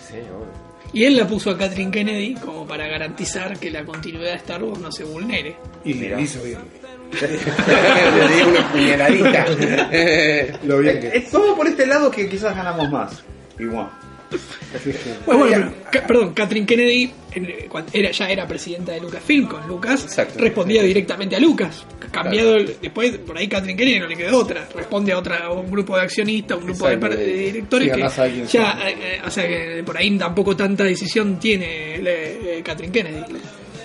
Sí, 0.09 0.15
obvio. 0.17 0.73
Y 0.93 1.05
él 1.05 1.17
la 1.17 1.27
puso 1.27 1.49
a 1.49 1.57
Catherine 1.57 1.89
Kennedy 1.91 2.35
como 2.35 2.67
para 2.67 2.85
garantizar 2.87 3.57
que 3.57 3.71
la 3.71 3.83
continuidad 3.83 4.31
de 4.31 4.37
Star 4.37 4.63
Wars 4.63 4.79
no 4.79 4.91
se 4.91 5.03
vulnere. 5.03 5.55
Y 5.83 5.95
Mirá. 5.95 6.19
hizo 6.21 6.41
bien. 6.43 6.59
Le 7.21 8.35
di 8.35 8.41
una 8.41 8.71
puñaladita. 8.71 9.45
Lo 10.65 10.79
bien 10.79 10.99
que. 10.99 11.07
Es 11.17 11.29
todo 11.29 11.55
por 11.55 11.67
este 11.67 11.85
lado 11.85 12.09
que 12.11 12.27
quizás 12.29 12.55
ganamos 12.55 12.89
más. 12.91 13.23
Igual. 13.59 13.89
Bueno, 15.27 15.41
bueno, 15.45 15.71
pero, 15.71 15.91
Ca- 15.91 16.07
perdón, 16.07 16.33
Catherine 16.33 16.65
Kennedy 16.65 17.11
en- 17.33 17.67
cuando 17.69 17.91
era, 17.93 18.09
ya 18.09 18.27
era 18.31 18.47
presidenta 18.47 18.91
de 18.91 18.99
Lucasfilm 18.99 19.45
con 19.47 19.67
Lucas, 19.67 20.05
Exacto. 20.05 20.39
respondía 20.39 20.81
directamente 20.81 21.35
a 21.35 21.39
Lucas. 21.39 21.85
Cambiado 22.11 22.55
el- 22.55 22.75
después, 22.81 23.15
por 23.19 23.37
ahí 23.37 23.47
Catherine 23.47 23.77
Kennedy 23.77 23.99
no 23.99 24.07
le 24.07 24.15
quedó 24.15 24.39
otra, 24.39 24.67
responde 24.75 25.11
a 25.11 25.19
otra 25.19 25.45
a 25.45 25.51
un 25.51 25.69
grupo 25.69 25.95
de 25.95 26.01
accionistas, 26.01 26.57
un 26.57 26.65
grupo 26.65 26.87
de, 26.87 26.93
Exacto. 26.95 27.15
per- 27.15 27.25
de 27.25 27.33
directores 27.33 27.87
Sí, 27.93 28.31
que 28.41 28.45
ya, 28.47 28.71
eh, 28.89 28.95
eh, 28.99 29.21
o 29.23 29.29
sea 29.29 29.47
que 29.47 29.83
por 29.85 29.97
ahí 29.97 30.17
tampoco 30.17 30.55
tanta 30.57 30.83
decisión 30.83 31.37
tiene 31.39 31.97
eh, 32.03 32.61
Catherine 32.65 32.91
Kennedy. 32.91 33.23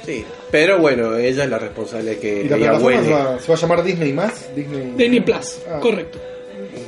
Sí, 0.08 0.24
pero 0.50 0.78
bueno, 0.78 1.14
ella 1.16 1.44
es 1.44 1.50
la 1.50 1.58
responsable 1.58 2.12
de 2.12 2.18
que 2.18 2.40
¿Y 2.44 2.48
la 2.48 2.56
ella 2.56 2.66
plataforma 2.70 3.02
se 3.02 3.08
huele. 3.10 3.14
va, 3.24 3.38
se 3.38 3.48
va 3.48 3.54
a 3.54 3.60
llamar 3.60 3.84
Disney 3.84 4.12
más? 4.14 4.56
Disney, 4.56 4.92
Disney 4.96 5.20
Plus, 5.20 5.58
Ah. 5.70 5.78
correcto. 5.80 6.18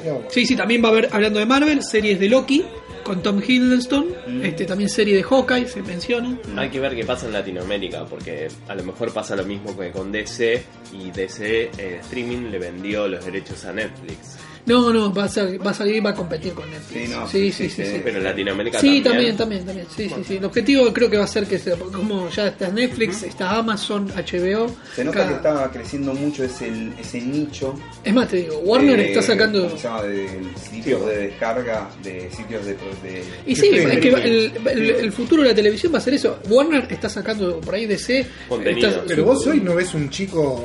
Digamos. 0.03 0.23
Sí, 0.31 0.47
sí, 0.47 0.57
también 0.57 0.83
va 0.83 0.89
a 0.89 0.93
haber, 0.93 1.09
hablando 1.13 1.39
de 1.39 1.45
Marvel, 1.45 1.83
series 1.83 2.19
de 2.19 2.29
Loki 2.31 2.65
con 3.05 3.23
Tom 3.23 3.43
Hiddleston, 3.47 4.07
este 4.43 4.65
también 4.65 4.89
serie 4.89 5.17
de 5.17 5.23
Hawkeye 5.23 5.67
se 5.67 5.83
menciona. 5.83 6.39
Hay 6.57 6.71
que 6.71 6.81
ver 6.81 6.95
qué 6.95 7.05
pasa 7.05 7.27
en 7.27 7.33
Latinoamérica, 7.35 8.05
porque 8.07 8.49
a 8.69 8.75
lo 8.75 8.85
mejor 8.85 9.13
pasa 9.13 9.35
lo 9.37 9.45
mismo 9.45 9.77
que 9.77 9.91
con 9.91 10.11
DC, 10.13 10.63
y 10.93 11.11
DC 11.11 11.71
en 11.77 11.95
streaming 12.01 12.51
le 12.51 12.59
vendió 12.59 13.07
los 13.09 13.25
derechos 13.25 13.65
a 13.67 13.73
Netflix. 13.73 14.37
No, 14.71 14.93
no, 14.93 15.13
va 15.13 15.25
a, 15.25 15.29
ser- 15.29 15.65
va 15.67 15.71
a 15.73 15.75
salir, 15.75 16.05
va 16.05 16.11
a 16.11 16.15
competir 16.15 16.53
con 16.53 16.71
Netflix. 16.71 17.09
Sí, 17.09 17.13
no, 17.15 17.27
sí, 17.29 17.53
sí, 17.53 17.69
sí, 17.69 17.71
sí, 17.71 17.85
sí, 17.85 17.93
sí. 17.97 18.01
Pero 18.05 18.19
en 18.19 18.25
Latinoamérica 18.25 18.81
Sí, 18.81 19.01
también. 19.03 19.37
también, 19.37 19.65
también, 19.65 19.87
también. 19.87 19.87
Sí, 19.95 20.09
sí, 20.15 20.25
sí. 20.27 20.37
El 20.37 20.45
objetivo 20.45 20.93
creo 20.93 21.11
que 21.11 21.17
va 21.17 21.25
a 21.25 21.27
ser 21.27 21.47
que 21.47 21.59
sea, 21.59 21.77
como 21.77 22.29
ya 22.31 22.49
está 22.49 22.69
Netflix, 22.69 23.23
está 23.25 23.57
Amazon, 23.57 24.09
HBO. 24.15 24.75
Se 24.95 25.05
nota 25.05 25.19
cada- 25.19 25.29
que 25.29 25.35
está 25.37 25.71
creciendo 25.73 26.15
mucho 26.15 26.45
ese, 26.45 26.71
ese 26.99 27.21
nicho. 27.21 27.75
Es 28.05 28.15
más, 28.15 28.29
te 28.29 28.37
digo, 28.39 28.59
Warner 28.59 29.01
eh, 29.01 29.09
está 29.09 29.23
sacando. 29.23 29.65
¿cómo 29.65 29.77
se 29.77 29.83
llama? 29.89 30.03
De 30.03 30.29
sitios 30.71 31.07
de 31.07 31.17
descarga, 31.19 31.91
de 32.03 32.31
sitios 32.31 32.65
de. 32.65 32.73
de 32.75 33.25
Y 33.47 33.57
sí, 33.57 33.69
es 33.73 33.99
que 33.99 34.09
el, 34.09 34.53
el- 34.67 34.91
el 34.91 35.13
futuro 35.13 35.43
de 35.43 35.49
la 35.49 35.55
televisión 35.55 35.93
va 35.93 35.99
a 35.99 36.01
ser 36.03 36.15
eso. 36.15 36.39
Warner 36.49 36.87
está 36.91 37.09
sacando 37.09 37.61
por 37.61 37.75
ahí 37.75 37.87
DC. 37.87 38.27
Contenido. 38.49 38.89
está- 38.89 39.05
Pero 39.07 39.25
vos 39.25 39.47
hoy 39.47 39.61
no 39.61 39.75
ves 39.75 39.93
un 39.95 40.09
chico, 40.11 40.65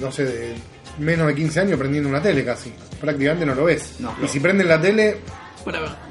no 0.00 0.10
sé, 0.10 0.24
de 0.24 0.54
menos 0.98 1.26
de 1.26 1.34
15 1.34 1.60
años 1.60 1.78
prendiendo 1.78 2.08
una 2.08 2.22
tele 2.22 2.44
casi. 2.44 2.72
Prácticamente 3.00 3.46
no 3.46 3.54
lo 3.54 3.64
ves. 3.64 3.96
No. 4.00 4.14
y 4.22 4.28
si 4.28 4.40
prenden 4.40 4.68
la 4.68 4.80
tele, 4.80 5.18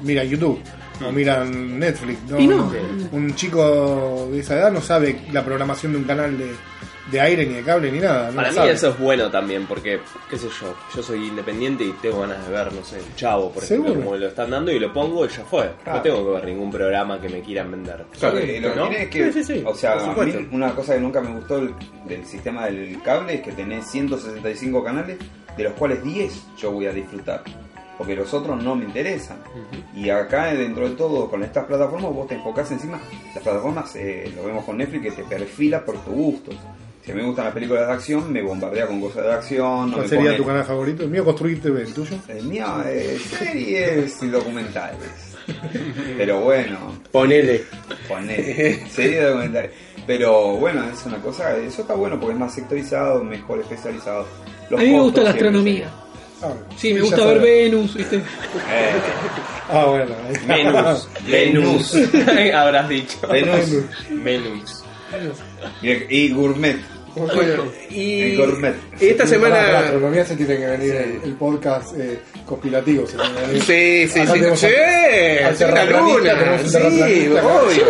mira 0.02 0.24
YouTube. 0.24 0.60
O 1.04 1.10
miran 1.10 1.78
Netflix. 1.78 2.18
No, 2.28 2.38
Y 2.38 2.46
no. 2.46 2.70
Un 3.12 3.34
chico 3.34 4.28
de 4.30 4.40
esa 4.40 4.54
edad 4.56 4.70
no 4.70 4.80
sabe 4.80 5.20
la 5.32 5.44
programación 5.44 5.92
de 5.92 5.98
un 5.98 6.04
canal 6.04 6.38
de, 6.38 6.52
de 7.10 7.20
aire, 7.20 7.44
ni 7.46 7.54
de 7.54 7.62
cable, 7.62 7.90
ni 7.90 7.98
nada. 7.98 8.30
No 8.30 8.36
Para 8.36 8.48
mí 8.50 8.54
sabe. 8.54 8.70
eso 8.72 8.90
es 8.90 8.98
bueno 8.98 9.30
también, 9.30 9.66
porque, 9.66 10.00
qué 10.30 10.38
sé 10.38 10.48
yo, 10.48 10.74
yo 10.94 11.02
soy 11.02 11.26
independiente 11.28 11.84
y 11.84 11.92
tengo 11.94 12.20
ganas 12.20 12.46
de 12.46 12.52
ver, 12.52 12.72
no 12.72 12.84
sé, 12.84 12.98
Chavo, 13.16 13.50
por 13.50 13.64
ejemplo, 13.64 13.94
como 13.94 14.16
lo 14.16 14.28
están 14.28 14.50
dando 14.50 14.70
y 14.70 14.78
lo 14.78 14.92
pongo 14.92 15.24
y 15.24 15.28
ya 15.28 15.44
fue. 15.44 15.72
Claro. 15.82 15.98
No 15.98 16.02
tengo 16.02 16.24
que 16.26 16.30
ver 16.34 16.44
ningún 16.46 16.70
programa 16.70 17.20
que 17.20 17.28
me 17.28 17.40
quieran 17.40 17.70
vender. 17.72 18.04
Claro, 18.18 18.36
lo 18.38 18.40
que 18.46 18.60
¿no? 18.60 18.88
tiene 18.88 19.02
es 19.04 19.08
que, 19.10 19.32
Sí, 19.32 19.44
sí, 19.44 19.54
sí, 19.58 19.62
o 19.66 19.74
sea, 19.74 19.94
a 19.94 20.24
mí 20.24 20.48
una 20.52 20.74
cosa 20.74 20.94
que 20.94 21.00
nunca 21.00 21.20
me 21.20 21.32
gustó 21.34 21.56
del, 21.56 21.74
del 22.06 22.24
sistema 22.24 22.66
del 22.66 23.00
cable 23.02 23.34
es 23.34 23.40
que 23.42 23.52
tenés 23.52 23.86
165 23.86 24.84
canales, 24.84 25.18
de 25.56 25.64
los 25.64 25.72
cuales 25.74 26.02
10 26.04 26.32
yo 26.58 26.70
voy 26.72 26.86
a 26.86 26.92
disfrutar, 26.92 27.42
porque 27.98 28.14
los 28.14 28.32
otros 28.32 28.62
no 28.62 28.74
me 28.76 28.84
interesan. 28.84 29.38
Y 29.94 30.08
acá 30.08 30.54
dentro 30.54 30.88
de 30.88 30.94
todo, 30.96 31.28
con 31.28 31.42
estas 31.42 31.64
plataformas, 31.66 32.12
vos 32.12 32.26
te 32.28 32.34
enfocás 32.36 32.70
encima, 32.70 33.00
las 33.34 33.42
plataformas, 33.42 33.94
eh, 33.96 34.32
lo 34.34 34.44
vemos 34.44 34.64
con 34.64 34.78
Netflix, 34.78 35.02
que 35.02 35.10
te 35.10 35.24
perfila 35.24 35.84
por 35.84 35.96
tus 35.98 36.14
gustos. 36.14 36.54
Si 37.04 37.10
a 37.10 37.14
mí 37.14 37.20
me 37.20 37.26
gustan 37.26 37.46
las 37.46 37.54
películas 37.54 37.86
de 37.88 37.92
acción, 37.94 38.32
me 38.32 38.42
bombardea 38.42 38.86
con 38.86 39.00
cosas 39.00 39.24
de 39.24 39.32
acción. 39.32 39.90
No 39.90 39.96
¿Cuál 39.96 40.08
sería 40.08 40.24
pone- 40.26 40.36
tu 40.36 40.46
canal 40.46 40.64
favorito? 40.64 41.02
El 41.02 41.10
mío 41.10 41.24
Construir 41.24 41.60
TV, 41.60 41.82
el 41.82 41.92
tuyo. 41.94 42.16
El 42.28 42.44
mío 42.44 42.66
es 42.88 43.22
series 43.22 44.22
y 44.22 44.28
documentales. 44.28 45.10
Pero 46.16 46.40
bueno, 46.40 46.94
Ponele. 47.10 47.64
Poner 48.08 48.88
serie 48.88 49.22
documental. 49.24 49.70
Pero 50.06 50.56
bueno, 50.56 50.84
es 50.92 51.04
una 51.04 51.18
cosa, 51.18 51.56
eso 51.56 51.82
está 51.82 51.94
bueno 51.94 52.18
porque 52.20 52.34
es 52.34 52.38
más 52.38 52.54
sectorizado, 52.54 53.22
mejor 53.24 53.60
especializado. 53.60 54.26
Los 54.70 54.80
A 54.80 54.84
mí 54.84 54.90
me 54.92 55.00
gusta 55.00 55.22
la 55.22 55.30
astronomía. 55.30 55.88
Ah, 56.42 56.52
Sí, 56.76 56.94
me 56.94 57.00
gusta 57.00 57.24
ver. 57.26 57.40
Venus, 57.40 57.94
¿viste? 57.94 58.16
Eh, 58.16 58.22
Ah, 59.68 59.86
bueno. 59.86 60.14
Venus. 60.46 61.08
Venus. 61.26 61.94
Habrás 62.54 62.88
dicho. 62.88 63.16
Venus 63.28 63.70
Venus. 64.10 64.82
y, 65.82 65.90
y 66.16 66.32
gourmet. 66.32 66.76
Bueno, 67.14 67.64
y 67.90 68.36
gourmet. 68.36 68.74
esta 68.98 69.24
Para 69.24 69.24
la 69.24 69.26
semana. 69.26 69.78
astronomía 69.80 70.24
se 70.24 70.36
tiene 70.36 70.56
que 70.56 70.66
venir 70.66 70.94
el, 70.94 71.20
el 71.24 71.32
podcast 71.34 71.94
eh, 71.98 72.18
conspirativo. 72.46 73.06
Se 73.06 73.16
tiene 73.18 73.34
que 73.34 73.40
venir. 73.46 73.62
Sí, 73.62 74.08
sí, 74.12 74.20
Acá 74.20 74.32
sí. 74.32 74.38
tenemos 74.38 74.60
Sí, 74.60 74.66
al 74.66 74.72
sí, 75.56 75.64
la 75.64 75.68
terraplanista, 75.74 76.18
luna. 76.18 76.38
tenemos 76.38 76.60
un 76.62 76.66
Sí, 76.68 76.72
terraplanista 76.72 77.40
acá. 77.40 77.48
obvio. 77.62 77.84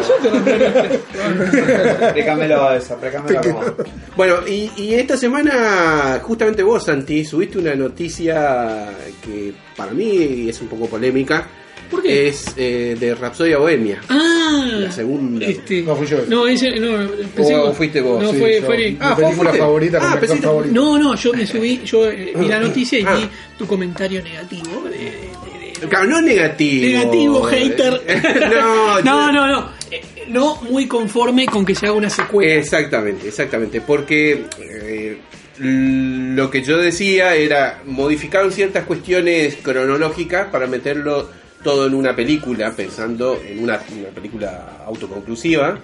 Précamelo 2.13 2.73
esa, 2.75 2.97
précamelo. 3.01 3.41
Ramón. 3.43 3.75
Bueno, 4.17 4.37
y, 4.47 4.71
y 4.77 4.95
esta 4.95 5.17
semana, 5.17 6.21
justamente 6.23 6.63
vos, 6.63 6.85
Santi, 6.85 7.25
subiste 7.25 7.59
una 7.59 7.75
noticia 7.75 8.89
que 9.25 9.53
para 9.77 9.93
mí 9.93 10.49
es 10.49 10.61
un 10.61 10.69
poco 10.69 10.87
polémica. 10.87 11.47
¿Por 11.93 12.03
qué? 12.03 12.27
Es 12.29 12.47
eh, 12.57 12.97
de 12.99 13.15
Rapsodia 13.15 13.59
Bohemia. 13.59 14.01
Ah, 14.09 14.67
La 14.81 14.91
segunda. 14.91 15.47
Este, 15.47 15.83
No, 15.83 15.95
fui 15.95 16.07
yo. 16.09 16.17
No, 16.29 16.47
ese, 16.49 16.71
no, 16.81 17.09
pensé 17.37 17.55
O 17.55 17.69
que- 17.71 17.77
fuiste 17.77 18.01
vos, 18.01 18.21
No, 18.23 18.33
Sí, 18.33 18.39
fue, 18.41 18.61
yo- 18.61 18.67
fue- 18.67 18.77
Mi 18.79 18.97
Ah, 18.99 19.15
película 19.15 19.51
fuiste. 19.51 19.59
favorita 19.59 19.99
con 19.99 20.07
Ah, 20.07 20.09
mi 20.11 20.15
actor 20.15 20.21
pensé 20.29 20.41
que- 20.41 20.47
favorito. 20.49 20.75
No, 20.75 20.99
no, 20.99 21.15
yo 21.15 21.33
me 21.35 21.47
subí, 21.47 21.81
yo 21.85 22.11
eh, 22.11 22.33
vi 22.35 22.49
la 22.49 22.59
noticia 22.59 22.99
y 22.99 23.05
Ah. 23.07 23.15
vi 23.15 23.29
tu 23.59 23.67
comentario 23.67 24.23
negativo. 24.25 24.83
de- 24.89 24.99
de- 24.99 25.81
de- 25.81 25.89
Claro, 25.89 26.07
no 26.07 26.21
negativo. 26.23 26.87
negativo, 26.87 27.43
hater. 27.45 28.01
no, 28.55 29.01
no, 29.03 29.33
no, 29.33 29.47
no. 29.47 29.69
Eh, 29.91 30.01
No 30.29 30.57
muy 30.71 30.87
conforme 30.87 31.45
con 31.47 31.65
que 31.67 31.75
se 31.75 31.87
haga 31.87 31.95
una 31.97 32.09
secuela. 32.09 32.55
Exactamente, 32.55 33.29
exactamente. 33.29 33.81
Porque 33.83 34.45
eh, 34.61 35.19
lo 35.59 36.51
que 36.51 36.63
yo 36.63 36.79
decía 36.79 37.35
era 37.35 37.83
modificaron 37.85 38.51
ciertas 38.53 38.85
cuestiones 38.85 39.57
cronológicas 39.63 40.49
para 40.49 40.67
meterlo 40.67 41.29
todo 41.63 41.87
en 41.87 41.95
una 41.95 42.15
película, 42.15 42.73
pensando 42.73 43.41
en 43.45 43.63
una, 43.63 43.81
una 43.99 44.09
película 44.09 44.83
autoconclusiva. 44.87 45.79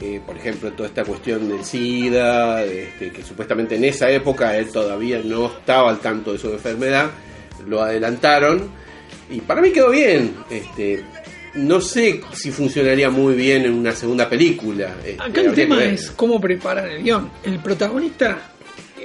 Eh, 0.00 0.20
por 0.26 0.36
ejemplo, 0.36 0.72
toda 0.72 0.88
esta 0.90 1.04
cuestión 1.04 1.48
del 1.48 1.64
SIDA, 1.64 2.62
este, 2.64 3.10
que 3.10 3.22
supuestamente 3.22 3.76
en 3.76 3.84
esa 3.84 4.10
época 4.10 4.54
él 4.56 4.70
todavía 4.70 5.20
no 5.24 5.46
estaba 5.46 5.88
al 5.90 6.00
tanto 6.00 6.32
de 6.32 6.38
su 6.38 6.52
enfermedad, 6.52 7.10
lo 7.66 7.82
adelantaron 7.82 8.68
y 9.30 9.40
para 9.40 9.62
mí 9.62 9.72
quedó 9.72 9.90
bien. 9.90 10.34
Este, 10.50 11.02
no 11.54 11.80
sé 11.80 12.20
si 12.34 12.50
funcionaría 12.50 13.08
muy 13.08 13.34
bien 13.34 13.64
en 13.64 13.72
una 13.72 13.92
segunda 13.92 14.28
película. 14.28 14.94
este, 15.02 15.22
Acá 15.22 15.40
el 15.40 15.54
tema 15.54 15.82
es 15.82 16.10
cómo 16.10 16.38
preparan 16.38 16.90
el 16.90 17.02
guion. 17.02 17.30
El 17.42 17.58
protagonista 17.60 18.38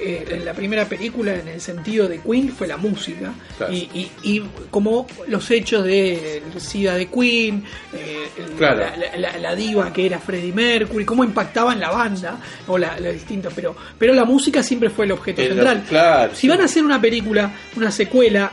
eh, 0.03 0.25
en 0.29 0.45
la 0.45 0.53
primera 0.53 0.85
película, 0.85 1.33
en 1.35 1.47
el 1.47 1.61
sentido 1.61 2.07
de 2.07 2.19
Queen, 2.19 2.49
fue 2.49 2.67
la 2.67 2.77
música. 2.77 3.33
Claro. 3.57 3.71
Y, 3.73 3.77
y, 3.93 4.11
y 4.23 4.43
como 4.69 5.07
los 5.27 5.49
hechos 5.51 5.83
de 5.85 6.41
SIDA 6.57 6.95
de 6.95 7.07
Queen, 7.07 7.63
eh, 7.93 8.27
Claro. 8.57 8.79
la, 8.79 8.95
la- 8.97 9.17
la- 9.17 9.37
la 9.37 9.55
diva 9.55 9.91
que 9.93 10.05
era 10.05 10.19
Freddie 10.19 10.53
Mercury, 10.53 11.05
cómo 11.05 11.23
impactaban 11.23 11.79
la 11.79 11.89
banda, 11.91 12.39
o 12.67 12.77
la, 12.77 12.99
la 12.99 13.09
distinta, 13.11 13.49
pero, 13.55 13.75
pero 13.97 14.13
la 14.13 14.25
música 14.25 14.63
siempre 14.63 14.89
fue 14.89 15.05
el 15.05 15.11
objeto 15.13 15.41
El- 15.41 15.49
central. 15.49 15.83
claro, 15.87 16.33
si 16.35 16.41
sí. 16.41 16.47
van 16.47 16.61
a 16.61 16.65
hacer 16.65 16.83
una 16.83 16.99
película, 16.99 17.51
una 17.75 17.91
secuela, 17.91 18.51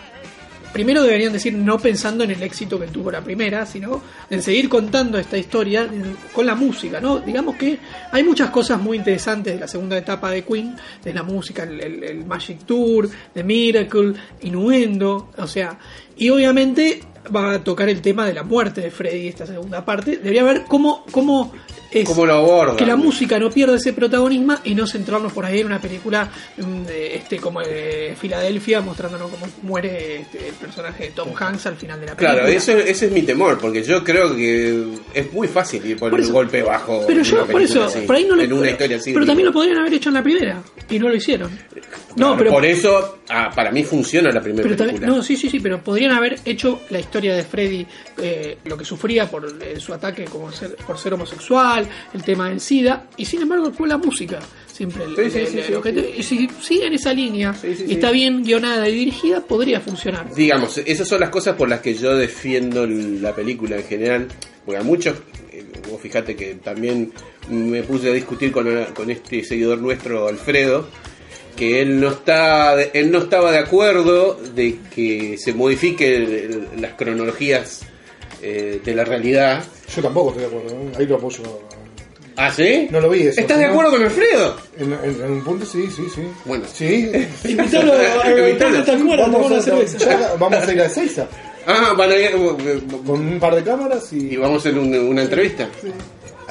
primero 0.73 1.03
deberían 1.03 1.33
decir 1.33 1.55
no 1.55 1.79
pensando 1.79 2.25
en 2.25 2.31
el 2.31 2.43
éxito 2.43 2.79
que 2.79 2.87
tuvo 2.89 3.11
la 3.11 3.23
primera, 3.23 3.67
sino 3.67 4.03
en 4.31 4.43
seguir 4.43 4.69
contando 4.69 5.19
esta 5.19 5.39
historia 5.39 5.89
con 6.33 6.47
la 6.47 6.55
música, 6.55 7.01
¿no? 7.01 7.21
Digamos 7.21 7.57
que 7.57 7.79
hay 8.13 8.23
muchas 8.23 8.51
cosas 8.51 8.81
muy 8.81 8.97
interesantes 8.97 9.55
de 9.55 9.61
la 9.61 9.69
segunda 9.69 9.97
etapa 9.97 10.31
de 10.31 10.43
Queen, 10.45 10.77
de 11.03 11.15
la 11.15 11.23
música, 11.23 11.63
el 11.65 12.25
Magic 12.27 12.65
Tour, 12.65 13.09
The 13.35 13.45
Miracle, 13.45 14.15
Innuendo, 14.43 15.31
o 15.37 15.47
sea, 15.47 15.79
y 16.17 16.31
obviamente 16.31 17.01
va 17.35 17.53
a 17.53 17.65
tocar 17.65 17.89
el 17.89 18.01
tema 18.01 18.27
de 18.27 18.35
la 18.35 18.43
muerte 18.43 18.81
de 18.81 18.91
Freddy 18.91 19.29
esta 19.29 19.47
segunda 19.47 19.85
parte. 19.85 20.17
Debería 20.17 20.43
ver 20.45 20.65
cómo, 20.69 21.05
cómo 21.11 21.53
es 21.91 22.07
¿Cómo 22.07 22.27
lo 22.27 22.35
abordan? 22.35 22.77
que 22.77 22.85
la 22.85 22.97
música 22.97 23.39
no 23.39 23.51
pierda 23.51 23.77
ese 23.77 23.95
protagonismo 23.95 24.57
y 24.65 24.75
no 24.75 24.87
centrarnos 24.87 25.33
por 25.33 25.47
ahí 25.47 25.61
en 25.61 25.67
una 25.67 25.81
película 25.81 26.29
mm, 26.59 26.83
de, 26.85 27.17
este 27.17 27.39
como 27.39 27.61
de 27.63 28.15
Filadelfia 28.21 28.83
mostrándonos 28.83 29.31
cómo 29.31 29.47
muere 29.63 30.21
este, 30.21 30.49
el 30.49 30.55
personaje 30.55 31.05
de 31.05 31.11
Tom 31.13 31.31
Hanks 31.39 31.67
al 31.67 31.77
final 31.77 31.99
de 32.01 32.07
la 32.07 32.15
película. 32.15 32.41
Claro, 32.43 32.53
eso, 32.55 32.73
ese 32.73 33.07
es 33.07 33.13
mi 33.13 33.23
temor, 33.23 33.59
porque 33.59 33.83
yo 33.83 34.05
creo 34.05 34.37
que 34.37 34.85
es 35.15 35.33
muy 35.33 35.49
fácil 35.49 35.85
ir 35.87 35.97
por, 35.97 36.11
Por 36.11 36.21
eso- 36.21 36.33
golpe 36.33 36.63
bajo 36.63 37.05
Pero 37.07 37.23
yo, 37.23 37.47
por 37.47 37.63
eso, 37.63 37.85
así, 37.85 38.01
por 38.01 38.17
ahí 38.17 38.27
no 38.27 38.37
lo- 38.37 38.43
en 38.43 38.53
una 38.53 38.71
historia 38.71 38.99
así. 38.99 39.15
Pero 39.15 39.25
también 39.25 39.47
lo 39.47 39.53
podrían 39.53 39.79
haber 39.79 39.95
hecho 39.95 40.11
en 40.11 40.15
la 40.15 40.23
primera 40.23 40.63
y 40.91 40.99
no 40.99 41.09
lo 41.09 41.15
hicieron. 41.17 41.51
Claro, 41.73 41.89
no, 42.17 42.37
pero 42.37 42.51
por 42.51 42.67
eso, 42.67 43.19
ah, 43.31 43.51
para 43.55 43.71
mí 43.71 43.83
funciona 43.85 44.31
la 44.31 44.43
primera 44.43 44.63
Pero 44.63 44.77
también, 44.77 45.07
no, 45.07 45.23
sí, 45.23 45.37
sí, 45.37 45.49
sí, 45.49 45.61
pero 45.61 45.83
podrían 45.83 46.13
haber 46.13 46.39
hecho 46.45 46.81
la 46.91 46.99
historia 47.01 47.18
de 47.21 47.43
Freddy, 47.43 47.87
eh, 48.19 48.59
lo 48.65 48.77
que 48.77 48.85
sufría 48.85 49.29
por 49.31 49.47
eh, 49.63 49.79
su 49.81 49.93
ataque 49.93 50.25
como 50.25 50.51
ser, 50.53 50.77
por 50.87 50.99
ser 50.99 51.15
homosexual, 51.15 51.87
el 52.15 52.23
tema 52.23 52.49
del 52.49 52.61
SIDA, 52.61 53.07
y 53.17 53.25
sin 53.25 53.43
embargo 53.43 53.73
fue 53.73 53.89
la 53.89 53.99
música. 53.99 54.39
Siempre 54.73 55.05
el- 55.05 55.17
Sí, 55.17 55.31
sí, 55.31 55.39
el- 55.39 55.47
sí, 55.49 55.59
el 55.59 55.65
sí, 55.65 55.73
objetivo. 55.75 56.07
Y 56.17 56.23
si 56.23 56.49
siguen 56.63 56.93
esa 56.93 57.13
línea 57.13 57.53
y 57.65 57.93
está 57.95 58.11
bien 58.13 58.45
guionada 58.45 58.89
y 58.89 58.95
dirigida, 58.95 59.41
podría 59.41 59.81
funcionar. 59.81 60.33
Digamos, 60.35 60.79
esas 60.79 61.09
son 61.09 61.19
las 61.21 61.31
cosas 61.31 61.57
por 61.57 61.69
las 61.69 61.81
que 61.81 61.95
yo 61.95 62.17
defiendo 62.17 62.87
la 62.87 63.35
película 63.35 63.77
en 63.77 63.85
general, 63.85 64.29
porque 64.65 64.81
a 64.81 64.85
muchos, 64.85 65.17
eh, 65.51 65.65
vos 65.91 66.01
fíjate 66.01 66.37
que 66.37 66.55
también 66.57 67.13
me 67.51 67.83
puse 67.83 68.11
a 68.11 68.13
discutir 68.13 68.53
con, 68.53 68.69
con 68.95 69.11
este 69.11 69.43
seguidor 69.43 69.79
nuestro, 69.79 70.29
Alfredo, 70.29 70.89
que 71.59 71.81
él 71.83 72.01
no 72.01 72.09
está 72.09 72.77
de- 72.77 72.91
él 72.95 73.11
no 73.11 73.19
estaba 73.19 73.51
de 73.51 73.59
acuerdo 73.59 74.39
de 74.55 74.79
que 74.95 75.37
se 75.39 75.53
modifiquen 75.55 76.69
las 76.81 76.93
cronologías 76.93 77.81
eh, 78.43 78.81
de 78.85 78.95
la 78.95 79.05
realidad. 79.05 79.65
Yo 79.95 80.03
tampoco 80.03 80.31
estoy 80.31 80.43
de 80.45 80.49
acuerdo, 80.57 80.71
¿eh? 80.77 80.93
ahí 80.99 81.07
lo 81.07 81.17
apoyo. 81.17 81.43
¿Ah, 82.37 82.53
sí? 82.53 82.87
No 82.93 83.01
lo 83.01 83.11
vi 83.11 83.23
eso. 83.23 83.41
¿Estás 83.41 83.59
de 83.59 83.65
acuerdo 83.65 83.91
con 83.91 84.03
Alfredo? 84.05 84.57
En, 84.79 84.93
en- 84.93 85.21
en 85.25 85.31
un 85.33 85.43
punto 85.43 85.67
sí, 85.67 85.89
sí, 85.95 86.05
sí. 86.15 86.23
Bueno. 86.45 86.65
Sí. 86.73 87.11
Invítalo 87.45 87.95
a 87.95 89.61
cerveza. 89.63 90.35
vamos 90.39 90.69
a 90.69 90.73
ir 90.73 90.81
a 90.81 90.87
Ezeiza 90.87 91.27
Ah, 91.67 91.93
van 91.99 92.11
a 92.13 92.17
ir, 92.17 92.31
con 93.05 93.21
un 93.21 93.39
par 93.41 93.55
de 93.57 93.63
cámaras 93.65 94.11
y 94.13 94.35
y... 94.35 94.37
vamos 94.37 94.65
a 94.65 94.69
hacer 94.69 94.79
un- 94.79 94.95
una 94.95 95.23
entrevista. 95.23 95.69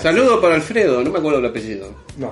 Saludo 0.01 0.39
para 0.41 0.55
Alfredo, 0.55 1.01
no 1.03 1.09
me 1.09 1.17
acuerdo 1.19 1.39
el 1.39 1.45
apellido. 1.45 1.89
No. 2.17 2.31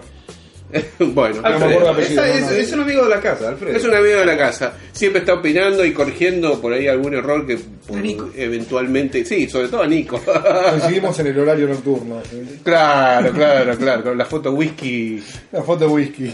bueno, 1.00 1.42
no, 1.42 1.98
es, 2.00 2.72
un 2.74 2.82
amigo 2.82 3.04
de 3.04 3.10
la 3.10 3.22
casa, 3.22 3.50
Alfredo. 3.50 3.78
Es 3.78 3.84
un 3.84 3.96
amigo 3.96 4.20
de 4.20 4.26
la 4.26 4.38
casa. 4.38 4.74
Siempre 4.92 5.20
está 5.22 5.34
opinando 5.36 5.86
y 5.86 5.94
corrigiendo 5.94 6.60
por 6.60 6.74
ahí 6.74 6.88
algún 6.88 7.14
error 7.14 7.46
que 7.46 7.58
por- 7.88 7.98
A 7.98 8.02
Nico. 8.02 8.30
eventualmente. 8.36 9.24
Sí, 9.26 9.48
sobre 9.50 9.68
todo 9.70 9.84
a 9.84 9.88
Nico. 9.88 10.22
Coincidimos 10.72 11.18
en 11.20 11.28
el 11.28 11.40
horario 11.40 11.68
nocturno. 11.68 12.22
¿sí? 12.30 12.60
claro, 12.64 13.32
claro, 13.32 13.78
claro. 13.78 14.04
Con 14.04 14.18
la 14.18 14.26
foto 14.26 14.52
whisky. 14.52 15.24
La 15.52 15.62
foto 15.64 15.90
whisky. 15.90 16.34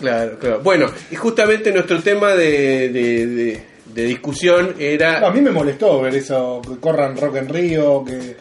Claro, 0.00 0.38
claro. 0.38 0.60
Bueno, 0.62 0.90
y 1.10 1.16
justamente 1.16 1.72
nuestro 1.72 2.00
tema 2.02 2.32
de, 2.34 2.88
de, 2.90 3.26
de- 3.26 3.60
de 3.94 4.04
discusión 4.04 4.74
era. 4.78 5.20
No, 5.20 5.26
a 5.28 5.32
mí 5.32 5.40
me 5.40 5.50
molestó 5.50 6.00
ver 6.02 6.14
eso, 6.16 6.60
que 6.62 6.78
corran 6.78 7.16
Rock 7.16 7.36
en 7.36 7.48
Río, 7.48 8.04
que... 8.04 8.36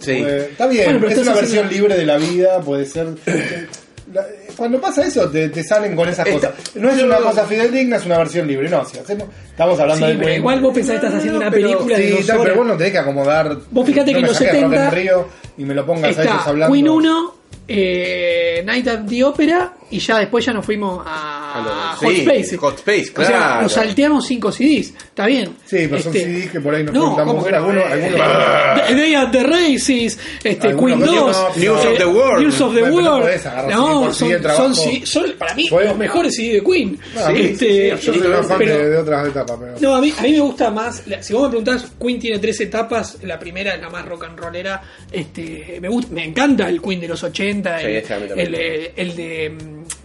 Sí. 0.00 0.12
eh, 0.12 0.48
está 0.52 0.66
bien, 0.66 0.84
Bueno, 0.84 1.00
pero 1.00 1.12
es 1.12 1.18
una 1.26 1.34
versión 1.34 1.68
libre 1.68 1.96
de 1.96 2.06
la 2.06 2.16
vida, 2.16 2.60
puede 2.60 2.86
ser... 2.86 3.08
Cuando 4.60 4.78
pasa 4.78 5.02
eso, 5.06 5.26
te, 5.30 5.48
te 5.48 5.64
salen 5.64 5.96
con 5.96 6.06
esas 6.06 6.26
Esta- 6.26 6.50
cosas. 6.50 6.76
No 6.76 6.90
es 6.90 7.02
una 7.02 7.16
cosa 7.16 7.46
fidedigna, 7.46 7.96
es 7.96 8.04
una 8.04 8.18
versión 8.18 8.46
libre. 8.46 8.68
No, 8.68 8.84
si 8.84 8.98
hacemos, 8.98 9.28
estamos 9.48 9.80
hablando 9.80 10.04
Sí, 10.06 10.12
de 10.12 10.18
pero 10.18 10.34
igual 10.34 10.60
vos 10.60 10.74
pensás 10.74 11.00
que 11.00 11.06
estás 11.06 11.14
haciendo 11.18 11.38
una 11.40 11.50
pero- 11.50 11.68
película 11.68 11.96
de 11.96 12.04
sí, 12.04 12.10
dos 12.10 12.26
tal, 12.26 12.36
horas. 12.36 12.44
pero 12.50 12.56
vos 12.58 12.66
no 12.68 12.76
tenés 12.76 12.92
que 12.92 12.98
acomodar. 12.98 13.56
Vos 13.70 13.86
fíjate 13.86 14.12
no 14.12 14.16
que 14.18 14.20
me 14.20 14.20
en 14.20 14.26
los 14.26 14.36
saques 14.36 14.52
Rock 14.52 14.70
70 14.70 14.84
en 14.84 14.90
Río 14.92 15.28
y 15.56 15.64
me 15.64 15.74
lo 15.74 15.86
pongas 15.86 16.18
a 16.18 16.22
ellos 16.22 16.34
Está 16.36 16.50
hablando. 16.50 16.74
Queen 16.74 16.88
1, 16.90 17.34
eh, 17.68 18.62
Night 18.66 18.86
at 18.88 19.00
the 19.08 19.24
Opera 19.24 19.72
y 19.90 19.98
ya 19.98 20.18
después 20.18 20.44
ya 20.44 20.52
nos 20.52 20.66
fuimos 20.66 21.02
a, 21.06 21.39
A 21.52 21.60
lo- 21.60 21.70
a 21.72 21.96
sí, 21.98 22.06
Hot 22.06 22.14
Space. 22.16 22.56
Hot 22.56 22.78
Space, 22.78 23.12
O 23.16 23.24
sea, 23.24 23.58
nos 23.62 23.72
salteamos 23.72 24.26
5 24.26 24.52
CDs, 24.52 24.88
está 24.96 25.26
bien. 25.26 25.46
Sí, 25.66 25.86
pero 25.88 26.02
son 26.02 26.14
Este, 26.16 26.24
CDs 26.24 26.50
que 26.50 26.60
por 26.60 26.74
ahí 26.74 26.84
nos 26.84 26.94
no, 26.94 27.06
contamos. 27.08 27.34
¿cómo 27.34 27.44
que 27.44 27.50
no? 27.52 27.56
algunos, 27.58 27.84
Eh, 27.84 27.92
algunos- 27.92 28.86
The 28.86 28.94
Day 28.94 29.14
at 29.14 29.30
the 29.30 29.42
Races, 29.42 30.18
este, 30.44 30.68
Algunos 30.68 30.98
Queen 30.98 31.10
que 31.10 31.16
2, 31.20 31.36
no, 31.36 31.56
News 31.56 31.84
of 31.86 31.98
the 31.98 32.06
World. 32.06 32.42
News 32.44 32.60
of 32.60 32.74
the 32.74 32.80
no 32.82 32.94
World. 32.94 33.70
No, 33.70 34.12
son, 34.14 34.42
son, 34.42 34.74
sí, 34.74 35.02
son 35.04 35.24
para 35.38 35.54
mí 35.54 35.68
Fue- 35.68 35.84
los 35.84 35.96
mejores 35.96 36.34
CD 36.36 36.54
de 36.54 36.62
Queen. 36.64 36.98
No, 37.14 37.24
a 37.24 37.30
mí, 37.30 37.40
Este, 37.40 37.88
yo 37.90 37.98
soy 37.98 38.18
más 38.18 38.46
fan 38.46 38.58
pero- 38.58 38.78
de, 38.78 38.88
de 38.90 38.96
otras 38.98 39.28
etapas. 39.28 39.56
Pero... 39.60 39.74
no, 39.80 39.94
a 39.96 40.00
mí, 40.00 40.12
a 40.16 40.22
mí 40.22 40.32
me 40.32 40.40
gusta 40.40 40.70
más. 40.70 41.06
la- 41.06 41.22
Si 41.22 41.32
vos 41.32 41.42
me 41.44 41.48
preguntás, 41.48 41.86
Queen 42.00 42.18
tiene 42.18 42.38
tres 42.38 42.60
etapas. 42.60 43.18
La 43.22 43.38
primera 43.38 43.74
es 43.74 43.80
la 43.80 43.90
más 43.90 44.04
rock 44.06 44.24
and 44.24 44.38
rollera. 44.38 44.82
Este, 45.10 45.78
me, 45.80 45.88
gusta, 45.88 46.12
me 46.14 46.24
encanta 46.24 46.68
el 46.68 46.80
Queen 46.80 47.00
de 47.00 47.08
los 47.08 47.22
80. 47.22 47.78
Sí, 47.80 47.86
el, 47.86 48.38
el, 48.38 48.54
eh, 48.54 48.92
el 48.96 49.16
de. 49.16 49.52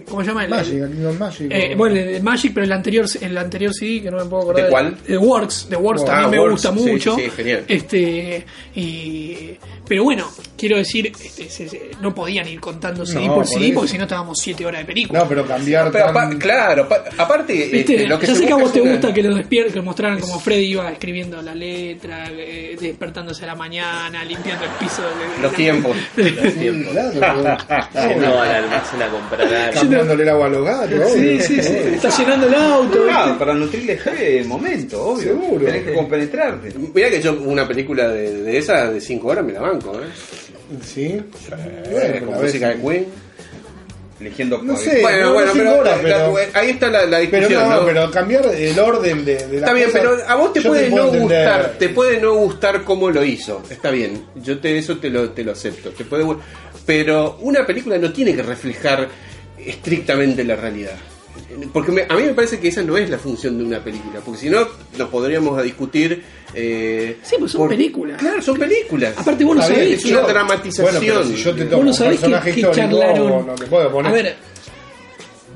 ¿Cómo 0.09 0.21
se 0.21 0.27
llama? 0.27 0.43
El, 0.45 0.49
Magic, 0.51 0.73
el- 0.75 0.83
aquí 0.85 0.93
no 0.97 1.09
es 1.09 1.19
Magic. 1.19 1.51
eh, 1.51 1.71
o- 1.73 1.77
bueno, 1.77 1.95
el 1.95 2.13
de 2.13 2.19
Magic, 2.21 2.51
pero 2.53 2.65
el 2.65 2.71
anterior, 2.71 3.05
el 3.21 3.37
anterior 3.37 3.73
CD, 3.73 4.01
que 4.03 4.11
no 4.11 4.17
me 4.17 4.25
puedo 4.25 4.43
acordar. 4.43 4.63
¿De 4.65 4.69
cuál? 4.69 4.97
The 5.05 5.17
Works. 5.17 5.67
The 5.69 5.75
Works 5.75 6.01
Oh, 6.01 6.05
también 6.05 6.25
ah, 6.25 6.29
me 6.29 6.39
Works, 6.39 6.51
gusta 6.53 6.73
sí, 6.73 6.91
mucho. 6.91 7.15
sí, 7.15 7.21
sí, 7.23 7.29
genial. 7.31 7.63
Este, 7.67 8.45
y, 8.75 9.49
pero 9.87 10.03
bueno, 10.03 10.27
quiero 10.65 10.77
decir, 10.77 11.07
este, 11.07 11.49
se- 11.49 11.69
se- 11.69 11.91
no 12.01 12.13
podían 12.15 12.47
ir 12.47 12.59
contando 12.59 13.05
CD 13.05 13.21
No, 13.27 13.35
por 13.35 13.43
por 13.43 13.47
CD, 13.47 13.65
eso. 13.67 13.73
porque 13.75 13.91
si 13.91 13.97
no 13.97 14.03
estábamos 14.03 14.39
7 14.39 14.65
horas 14.65 14.81
de 14.81 14.85
película. 14.85 15.19
No, 15.19 15.27
pero 15.29 15.45
cambiar. 15.45 15.91
Pero 15.91 16.05
tan- 16.05 16.17
apa- 16.31 16.37
claro, 16.39 16.87
pa- 16.89 17.03
aparte. 17.17 17.53
Viste, 17.53 17.79
este, 17.95 18.07
lo 18.07 18.17
que 18.19 18.27
ya 18.27 18.35
sé 18.35 18.45
que 18.45 18.53
a 18.53 18.55
vos 18.55 18.73
te 18.73 18.81
una- 18.81 18.91
gusta 18.93 19.13
que 19.13 19.23
lo 19.23 19.35
despierten, 19.35 19.73
que 19.73 19.81
mostraran 19.81 20.19
como 20.19 20.39
Freddy 20.39 20.65
iba 20.71 20.91
escribiendo 20.91 21.41
la 21.41 21.53
letra, 21.53 22.29
eh, 22.31 22.75
despertándose 22.79 23.43
a 23.43 23.47
la 23.47 23.55
mañana, 23.55 24.23
limpiando 24.23 24.65
el 24.65 24.71
piso. 24.71 25.01
de- 25.03 25.41
Los 25.41 25.53
tiempos. 25.53 25.95
Claro, 26.15 27.57
pero- 27.93 28.09
Yendo 28.09 28.41
al 28.41 28.51
almacén 28.51 29.01
a 29.01 29.07
comprar 29.09 29.41
algo. 29.53 29.73
cambiándole 29.79 30.23
el 30.23 30.29
agua 30.29 30.45
a 30.45 30.49
los 30.49 30.65
gatos. 30.65 31.11
Sí, 31.13 31.39
sí, 31.41 31.61
sí. 31.61 31.73
Está 31.95 32.09
llenando 32.09 32.47
el 32.47 32.55
auto. 32.55 32.99
Ah, 33.11 33.23
¿viste? 33.25 33.39
para 33.39 33.53
nutrir 33.53 33.85
la 33.85 33.93
historia 33.93 34.21
del 34.21 34.45
momento, 34.45 35.01
obvio. 35.05 35.23
Seguro. 35.23 35.65
Tenés 35.65 35.83
que 35.83 35.93
compenetrarte. 35.93 36.73
Mira 36.93 37.09
que 37.09 37.21
yo 37.21 37.33
una 37.33 37.67
película 37.67 38.07
de, 38.09 38.43
de 38.43 38.57
esas 38.57 38.93
de 38.93 39.01
5 39.01 39.27
horas 39.27 39.45
me 39.45 39.53
la 39.53 39.61
banco, 39.61 39.93
¿eh? 39.99 40.05
Sí. 40.83 41.03
Eh, 41.51 42.19
Bueno, 42.21 42.39
música 42.41 42.69
de 42.69 42.75
Queen. 42.81 43.05
Eligiendo 44.17 44.61
No 44.63 44.77
sé. 44.77 45.01
bueno, 45.01 45.25
no, 45.25 45.33
bueno, 45.33 45.47
no 45.47 45.53
pero, 45.59 45.83
la- 45.83 45.97
pero- 46.01 46.33
la- 46.53 46.59
ahí 46.59 46.69
está 46.69 46.89
la, 46.89 47.05
la 47.05 47.19
Pero 47.19 47.31
discusión, 47.49 47.69
no, 47.69 47.75
¿no? 47.81 47.85
pero 47.85 48.11
cambiar 48.11 48.45
el 48.55 48.79
orden 48.79 49.25
de, 49.25 49.35
de 49.35 49.47
la 49.47 49.57
Está 49.59 49.73
bien, 49.73 49.89
pero 49.91 50.17
a 50.25 50.35
vos 50.35 50.53
te 50.53 50.61
puede 50.61 50.89
no 50.89 51.07
gustar, 51.11 51.71
te 51.77 51.87
Te... 51.89 51.93
puede 51.93 52.21
no 52.21 52.33
gustar 52.35 52.83
cómo 52.85 53.09
lo 53.11 53.25
hizo. 53.25 53.61
Está 53.69 53.91
bien, 53.91 54.23
yo 54.35 54.59
te 54.59 54.77
eso 54.77 54.97
te 54.99 55.09
lo, 55.09 55.31
te 55.31 55.43
lo 55.43 55.51
acepto. 55.51 55.89
Te 55.89 56.05
puede, 56.05 56.25
pero 56.85 57.37
una 57.41 57.65
película 57.65 57.97
no 57.97 58.13
tiene 58.13 58.33
que 58.33 58.41
reflejar 58.41 59.09
estrictamente 59.57 60.45
la 60.45 60.55
realidad. 60.55 60.95
Porque 61.73 61.91
me- 61.91 62.03
a 62.07 62.15
mí 62.15 62.23
me 62.23 62.33
parece 62.33 62.59
que 62.59 62.67
esa 62.69 62.81
no 62.81 62.97
es 62.97 63.09
la 63.09 63.17
función 63.17 63.57
de 63.57 63.63
una 63.63 63.83
película, 63.83 64.19
porque 64.23 64.39
si 64.41 64.49
no 64.49 64.67
nos 64.97 65.09
podríamos 65.09 65.57
a 65.57 65.61
discutir. 65.61 66.23
eh, 66.57 67.17
Sí, 67.23 67.35
pues 67.37 67.51
son 67.51 67.59
por- 67.61 67.69
películas. 67.69 68.17
Claro, 68.17 68.41
son 68.41 68.57
películas. 68.57 69.13
Aparte, 69.17 69.43
vos 69.43 69.57
no 69.57 69.61
sabés. 69.61 69.99
es 69.99 70.05
una 70.11 70.21
dramatización. 70.21 70.85
Bueno, 70.85 70.99
pero 71.01 71.23
si 71.25 71.35
yo 71.43 71.53
te 71.55 71.61
Vos 71.63 71.69
tomo 71.71 71.83
no 71.83 71.89
un 71.89 71.93
sabés 71.95 72.11
que, 72.13 72.19
personaje 72.21 72.51
que 72.53 72.59
histórico, 72.61 72.81
charlaron. 72.99 73.47
no 73.47 73.55
te 73.55 73.65
puedo 73.65 73.91
poner. 73.91 74.11
A 74.11 74.13
ver, 74.15 74.35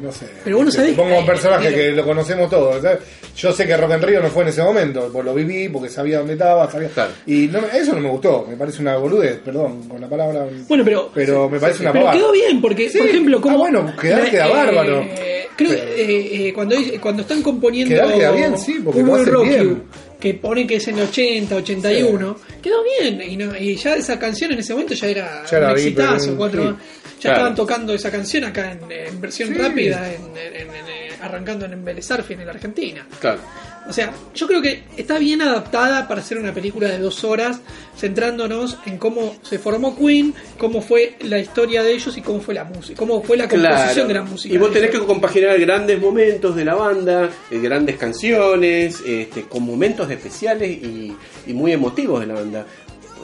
no 0.02 0.12
sé. 0.12 0.26
pero 0.44 0.58
vos 0.58 0.66
no 0.66 0.72
sabés- 0.72 0.96
Pongo 0.96 1.18
un 1.18 1.24
eh, 1.24 1.28
personaje 1.28 1.74
que 1.74 1.92
lo 1.92 2.04
conocemos 2.04 2.50
todos. 2.50 2.82
¿sabes? 2.82 3.00
Yo 3.36 3.52
sé 3.54 3.66
que 3.68 3.78
Rock 3.78 3.92
en 3.92 4.02
Río 4.02 4.22
no 4.22 4.30
fue 4.30 4.44
en 4.44 4.50
ese 4.50 4.62
momento, 4.64 5.10
pues 5.12 5.24
lo 5.26 5.34
viví, 5.34 5.70
porque 5.70 5.90
sabía 5.90 6.20
dónde 6.20 6.34
estaba, 6.34 6.70
sabía. 6.72 6.90
Claro. 6.90 7.12
Y 7.26 7.48
no, 7.48 7.62
me- 7.62 7.78
eso 7.78 7.94
no 7.94 8.02
me 8.02 8.10
gustó, 8.10 8.46
me 8.50 8.56
parece 8.56 8.82
una 8.82 8.98
boludez, 8.98 9.40
perdón, 9.44 9.84
con 9.88 10.02
la 10.02 10.08
palabra. 10.08 10.46
bueno, 10.68 10.84
pero. 10.84 11.10
pero 11.14 11.50
me 11.50 11.60
parece 11.60 11.82
una 11.84 11.92
Pero 11.92 12.06
pavada. 12.06 12.20
quedó 12.22 12.32
bien, 12.32 12.62
porque, 12.62 12.90
Sí. 12.90 12.98
por 12.98 13.08
ejemplo, 13.08 13.42
como. 13.42 13.56
Ah, 13.56 13.60
bueno, 13.60 13.94
quedar 14.02 14.30
queda 14.30 14.48
bárbaro. 14.48 15.06
Creo 15.56 15.72
Pero- 15.72 15.86
que 15.86 16.02
eh, 16.02 16.48
eh, 16.48 16.54
cuando, 16.54 16.76
dice- 16.78 17.00
cuando 17.02 17.22
están 17.24 17.42
componiendo. 17.42 17.94
Quedar 17.94 18.14
queda 18.14 18.32
bien, 18.32 18.58
sí, 18.58 18.80
porque 18.84 19.02
lo 19.04 19.16
hacen 19.16 19.42
bien. 19.44 19.84
Que 20.20 20.34
pone 20.34 20.68
que 20.68 20.76
es 20.76 20.88
en 20.90 20.98
el 21.00 21.06
80, 21.08 21.56
81, 21.56 22.38
quedó 22.62 22.78
bien. 23.00 23.22
Y, 23.22 23.38
no- 23.38 23.56
y 23.58 23.76
ya 23.78 23.96
esa 23.96 24.20
canción 24.20 24.52
en 24.52 24.60
ese 24.60 24.74
momento 24.74 24.94
ya 24.94 25.08
era, 25.08 25.44
Ya 25.50 25.60
un 25.60 25.70
exitazo. 25.72 26.36
cuatro, 26.36 26.72
sí. 26.72 26.76
Ya 27.16 27.22
Claro. 27.22 27.36
estaban 27.38 27.56
tocando 27.56 27.94
esa 27.94 28.12
canción 28.12 28.44
acá 28.46 28.72
en, 28.74 28.92
en 28.92 29.22
versión 29.22 29.50
Sí. 29.50 29.56
rápida, 29.56 30.12
en, 30.14 30.22
arrancando 31.22 31.66
en 31.66 31.84
Vélez 31.84 32.10
Arfiel, 32.12 32.40
en 32.42 32.46
la 32.48 32.54
Argentina. 32.54 33.06
Claro. 33.20 33.40
O 33.90 33.94
sea, 33.94 34.14
yo 34.36 34.46
creo 34.46 34.62
que 34.62 34.84
está 34.98 35.18
bien 35.18 35.42
adaptada 35.42 36.08
para 36.08 36.22
hacer 36.22 36.38
una 36.38 36.54
película 36.54 36.88
de 36.88 37.00
dos 37.00 37.24
horas, 37.24 37.60
centrándonos 37.98 38.78
en 38.86 39.00
cómo 39.00 39.36
se 39.42 39.58
formó 39.58 39.98
Queen, 39.98 40.34
cómo 40.60 40.82
fue 40.82 41.16
la 41.22 41.40
historia 41.40 41.82
de 41.82 41.94
ellos 41.94 42.16
y 42.16 42.22
cómo 42.22 42.40
fue 42.40 42.54
la 42.54 42.66
música, 42.66 42.96
cómo 42.98 43.24
fue 43.24 43.36
la 43.36 43.48
composición 43.50 43.90
Claro. 43.94 44.08
de 44.08 44.14
la 44.14 44.22
música. 44.24 44.54
Y 44.54 44.58
vos 44.60 44.72
tenés 44.72 44.92
que 44.92 45.00
compaginar 45.00 45.60
grandes 45.60 46.00
momentos 46.00 46.56
de 46.56 46.66
la 46.66 46.76
banda, 46.76 47.30
eh, 47.50 47.60
grandes 47.60 47.98
canciones, 47.98 49.02
este, 49.04 49.44
con 49.44 49.64
momentos 49.64 50.10
especiales 50.12 50.70
y, 50.70 51.16
y 51.48 51.54
muy 51.54 51.72
emotivos 51.74 52.20
de 52.20 52.28
la 52.28 52.36
banda. 52.36 52.66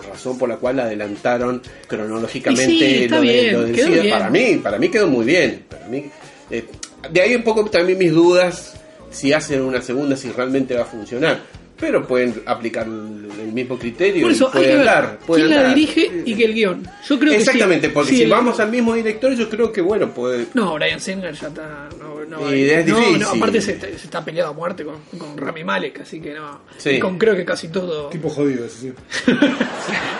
Razón 0.09 0.37
por 0.37 0.49
la 0.49 0.57
cual 0.57 0.79
adelantaron 0.79 1.61
cronológicamente 1.87 2.65
sí, 3.03 3.07
lo, 3.07 3.17
de, 3.17 3.21
bien, 3.21 3.53
lo 3.53 3.63
del 3.65 3.75
SIDA. 3.75 4.17
Para 4.17 4.29
mí, 4.29 4.59
para 4.63 4.77
mí 4.79 4.89
quedó 4.89 5.07
muy 5.07 5.25
bien. 5.25 5.63
Para 5.69 5.87
mí, 5.87 6.05
eh, 6.49 6.63
de 7.11 7.21
ahí 7.21 7.35
un 7.35 7.43
poco 7.43 7.65
también 7.65 7.97
mis 7.97 8.11
dudas 8.11 8.73
si 9.15 9.31
hacen 9.33 9.61
una 9.61 9.81
segunda, 9.81 10.15
si 10.15 10.29
realmente 10.29 10.75
va 10.75 10.81
a 10.81 10.85
funcionar. 10.85 11.39
Pero 11.77 12.07
pueden 12.07 12.41
aplicar 12.45 12.85
el 12.87 13.51
mismo 13.51 13.77
criterio. 13.77 14.21
Por 14.23 14.31
eso 14.31 14.49
y 14.53 14.57
hay 14.57 14.63
que 14.63 14.75
ver 14.77 15.09
quién 15.27 15.49
la 15.49 15.67
dirige 15.73 16.09
y 16.25 16.33
que 16.35 16.45
el 16.45 16.53
guion. 16.53 16.87
Yo 17.07 17.19
creo 17.19 17.31
que 17.33 17.37
Exactamente, 17.39 17.87
sí. 17.87 17.93
porque 17.93 18.09
Sí, 18.11 18.17
si 18.17 18.23
el- 18.23 18.29
vamos 18.29 18.59
al 18.61 18.71
mismo 18.71 18.93
director, 18.95 19.33
yo 19.35 19.49
creo 19.49 19.71
que, 19.73 19.81
bueno, 19.81 20.09
puede. 20.13 20.45
No, 20.53 20.73
Brian 20.75 21.01
Singer 21.01 21.33
ya 21.33 21.47
está. 21.49 21.89
No, 21.99 22.23
no, 22.25 22.55
Y 22.55 22.69
es 22.69 22.87
no, 22.87 22.95
difícil. 22.97 23.19
no, 23.19 23.29
aparte 23.29 23.61
se, 23.61 23.77
se 23.79 23.91
está 23.91 24.23
peleado 24.23 24.51
a 24.51 24.53
muerte 24.53 24.85
con, 24.85 24.95
con 25.17 25.37
Rami 25.37 25.63
Malek, 25.65 25.99
así 26.01 26.21
que 26.21 26.33
no. 26.33 26.61
Sí. 26.77 26.91
Y 26.91 26.99
con 26.99 27.17
creo 27.17 27.35
que 27.35 27.43
casi 27.43 27.67
todo. 27.67 28.07
Tipo 28.09 28.29
jodido 28.29 28.65
ese, 28.65 28.79
sí. 28.79 28.93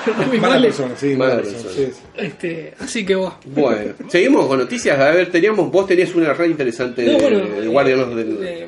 Rami 0.05 0.37
Mala 0.37 0.55
Malek. 0.55 0.71
persona, 0.71 0.95
sí, 0.97 1.15
Mala 1.15 1.35
mala 1.35 1.41
persona. 1.43 1.63
persona. 1.63 1.87
sí, 1.87 1.93
sí. 1.93 2.01
Este, 2.25 2.73
así 2.79 3.05
que 3.05 3.15
vos. 3.15 3.33
Bueno, 3.45 3.93
seguimos 4.09 4.45
con 4.47 4.59
noticias. 4.59 4.99
A 4.99 5.11
ver, 5.11 5.31
teníamos, 5.31 5.71
vos 5.71 5.87
tenías 5.87 6.13
una 6.15 6.33
re 6.33 6.47
interesante 6.47 7.05
No, 7.05 7.11
de, 7.13 7.17
bueno, 7.17 7.39
de 7.39 7.63
eh, 7.65 7.67
Guardianes 7.67 8.15
del. 8.15 8.39
de- 8.39 8.65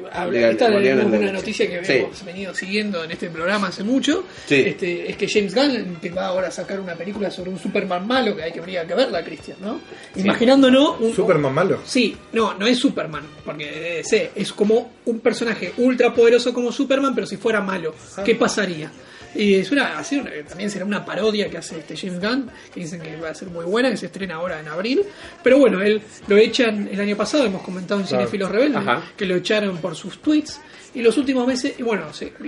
una 1.18 1.32
noticia 1.34 1.70
que 1.70 1.84
Sí. 1.86 1.94
hemos 1.94 2.26
venido 2.26 2.54
siguiendo 2.56 2.77
en 2.80 3.12
este 3.12 3.30
programa 3.30 3.68
hace 3.68 3.84
mucho. 3.84 4.24
Sí. 4.46 4.64
Este, 4.66 5.10
es 5.10 5.18
que 5.18 5.28
James 5.28 5.54
Gunn 5.54 5.98
que 6.02 6.10
va 6.10 6.28
ahora 6.28 6.48
a 6.48 6.52
sacar 6.52 6.80
una 6.80 6.96
película 6.96 7.30
sobre 7.32 7.50
un 7.50 7.60
Superman 7.60 8.06
malo 8.08 8.36
que 8.36 8.44
hay 8.44 8.52
que 8.52 8.60
habría 8.60 8.86
que 8.86 8.94
verla, 8.94 9.24
Cristian, 9.24 9.58
¿no? 9.62 9.80
Imaginándonos 10.16 11.00
un, 11.00 11.14
Superman 11.14 11.54
malo. 11.54 11.80
Sí, 11.86 12.16
no, 12.34 12.54
no 12.54 12.68
es 12.68 12.78
Superman, 12.78 13.24
porque 13.46 13.66
DC 13.98 14.32
es 14.36 14.54
como 14.54 14.92
un 15.06 15.20
personaje 15.20 15.74
ultra 15.78 16.14
poderoso 16.14 16.54
como 16.54 16.72
Superman, 16.72 17.14
pero 17.16 17.28
si 17.28 17.38
fuera 17.38 17.62
malo, 17.62 17.94
¿qué 18.24 18.36
pasaría? 18.36 18.92
Y 19.36 19.56
es 19.56 19.72
una, 19.72 20.00
así 20.00 20.20
también 20.48 20.72
será 20.72 20.84
una 20.86 21.06
parodia 21.06 21.50
que 21.50 21.58
hace 21.58 21.78
este 21.80 21.96
James 21.96 22.20
Gunn, 22.20 22.50
que 22.74 22.80
dicen 22.80 23.00
que 23.02 23.16
va 23.18 23.30
a 23.30 23.36
ser 23.36 23.50
muy 23.50 23.66
buena, 23.66 23.92
que 23.92 23.98
se 23.98 24.08
estrena 24.08 24.36
ahora 24.36 24.60
en 24.60 24.68
abril. 24.68 25.02
Pero 25.44 25.60
bueno, 25.60 25.82
él 25.82 26.02
lo 26.28 26.38
echan 26.38 26.90
el 26.92 27.00
año 27.00 27.16
pasado, 27.16 27.46
hemos 27.46 27.62
comentado 27.62 28.00
en 28.00 28.08
Claro. 28.08 28.24
Cinefilos 28.24 28.50
Rebeldes, 28.52 28.82
Ajá. 28.82 29.04
que 29.16 29.26
lo 29.26 29.36
echaron 29.36 29.78
por 29.78 29.96
sus 29.96 30.20
tweets. 30.20 30.60
Y 30.98 31.02
los 31.04 31.18
últimos 31.18 31.46
meses, 31.46 31.76
y 31.78 31.84
bueno, 31.84 32.06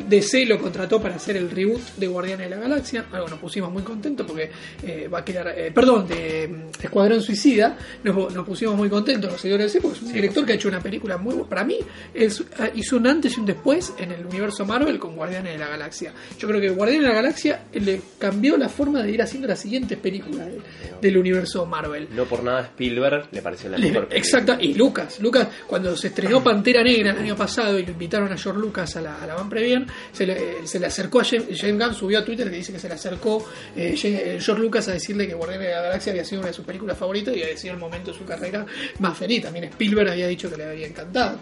DC 0.08 0.46
lo 0.46 0.60
contrató 0.60 1.00
para 1.02 1.16
hacer 1.16 1.38
el 1.38 1.52
reboot 1.52 1.82
de 1.98 2.08
Guardianes 2.08 2.50
de 2.50 2.56
la 2.56 2.62
Galaxia, 2.62 3.06
algo 3.12 3.28
nos 3.28 3.40
pusimos 3.40 3.72
muy 3.72 3.84
contentos 3.84 4.26
porque 4.26 4.50
eh, 4.84 5.08
va 5.08 5.20
a 5.20 5.26
quedar, 5.26 5.54
eh, 5.56 5.72
perdón, 5.72 6.08
de 6.08 6.66
Escuadrón 6.82 7.22
Suicida, 7.22 7.78
nos, 8.04 8.34
nos 8.34 8.46
pusimos 8.46 8.76
muy 8.76 8.90
contentos 8.90 9.32
los 9.32 9.40
seguidores 9.40 9.72
de 9.72 9.80
DC, 9.80 9.82
porque 9.82 9.98
es 10.00 10.04
un 10.04 10.14
director 10.14 10.46
que 10.46 10.52
ha 10.54 10.56
hecho 10.56 10.68
una 10.68 10.80
película 10.82 11.18
muy 11.18 11.34
buena. 11.36 11.50
Para 11.50 11.64
mí, 11.64 11.78
es, 12.14 12.44
ah, 12.58 12.70
hizo 12.74 12.98
un 12.98 13.06
antes 13.08 13.38
y 13.38 13.40
un 13.40 13.46
después 13.46 13.94
en 14.00 14.12
el 14.12 14.26
universo 14.26 14.66
Marvel 14.66 14.98
con 14.98 15.16
Guardianes 15.16 15.54
de 15.54 15.60
la 15.60 15.68
Galaxia. 15.68 16.14
Yo 16.40 16.48
creo 16.48 16.60
que 16.60 16.70
Guardianes 16.70 17.04
de 17.04 17.10
la 17.10 17.16
Galaxia 17.16 17.64
eh, 17.72 17.80
le 17.80 18.02
cambió 18.18 18.58
la 18.58 18.70
forma 18.70 19.04
de 19.04 19.12
ir 19.12 19.22
haciendo 19.22 19.48
las 19.48 19.60
siguientes 19.60 19.98
películas 20.00 20.48
de- 20.48 20.62
del 21.02 21.18
universo 21.18 21.66
Marvel. 21.68 22.08
No 22.16 22.26
por 22.26 22.44
nada 22.44 22.62
Spielberg 22.62 23.28
le 23.32 23.42
pareció 23.42 23.70
la 23.70 23.78
mejor 23.78 24.08
película. 24.08 24.18
Exacto, 24.18 24.58
y 24.60 24.74
Lucas, 24.74 25.20
Lucas 25.20 25.48
cuando 25.68 25.96
se 25.96 26.08
estrenó 26.08 26.44
Pantera 26.44 26.84
Negra 26.84 27.12
el 27.12 27.20
año 27.20 27.36
pasado 27.36 27.78
y 27.78 27.86
lo 27.86 27.92
invitaron 27.92 28.32
a 28.32 28.38
George 28.40 28.60
Lucas 28.60 28.96
a 28.96 29.02
la, 29.02 29.22
a 29.22 29.28
la 29.28 29.36
Van 29.36 29.50
Premier, 29.50 29.86
se 30.12 30.26
le, 30.26 30.34
eh, 30.34 30.56
se 30.66 30.80
le 30.80 30.88
acercó 30.88 31.22
a 31.22 31.24
James, 31.24 31.46
James 31.56 31.84
Gunn, 31.84 31.94
subió 31.94 32.20
a 32.20 32.26
Twitter 32.26 32.50
que 32.50 32.56
dice 32.56 32.72
que 32.72 32.80
se 32.80 32.88
le 32.88 32.96
acercó 32.96 33.46
eh, 33.76 33.96
eh, 34.02 34.38
George 34.42 34.62
Lucas 34.62 34.88
a 34.88 34.94
decirle 34.94 35.28
que 35.28 35.34
Guardianes 35.34 35.68
de 35.68 35.74
la 35.74 35.82
Galaxia 35.82 36.12
había 36.12 36.26
sido 36.26 36.42
una 36.42 36.50
de 36.50 36.54
sus 36.54 36.66
películas 36.66 36.98
favoritas 36.98 37.36
y 37.36 37.44
había 37.44 37.58
sido 37.58 37.74
el 37.74 37.80
momento 37.80 38.12
de 38.12 38.18
su 38.18 38.26
carrera 38.26 38.66
más 39.00 39.18
feliz. 39.18 39.44
También 39.44 39.66
Spielberg 39.66 40.10
había 40.10 40.28
dicho 40.28 40.50
que 40.50 40.58
le 40.58 40.66
había 40.66 40.88
encantado. 40.88 41.40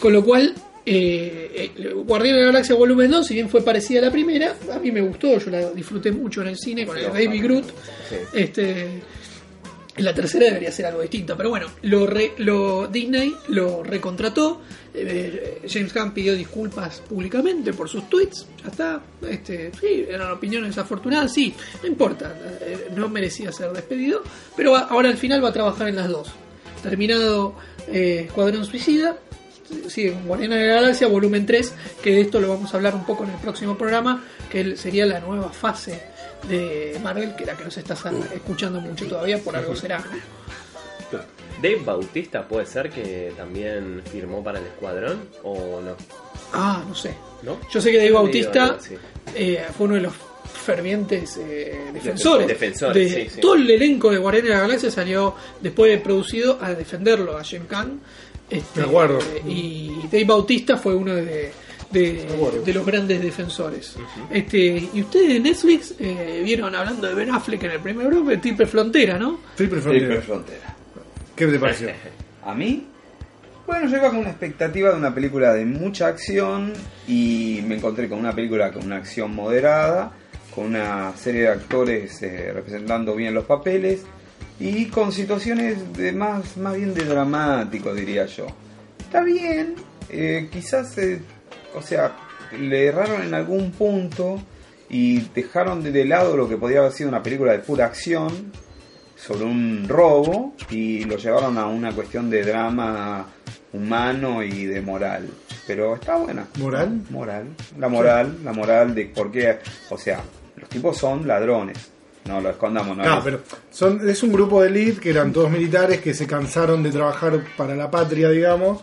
Con 0.00 0.12
lo 0.12 0.24
cual, 0.24 0.54
eh, 0.90 1.70
eh, 1.76 1.92
Guardianes 1.92 2.40
de 2.40 2.46
la 2.46 2.52
Galaxia 2.52 2.74
Volumen 2.74 3.10
2, 3.10 3.26
si 3.26 3.34
bien 3.34 3.50
fue 3.50 3.62
parecida 3.62 3.98
a 4.00 4.02
la 4.04 4.10
primera, 4.10 4.56
a 4.72 4.78
mí 4.78 4.90
me 4.90 5.02
gustó, 5.02 5.38
yo 5.38 5.50
la 5.50 5.70
disfruté 5.70 6.12
mucho 6.12 6.40
en 6.40 6.48
el 6.48 6.56
cine 6.56 6.86
con 6.86 6.96
el 6.96 7.08
Baby 7.08 7.40
Groot. 7.40 7.66
Este, 8.32 8.84
en 8.84 9.02
la 9.98 10.14
tercera 10.14 10.46
debería 10.46 10.70
ser 10.72 10.86
algo 10.86 11.00
distinto, 11.02 11.36
pero 11.36 11.50
bueno, 11.50 11.66
lo, 11.82 12.06
re- 12.06 12.32
lo 12.38 12.86
Disney 12.86 13.34
lo 13.48 13.82
recontrató. 13.82 14.60
eh, 14.94 15.60
James 15.68 15.92
Gunn 15.94 16.12
pidió 16.12 16.34
disculpas 16.34 17.00
públicamente 17.08 17.72
por 17.72 17.88
sus 17.88 18.08
tweets. 18.08 18.46
Ya 18.62 18.70
está. 18.70 19.00
Este, 19.28 19.70
sí, 19.80 20.06
eran 20.08 20.30
opiniones 20.32 20.70
desafortunadas, 20.70 21.32
sí, 21.32 21.54
no 21.82 21.88
importa. 21.88 22.34
eh, 22.60 22.88
no 22.96 23.08
merecía 23.08 23.52
ser 23.52 23.70
despedido, 23.72 24.22
pero 24.56 24.76
ahora 24.76 25.08
al 25.08 25.16
final 25.16 25.42
va 25.44 25.48
a 25.48 25.52
trabajar 25.52 25.88
en 25.88 25.96
las 25.96 26.08
dos. 26.08 26.28
Terminado 26.82 27.54
eh, 27.88 28.24
Escuadrón 28.26 28.64
Suicida, 28.64 29.16
sigue 29.88 30.12
con 30.12 30.26
Guardianes 30.26 30.60
de 30.60 30.66
la 30.68 30.74
Galaxia, 30.74 31.08
volumen 31.08 31.44
3, 31.44 31.74
que 32.02 32.12
de 32.12 32.20
esto 32.22 32.40
lo 32.40 32.48
vamos 32.48 32.72
a 32.72 32.76
hablar 32.76 32.94
un 32.94 33.04
poco 33.04 33.24
en 33.24 33.30
el 33.30 33.36
próximo 33.38 33.76
programa, 33.76 34.24
que 34.50 34.76
sería 34.76 35.04
la 35.06 35.20
nueva 35.20 35.50
fase 35.50 36.00
de 36.48 36.98
Marvel, 37.02 37.34
que 37.34 37.44
la 37.46 37.56
que 37.56 37.64
nos 37.64 37.76
estás 37.76 38.04
escuchando 38.34 38.80
mucho 38.80 39.06
todavía, 39.06 39.38
por 39.38 39.56
algo 39.56 39.74
será. 39.74 40.02
Dave 41.60 41.80
Bautista 41.84 42.46
puede 42.46 42.66
ser 42.66 42.90
que 42.90 43.32
también 43.36 44.02
firmó 44.10 44.44
para 44.44 44.60
el 44.60 44.66
escuadrón 44.66 45.28
o 45.42 45.80
no. 45.80 45.96
Ah, 46.52 46.84
no 46.86 46.94
sé. 46.94 47.14
¿No? 47.42 47.58
Yo 47.70 47.80
sé 47.80 47.90
que 47.90 47.96
Dave 47.96 48.08
Digo, 48.08 48.22
Bautista 48.22 48.78
eh, 49.34 49.64
fue 49.76 49.86
uno 49.86 49.96
de 49.96 50.02
los 50.02 50.12
fervientes 50.64 51.36
eh, 51.38 51.90
defensores. 51.92 52.46
Defensores, 52.46 53.10
de 53.12 53.24
sí, 53.24 53.30
sí. 53.34 53.40
Todo 53.40 53.54
el 53.54 53.68
elenco 53.70 54.10
de 54.10 54.18
Guardianes 54.18 54.50
de 54.50 54.54
la 54.54 54.60
Galaxia 54.62 54.90
salió 54.90 55.34
después 55.60 55.90
de 55.90 55.98
producido 55.98 56.58
a 56.60 56.74
defenderlo 56.74 57.36
a 57.36 57.42
James 57.44 57.68
Gunn. 57.68 58.00
Este, 58.50 58.80
De 58.80 58.86
acuerdo. 58.86 59.18
eh, 59.18 59.42
y 59.46 60.00
Dave 60.04 60.24
Bautista 60.24 60.76
fue 60.76 60.94
uno 60.94 61.14
de, 61.14 61.50
de, 61.90 62.72
los 62.72 62.86
grandes 62.86 63.22
defensores. 63.22 63.96
este 64.30 64.88
Y 64.92 65.00
ustedes 65.02 65.28
de 65.34 65.40
Netflix 65.40 65.94
eh, 65.98 66.42
vieron 66.44 66.74
hablando 66.74 67.06
de 67.06 67.14
Ben 67.14 67.30
Affleck 67.30 67.62
en 67.64 67.70
el 67.72 67.80
primer 67.80 68.06
grupo 68.08 68.30
de 68.30 68.38
Triple 68.38 68.66
Frontera, 68.66 69.18
¿no? 69.18 69.40
Triple 69.54 69.80
Triple 69.80 70.20
Frontera. 70.20 70.22
Frontera. 70.22 70.76
¿Qué 71.34 71.46
te 71.46 71.58
pareció? 71.58 71.88
A 72.44 72.54
mí, 72.54 72.86
bueno, 73.66 73.86
yo 73.88 73.98
iba 73.98 74.08
con 74.08 74.20
una 74.20 74.30
expectativa 74.30 74.90
de 74.90 74.96
una 74.96 75.14
película 75.14 75.52
de 75.52 75.66
mucha 75.66 76.06
acción 76.06 76.72
y 77.06 77.60
me 77.66 77.76
encontré 77.76 78.08
con 78.08 78.18
una 78.18 78.34
película 78.34 78.72
con 78.72 78.86
una 78.86 78.96
acción 78.96 79.34
moderada, 79.34 80.12
con 80.54 80.66
una 80.66 81.12
serie 81.16 81.42
de 81.42 81.48
actores 81.48 82.22
eh, 82.22 82.50
representando 82.54 83.14
bien 83.14 83.34
los 83.34 83.44
papeles 83.44 84.04
y 84.58 84.86
con 84.86 85.12
situaciones 85.12 85.92
de 85.92 86.12
más, 86.12 86.56
más 86.56 86.76
bien 86.76 86.94
de 86.94 87.04
dramático, 87.04 87.94
diría 87.94 88.24
yo. 88.24 88.46
Está 88.98 89.22
bien, 89.22 89.74
eh, 90.08 90.48
quizás, 90.50 90.96
eh, 90.98 91.20
o 91.78 91.82
sea, 91.82 92.12
le 92.58 92.86
erraron 92.86 93.22
en 93.22 93.34
algún 93.34 93.70
punto 93.72 94.40
y 94.90 95.20
dejaron 95.34 95.82
de, 95.82 96.04
lado 96.04 96.36
lo 96.36 96.48
que 96.48 96.56
podría 96.56 96.80
haber 96.80 96.92
sido 96.92 97.08
una 97.08 97.22
película 97.22 97.52
de 97.52 97.58
pura 97.58 97.86
acción 97.86 98.52
sobre 99.16 99.44
un 99.44 99.86
robo 99.88 100.54
y 100.70 101.04
lo 101.04 101.16
llevaron 101.16 101.58
a 101.58 101.66
una 101.66 101.92
cuestión 101.92 102.30
de 102.30 102.42
drama 102.44 103.26
humano 103.72 104.42
y 104.42 104.64
de 104.64 104.80
moral. 104.80 105.28
Pero 105.66 105.96
está 105.96 106.16
buena. 106.16 106.46
¿Moral? 106.58 107.02
Moral. 107.10 107.44
La 107.78 107.88
moral, 107.88 108.38
la 108.44 108.52
moral 108.52 108.94
de 108.94 109.06
por 109.06 109.30
qué, 109.30 109.58
o 109.90 109.98
sea, 109.98 110.20
los 110.56 110.68
tipos 110.68 110.96
son 110.96 111.26
ladrones. 111.26 111.76
No 112.24 112.40
lo 112.40 112.50
escondamos, 112.50 112.96
no. 112.96 113.04
Es- 113.18 113.24
pero 113.24 113.40
son, 113.70 114.08
es 114.08 114.22
un 114.22 114.32
grupo 114.32 114.62
de 114.62 114.68
elite 114.68 115.00
que 115.00 115.10
eran 115.10 115.32
todos 115.32 115.50
militares 115.50 116.00
que 116.00 116.14
se 116.14 116.26
cansaron 116.26 116.82
de 116.82 116.90
trabajar 116.90 117.42
para 117.56 117.74
la 117.74 117.90
patria, 117.90 118.30
digamos, 118.30 118.82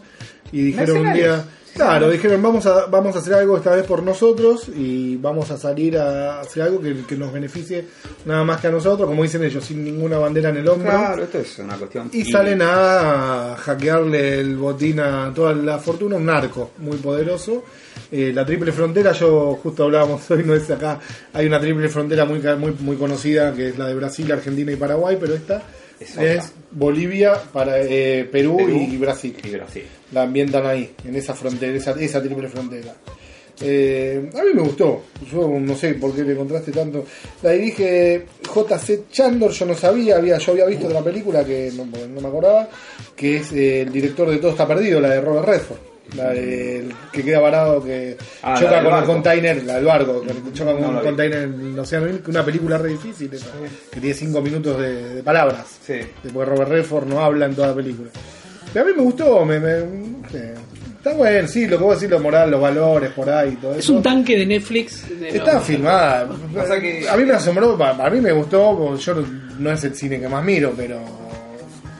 y 0.51 0.61
dijeron 0.63 0.97
un 1.07 1.13
día. 1.13 1.45
Claro, 1.76 2.10
dijeron 2.10 2.41
vamos 2.41 2.65
a, 2.65 2.88
vamos 2.88 3.15
a 3.15 3.19
hacer 3.19 3.34
algo 3.35 3.57
esta 3.57 3.76
vez 3.76 3.85
por 3.85 4.02
nosotros 4.02 4.69
y 4.76 5.18
vamos 5.18 5.52
a 5.52 5.57
salir 5.57 5.97
a 5.97 6.39
hacer 6.39 6.64
algo 6.64 6.81
que, 6.81 7.06
que 7.07 7.15
nos 7.15 7.31
beneficie 7.31 7.85
nada 8.26 8.43
más 8.43 8.60
que 8.60 8.68
a 8.68 8.72
nosotros, 8.72 9.07
como 9.07 9.22
dicen 9.23 9.43
ellos, 9.43 9.64
sin 9.64 9.84
ninguna 9.84 10.18
bandera 10.18 10.49
en 10.49 10.57
el 10.57 10.68
hombro. 10.68 10.89
Claro, 10.89 11.23
esto 11.23 11.39
es 11.39 11.60
una 11.60 11.76
cuestión. 11.76 12.10
Y 12.14 12.26
salen 12.26 12.61
a 12.61 13.56
hackearle 13.57 14.39
el 14.39 14.56
botín 14.57 14.99
a 14.99 15.31
toda 15.34 15.53
la 15.53 15.77
fortuna, 15.77 16.15
un 16.15 16.26
narco 16.26 16.72
muy 16.80 16.97
poderoso. 16.97 17.64
Eh, 18.11 18.31
la 18.34 18.45
triple 18.45 18.72
frontera, 18.72 19.11
yo 19.11 19.60
justo 19.61 19.84
hablábamos 19.84 20.30
hoy, 20.31 20.43
no 20.43 20.53
es 20.53 20.69
acá, 20.69 20.99
hay 21.34 21.45
una 21.47 21.60
triple 21.60 21.89
frontera 21.89 22.26
muy, 22.26 22.39
muy, 22.39 22.72
muy 22.80 22.95
conocida 22.97 23.53
que 23.53 23.69
es 23.69 23.77
la 23.77 23.88
de 23.88 23.95
Brasil, 23.95 24.31
Argentina 24.31 24.72
y 24.72 24.76
Paraguay, 24.76 25.18
pero 25.19 25.34
esta 25.34 25.64
Es. 25.99 26.53
Bolivia, 26.72 27.41
para, 27.53 27.80
eh, 27.81 28.27
Perú, 28.30 28.57
Perú 28.57 28.88
y 28.91 28.97
Brasil. 28.97 29.35
Y 29.43 29.49
Brasil. 29.51 29.84
La 30.11 30.23
ambientan 30.23 30.65
ahí, 30.65 30.91
en 31.05 31.15
esa 31.15 31.34
frontera, 31.34 31.77
esa, 31.77 31.91
esa 31.91 32.22
triple 32.22 32.49
frontera. 32.49 32.93
Eh, 33.61 34.30
a 34.34 34.43
mí 34.43 34.49
me 34.53 34.61
gustó, 34.61 35.03
yo 35.31 35.47
no 35.47 35.76
sé 35.77 35.93
por 35.93 36.13
qué 36.13 36.23
le 36.23 36.34
encontraste 36.34 36.72
tanto. 36.72 37.05
La 37.41 37.51
dirige 37.51 38.26
J.C. 38.45 39.03
Chandler, 39.09 39.51
yo 39.51 39.65
no 39.65 39.73
sabía, 39.73 40.17
había, 40.17 40.38
yo 40.38 40.51
había 40.51 40.65
visto 40.65 40.88
otra 40.88 41.01
película 41.01 41.45
que 41.45 41.72
no, 41.73 41.85
no 41.85 42.22
me 42.22 42.27
acordaba, 42.27 42.67
que 43.15 43.38
es 43.38 43.53
eh, 43.53 43.81
el 43.81 43.91
director 43.93 44.30
de 44.30 44.38
Todo 44.38 44.51
está 44.51 44.67
perdido, 44.67 44.99
la 44.99 45.09
de 45.09 45.22
Robert 45.22 45.47
Redford. 45.47 45.94
La 46.15 46.30
del 46.30 46.94
que 47.11 47.23
queda 47.23 47.40
varado, 47.40 47.84
que 47.84 48.15
Ah, 48.44 48.56
choca 48.60 48.76
con 48.82 48.91
barco. 48.91 48.99
el 48.99 49.06
container, 49.06 49.64
la 49.64 49.76
del 49.76 49.86
barco, 49.86 50.22
que 50.22 50.53
choca 50.53 50.72
con 50.73 50.82
No 50.82 50.90
un 50.90 50.99
container 50.99 51.44
en 51.44 51.73
el 51.73 51.80
océano, 51.80 52.07
Índico, 52.07 52.32
una 52.32 52.45
película 52.45 52.77
re 52.77 52.90
difícil 52.90 53.34
esa, 53.34 53.48
que 53.91 53.99
tiene 53.99 54.14
cinco 54.15 54.41
minutos 54.41 54.80
de, 54.80 55.15
de 55.15 55.23
palabras. 55.23 55.77
Sí. 55.86 55.95
Porque 56.34 56.49
Robert 56.49 56.69
Redford 56.69 57.07
no 57.07 57.19
habla 57.19 57.48
en 57.48 57.56
toda 57.56 57.69
la 57.69 57.76
película. 57.76 58.10
Pero 58.72 58.86
a 58.86 58.88
mí 58.90 58.94
me 58.95 59.03
gustó, 59.03 59.44
me, 59.45 59.60
me- 59.60 59.80
eh, 60.34 60.53
está 60.98 61.14
bueno, 61.14 61.48
sí, 61.48 61.65
lo 61.68 61.77
que 61.77 61.84
vos 61.84 61.95
decís, 61.99 62.11
lo 62.11 62.19
moral, 62.19 62.52
los 62.52 62.61
valores 62.61 63.11
por 63.11 63.30
ahí 63.30 63.53
y 63.53 63.56
todo 63.56 63.73
Es 63.76 63.90
un 63.90 64.03
tanque 64.03 64.38
de 64.38 64.45
Netflix. 64.45 65.07
de- 65.19 65.30
Está 65.30 65.60
filmada. 65.60 66.27
Que- 66.82 67.07
A 67.10 67.18
mí 67.18 67.26
me 67.26 67.34
asombró, 67.34 67.82
a 67.84 67.90
a 68.06 68.10
mí 68.10 68.22
me 68.22 68.32
gustó, 68.32 68.77
porque 68.77 69.02
yo 69.02 69.15
no- 69.15 69.27
no 69.60 69.72
es 69.72 69.84
el 69.84 69.95
cine 69.95 70.19
que 70.19 70.27
más 70.30 70.44
miro, 70.44 70.73
pero 70.76 70.99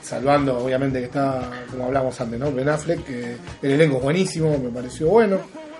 salvando 0.06 0.58
obviamente 0.58 0.98
que 1.00 1.06
está, 1.06 1.50
como 1.70 1.84
hablamos 1.86 2.20
antes, 2.20 2.38
¿no? 2.38 2.52
Ben 2.52 2.68
Affleck, 2.68 3.04
que 3.04 3.36
el 3.62 3.70
elenco 3.72 3.96
es 3.96 4.02
buenísimo, 4.02 4.56
me 4.58 4.70
pareció 4.70 5.08
bueno. 5.08 5.38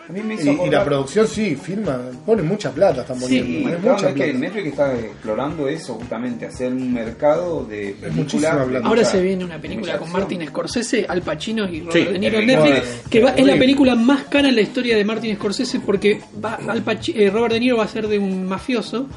A 0.09 0.13
mí 0.13 0.21
me 0.23 0.35
Y, 0.35 0.39
hizo 0.39 0.65
y 0.67 0.71
la 0.71 0.85
producción 0.85 1.27
sí, 1.27 1.57
filma, 1.57 1.99
pone 2.25 2.41
mucha 2.41 2.71
plata, 2.71 3.01
están 3.01 3.19
poniendo. 3.19 3.69
Sí, 3.69 3.75
es 3.75 3.83
mucha 3.83 4.09
es 4.11 4.15
que. 4.15 4.33
Netflix 4.35 4.67
está 4.69 4.95
explorando 4.97 5.67
eso, 5.67 5.95
justamente, 5.95 6.47
hacer 6.47 6.73
un 6.73 6.93
mercado 6.93 7.65
de 7.65 7.97
películas. 8.01 8.45
Ahora 8.53 8.83
mucha- 8.89 9.05
se 9.05 9.21
viene 9.21 9.45
una 9.45 9.61
película 9.61 9.99
con. 9.99 10.13
Martin 10.13 10.47
Scorsese, 10.47 11.07
Al 11.09 11.23
Pacino 11.23 11.69
y 11.69 11.81
Robert 11.81 11.93
Sí, 11.93 12.05
De 12.13 12.19
Niro 12.21 12.39
en 12.39 12.47
Netflix, 12.47 13.03
que 13.11 13.21
va- 13.21 13.31
es 13.31 13.45
la 13.45 13.57
película 13.57 13.97
más 13.97 14.23
cara 14.25 14.49
en 14.49 14.55
la 14.55 14.61
historia 14.61 14.97
de 14.97 15.05
Martin 15.05 15.35
Scorsese 15.35 15.81
porque 15.81 16.21
va, 16.45 16.55
Al 16.69 16.85
Paci- 16.85 17.15
eh, 17.17 17.29
Robert 17.29 17.55
De 17.55 17.59
Niro 17.61 17.77
va 17.79 17.85
a 17.85 17.89
ser 17.89 18.07
de 18.07 18.17
un 18.21 18.47
mafioso. 18.47 19.09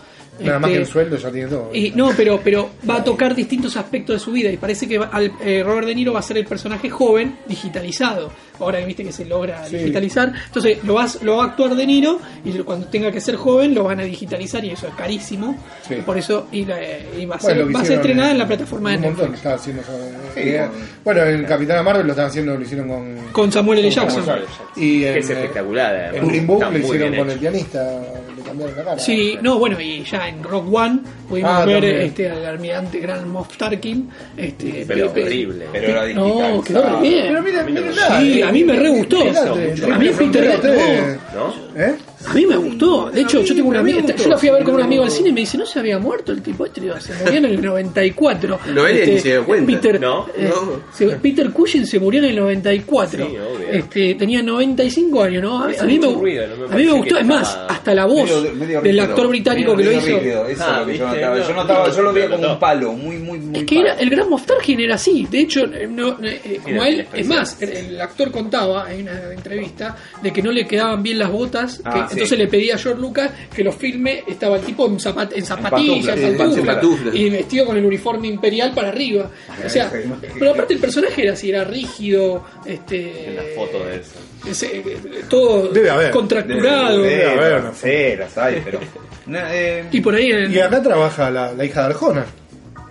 Nada 0.45 0.59
más 0.59 0.69
este, 0.69 0.77
que 0.79 0.83
el 0.85 0.91
sueldo 0.91 1.17
ya 1.17 1.31
tiene 1.31 1.47
todo. 1.47 1.69
y- 1.73 1.91
no, 1.91 2.11
pero, 2.15 2.39
pero 2.43 2.69
va 2.89 2.95
a 2.97 3.03
tocar 3.03 3.35
distintos 3.35 3.75
aspectos 3.77 4.15
de 4.15 4.19
su 4.19 4.31
vida 4.31 4.51
y 4.51 4.57
parece 4.57 4.87
que 4.87 4.97
va- 4.97 5.07
al- 5.11 5.31
eh, 5.41 5.63
Robert 5.65 5.87
De 5.87 5.95
Niro 5.95 6.13
va 6.13 6.19
a 6.19 6.23
ser 6.23 6.37
el 6.37 6.45
personaje 6.45 6.89
joven 6.89 7.37
digitalizado. 7.47 8.31
Ahora 8.59 8.79
viste 8.85 9.03
que 9.03 9.11
se 9.11 9.25
logra 9.25 9.65
Sí. 9.65 9.77
digitalizar. 9.77 10.33
Entonces 10.47 10.83
lo, 10.83 10.95
vas, 10.95 11.21
lo 11.23 11.37
va 11.37 11.43
a 11.43 11.47
actuar 11.47 11.75
De 11.75 11.85
Niro 11.85 12.19
y 12.43 12.51
cuando 12.59 12.87
tenga 12.87 13.11
que 13.11 13.21
ser 13.21 13.35
joven 13.35 13.73
lo 13.73 13.83
van 13.85 13.99
a 13.99 14.03
digitalizar 14.03 14.63
y 14.65 14.71
eso 14.71 14.87
es 14.87 14.93
carísimo. 14.95 15.55
Sí. 15.87 15.95
Y 15.95 16.01
por 16.01 16.17
eso 16.17 16.47
y 16.51 16.65
la- 16.65 16.77
y 17.17 17.25
va 17.25 17.35
a 17.35 17.39
Bueno, 17.39 17.65
ser, 17.65 17.75
va 17.75 17.79
a 17.81 17.85
ser 17.85 17.95
estrenada 17.97 18.31
en 18.31 18.37
la 18.37 18.47
plataforma 18.47 18.91
de 18.91 18.97
un 18.97 19.03
montón 19.03 19.31
Netflix. 19.31 19.45
haciendo. 19.45 19.83
Sí, 19.83 20.39
Eh, 20.41 20.67
con- 20.69 20.87
bueno, 21.03 21.23
en 21.23 21.45
Capitana 21.45 21.83
Marvel 21.83 22.05
lo 22.05 22.13
están 22.13 22.25
haciendo, 22.27 22.55
lo 22.55 22.61
hicieron 22.61 22.87
con. 22.87 23.17
Con 23.31 23.51
Samuel 23.51 23.79
L. 23.79 23.89
Jackson. 23.91 24.25
Samuel 24.25 24.43
Y 24.75 25.03
en, 25.05 25.13
Que 25.13 25.19
es 25.19 25.29
eh, 25.29 25.33
espectacular. 25.33 26.15
En. 26.15 26.27
Green 26.27 26.47
Book 26.47 26.63
lo 26.71 26.77
hicieron 26.77 27.15
con 27.15 27.29
el 27.29 27.39
pianista, 27.39 28.01
le 28.35 28.41
cambiaron 28.43 28.75
la 28.75 28.83
cara. 28.83 28.99
Sí, 28.99 29.37
no, 29.41 29.57
bueno, 29.59 29.79
y 29.79 30.03
ya 30.03 30.27
en 30.27 30.43
Rock 30.43 30.73
One 30.73 30.99
pudimos 31.27 31.51
Ah, 31.53 31.65
ver 31.65 31.75
también. 31.81 32.01
este, 32.01 32.29
al 32.29 32.45
almirante 32.45 32.99
Gran 32.99 33.27
Moff 33.29 33.55
Tarkin. 33.57 34.09
Este, 34.37 34.85
Pero 34.87 35.07
Pepe- 35.13 35.23
horrible. 35.25 35.65
Pero 35.71 35.87
era 35.87 36.13
No, 36.13 36.25
digital. 36.25 36.63
quedó 36.65 36.81
re 37.01 37.01
bien. 37.09 37.25
Pero 37.27 37.41
mira, 37.43 37.63
no 37.63 37.69
mira, 37.69 38.48
a 38.49 38.51
mí 38.51 38.63
me 38.63 38.75
re 38.75 38.89
gustó. 38.89 39.17
A 39.21 39.97
mí 39.97 40.09
Peter 40.09 40.17
Peter, 40.17 41.19
¿No? 41.33 41.53
¿Eh? 41.79 41.95
A 42.27 42.33
mí 42.33 42.45
me 42.45 42.57
gustó. 42.57 43.09
De 43.09 43.21
hecho, 43.21 43.41
yo 43.41 43.55
tengo 43.55 43.69
una 43.69 43.79
a 43.79 43.83
mí 43.83 43.93
me 43.93 43.99
amiga. 43.99 44.13
gustó. 44.13 44.23
Yo 44.25 44.29
la 44.31 44.37
fui 44.37 44.49
a 44.49 44.53
ver 44.53 44.63
con 44.63 44.75
un 44.75 44.81
amigo 44.81 45.03
al 45.03 45.11
cine 45.11 45.29
y 45.29 45.31
me 45.33 45.39
dice: 45.41 45.57
No 45.57 45.65
se 45.65 45.79
había 45.79 45.99
muerto 45.99 46.31
el 46.33 46.41
tipo 46.41 46.65
este. 46.65 46.81
Se 46.99 47.13
murió 47.13 47.37
en 47.37 47.45
el 47.45 47.61
94. 47.61 48.59
Noelia 48.73 49.05
ni 49.05 49.19
se 49.19 49.29
dio 49.29 49.45
cuenta. 49.45 49.65
Peter, 49.71 50.01
No, 50.01 50.27
eh, 50.35 50.49
no. 50.49 50.81
se- 50.93 51.07
Peter 51.17 51.49
Cushing 51.51 51.85
se 51.85 51.99
murió 51.99 52.19
en 52.21 52.29
el 52.29 52.35
94. 52.35 53.25
Sí, 53.25 53.35
obvio. 53.37 53.69
este, 53.71 54.15
tenía 54.15 54.43
95 54.43 55.23
años, 55.23 55.43
¿no? 55.43 55.59
A, 55.63 55.65
a 55.79 55.83
mí 55.85 55.99
me, 55.99 56.07
ruido, 56.13 56.47
no 56.47 56.67
me 56.67 56.73
a 56.73 56.77
mí 56.77 56.85
me 56.85 56.91
gustó. 56.91 57.17
Es 57.19 57.25
más, 57.25 57.49
estaba- 57.49 57.67
hasta 57.67 57.93
la 57.95 58.05
voz 58.05 58.29
Medio- 58.29 58.53
medio 58.55 58.81
del 58.81 58.99
actor 58.99 59.27
británico 59.27 59.75
que 59.77 59.83
lo 59.85 59.91
hizo. 59.91 60.05
rígido, 60.17 60.45
Eso 60.47 60.63
Ah, 60.65 60.71
es 60.73 60.79
lo 60.79 60.85
que 60.91 60.97
yo 60.97 61.05
¿viste? 61.05 61.21
notaba. 61.21 61.37
Yo, 61.39 61.49
No, 61.49 61.55
notaba, 61.55 61.91
yo 61.95 62.01
lo 62.01 62.13
veía 62.13 62.25
no, 62.27 62.35
como 62.35 62.47
no. 62.47 62.53
un 62.53 62.59
palo, 62.59 62.93
muy, 62.93 63.17
muy, 63.17 63.39
muy 63.39 63.59
Es 63.59 63.65
que 63.65 63.79
era, 63.79 63.93
el 63.93 64.09
Gran 64.09 64.29
Moff 64.29 64.45
Tarkin 64.45 64.79
era 64.81 64.95
así. 64.95 65.27
De 65.31 65.39
hecho, 65.39 65.61
eh, 65.65 65.87
no, 65.89 66.17
eh, 66.23 66.41
eh, 66.43 66.59
como 66.63 66.83
él, 66.83 67.07
es 67.13 67.27
más, 67.27 67.61
el, 67.61 67.69
el 67.69 68.01
actor 68.01 68.31
contaba 68.31 68.91
en 68.93 69.03
una 69.03 69.33
entrevista 69.33 69.95
de 70.21 70.31
que 70.33 70.41
no 70.41 70.51
le 70.51 70.65
quedaban 70.67 71.01
bien 71.01 71.19
las 71.19 71.31
botas. 71.31 71.81
Ah. 71.85 72.08
Entonces 72.11 72.37
le 72.37 72.47
pedía 72.47 72.75
a 72.75 72.77
George 72.77 72.99
Lucas 73.01 73.31
que 73.55 73.63
lo 73.63 73.71
filme. 73.71 74.23
Estaba 74.27 74.57
el 74.57 74.63
tipo 74.63 74.85
en, 74.87 74.97
zapat- 74.99 75.31
en 75.35 75.45
zapatillas, 75.45 76.17
en 76.17 76.37
pantuflas. 76.37 77.15
y 77.15 77.29
vestido 77.29 77.65
con 77.65 77.77
el 77.77 77.85
uniforme 77.85 78.27
imperial 78.27 78.71
para 78.73 78.89
arriba. 78.89 79.29
O 79.65 79.69
sea, 79.69 79.91
pero 80.37 80.51
aparte 80.51 80.73
el 80.73 80.79
personaje 80.79 81.23
era 81.23 81.33
así, 81.33 81.49
era 81.49 81.63
rígido, 81.63 82.43
este, 82.65 83.27
En 83.29 83.35
la 83.35 83.41
foto 83.55 83.85
de 83.85 83.95
eso. 83.97 84.13
ese, 84.49 84.83
todo 85.29 85.67
Debe 85.69 85.89
haber. 85.89 86.11
contracturado. 86.11 87.01
Debe 87.01 87.09
Debe 87.15 87.25
haber, 87.31 87.53
haber, 87.53 87.63
no 87.63 87.73
sí, 87.73 88.15
las 88.17 88.37
hay, 88.37 88.61
pero. 88.63 88.79
Na- 89.27 89.53
eh, 89.53 89.85
Y 89.91 90.01
por 90.01 90.15
ahí 90.15 90.31
en- 90.31 90.51
Y 90.51 90.59
acá 90.59 90.81
trabaja 90.81 91.29
la, 91.29 91.53
la 91.53 91.65
hija 91.65 91.81
de 91.81 91.87
Arjona, 91.87 92.25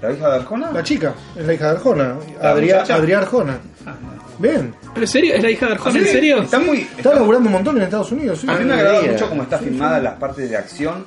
¿La 0.01 0.13
hija 0.13 0.29
de 0.31 0.37
Arjona? 0.37 0.71
la 0.71 0.83
chica, 0.85 1.15
es 1.37 1.45
la 1.45 1.55
hija 1.55 1.65
de 1.65 1.71
Arjona, 1.73 2.17
¿La 2.41 2.51
Adrián 2.51 3.21
Arjona. 3.23 3.59
Bien, 4.39 4.75
¿Pero 4.95 5.01
en 5.05 5.09
serio? 5.09 5.35
¿Es 5.35 5.43
la 5.43 5.51
hija 5.51 5.67
de 5.67 5.73
Arjona? 5.73 5.99
¿En 5.99 6.07
serio? 6.07 6.43
Está 6.43 6.59
muy. 6.61 6.87
está 6.97 7.15
laburando 7.15 7.49
un 7.49 7.53
montón 7.55 7.77
en 7.77 7.83
Estados 7.83 8.13
Unidos. 8.13 8.41
sí. 8.41 8.47
A 8.49 8.53
mí 8.53 8.59
me 8.61 8.65
no 8.67 8.75
agrada 8.75 9.01
diga. 9.01 9.13
mucho 9.15 9.29
cómo 9.29 9.43
está 9.43 9.59
filmada 9.59 10.01
las 10.01 10.15
partes 10.15 10.49
de 10.51 10.57
acción 10.57 11.05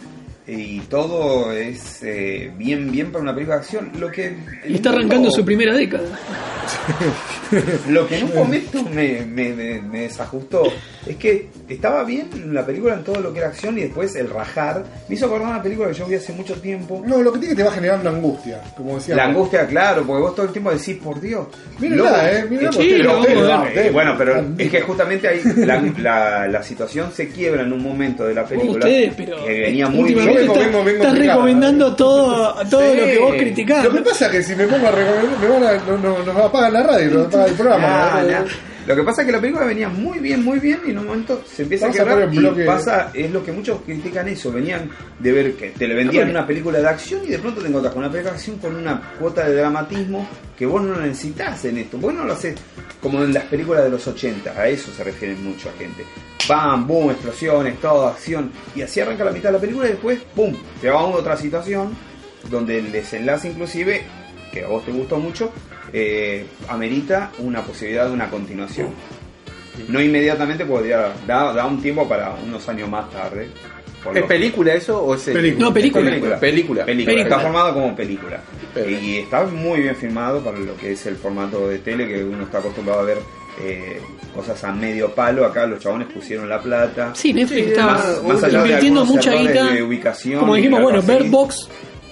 y 0.47 0.79
todo 0.81 1.51
es 1.53 2.03
eh, 2.03 2.51
bien 2.57 2.91
bien 2.91 3.11
para 3.11 3.21
una 3.23 3.33
película 3.33 3.55
de 3.57 3.61
acción. 3.61 3.91
Lo 3.99 4.11
que 4.11 4.35
Y 4.67 4.75
está 4.75 4.89
arrancando 4.89 5.31
su 5.31 5.45
primera 5.45 5.73
década. 5.75 6.03
Lo 7.89 8.07
que 8.07 8.17
en 8.19 8.25
un 8.25 8.35
momento 8.35 8.83
me, 8.83 9.25
me, 9.25 9.49
me- 9.53 9.81
me 9.81 10.01
desajustó 10.01 10.63
es 11.05 11.15
que 11.17 11.49
estaba 11.67 12.03
bien 12.03 12.29
la 12.53 12.65
película 12.65 12.93
en 12.93 13.03
todo 13.03 13.19
lo 13.19 13.33
que 13.33 13.39
era 13.39 13.47
acción 13.49 13.77
y 13.77 13.81
después 13.81 14.15
el 14.15 14.29
rajar 14.29 14.83
me 15.09 15.15
hizo 15.15 15.25
acordar 15.25 15.47
una 15.49 15.61
película 15.63 15.87
que 15.89 15.95
yo 15.95 16.05
vi 16.05 16.15
hace 16.15 16.31
mucho 16.33 16.55
tiempo. 16.61 17.01
No, 17.05 17.21
lo 17.21 17.31
que 17.33 17.39
tiene 17.39 17.55
que 17.55 17.61
te 17.63 17.67
va 17.67 17.73
generando 17.73 18.09
angustia, 18.09 18.61
como 18.77 18.95
decía. 18.95 19.15
La 19.15 19.25
angustia, 19.25 19.65
claro, 19.67 20.03
porque 20.05 20.21
vos 20.21 20.35
todo 20.35 20.45
el 20.45 20.51
tiempo 20.51 20.71
decís, 20.71 20.97
por 21.03 21.19
Dios. 21.19 21.47
Loco, 21.79 22.09
eh, 22.21 22.45
mírenla, 22.49 22.69
eh, 22.79 23.51
a 23.51 23.73
eh, 23.87 23.89
bueno, 23.91 24.15
pero 24.17 24.45
es 24.57 24.69
que 24.69 24.81
justamente 24.81 25.27
ahí 25.27 25.41
la, 25.57 25.81
la, 25.99 26.47
la 26.47 26.63
situación 26.63 27.11
se 27.13 27.29
quiebra 27.29 27.63
en 27.63 27.73
un 27.73 27.81
momento 27.81 28.23
de 28.25 28.33
la 28.35 28.45
película. 28.45 28.85
Ustedes, 28.85 29.13
pero 29.17 29.43
que 29.43 29.59
venía 29.61 29.87
muy 29.87 30.13
bien. 30.13 30.25
Yo 30.27 30.33
vengo, 30.35 30.53
está- 30.53 30.65
vengo, 30.65 30.83
vengo 30.83 31.03
estás 31.03 31.17
recomendando 31.17 31.95
todo, 31.95 32.55
todo 32.69 32.81
Sí. 32.91 32.97
lo 32.99 33.05
que 33.05 33.19
vos 33.19 33.33
criticás. 33.35 33.83
Lo 33.85 33.91
que 33.91 34.01
pasa 34.01 34.25
es 34.27 34.31
que 34.31 34.43
si 34.43 34.55
me 34.55 34.67
pongo 34.67 34.87
a 34.87 34.91
recomendar, 34.91 35.39
me 35.39 35.47
van 35.47 35.63
a, 35.63 35.73
no, 35.85 35.97
no, 35.97 36.23
nos 36.33 36.35
apagan 36.45 36.73
la 36.73 36.83
radio, 36.83 37.09
programa. 37.55 37.87
Nah, 37.87 38.21
¿no? 38.23 38.29
nah. 38.31 38.45
Lo 38.87 38.95
que 38.95 39.03
pasa 39.03 39.21
es 39.21 39.27
que 39.27 39.31
la 39.31 39.39
película 39.39 39.63
venía 39.65 39.89
muy 39.89 40.17
bien, 40.17 40.43
muy 40.43 40.57
bien, 40.59 40.79
y 40.87 40.89
en 40.89 40.97
un 40.97 41.05
momento 41.05 41.43
se 41.45 41.61
empieza 41.61 41.85
Vamos 41.85 41.99
a 41.99 42.01
a 42.01 42.05
quebrar 42.05 42.25
poner 42.29 42.33
y 42.33 42.45
bloque- 42.47 42.65
pasa, 42.65 43.11
es 43.13 43.29
lo 43.29 43.45
que 43.45 43.51
muchos 43.51 43.79
critican 43.85 44.27
eso, 44.27 44.51
venían 44.51 44.89
de 45.19 45.31
ver 45.31 45.53
que 45.53 45.69
te 45.69 45.87
le 45.87 45.93
vendían 45.93 46.31
una 46.31 46.47
película 46.47 46.79
de 46.79 46.87
acción 46.89 47.21
y 47.23 47.27
de 47.27 47.37
pronto 47.37 47.61
te 47.61 47.67
encontrás 47.67 47.93
con 47.93 48.01
una 48.03 48.11
película 48.11 48.31
de 48.31 48.37
acción 48.37 48.57
con 48.57 48.75
una 48.75 48.99
cuota 49.19 49.47
de 49.47 49.55
dramatismo 49.55 50.27
que 50.57 50.65
vos 50.65 50.81
no 50.81 50.95
necesitas 50.99 51.63
en 51.65 51.77
esto, 51.77 51.99
vos 51.99 52.11
no 52.11 52.23
lo 52.25 52.33
haces 52.33 52.55
como 52.99 53.23
en 53.23 53.31
las 53.35 53.43
películas 53.43 53.83
de 53.83 53.91
los 53.91 54.07
80, 54.07 54.49
a 54.59 54.67
eso 54.67 54.91
se 54.91 55.03
refieren 55.03 55.43
mucho 55.43 55.69
a 55.69 55.73
gente. 55.77 56.03
Bam, 56.49 56.87
boom, 56.87 57.11
explosiones, 57.11 57.79
todo, 57.79 58.07
acción, 58.07 58.51
y 58.75 58.81
así 58.81 58.99
arranca 58.99 59.23
la 59.23 59.31
mitad 59.31 59.49
de 59.49 59.53
la 59.53 59.59
película 59.59 59.85
y 59.85 59.91
después, 59.91 60.19
pum, 60.35 60.55
te 60.81 60.89
va 60.89 61.01
a 61.01 61.03
otra 61.03 61.37
situación 61.37 61.95
donde 62.49 62.79
el 62.79 62.91
desenlace 62.91 63.47
inclusive, 63.49 64.01
que 64.51 64.63
a 64.63 64.67
vos 64.67 64.83
te 64.83 64.91
gustó 64.91 65.17
mucho, 65.17 65.51
eh, 65.93 66.45
amerita 66.69 67.31
una 67.39 67.61
posibilidad 67.63 68.07
de 68.07 68.11
una 68.13 68.29
continuación. 68.29 68.89
No 69.87 70.01
inmediatamente 70.01 70.65
podría, 70.65 71.13
da, 71.25 71.53
da 71.53 71.65
un 71.65 71.81
tiempo 71.81 72.07
para 72.07 72.35
unos 72.45 72.67
años 72.69 72.89
más 72.89 73.09
tarde. 73.09 73.49
por 74.03 74.17
¿Es 74.17 74.23
película 74.25 74.73
eso 74.73 75.01
o 75.01 75.15
es 75.15 75.21
serie? 75.21 75.41
Película. 75.41 75.65
No, 75.67 75.73
película. 75.73 76.03
Película. 76.09 76.39
Película. 76.39 76.85
Película. 76.85 77.05
Película. 77.05 77.21
Está 77.23 77.39
formado 77.39 77.73
como 77.73 77.95
película. 77.95 78.41
Y 78.75 79.17
está 79.19 79.43
muy 79.45 79.81
bien 79.81 79.95
filmado 79.95 80.41
para 80.41 80.57
lo 80.59 80.75
que 80.77 80.91
es 80.91 81.05
el 81.05 81.15
formato 81.15 81.67
de 81.67 81.79
tele, 81.79 82.07
que 82.07 82.23
uno 82.23 82.43
está 82.43 82.59
acostumbrado 82.59 83.01
a 83.01 83.03
ver 83.03 83.17
eh, 83.61 83.99
cosas 84.35 84.61
a 84.63 84.71
medio 84.73 85.09
palo. 85.15 85.45
Acá 85.45 85.65
los 85.65 85.79
chabones 85.79 86.07
pusieron 86.13 86.47
la 86.49 86.61
plata. 86.61 87.11
Sí, 87.15 87.33
Netflix 87.33 87.63
Sí, 87.63 87.69
estaba 87.71 87.93
más- 87.93 88.23
más 88.23 88.43
allá 88.43 88.59
de 88.59 88.65
invirtiendo 88.67 89.05
mucha 89.05 89.33
guita. 89.33 89.71
de 89.71 89.83
ubicación 89.83 90.39
Como 90.39 90.55
dijimos, 90.55 90.81
bueno, 90.81 90.99
así. 90.99 91.11
Bird 91.11 91.29
Box. 91.29 91.69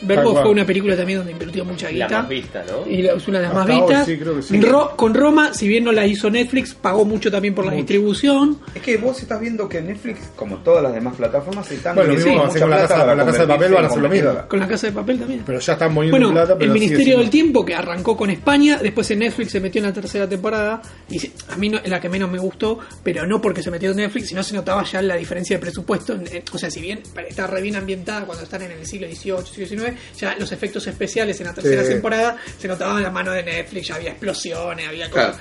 Cual. 0.08 0.44
fue 0.44 0.52
una 0.52 0.66
película 0.66 0.96
también 0.96 1.20
donde 1.20 1.32
invirtió 1.34 1.66
mucha 1.66 1.88
La 1.88 1.92
guita. 1.92 2.20
más 2.22 2.30
vista, 2.30 2.64
¿no? 2.70 2.90
Y 2.90 3.02
la- 3.02 3.14
es 3.14 3.28
una 3.28 3.40
de 3.40 3.46
las 3.46 3.54
más 3.54 3.70
hoy 3.70 3.76
vistas. 3.76 4.06
sí, 4.06 4.18
creo 4.18 4.36
que 4.36 4.42
sí. 4.42 4.62
Ro- 4.62 4.94
con 4.96 5.14
Roma, 5.14 5.54
si 5.54 5.68
bien 5.68 5.84
no 5.84 5.92
la 5.92 6.06
hizo 6.06 6.30
Netflix, 6.30 6.74
pagó 6.74 7.06
mucho 7.06 7.30
también 7.32 7.54
por 7.56 7.66
la 7.66 7.74
distribución. 7.74 8.60
Es 8.74 8.82
que 8.82 8.98
vos 8.98 9.22
estás 9.22 9.40
viendo 9.40 9.68
que 9.68 9.82
Netflix, 9.82 10.20
como 10.36 10.58
todas 10.58 10.82
las 10.84 10.94
demás 10.94 11.16
plataformas, 11.16 11.70
están 11.72 11.96
Bueno, 11.96 12.12
lo 12.12 12.16
mismo 12.18 12.36
va 12.36 12.42
a 12.44 12.46
mucha 12.48 12.60
con 12.60 12.70
la 12.70 12.76
plata 12.78 12.88
casa- 12.94 13.00
para 13.06 13.12
con 13.12 13.18
la 13.18 13.26
casa 13.32 13.42
de 13.42 13.48
papel, 13.48 13.74
van 13.74 13.84
a 13.84 13.88
hacer 13.88 14.02
lo 14.02 14.10
mismo. 14.10 14.30
Con 14.48 14.60
la 14.60 14.68
casa 14.68 14.88
de 14.88 14.94
papel 14.94 15.20
también. 15.20 15.44
Pero 15.46 15.60
ya 15.60 15.74
están 15.74 15.94
poniendo 15.96 16.18
Bueno, 16.18 16.32
plata. 16.34 16.58
Pero 16.58 16.74
el 16.74 16.80
Ministerio 16.80 17.18
del 17.20 17.30
Tiempo 17.30 17.66
que 17.66 17.76
arrancó 17.76 18.16
con 18.18 18.30
España, 18.30 18.80
después 18.82 19.10
en 19.12 19.20
Netflix 19.20 19.52
se 19.52 19.60
metió 19.60 19.80
en 19.80 19.88
la 19.88 19.94
tercera 19.94 20.28
temporada 20.28 20.82
y 21.10 21.20
se- 21.20 21.32
a 21.50 21.58
mí 21.58 21.70
no, 21.70 21.78
es 21.78 21.90
la 21.90 22.00
que 22.00 22.10
menos 22.10 22.32
me 22.32 22.38
gustó, 22.40 22.80
pero 23.04 23.26
no 23.28 23.42
porque 23.42 23.62
se 23.62 23.72
metió 23.72 23.92
en 23.92 23.98
Netflix, 23.98 24.30
sino 24.30 24.44
se 24.44 24.56
notaba 24.56 24.84
ya 24.84 25.02
la 25.02 25.16
diferencia 25.16 25.58
de 25.58 25.62
presupuesto. 25.62 26.18
O 26.54 26.58
sea, 26.58 26.72
si 26.72 26.82
bien 26.82 27.02
está 27.28 27.48
re 27.48 27.62
bien 27.62 27.76
ambientada 27.76 28.26
cuando 28.26 28.44
están 28.44 28.62
en 28.62 28.72
el 28.72 28.86
siglo 28.86 29.08
XVIII, 29.08 29.46
siglo 29.46 29.68
XIX, 29.68 29.89
ya 30.18 30.36
los 30.40 30.52
efectos 30.52 30.86
especiales 30.88 31.40
en 31.40 31.48
la 31.48 31.54
tercera 31.54 31.84
Sí. 31.84 31.90
temporada 31.90 32.38
se 32.58 32.68
notaban 32.68 33.02
la 33.04 33.10
mano 33.12 33.32
de 33.32 33.44
Netflix, 33.44 33.88
ya 33.88 33.96
había 33.96 34.10
explosiones, 34.12 34.88
había 34.88 35.10
cosas. 35.10 35.38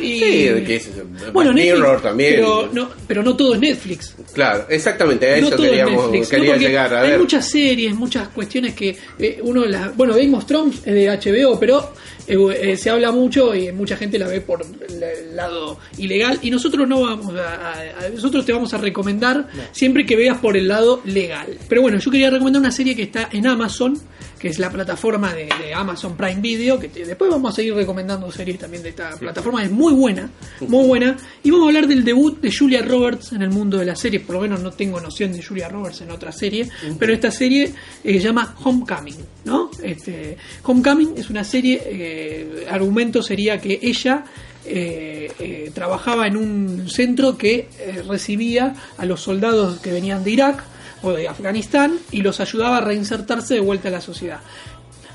Y- 0.00 0.18
Sí, 0.20 0.48
es- 0.66 0.88
bueno, 1.32 1.52
Netflix, 1.52 1.74
Mirror 1.78 2.02
también. 2.02 2.34
Pero 2.36 2.68
no, 2.72 2.90
pero 3.06 3.22
no 3.22 3.36
todo 3.36 3.54
es 3.54 3.60
Netflix. 3.60 4.14
Claro, 4.32 4.66
exactamente, 4.68 5.32
a 5.34 5.40
No 5.40 5.48
eso 5.48 5.56
queríamos, 5.56 6.28
quería 6.28 6.56
llegar 6.56 6.94
a 6.94 7.02
hay 7.02 7.10
ver. 7.10 7.18
muchas 7.20 7.48
series, 7.48 7.94
muchas 7.94 8.28
cuestiones 8.28 8.74
que 8.74 8.96
eh, 9.18 9.38
uno 9.42 9.64
las... 9.64 9.96
Bueno, 9.96 10.14
Game 10.14 10.36
of 10.36 10.46
Thrones 10.46 10.76
es 10.84 10.94
de 10.94 11.08
HBO, 11.08 11.58
pero 11.58 11.92
eh, 12.28 12.36
eh, 12.72 12.76
se 12.76 12.90
habla 12.90 13.10
mucho 13.12 13.54
y 13.54 13.72
mucha 13.72 13.96
gente 13.96 14.18
la 14.18 14.26
ve 14.28 14.40
por 14.40 14.60
el, 14.62 15.36
lado 15.36 15.78
ilegal 15.96 16.38
y 16.42 16.50
nosotros 16.50 16.86
no 16.88 17.00
vamos 17.00 17.34
a, 17.34 17.54
a- 17.54 17.72
a- 18.04 18.08
nosotros 18.14 18.44
te 18.44 18.52
vamos 18.52 18.74
a 18.74 18.78
recomendar 18.78 19.48
siempre 19.72 20.04
que 20.04 20.16
veas 20.16 20.38
por 20.38 20.56
el 20.56 20.68
lado 20.68 21.00
legal. 21.04 21.56
Pero 21.68 21.82
bueno, 21.82 21.98
yo 21.98 22.10
quería 22.10 22.30
recomendar 22.30 22.60
una 22.60 22.70
serie 22.72 22.94
que 22.96 23.02
está 23.02 23.28
en 23.32 23.46
Amazon, 23.46 23.98
que 24.38 24.48
es 24.48 24.58
la 24.58 24.70
plataforma 24.70 25.34
de, 25.34 25.46
de 25.46 25.74
Amazon 25.74 26.16
Prime 26.16 26.40
Video, 26.40 26.78
que 26.78 26.88
te- 26.88 27.04
después 27.04 27.30
vamos 27.30 27.52
a 27.52 27.56
seguir 27.56 27.74
recomendando 27.74 28.30
series 28.30 28.58
también 28.58 28.82
de 28.82 28.90
esta 28.90 29.10
plataforma, 29.18 29.62
es 29.64 29.70
muy 29.70 29.92
buena, 29.92 30.30
muy 30.60 30.86
buena. 30.86 31.16
Y 31.42 31.50
vamos 31.50 31.66
a 31.66 31.68
hablar 31.68 31.86
del 31.88 32.04
debut 32.04 32.40
de 32.40 32.50
Julia 32.56 32.82
Roberts 32.82 33.32
en 33.32 33.42
el 33.42 33.50
mundo 33.50 33.78
de 33.78 33.84
las 33.86 33.98
series, 34.00 34.22
por 34.22 34.36
lo 34.36 34.42
menos 34.42 34.60
no 34.60 34.70
tengo 34.70 35.00
noción 35.00 35.32
de 35.32 35.42
Julia 35.42 35.68
Roberts 35.68 36.00
en 36.02 36.10
otra 36.10 36.30
serie, 36.32 36.68
pero 36.98 37.12
esta 37.12 37.30
serie 37.30 37.72
eh, 38.04 38.12
se 38.14 38.20
llama 38.20 38.54
Homecoming, 38.62 39.16
¿no? 39.44 39.70
Este, 39.82 40.36
Homecoming 40.62 41.14
es 41.16 41.30
una 41.30 41.44
serie, 41.44 41.82
eh, 41.84 42.66
argumento 42.70 43.22
sería 43.22 43.60
que 43.60 43.78
ella 43.82 44.24
eh, 44.64 45.32
eh, 45.38 45.70
trabajaba 45.74 46.26
en 46.26 46.36
un 46.36 46.88
centro 46.90 47.36
que 47.38 47.68
eh, 47.78 48.02
recibía 48.06 48.74
a 48.98 49.06
los 49.06 49.20
soldados 49.22 49.80
que 49.80 49.92
venían 49.92 50.22
de 50.24 50.30
Irak 50.30 50.62
o 51.02 51.12
de 51.12 51.28
Afganistán 51.28 51.98
y 52.10 52.22
los 52.22 52.40
ayudaba 52.40 52.78
a 52.78 52.80
reinsertarse 52.80 53.54
de 53.54 53.60
vuelta 53.60 53.88
a 53.88 53.92
la 53.92 54.00
sociedad. 54.00 54.40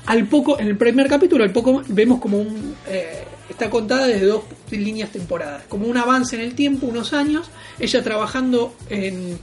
Al 0.06 0.26
poco, 0.28 0.60
en 0.60 0.68
el 0.68 0.76
primer 0.76 1.08
capítulo, 1.08 1.44
al 1.44 1.52
poco 1.52 1.82
vemos 1.88 2.20
como 2.20 2.38
un 2.38 2.74
eh, 2.86 3.24
está 3.48 3.70
contada 3.70 4.06
desde 4.06 4.26
dos 4.26 4.42
líneas 4.70 5.10
temporadas, 5.10 5.64
como 5.68 5.86
un 5.86 5.96
avance 5.96 6.36
en 6.36 6.42
el 6.42 6.54
tiempo, 6.54 6.86
unos 6.86 7.12
años, 7.12 7.50
ella 7.78 8.02
trabajando 8.02 8.74
en, 8.88 9.38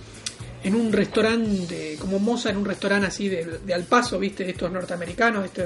un 0.64 0.92
restaurante, 0.92 1.98
como 2.00 2.20
moza 2.20 2.50
en 2.50 2.58
un 2.58 2.66
restaurante 2.66 3.08
así 3.08 3.30
de, 3.30 3.60
de 3.66 3.74
al 3.74 3.84
paso, 3.84 4.20
viste, 4.20 4.50
estos 4.50 4.72
norteamericanos, 4.72 5.46
este, 5.46 5.66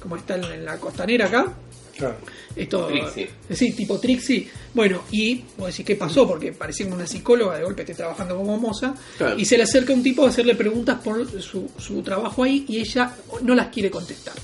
como 0.00 0.16
está 0.16 0.36
en, 0.36 0.44
en 0.44 0.64
la 0.64 0.78
costanera 0.78 1.26
acá, 1.26 1.52
Claro. 1.96 2.16
esto, 2.56 2.86
Trixie. 2.86 3.30
Sí, 3.50 3.72
tipo 3.72 3.98
Trixie. 3.98 4.48
Bueno, 4.74 5.02
y 5.10 5.44
vos 5.56 5.68
decís, 5.68 5.84
¿qué 5.84 5.96
pasó? 5.96 6.26
Porque 6.26 6.52
parecía 6.52 6.86
como 6.86 6.96
una 6.96 7.06
psicóloga, 7.06 7.58
de 7.58 7.64
golpe 7.64 7.82
esté 7.82 7.94
trabajando 7.94 8.36
como 8.36 8.58
moza. 8.58 8.94
Claro. 9.18 9.38
Y 9.38 9.44
se 9.44 9.56
le 9.56 9.64
acerca 9.64 9.92
un 9.92 10.02
tipo 10.02 10.24
a 10.24 10.28
hacerle 10.28 10.54
preguntas 10.54 10.98
por 11.02 11.40
su, 11.40 11.70
su 11.78 12.02
trabajo 12.02 12.44
ahí 12.44 12.64
y 12.68 12.78
ella 12.78 13.14
no 13.42 13.54
las 13.54 13.68
quiere 13.68 13.90
contestar. 13.90 14.34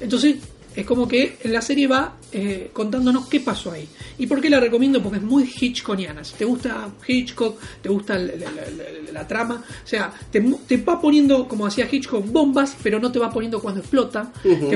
Entonces, 0.00 0.36
es 0.76 0.84
como 0.86 1.06
que 1.08 1.36
en 1.42 1.52
la 1.52 1.60
serie 1.62 1.86
va 1.86 2.16
eh, 2.32 2.70
contándonos 2.72 3.26
qué 3.28 3.40
pasó 3.40 3.70
ahí. 3.72 3.88
¿Y 4.18 4.26
por 4.26 4.40
qué 4.40 4.50
la 4.50 4.58
recomiendo? 4.60 5.02
Porque 5.02 5.18
es 5.18 5.24
muy 5.24 5.44
Hitchcockiana. 5.60 6.24
Si 6.24 6.34
te 6.34 6.44
gusta 6.44 6.88
Hitchcock, 7.06 7.58
te 7.82 7.88
gusta 7.88 8.18
la, 8.18 8.32
la- 8.34 8.50
la- 8.50 9.12
la 9.12 9.28
trama, 9.28 9.62
o 9.84 9.86
sea, 9.86 10.12
te, 10.30 10.40
te 10.66 10.76
va 10.78 11.00
poniendo, 11.00 11.46
como 11.46 11.66
hacía 11.66 11.86
Hitchcock, 11.90 12.26
bombas, 12.26 12.76
pero 12.82 12.98
no 12.98 13.12
te 13.12 13.20
va 13.20 13.30
poniendo 13.30 13.60
cuando 13.60 13.80
explota, 13.80 14.32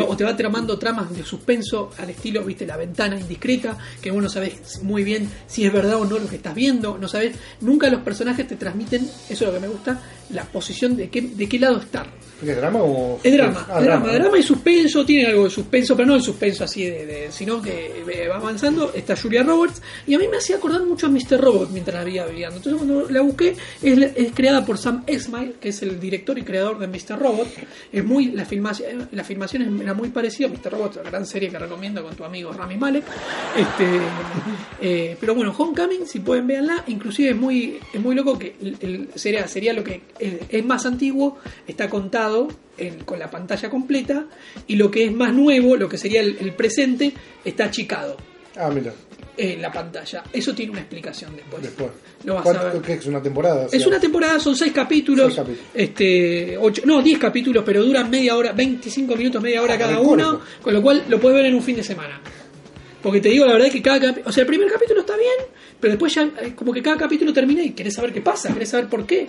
o 0.07 0.16
te 0.16 0.23
va 0.25 0.37
tramando 0.37 0.79
tramas 0.79 1.11
de 1.15 1.25
suspenso 1.25 1.91
al 1.99 2.11
estilo, 2.11 2.45
viste, 2.45 2.65
la 2.65 2.77
ventana 2.77 3.19
indiscreta, 3.19 3.77
que 4.01 4.12
vos 4.12 4.23
no 4.23 4.29
sabés 4.29 4.81
muy 4.83 5.03
bien 5.03 5.29
si 5.49 5.65
es 5.65 5.73
verdad 5.73 5.97
o 5.97 6.05
no 6.05 6.19
lo 6.20 6.29
que 6.29 6.37
estás 6.37 6.55
viendo, 6.55 6.97
no 6.99 7.09
sabés, 7.09 7.35
nunca 7.62 7.91
los 7.91 8.03
personajes 8.03 8.47
te 8.47 8.55
transmiten, 8.57 9.03
eso 9.05 9.31
es 9.31 9.41
lo 9.43 9.53
que 9.53 9.61
me 9.61 9.69
gusta, 9.69 10.01
la 10.31 10.45
posición 10.45 10.97
de 10.97 11.09
qué, 11.11 11.23
de 11.23 11.49
qué 11.49 11.59
lado 11.59 11.79
estar. 11.79 12.07
¿Es 12.41 12.57
drama 12.57 12.79
o.? 12.83 13.19
Es 13.25 13.33
drama, 13.33 13.66
Ah, 13.69 13.79
es 13.81 13.85
drama, 13.85 14.12
drama 14.12 14.39
y 14.39 14.43
suspenso, 14.45 15.05
tiene 15.05 15.27
algo 15.27 15.45
de 15.45 15.51
suspenso, 15.51 15.88
pero 15.97 16.06
no 16.09 16.15
el 16.15 16.23
suspenso 16.23 16.65
así 16.65 16.85
de, 16.85 17.28
sino 17.31 17.60
que 17.62 18.02
eh, 18.09 18.28
va 18.28 18.36
avanzando, 18.36 18.93
está 18.94 19.16
Julia 19.16 19.43
Roberts, 19.43 19.82
y 20.06 20.15
a 20.15 20.19
mí 20.19 20.27
me 20.28 20.39
hacía 20.39 20.56
acordar 20.56 20.82
mucho 20.85 21.06
a 21.06 21.10
Mr. 21.10 21.40
Robot 21.40 21.70
mientras 21.70 21.97
la 21.97 22.05
veía 22.05 22.27
viviendo. 22.27 22.56
Entonces 22.56 22.81
cuando 22.82 23.10
la 23.10 23.20
busqué, 23.23 23.56
es, 23.82 23.98
es 24.16 24.32
creada 24.35 24.65
por 24.65 24.78
Sam 24.78 25.05
Esmail, 25.06 25.55
que 25.60 25.70
es 25.70 25.82
el 25.82 25.98
director 26.01 26.39
y 26.39 26.43
creador 26.43 26.78
de 26.78 26.86
Mr. 26.89 27.19
Robot. 27.19 27.48
Es 27.93 28.05
muy, 28.05 28.27
la 28.32 28.44
filmación, 28.44 29.09
la 29.12 29.24
filmación 29.24 29.81
era 29.82 29.94
muy 29.94 30.09
parecida 30.10 30.48
a 30.48 30.51
Mr. 30.51 30.73
Robot, 30.73 30.97
la 30.97 31.10
gran 31.10 31.27
serie 31.27 31.48
que 31.51 31.59
recomiendo 31.59 32.02
con 32.02 32.15
tu 32.15 32.24
amigo 32.24 32.52
Rami 32.52 32.77
Malek. 32.77 33.05
Este, 33.56 33.86
eh, 34.81 35.16
pero 35.20 35.35
bueno, 35.35 35.55
Homecoming, 35.56 36.06
si 36.06 36.20
pueden 36.20 36.47
verla, 36.47 36.85
inclusive 36.86 37.31
es 37.31 37.36
muy, 37.36 37.78
es 37.93 38.01
muy 38.01 38.15
loco 38.15 38.39
que 38.39 38.55
el- 38.60 39.09
sería, 39.15 39.47
sería 39.48 39.73
lo 39.73 39.82
que 39.85 40.02
es, 40.19 40.65
más 40.65 40.86
antiguo, 40.86 41.39
está 41.66 41.89
contado 41.89 42.48
con 43.05 43.19
la 43.19 43.28
pantalla 43.28 43.69
completa, 43.70 44.27
y 44.69 44.77
lo 44.77 44.89
que 44.90 45.06
es 45.06 45.12
más 45.12 45.32
nuevo, 45.35 45.77
lo 45.79 45.89
que 45.89 45.99
sería 45.99 46.21
el, 46.21 46.37
el 46.41 46.53
presente, 46.55 47.13
está 47.45 47.65
achicado 47.65 48.17
Ah, 48.57 48.71
mira, 48.75 48.93
en 49.37 49.63
la 49.63 49.71
pantalla. 49.71 50.25
Eso 50.33 50.53
tiene 50.53 50.73
una 50.73 50.81
explicación 50.81 51.37
después. 51.37 51.63
después. 51.63 51.91
Lo 52.25 52.35
vas 52.35 52.43
¿Cuánto- 52.43 52.63
a 52.67 52.73
ver. 52.73 52.83
¿Qué 52.83 52.95
es 52.95 53.07
una 53.07 53.23
temporada? 53.23 53.67
O 53.67 53.73
Es 53.73 53.87
una 53.87 54.01
temporada, 54.01 54.41
son 54.41 54.57
seis 54.57 54.73
capítulos, 54.73 55.27
Seis 55.27 55.37
capítulos. 55.47 55.71
este, 55.75 56.57
ocho, 56.59 56.83
no, 56.85 57.01
10 57.01 57.19
capítulos, 57.21 57.63
pero 57.65 57.85
duran 57.85 58.11
media 58.11 58.37
hora, 58.37 58.51
25 58.53 59.15
minutos, 59.15 59.41
media 59.41 59.63
hora 59.63 59.75
Ah, 59.75 59.79
cada 59.79 60.01
uno, 60.01 60.41
con 60.61 60.75
lo 60.75 60.83
cual 60.83 61.05
lo 61.09 61.21
puedes 61.21 61.37
ver 61.37 61.47
en 61.47 61.55
un 61.55 61.63
fin 61.63 61.77
de 61.77 61.85
semana. 61.85 62.21
Porque 63.01 63.21
te 63.21 63.29
digo 63.29 63.47
la 63.47 63.53
verdad 63.53 63.71
que 63.71 63.81
cada 63.81 64.01
capítulo, 64.01 64.29
o 64.29 64.33
sea, 64.33 64.41
el 64.41 64.47
primer 64.49 64.69
capítulo 64.73 65.01
está 65.03 65.17
bien, 65.17 65.47
pero 65.79 65.93
después 65.93 66.13
ya 66.13 66.25
eh, 66.43 66.53
como 66.57 66.73
que 66.73 66.83
cada 66.83 66.97
capítulo 66.97 67.33
termina 67.33 67.63
y 67.63 67.71
querés 67.71 67.95
saber 67.95 68.13
qué 68.13 68.21
pasa, 68.21 68.53
querés 68.53 68.71
saber 68.71 68.89
por 68.89 69.07
qué. 69.07 69.29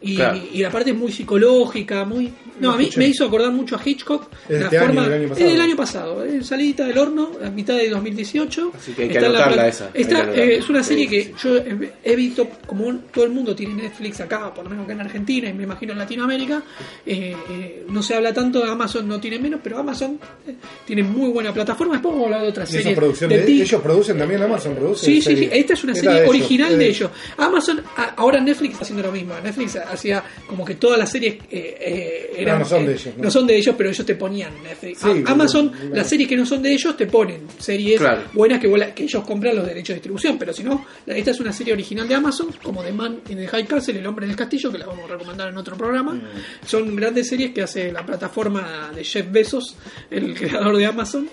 Y, 0.00 0.16
Claro. 0.16 0.38
y 0.52 0.58
la 0.62 0.70
parte 0.70 0.90
es 0.90 0.96
muy 0.96 1.10
psicológica, 1.10 2.04
muy... 2.04 2.26
No, 2.60 2.68
No 2.68 2.72
a 2.72 2.76
mí 2.78 2.84
escuché. 2.84 3.00
me 3.00 3.06
hizo 3.08 3.24
acordar 3.26 3.50
mucho 3.52 3.76
a 3.76 3.80
Hitchcock. 3.84 4.28
¿Es 4.48 4.58
la 4.60 4.64
este 4.66 4.78
año, 4.78 4.86
forma, 4.86 5.02
del 5.08 5.12
año 5.12 5.24
Es 5.24 5.30
pasado? 5.30 5.50
del 5.50 5.60
año 5.60 5.76
pasado, 5.76 6.24
eh, 6.24 6.44
salidita 6.44 6.84
del 6.86 6.98
horno, 6.98 7.30
a 7.44 7.50
mitad 7.50 7.76
de 7.76 7.88
2018. 7.90 8.72
Así 8.74 8.92
que 8.92 9.02
hay 9.02 9.08
que 9.08 9.14
Está 9.18 9.28
la 9.28 9.44
hay 9.46 10.04
que 10.04 10.42
eh, 10.54 10.56
es 10.58 10.68
una 10.70 10.82
serie 10.82 11.04
Sí, 11.04 11.10
que 11.10 11.24
sí. 11.24 11.34
yo 11.42 11.56
he, 12.02 12.16
visto, 12.16 12.48
como 12.66 12.94
todo 13.12 13.24
el 13.24 13.30
mundo 13.30 13.54
tiene 13.54 13.74
Netflix 13.74 14.20
acá, 14.20 14.54
por 14.54 14.64
lo 14.64 14.70
menos 14.70 14.84
acá 14.84 14.94
en 14.94 15.00
Argentina 15.00 15.48
y 15.50 15.52
me 15.54 15.64
imagino 15.64 15.92
en 15.92 15.98
Latinoamérica, 15.98 16.62
eh, 17.04 17.36
eh, 17.50 17.84
no 17.90 18.02
se 18.02 18.14
habla 18.14 18.32
tanto 18.32 18.60
de 18.64 18.70
Amazon, 18.70 19.06
no 19.06 19.20
tiene 19.20 19.38
menos, 19.38 19.60
pero 19.62 19.78
Amazon 19.78 20.18
eh, 20.46 20.54
tiene 20.86 21.02
muy 21.02 21.28
buena 21.30 21.52
plataforma. 21.52 21.94
Después 21.94 22.12
vamos 22.14 22.24
a 22.24 22.26
hablar 22.28 22.42
de 22.42 22.48
otras 22.48 22.70
¿Y 22.70 22.74
esa 22.76 22.82
series. 22.84 22.98
producción 22.98 23.30
de 23.30 23.38
de, 23.38 23.46
Tic- 23.46 23.60
ellos 23.62 23.82
producen 23.82 24.18
también 24.18 24.42
Amazon 24.42 24.74
produce 24.74 25.04
Sí, 25.04 25.20
sí, 25.20 25.36
sí, 25.36 25.48
esta 25.52 25.74
es 25.74 25.84
una 25.84 25.94
serie 25.94 26.20
de 26.22 26.28
original 26.28 26.72
es 26.72 26.78
de 26.78 26.88
ellos. 26.88 27.10
Amazon, 27.36 27.82
ahora 28.16 28.40
Netflix 28.40 28.72
está 28.72 28.84
haciendo 28.84 29.02
lo 29.02 29.12
mismo. 29.12 29.34
Netflix 29.42 29.76
hacía 29.90 30.22
como 30.46 30.64
que 30.64 30.74
todas 30.76 30.98
las 30.98 31.10
series 31.10 31.34
eh, 31.50 31.76
eh, 31.80 32.30
eran, 32.38 32.58
No, 32.58 32.64
no 32.64 32.68
son 32.70 32.86
de 32.86 32.92
eh, 32.92 32.94
ellos, 32.94 33.14
¿no? 33.16 33.22
no 33.24 33.30
son 33.30 33.46
de 33.46 33.56
ellos, 33.56 33.74
pero 33.76 33.90
ellos 33.90 34.06
te 34.06 34.14
ponían 34.14 34.62
Netflix. 34.62 34.98
Sí, 35.00 35.08
A- 35.26 35.30
Amazon, 35.32 35.68
claro. 35.70 35.94
las 35.94 36.08
series 36.08 36.28
que 36.28 36.36
no 36.36 36.46
son 36.46 36.62
de 36.62 36.72
ellos 36.72 36.96
te 36.96 37.06
ponen 37.06 37.42
series 37.58 38.00
Claro. 38.00 38.22
buenas 38.32 38.60
que, 38.60 38.66
ellos 39.04 39.24
compran 39.24 39.56
los 39.56 39.66
derechos 39.66 39.88
de 39.88 39.94
distribución, 39.94 40.38
pero 40.38 40.52
si 40.52 40.62
no, 40.64 40.84
esta 41.06 41.30
es 41.30 41.40
una 41.40 41.52
serie 41.52 41.72
original 41.72 42.06
de 42.08 42.14
Amazon, 42.14 42.48
como 42.62 42.82
The 42.82 42.92
Man 42.92 43.20
in 43.28 43.38
the 43.38 43.46
High 43.48 43.66
Castle, 43.66 43.98
El 43.98 44.06
Hombre 44.06 44.24
en 44.26 44.30
el 44.32 44.36
Castillo, 44.36 44.70
que 44.72 44.78
la 44.78 44.86
vamos 44.86 45.04
a 45.10 45.12
recomendar 45.14 45.48
en 45.48 45.56
otro 45.56 45.76
programa. 45.76 46.14
Mm. 46.14 46.22
Son 46.66 46.94
grandes 46.96 47.28
series 47.28 47.52
que 47.52 47.62
hace 47.62 47.92
la 47.92 48.04
plataforma 48.04 48.90
de 48.94 49.04
Jeff 49.04 49.30
Bezos, 49.30 49.76
el 50.10 50.34
creador 50.38 50.76
de 50.76 50.86
Amazon. 50.86 51.28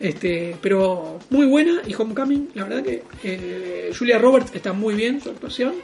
Este, 0.00 0.54
pero 0.62 1.18
muy 1.30 1.46
buena 1.46 1.82
y 1.86 1.92
Homecoming, 1.94 2.50
la 2.54 2.64
verdad 2.64 2.82
que 2.84 3.02
eh, 3.24 3.90
Julia 3.98 4.18
Roberts 4.18 4.52
está 4.54 4.72
muy 4.72 4.94
bien 4.94 5.20
su 5.20 5.30
actuación. 5.30 5.74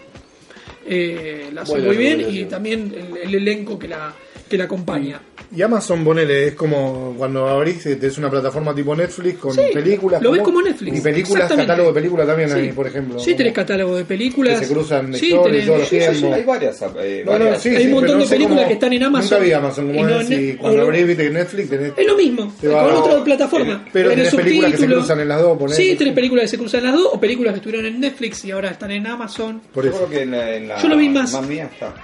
Eh, 0.86 1.51
la 1.52 1.62
hace 1.62 1.78
muy 1.78 1.97
bien 1.97 2.24
y 2.28 2.44
también 2.44 2.94
el, 2.94 3.16
el 3.16 3.35
elenco 3.35 3.78
que 3.78 3.89
la, 3.89 4.15
que 4.55 4.59
la 4.59 4.64
acompaña. 4.64 5.20
Y 5.55 5.62
Amazon, 5.62 6.05
ponele, 6.05 6.48
es 6.48 6.55
como 6.55 7.14
cuando 7.18 7.47
abrís, 7.48 7.85
eh, 7.86 7.98
es 8.01 8.18
una 8.18 8.31
plataforma 8.31 8.74
tipo 8.74 8.94
Netflix 8.94 9.39
con 9.39 9.52
Sí, 9.55 9.60
películas. 9.72 10.22
lo 10.22 10.31
ves 10.32 10.43
como 10.43 10.62
Netflix, 10.62 10.98
Y 10.98 11.01
películas, 11.01 11.52
catálogo 11.52 11.89
de 11.90 11.94
películas 11.94 12.26
también 12.26 12.48
Sí. 12.51 12.56
hay, 12.56 12.72
por 12.72 12.86
ejemplo. 12.86 13.18
Sí, 13.18 13.35
tenés 13.35 13.52
como- 13.52 13.66
catálogo 13.66 13.97
de 13.97 14.05
películas. 14.05 14.60
que 14.60 14.66
se 14.66 14.72
cruzan 14.74 15.10
de 15.12 15.18
sí, 15.18 15.31
tenés- 15.31 15.66
todos 15.66 15.78
los 15.81 15.89
Sí, 15.89 15.98
sí, 16.01 16.05
sí, 16.06 16.10
tiempos. 16.20 16.32
hay 16.39 16.44
varias. 16.44 16.82
eh, 16.82 17.22
No, 17.26 17.32
no, 17.32 17.39
varias. 17.44 17.66
Hay 17.66 17.76
sí, 17.76 17.86
un 17.86 17.93
montón 17.93 18.18
de 18.20 18.26
películas 18.26 18.56
cómo- 18.59 18.68
que 18.68 18.74
están 18.74 18.93
en 18.93 19.02
Amazon. 19.02 19.31
Nunca 19.31 19.44
vi 19.44 19.52
Amazon, 19.52 19.86
como 19.89 19.98
Y 19.98 20.02
no 20.02 20.18
decís, 20.18 20.31
en- 20.51 20.56
cuando 20.56 20.78
o- 20.82 20.85
abrís, 20.86 21.06
viste, 21.06 21.31
Netflix 21.31 21.70
tenés... 21.70 21.93
Es 21.97 22.06
lo 22.06 22.16
mismo, 22.16 22.55
con 22.60 22.70
otra 22.74 23.24
plataforma. 23.24 23.85
Pero 23.93 24.10
Tenés 24.10 24.31
tenés 24.31 24.44
películas 24.44 24.70
que 24.72 24.78
se 24.78 24.86
cruzan 24.86 25.20
en 25.20 25.28
las 25.28 25.40
dos, 25.43 25.59
ponés. 25.59 25.76
Sí, 25.76 25.94
tenés 25.97 26.14
películas 26.14 26.43
que 26.44 26.48
se 26.48 26.59
cruzan 26.59 26.81
en 26.81 26.86
las 26.86 26.94
dos, 26.94 27.09
o 27.12 27.20
películas 27.20 27.52
que 27.55 27.59
estuvieron 27.59 27.86
en 27.86 28.01
Netflix 28.01 28.44
y 28.44 28.51
ahora 28.52 28.70
están 28.70 28.90
en 28.93 29.06
Amazon. 29.06 29.60
Por 29.72 29.85
Yo 29.85 29.90
eso. 29.90 29.98
creo 30.06 30.10
que 30.10 30.22
en 30.22 30.31
la, 30.32 30.55
en 30.56 30.68
la 30.68 30.78
Yo 30.82 30.89
lo 30.89 30.97
vi 30.97 31.09
más- 31.09 31.40
mía 31.47 31.68
está. 31.72 31.94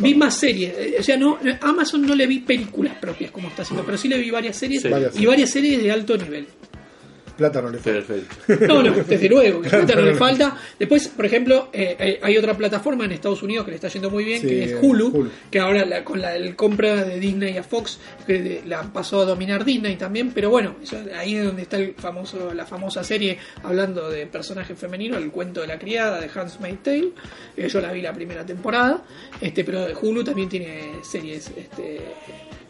Vi 0.00 0.14
más 0.14 0.34
series, 0.36 0.74
eh, 0.76 0.96
o 1.00 1.02
sea, 1.02 1.16
no, 1.16 1.38
Amazon 1.62 1.91
no 1.98 2.14
le 2.14 2.26
vi 2.26 2.40
películas 2.40 2.94
propias 3.00 3.30
como 3.30 3.48
está 3.48 3.62
haciendo, 3.62 3.84
pero 3.84 3.98
sí 3.98 4.08
le 4.08 4.18
vi 4.18 4.30
varias 4.30 4.56
series 4.56 4.82
Sí. 4.82 4.88
Y 5.16 5.26
varias 5.26 5.50
series 5.50 5.82
de 5.82 5.92
alto 5.92 6.16
nivel. 6.16 6.46
Plata 7.36 7.62
no 7.62 7.70
le 7.70 7.78
falta. 7.78 8.00
Perfecto. 8.46 8.66
No, 8.66 8.82
no, 8.82 8.92
desde 8.92 9.28
luego, 9.28 9.62
que 9.62 9.68
plata 9.70 9.94
no 9.94 10.02
le 10.02 10.14
falta. 10.16 10.56
Después, 10.78 11.08
por 11.08 11.24
ejemplo, 11.26 11.70
eh, 11.72 11.96
hay- 11.98 12.18
hay 12.22 12.36
otra 12.38 12.56
plataforma 12.56 13.04
en 13.04 13.12
Estados 13.12 13.42
Unidos 13.42 13.64
que 13.64 13.70
le 13.72 13.74
está 13.76 13.88
yendo 13.88 14.10
muy 14.10 14.24
bien, 14.24 14.40
Sí, 14.42 14.48
que 14.48 14.64
es 14.64 14.76
Hulu, 14.80 15.08
Hulu. 15.08 15.30
que 15.50 15.58
ahora 15.58 15.84
la- 15.84 16.04
con 16.04 16.20
la 16.20 16.36
el 16.36 16.54
compra 16.54 17.04
de 17.04 17.18
Disney 17.18 17.56
a 17.56 17.62
Fox, 17.62 17.98
que 18.26 18.42
de- 18.42 18.62
la 18.66 18.82
pasó 18.82 19.22
a 19.22 19.24
dominar 19.24 19.64
Disney 19.64 19.96
también, 19.96 20.30
pero 20.32 20.50
bueno, 20.50 20.76
eso- 20.82 20.98
ahí 21.16 21.36
es 21.36 21.44
donde 21.44 21.62
está 21.62 21.78
el 21.78 21.94
famoso, 21.94 22.52
la 22.54 22.66
famosa 22.66 23.02
serie 23.02 23.38
hablando 23.62 24.10
de 24.10 24.26
personajes 24.26 24.78
femeninos, 24.78 25.22
el 25.22 25.30
cuento 25.30 25.62
de 25.62 25.66
la 25.68 25.78
criada 25.78 26.20
de 26.20 26.30
Hans 26.34 26.58
Tale. 26.82 27.08
Eh, 27.56 27.68
yo 27.68 27.80
la 27.80 27.92
vi 27.92 28.02
la 28.02 28.12
primera 28.12 28.44
temporada, 28.44 29.02
este, 29.40 29.64
pero 29.64 29.86
Hulu 30.00 30.22
también 30.22 30.48
tiene 30.48 30.92
series 31.02 31.50
este, 31.56 32.00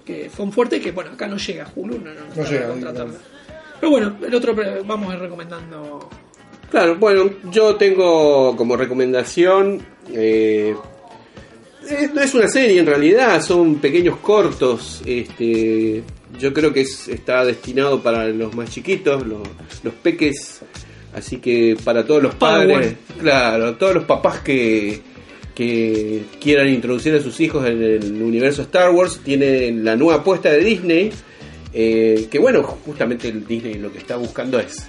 que 0.04 0.30
son 0.34 0.50
fuertes, 0.52 0.80
que 0.82 0.90
bueno, 0.92 1.10
acá 1.12 1.26
no 1.26 1.36
llega 1.36 1.70
Hulu, 1.74 1.98
no, 1.98 2.12
no, 2.12 2.20
No 2.34 2.44
llega, 2.50 2.68
contratarla. 2.68 3.14
Pero 3.82 3.90
bueno, 3.90 4.16
el 4.24 4.32
otro 4.32 4.52
eh, 4.62 4.80
vamos 4.86 5.10
a 5.12 5.16
ir 5.16 5.22
recomendando 5.22 6.08
Claro, 6.70 6.94
bueno, 7.00 7.28
yo 7.50 7.74
tengo 7.74 8.54
como 8.56 8.76
recomendación. 8.76 9.82
eh, 10.14 10.72
es- 11.90 12.14
no 12.14 12.20
es 12.20 12.32
una 12.32 12.46
serie 12.46 12.78
en 12.78 12.86
realidad, 12.86 13.42
son 13.42 13.74
pequeños 13.80 14.18
cortos. 14.18 15.02
Este, 15.04 16.02
yo 16.38 16.52
creo 16.54 16.72
que 16.72 16.82
es- 16.82 17.08
está 17.08 17.44
destinado 17.44 18.00
para 18.00 18.28
los 18.28 18.54
más 18.54 18.70
chiquitos, 18.70 19.26
los, 19.26 19.40
los 19.82 19.94
peques. 19.94 20.60
Así 21.12 21.38
que 21.38 21.76
para 21.84 22.06
todos 22.06 22.22
los 22.22 22.34
padres, 22.36 22.94
claro, 23.20 23.74
todos 23.74 23.94
los 23.96 24.04
papás 24.04 24.38
que, 24.40 25.00
que 25.56 26.22
quieran 26.40 26.68
introducir 26.68 27.14
a 27.16 27.20
sus 27.20 27.38
hijos 27.40 27.66
en 27.68 27.82
el 27.82 28.22
universo 28.22 28.62
Star 28.62 28.90
Wars, 28.92 29.20
tienen 29.24 29.84
la 29.84 29.96
nueva 29.96 30.20
apuesta 30.20 30.50
de 30.52 30.60
Disney. 30.64 31.10
Eh, 31.72 32.28
que 32.30 32.38
bueno, 32.38 32.62
justamente 32.62 33.28
el 33.28 33.46
Disney 33.46 33.74
lo 33.74 33.92
que 33.92 33.98
está 33.98 34.16
buscando 34.16 34.58
es 34.58 34.86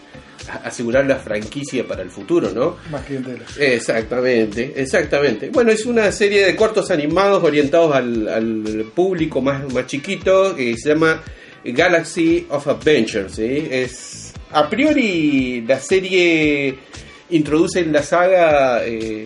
asegurar 0.63 1.05
la 1.05 1.15
franquicia 1.15 1.87
para 1.87 2.01
el 2.01 2.09
futuro, 2.09 2.51
¿no? 2.51 2.77
Más 2.91 3.05
clientela. 3.05 3.43
Exactamente, 3.57 4.73
exactamente. 4.75 5.49
Bueno, 5.49 5.71
es 5.71 5.85
una 5.85 6.11
serie 6.11 6.45
de 6.45 6.55
cortos 6.55 6.91
animados 6.91 7.43
orientados 7.43 7.95
al, 7.95 8.27
al 8.27 8.91
público 8.93 9.41
más, 9.41 9.71
más 9.73 9.87
chiquito 9.87 10.55
que 10.55 10.75
se 10.77 10.89
llama 10.89 11.21
Galaxy 11.63 12.45
of 12.49 12.67
Adventure, 12.67 13.29
¿sí? 13.29 13.67
Es 13.71 14.33
a 14.51 14.69
priori 14.69 15.63
la 15.67 15.79
serie 15.79 16.77
introduce 17.29 17.79
en 17.79 17.91
la 17.91 18.03
saga 18.03 18.85
eh, 18.85 19.25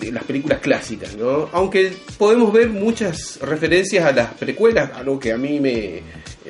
de 0.00 0.12
las 0.12 0.24
películas 0.24 0.60
clásicas, 0.60 1.14
¿no? 1.16 1.48
Aunque 1.52 1.92
podemos 2.18 2.52
ver 2.52 2.68
muchas 2.70 3.38
referencias 3.42 4.04
a 4.04 4.12
las 4.12 4.34
precuelas, 4.34 4.90
algo 4.94 5.18
que 5.18 5.32
a 5.32 5.36
mí 5.36 5.60
me, 5.60 6.02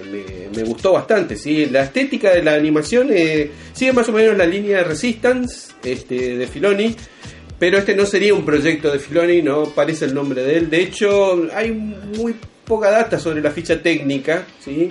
me, 0.02 0.48
me 0.56 0.62
gustó 0.64 0.93
bastante, 0.93 1.36
¿sí? 1.36 1.66
La 1.66 1.85
estética 1.85 2.32
de 2.32 2.43
la 2.43 2.55
animación 2.55 3.09
eh, 3.12 3.51
sigue 3.72 3.93
más 3.93 4.09
o 4.09 4.12
menos 4.12 4.36
la 4.36 4.47
línea 4.47 4.78
de 4.78 4.85
Resistance 4.85 5.72
este, 5.82 6.36
de 6.36 6.47
Filoni, 6.47 6.94
pero 7.59 7.78
este 7.78 7.94
no 7.94 8.06
sería 8.06 8.35
un 8.35 8.44
proyecto 8.44 8.90
de 8.90 8.98
Filoni, 8.98 9.43
no 9.43 9.64
parece 9.64 10.06
el 10.06 10.14
nombre 10.14 10.43
de 10.43 10.56
él. 10.56 10.70
De 10.70 10.81
hecho, 10.81 11.48
hay 11.55 11.72
muy 11.72 12.35
poca 12.64 12.90
data 12.90 13.18
sobre 13.18 13.40
la 13.43 13.51
ficha 13.51 13.82
técnica, 13.82 14.47
¿sí? 14.64 14.90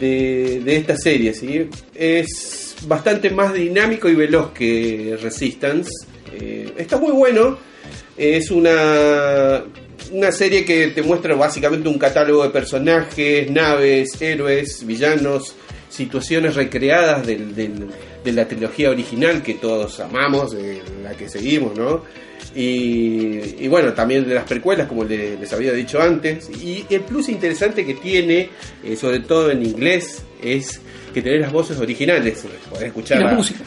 De, 0.00 0.60
de 0.64 0.76
esta 0.76 0.96
serie, 0.96 1.32
¿sí? 1.34 1.68
Es 1.94 2.76
bastante 2.86 3.30
más 3.30 3.54
dinámico 3.54 4.08
y 4.08 4.14
veloz 4.14 4.52
que 4.52 5.16
Resistance. 5.20 5.90
Eh, 6.32 6.72
está 6.76 6.98
muy 6.98 7.12
bueno. 7.12 7.58
Es 8.16 8.50
una, 8.50 9.62
una 10.12 10.30
serie 10.32 10.64
que 10.64 10.88
te 10.88 11.02
muestra 11.02 11.34
básicamente 11.34 11.88
un 11.88 11.98
catálogo 11.98 12.42
de 12.44 12.50
personajes, 12.50 13.50
naves, 13.50 14.20
héroes, 14.20 14.86
villanos, 14.86 15.54
situaciones 15.88 16.54
recreadas 16.54 17.26
del, 17.26 17.54
del- 17.54 17.88
de 18.24 18.32
la 18.32 18.46
trilogía 18.46 18.90
original 18.90 19.42
que 19.42 19.54
todos 19.54 19.98
amamos, 20.00 20.52
de 20.52 20.80
la 21.02 21.10
que 21.14 21.28
seguimos, 21.28 21.76
¿no? 21.76 22.04
Y, 22.54 23.64
y 23.64 23.68
bueno, 23.68 23.92
también 23.92 24.28
de 24.28 24.34
las 24.34 24.44
precuelas, 24.44 24.86
como 24.86 25.04
le- 25.04 25.36
les 25.36 25.52
había 25.52 25.72
dicho 25.72 26.00
antes. 26.00 26.48
Y 26.62 26.84
el 26.90 27.00
plus 27.00 27.28
interesante 27.28 27.84
que 27.84 27.94
tiene, 27.94 28.50
eh, 28.84 28.96
sobre 28.96 29.20
todo 29.20 29.50
en 29.50 29.62
inglés, 29.64 30.22
es 30.42 30.80
que 31.12 31.20
tenés 31.22 31.40
las 31.40 31.52
voces 31.52 31.78
originales. 31.78 32.44
Podés 32.70 32.84
escuchar 32.88 33.20
Y 33.20 33.24
la 33.24 33.30
a- 33.30 33.34
música. 33.34 33.60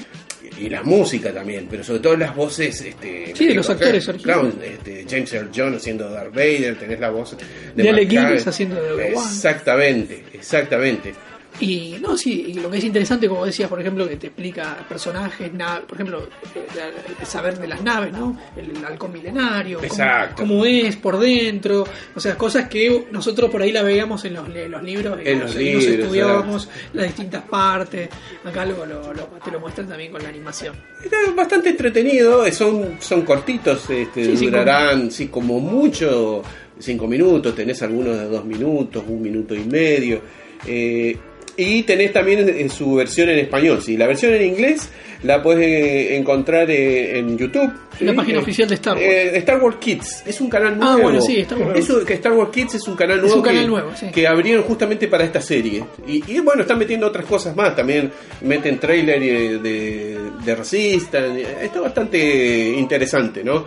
Y 0.57 0.69
la 0.69 0.83
música 0.83 1.33
también, 1.33 1.67
pero 1.69 1.83
sobre 1.83 1.99
todo 1.99 2.17
las 2.17 2.35
voces. 2.35 2.81
Este, 2.81 3.33
Sí, 3.35 3.47
de 3.47 3.53
los 3.55 3.69
actores 3.69 4.09
Claro, 4.21 4.51
este, 4.63 5.05
James 5.09 5.33
Earl 5.33 5.49
Jones 5.55 5.77
haciendo 5.77 6.09
Darth 6.09 6.33
Vader, 6.33 6.77
tenés 6.77 6.99
la 6.99 7.09
voz 7.09 7.35
de, 7.75 7.83
De 7.83 7.89
Alec 7.89 8.47
haciendo 8.47 8.81
de. 8.81 9.09
Exactamente, 9.09 10.23
exactamente. 10.33 11.13
Y 11.59 11.95
no, 12.01 12.17
sí, 12.17 12.47
y 12.49 12.53
lo 12.55 12.69
que 12.69 12.79
es 12.79 12.83
interesante, 12.83 13.29
como 13.29 13.45
decías, 13.45 13.69
por 13.69 13.79
ejemplo, 13.79 14.07
que 14.09 14.17
te 14.17 14.27
explica 14.27 14.77
personajes, 14.89 15.49
por 15.87 15.95
ejemplo, 15.95 16.27
eh, 16.53 16.91
el 17.21 17.25
saber 17.25 17.57
de 17.57 17.67
las 17.67 17.81
naves, 17.81 18.11
¿no? 18.11 18.37
El, 18.57 18.83
halcón 18.83 19.13
milenario, 19.13 19.77
cómo- 19.77 19.87
Exacto. 19.87 20.35
Cómo, 20.43 20.65
es 20.65 20.97
por 20.97 21.17
dentro, 21.17 21.85
o 22.13 22.19
sea, 22.19 22.37
cosas 22.37 22.67
que 22.67 23.07
nosotros 23.11 23.49
por 23.49 23.61
ahí 23.61 23.71
la 23.71 23.83
veíamos 23.83 24.25
en 24.25 24.33
los, 24.33 24.47
en 24.53 24.69
los 24.69 24.83
libros, 24.83 25.17
En 25.23 25.39
los 25.39 25.55
libros, 25.55 25.85
estudiábamos 25.85 26.69
las 26.93 27.05
distintas 27.07 27.43
partes, 27.43 28.09
acá 28.43 28.65
lo, 28.65 28.85
lo- 28.85 29.13
lo- 29.13 29.25
te 29.43 29.49
lo 29.51 29.59
muestran 29.61 29.87
también 29.87 30.11
con 30.11 30.21
la 30.23 30.29
animación. 30.29 30.75
Está 31.03 31.15
bastante 31.35 31.69
entretenido, 31.69 32.51
son, 32.51 32.97
son 32.99 33.21
cortitos, 33.21 33.89
este, 33.89 34.35
Sí, 34.35 34.45
durarán, 34.45 35.09
sí, 35.09 35.27
como 35.29 35.59
mucho, 35.59 36.41
cinco 36.79 37.07
minutos, 37.07 37.55
tenés 37.55 37.81
algunos 37.81 38.17
de 38.17 38.25
dos 38.25 38.43
minutos, 38.43 39.03
un 39.07 39.21
minuto 39.21 39.55
y 39.55 39.63
medio. 39.63 40.21
eh, 40.67 41.15
y 41.57 41.83
tenés 41.83 42.11
también 42.13 42.47
en, 42.49 42.69
su 42.69 42.95
versión 42.95 43.29
en 43.29 43.39
español, 43.39 43.81
sí. 43.81 43.95
La 43.97 44.07
versión 44.07 44.33
en 44.33 44.43
inglés 44.43 44.89
la 45.23 45.41
puedes 45.41 45.65
eh, 45.67 46.17
encontrar 46.17 46.69
eh, 46.69 47.17
en 47.19 47.37
YouTube. 47.37 47.71
En 47.99 48.07
la 48.07 48.11
¿sí? 48.11 48.17
página 48.17 48.39
Eh, 48.39 48.41
oficial 48.41 48.67
de 48.69 48.75
Star 48.75 48.93
Wars. 48.95 49.05
eh, 49.05 49.31
Star 49.37 49.61
Wars 49.61 49.77
Kids, 49.79 50.23
es 50.27 50.41
un 50.41 50.49
canal 50.49 50.73
Ah, 50.73 50.85
nuevo. 50.93 51.01
bueno, 51.03 51.21
sí, 51.21 51.39
Star 51.39 51.57
Wars. 51.59 51.79
Eso, 51.79 52.03
que 52.05 52.13
Star 52.15 52.33
Wars 52.33 52.51
Kids 52.51 52.75
es 52.75 52.87
un 52.87 52.95
canal 52.95 53.17
Es 53.17 53.23
nuevo, 53.23 53.37
un 53.37 53.43
canal 53.43 53.61
que, 53.63 53.67
nuevo, 53.69 53.91
sí. 53.95 54.07
que 54.13 54.27
abrieron 54.27 54.63
justamente 54.63 55.07
para 55.07 55.23
esta 55.23 55.39
serie. 55.41 55.83
Y, 56.07 56.23
y, 56.31 56.39
bueno, 56.41 56.63
están 56.63 56.77
metiendo 56.77 57.07
otras 57.07 57.25
cosas 57.25 57.55
más. 57.55 57.75
También 57.75 58.11
meten 58.41 58.77
trailer 58.79 59.19
de, 59.61 60.19
de 60.43 60.55
Resistance. 60.55 61.45
Está 61.63 61.79
bastante 61.81 62.69
interesante, 62.77 63.43
¿no? 63.43 63.65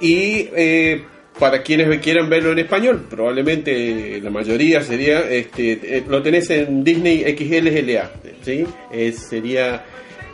Y 0.00 0.48
eh, 0.54 1.04
para 1.38 1.62
quienes 1.62 1.98
quieran 2.00 2.28
verlo 2.28 2.52
en 2.52 2.60
español, 2.60 3.06
probablemente 3.08 4.20
la 4.22 4.30
mayoría 4.30 4.82
sería, 4.82 5.20
este, 5.30 5.72
eh, 5.98 6.04
lo 6.08 6.22
tenés 6.22 6.48
en 6.50 6.84
Disney 6.84 7.22
XLLA, 7.36 8.10
¿sí? 8.42 8.64
Es- 8.92 9.18
sería 9.18 9.84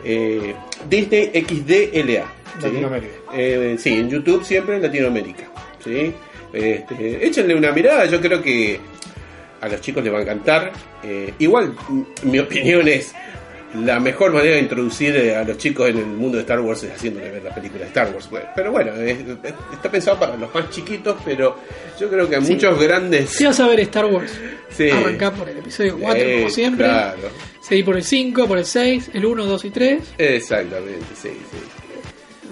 eh, 0.03 0.53
Disney 0.89 1.31
XDLA. 1.33 2.25
¿sí? 2.59 2.63
Latinoamérica. 2.65 3.13
Eh, 3.35 3.75
sí, 3.79 3.93
en 3.93 4.09
YouTube 4.09 4.43
siempre 4.43 4.75
en 4.75 4.81
Latinoamérica, 4.81 5.43
¿sí? 5.83 6.13
Este, 6.53 7.25
échenle 7.25 7.55
una 7.55 7.71
mirada, 7.71 8.05
yo 8.05 8.19
creo 8.19 8.41
que 8.41 8.79
a 9.61 9.67
los 9.67 9.81
chicos 9.81 10.03
les 10.03 10.13
va 10.13 10.19
a 10.19 10.21
encantar. 10.21 10.71
Eh, 11.03 11.33
igual, 11.39 11.73
mi 12.23 12.39
opinión 12.39 12.87
es 12.87 13.13
la 13.75 13.99
mejor 13.99 14.33
manera 14.33 14.55
de 14.55 14.61
introducir 14.61 15.15
eh, 15.15 15.35
a 15.35 15.43
los 15.43 15.57
chicos 15.57 15.89
en 15.89 15.97
el 15.99 16.05
mundo 16.07 16.37
de 16.37 16.41
Star 16.41 16.59
Wars 16.59 16.81
es 16.83 16.91
haciéndole 16.93 17.29
ver 17.29 17.43
la 17.43 17.53
película 17.53 17.81
de 17.81 17.87
Star 17.87 18.11
Wars. 18.13 18.27
Pero 18.55 18.71
bueno, 18.71 18.93
es- 18.95 19.19
es- 19.19 19.53
está 19.73 19.91
pensado 19.91 20.19
para 20.19 20.35
los 20.35 20.53
más 20.53 20.69
chiquitos, 20.71 21.17
pero 21.23 21.55
yo 21.99 22.09
creo 22.09 22.27
que 22.27 22.35
a 22.37 22.41
Sí. 22.41 22.53
muchos 22.53 22.79
grandes... 22.81 23.29
Si 23.29 23.45
vas 23.45 23.59
a 23.59 23.67
ver 23.67 23.79
Star 23.81 24.05
Wars, 24.05 24.31
Sí. 24.75 24.89
arrancá 24.89 25.31
por 25.31 25.47
el 25.49 25.57
episodio 25.59 25.97
4 25.99 26.23
Eh, 26.23 26.35
como 26.39 26.49
siempre, 26.49 26.85
Claro, 26.85 27.17
seguí 27.61 27.83
por 27.83 27.95
el 27.97 28.03
5, 28.03 28.47
por 28.47 28.57
el 28.57 28.65
6, 28.65 29.11
el 29.13 29.25
1, 29.25 29.45
2 29.45 29.65
y 29.65 29.69
3, 29.69 30.03
exactamente, 30.17 31.05
sí, 31.21 31.29
sí. 31.29 31.57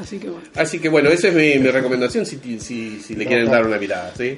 así 0.01 0.19
que 0.19 0.29
bueno. 0.29 0.47
Así 0.55 0.79
que 0.79 0.89
bueno, 0.89 1.09
esa 1.09 1.29
es 1.29 1.33
mi, 1.33 1.55
mi 1.57 1.71
recomendación 1.71 2.25
si, 2.25 2.37
si, 2.59 2.99
si 2.99 3.15
le 3.15 3.25
quieren 3.25 3.49
dar 3.49 3.65
una 3.65 3.77
mirada, 3.77 4.13
¿sí? 4.15 4.37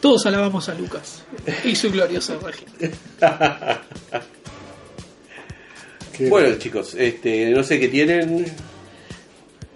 Todos 0.00 0.26
alabamos 0.26 0.68
a 0.68 0.74
Lucas 0.74 1.24
y 1.64 1.74
su 1.76 1.90
glorioso 1.90 2.38
régimen. 2.40 2.92
Bueno 6.28 6.56
chicos, 6.58 6.94
este, 6.98 7.50
no 7.50 7.62
sé 7.62 7.78
qué 7.80 7.88
tienen. 7.88 8.46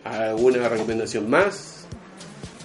¿Alguna 0.04 0.68
recomendación 0.68 1.28
más? 1.28 1.72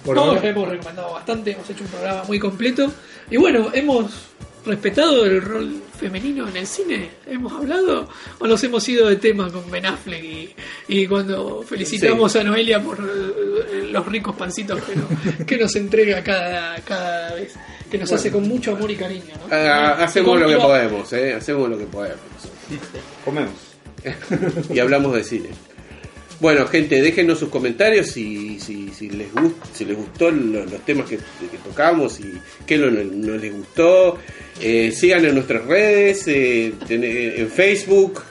por 0.04 0.18
ahora- 0.18 0.48
hemos 0.48 0.68
recomendado 0.68 1.12
bastante, 1.12 1.52
hemos 1.52 1.68
hecho 1.70 1.84
un 1.84 1.90
programa 1.90 2.24
muy 2.24 2.38
completo. 2.38 2.92
Y 3.30 3.36
bueno, 3.36 3.70
hemos 3.72 4.10
respetado 4.66 5.24
el 5.24 5.40
rol 5.40 5.80
femenino 5.98 6.48
en 6.48 6.56
el 6.56 6.66
cine. 6.66 7.08
¿Hemos 7.26 7.52
hablado? 7.52 8.08
¿O 8.40 8.46
nos 8.48 8.62
hemos 8.64 8.88
ido 8.88 9.08
de 9.08 9.16
tema 9.16 9.48
con 9.50 9.68
Ben 9.70 9.86
Affleck 9.86 10.22
y, 10.24 10.54
y 10.88 11.06
cuando 11.06 11.62
felicitamos 11.62 12.34
a 12.36 12.42
Noelia 12.44 12.82
por 12.82 12.98
eh, 12.98 13.88
los 13.92 14.06
ricos 14.06 14.34
pancitos 14.36 14.80
que, 14.82 14.96
nos- 14.96 15.46
que 15.46 15.56
nos 15.56 15.74
entrega 15.76 16.22
cada, 16.24 16.76
cada 16.80 17.34
vez? 17.34 17.54
Que 17.92 17.98
nos 17.98 18.10
hace 18.10 18.30
con 18.32 18.48
mucho 18.48 18.72
amor 18.74 18.90
y 18.90 18.96
cariño. 18.96 19.22
¿no? 19.48 19.54
Ah, 19.54 20.02
hacemos 20.02 20.40
lo 20.40 20.48
que 20.48 20.56
podemos, 20.56 21.12
¿eh? 21.12 21.34
Hacemos 21.34 21.68
lo 21.70 21.78
que 21.78 21.84
podemos. 21.84 22.18
Comemos. 23.24 23.52
y 24.74 24.78
hablamos 24.80 25.14
de 25.14 25.22
cine. 25.22 25.48
Bueno, 26.40 26.66
gente, 26.66 27.00
déjenos 27.00 27.38
sus 27.38 27.50
comentarios 27.50 28.08
si, 28.08 28.58
si, 28.58 28.88
si 28.88 29.08
les 29.10 29.32
gust, 29.32 29.54
si 29.74 29.84
les 29.84 29.96
gustó 29.96 30.30
lo- 30.32 30.64
los 30.64 30.80
temas 30.84 31.08
que, 31.08 31.16
que 31.18 31.58
tocamos 31.62 32.18
y 32.18 32.32
qué 32.66 32.78
no, 32.78 32.90
no 32.90 33.36
les 33.36 33.52
gustó. 33.54 34.18
Eh, 34.60 34.90
sigan 34.90 35.24
en 35.24 35.34
nuestras 35.36 35.64
redes, 35.66 36.26
eh, 36.26 36.72
ten- 36.88 37.04
en 37.04 37.48
Facebook, 37.48 38.22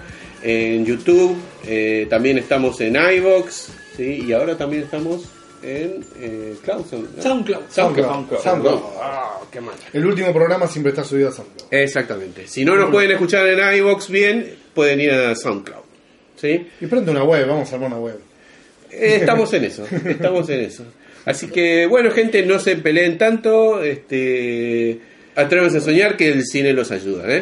en 0.43 0.85
YouTube, 0.85 1.37
eh, 1.65 2.05
también 2.09 2.37
estamos 2.37 2.81
en 2.81 2.97
iVox, 2.97 3.67
¿sí? 3.95 4.25
y 4.27 4.33
ahora 4.33 4.57
también 4.57 4.83
estamos 4.83 5.21
en 5.63 6.03
eh, 6.19 6.55
Cloud, 6.63 6.85
¿no? 6.91 7.21
SoundCloud. 7.21 7.61
SoundCloud. 7.69 8.39
SoundCloud. 8.41 8.81
Ah, 8.99 9.39
qué 9.51 9.61
mal. 9.61 9.75
El 9.93 10.05
último 10.05 10.33
programa 10.33 10.67
siempre 10.67 10.91
está 10.91 11.03
subido 11.03 11.29
a 11.29 11.31
SoundCloud. 11.31 11.73
Exactamente. 11.73 12.47
Si 12.47 12.65
no 12.65 12.75
nos 12.75 12.89
pueden 12.89 13.11
escuchar 13.11 13.47
en 13.47 13.77
iVox 13.77 14.09
bien, 14.09 14.55
pueden 14.73 15.01
ir 15.01 15.11
a 15.11 15.35
SoundCloud. 15.35 15.81
¿Sí? 16.35 16.67
Y 16.79 16.85
pronto 16.87 17.11
una 17.11 17.23
web, 17.23 17.47
vamos 17.47 17.71
a 17.71 17.75
armar 17.75 17.89
una 17.91 17.99
web. 17.99 18.19
Eh, 18.89 19.17
Estamos 19.19 19.53
en 19.53 19.65
eso, 19.65 19.85
estamos 20.05 20.49
en 20.49 20.59
eso. 20.61 20.85
Así 21.25 21.47
que, 21.47 21.85
bueno, 21.85 22.11
gente, 22.11 22.43
no 22.43 22.57
se 22.59 22.77
peleen 22.77 23.17
tanto. 23.17 23.81
Este, 23.83 24.99
atrévanse 25.35 25.77
a 25.77 25.81
soñar 25.81 26.17
que 26.17 26.29
el 26.29 26.43
cine 26.45 26.73
los 26.73 26.91
ayuda, 26.91 27.31
¿eh? 27.31 27.41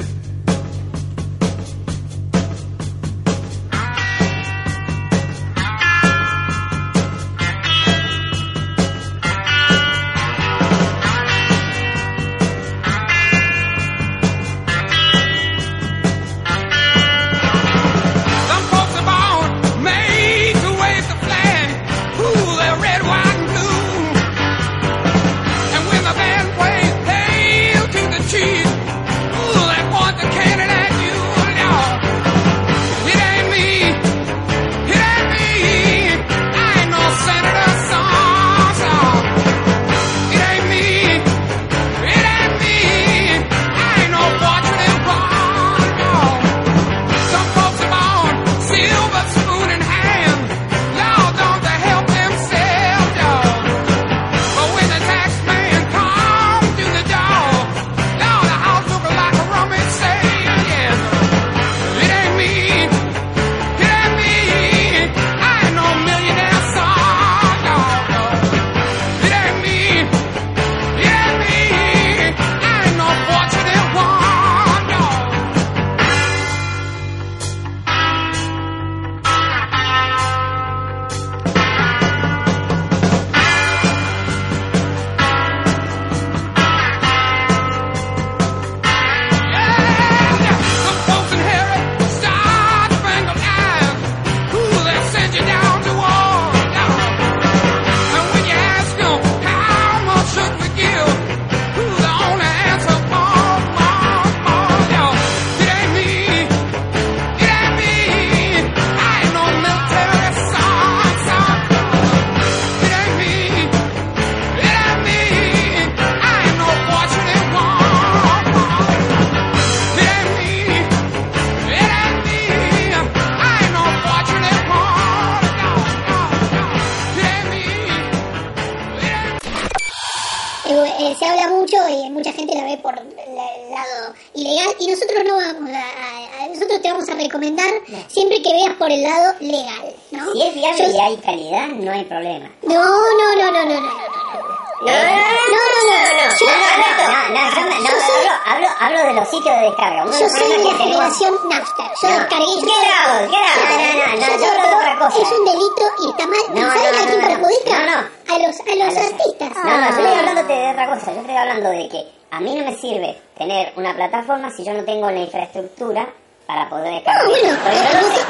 No, 159.79 159.89
no, 159.89 159.95
yo 159.97 160.03
estoy 160.03 160.19
hablando 160.19 160.43
de 160.53 160.69
otra 160.71 160.87
cosa. 160.87 161.13
Yo 161.13 161.19
estoy 161.21 161.35
hablando 161.35 161.69
de 161.69 161.89
que 161.89 162.07
a 162.31 162.39
mí 162.39 162.55
no 162.55 162.65
me 162.65 162.75
sirve 162.75 163.17
tener 163.37 163.73
una 163.75 163.93
plataforma 163.95 164.51
si 164.51 164.63
yo 164.63 164.73
no 164.73 164.83
tengo 164.83 165.09
la 165.11 165.19
infraestructura 165.19 166.07
para 166.45 166.67
poder 166.69 166.93
descargar. 166.93 167.23
No, 167.25 167.29
bueno, 167.29 167.51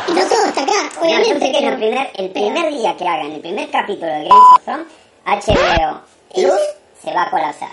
no 0.08 0.14
no 0.16 0.28
todo 0.28 0.46
está 0.46 0.62
acá, 0.64 0.74
No, 0.96 1.02
obviamente. 1.02 1.30
yo 1.34 1.40
sé 1.40 1.52
que 1.52 1.60
pero- 1.60 1.70
el 1.72 1.78
primer, 1.78 2.10
el 2.16 2.30
primer 2.32 2.70
día 2.74 2.98
que 2.98 3.08
hagan 3.08 3.32
el 3.32 3.40
primer 3.42 3.70
capítulo 3.70 4.12
de 4.12 4.28
Games 4.28 4.44
of 4.58 4.64
Thrones, 4.66 4.88
HBO 5.26 6.02
Plus 6.34 6.60
se 7.04 7.14
va 7.14 7.24
a 7.24 7.30
colapsar. 7.30 7.70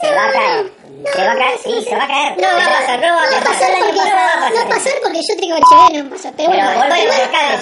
Se 0.00 0.10
va 0.10 0.24
a 0.28 0.32
caer. 0.32 0.72
Se 1.14 1.24
va 1.24 1.32
a 1.32 1.36
caer, 1.36 1.58
sí, 1.58 1.82
se 1.88 1.94
va 1.96 2.04
a 2.04 2.06
caer. 2.08 2.30
No, 2.32 2.36
¿Qué 2.36 2.46
va 2.46 2.64
a 2.64 2.80
pasar? 2.80 2.98
No 3.00 3.06
va 3.14 3.22
a 3.22 3.26
no 3.26 3.32
va 3.32 3.38
a 3.38 3.44
pasar. 3.44 3.70
no 3.70 4.54
va 4.56 4.62
a 4.62 4.68
pasar. 4.68 4.92
porque 5.02 5.20
yo 5.28 5.36
tengo 5.36 5.56
HBO 5.56 6.02
no 6.04 6.10
pasa. 6.10 6.32
Pero, 6.36 6.48
bueno, 6.48 6.64
voy, 6.66 6.82
a 6.82 7.24
recomendar. 7.24 7.60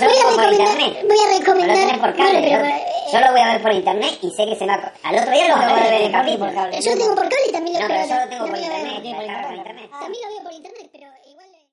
Voy 1.04 1.18
a 1.18 1.26
No 1.26 1.38
recomendar. 1.38 2.80
Por 3.10 3.20
cable. 3.20 3.20
yo, 3.20 3.26
lo 3.26 3.32
voy 3.32 3.40
a 3.40 3.52
ver 3.52 3.62
por 3.62 3.72
internet 3.72 4.18
y 4.22 4.30
sé 4.30 4.46
que 4.46 4.56
se 4.56 4.66
me 4.66 4.76
va 4.76 4.92
a... 5.02 5.08
Al 5.08 5.18
otro 5.18 5.30
día 5.32 5.48
lo 5.48 5.56
voy 5.56 5.64
a 5.64 5.74
ver 5.74 5.92
en 5.92 6.02
el 6.06 6.12
capítulo. 6.12 6.50
Yo 6.50 6.90
lo 6.92 6.98
tengo 6.98 7.14
por 7.14 7.28
cable 7.28 7.46
y 7.48 7.52
también 7.52 7.74
lo 7.74 7.80
No, 7.80 7.88
pero 7.88 8.08
yo 8.08 8.14
lo 8.14 8.28
tengo 8.28 8.46
por 8.46 8.58
internet, 8.58 9.02
por 9.16 9.24
por. 9.24 9.90
También 10.00 10.22
lo 10.22 10.28
veo 10.30 10.42
por 10.42 10.49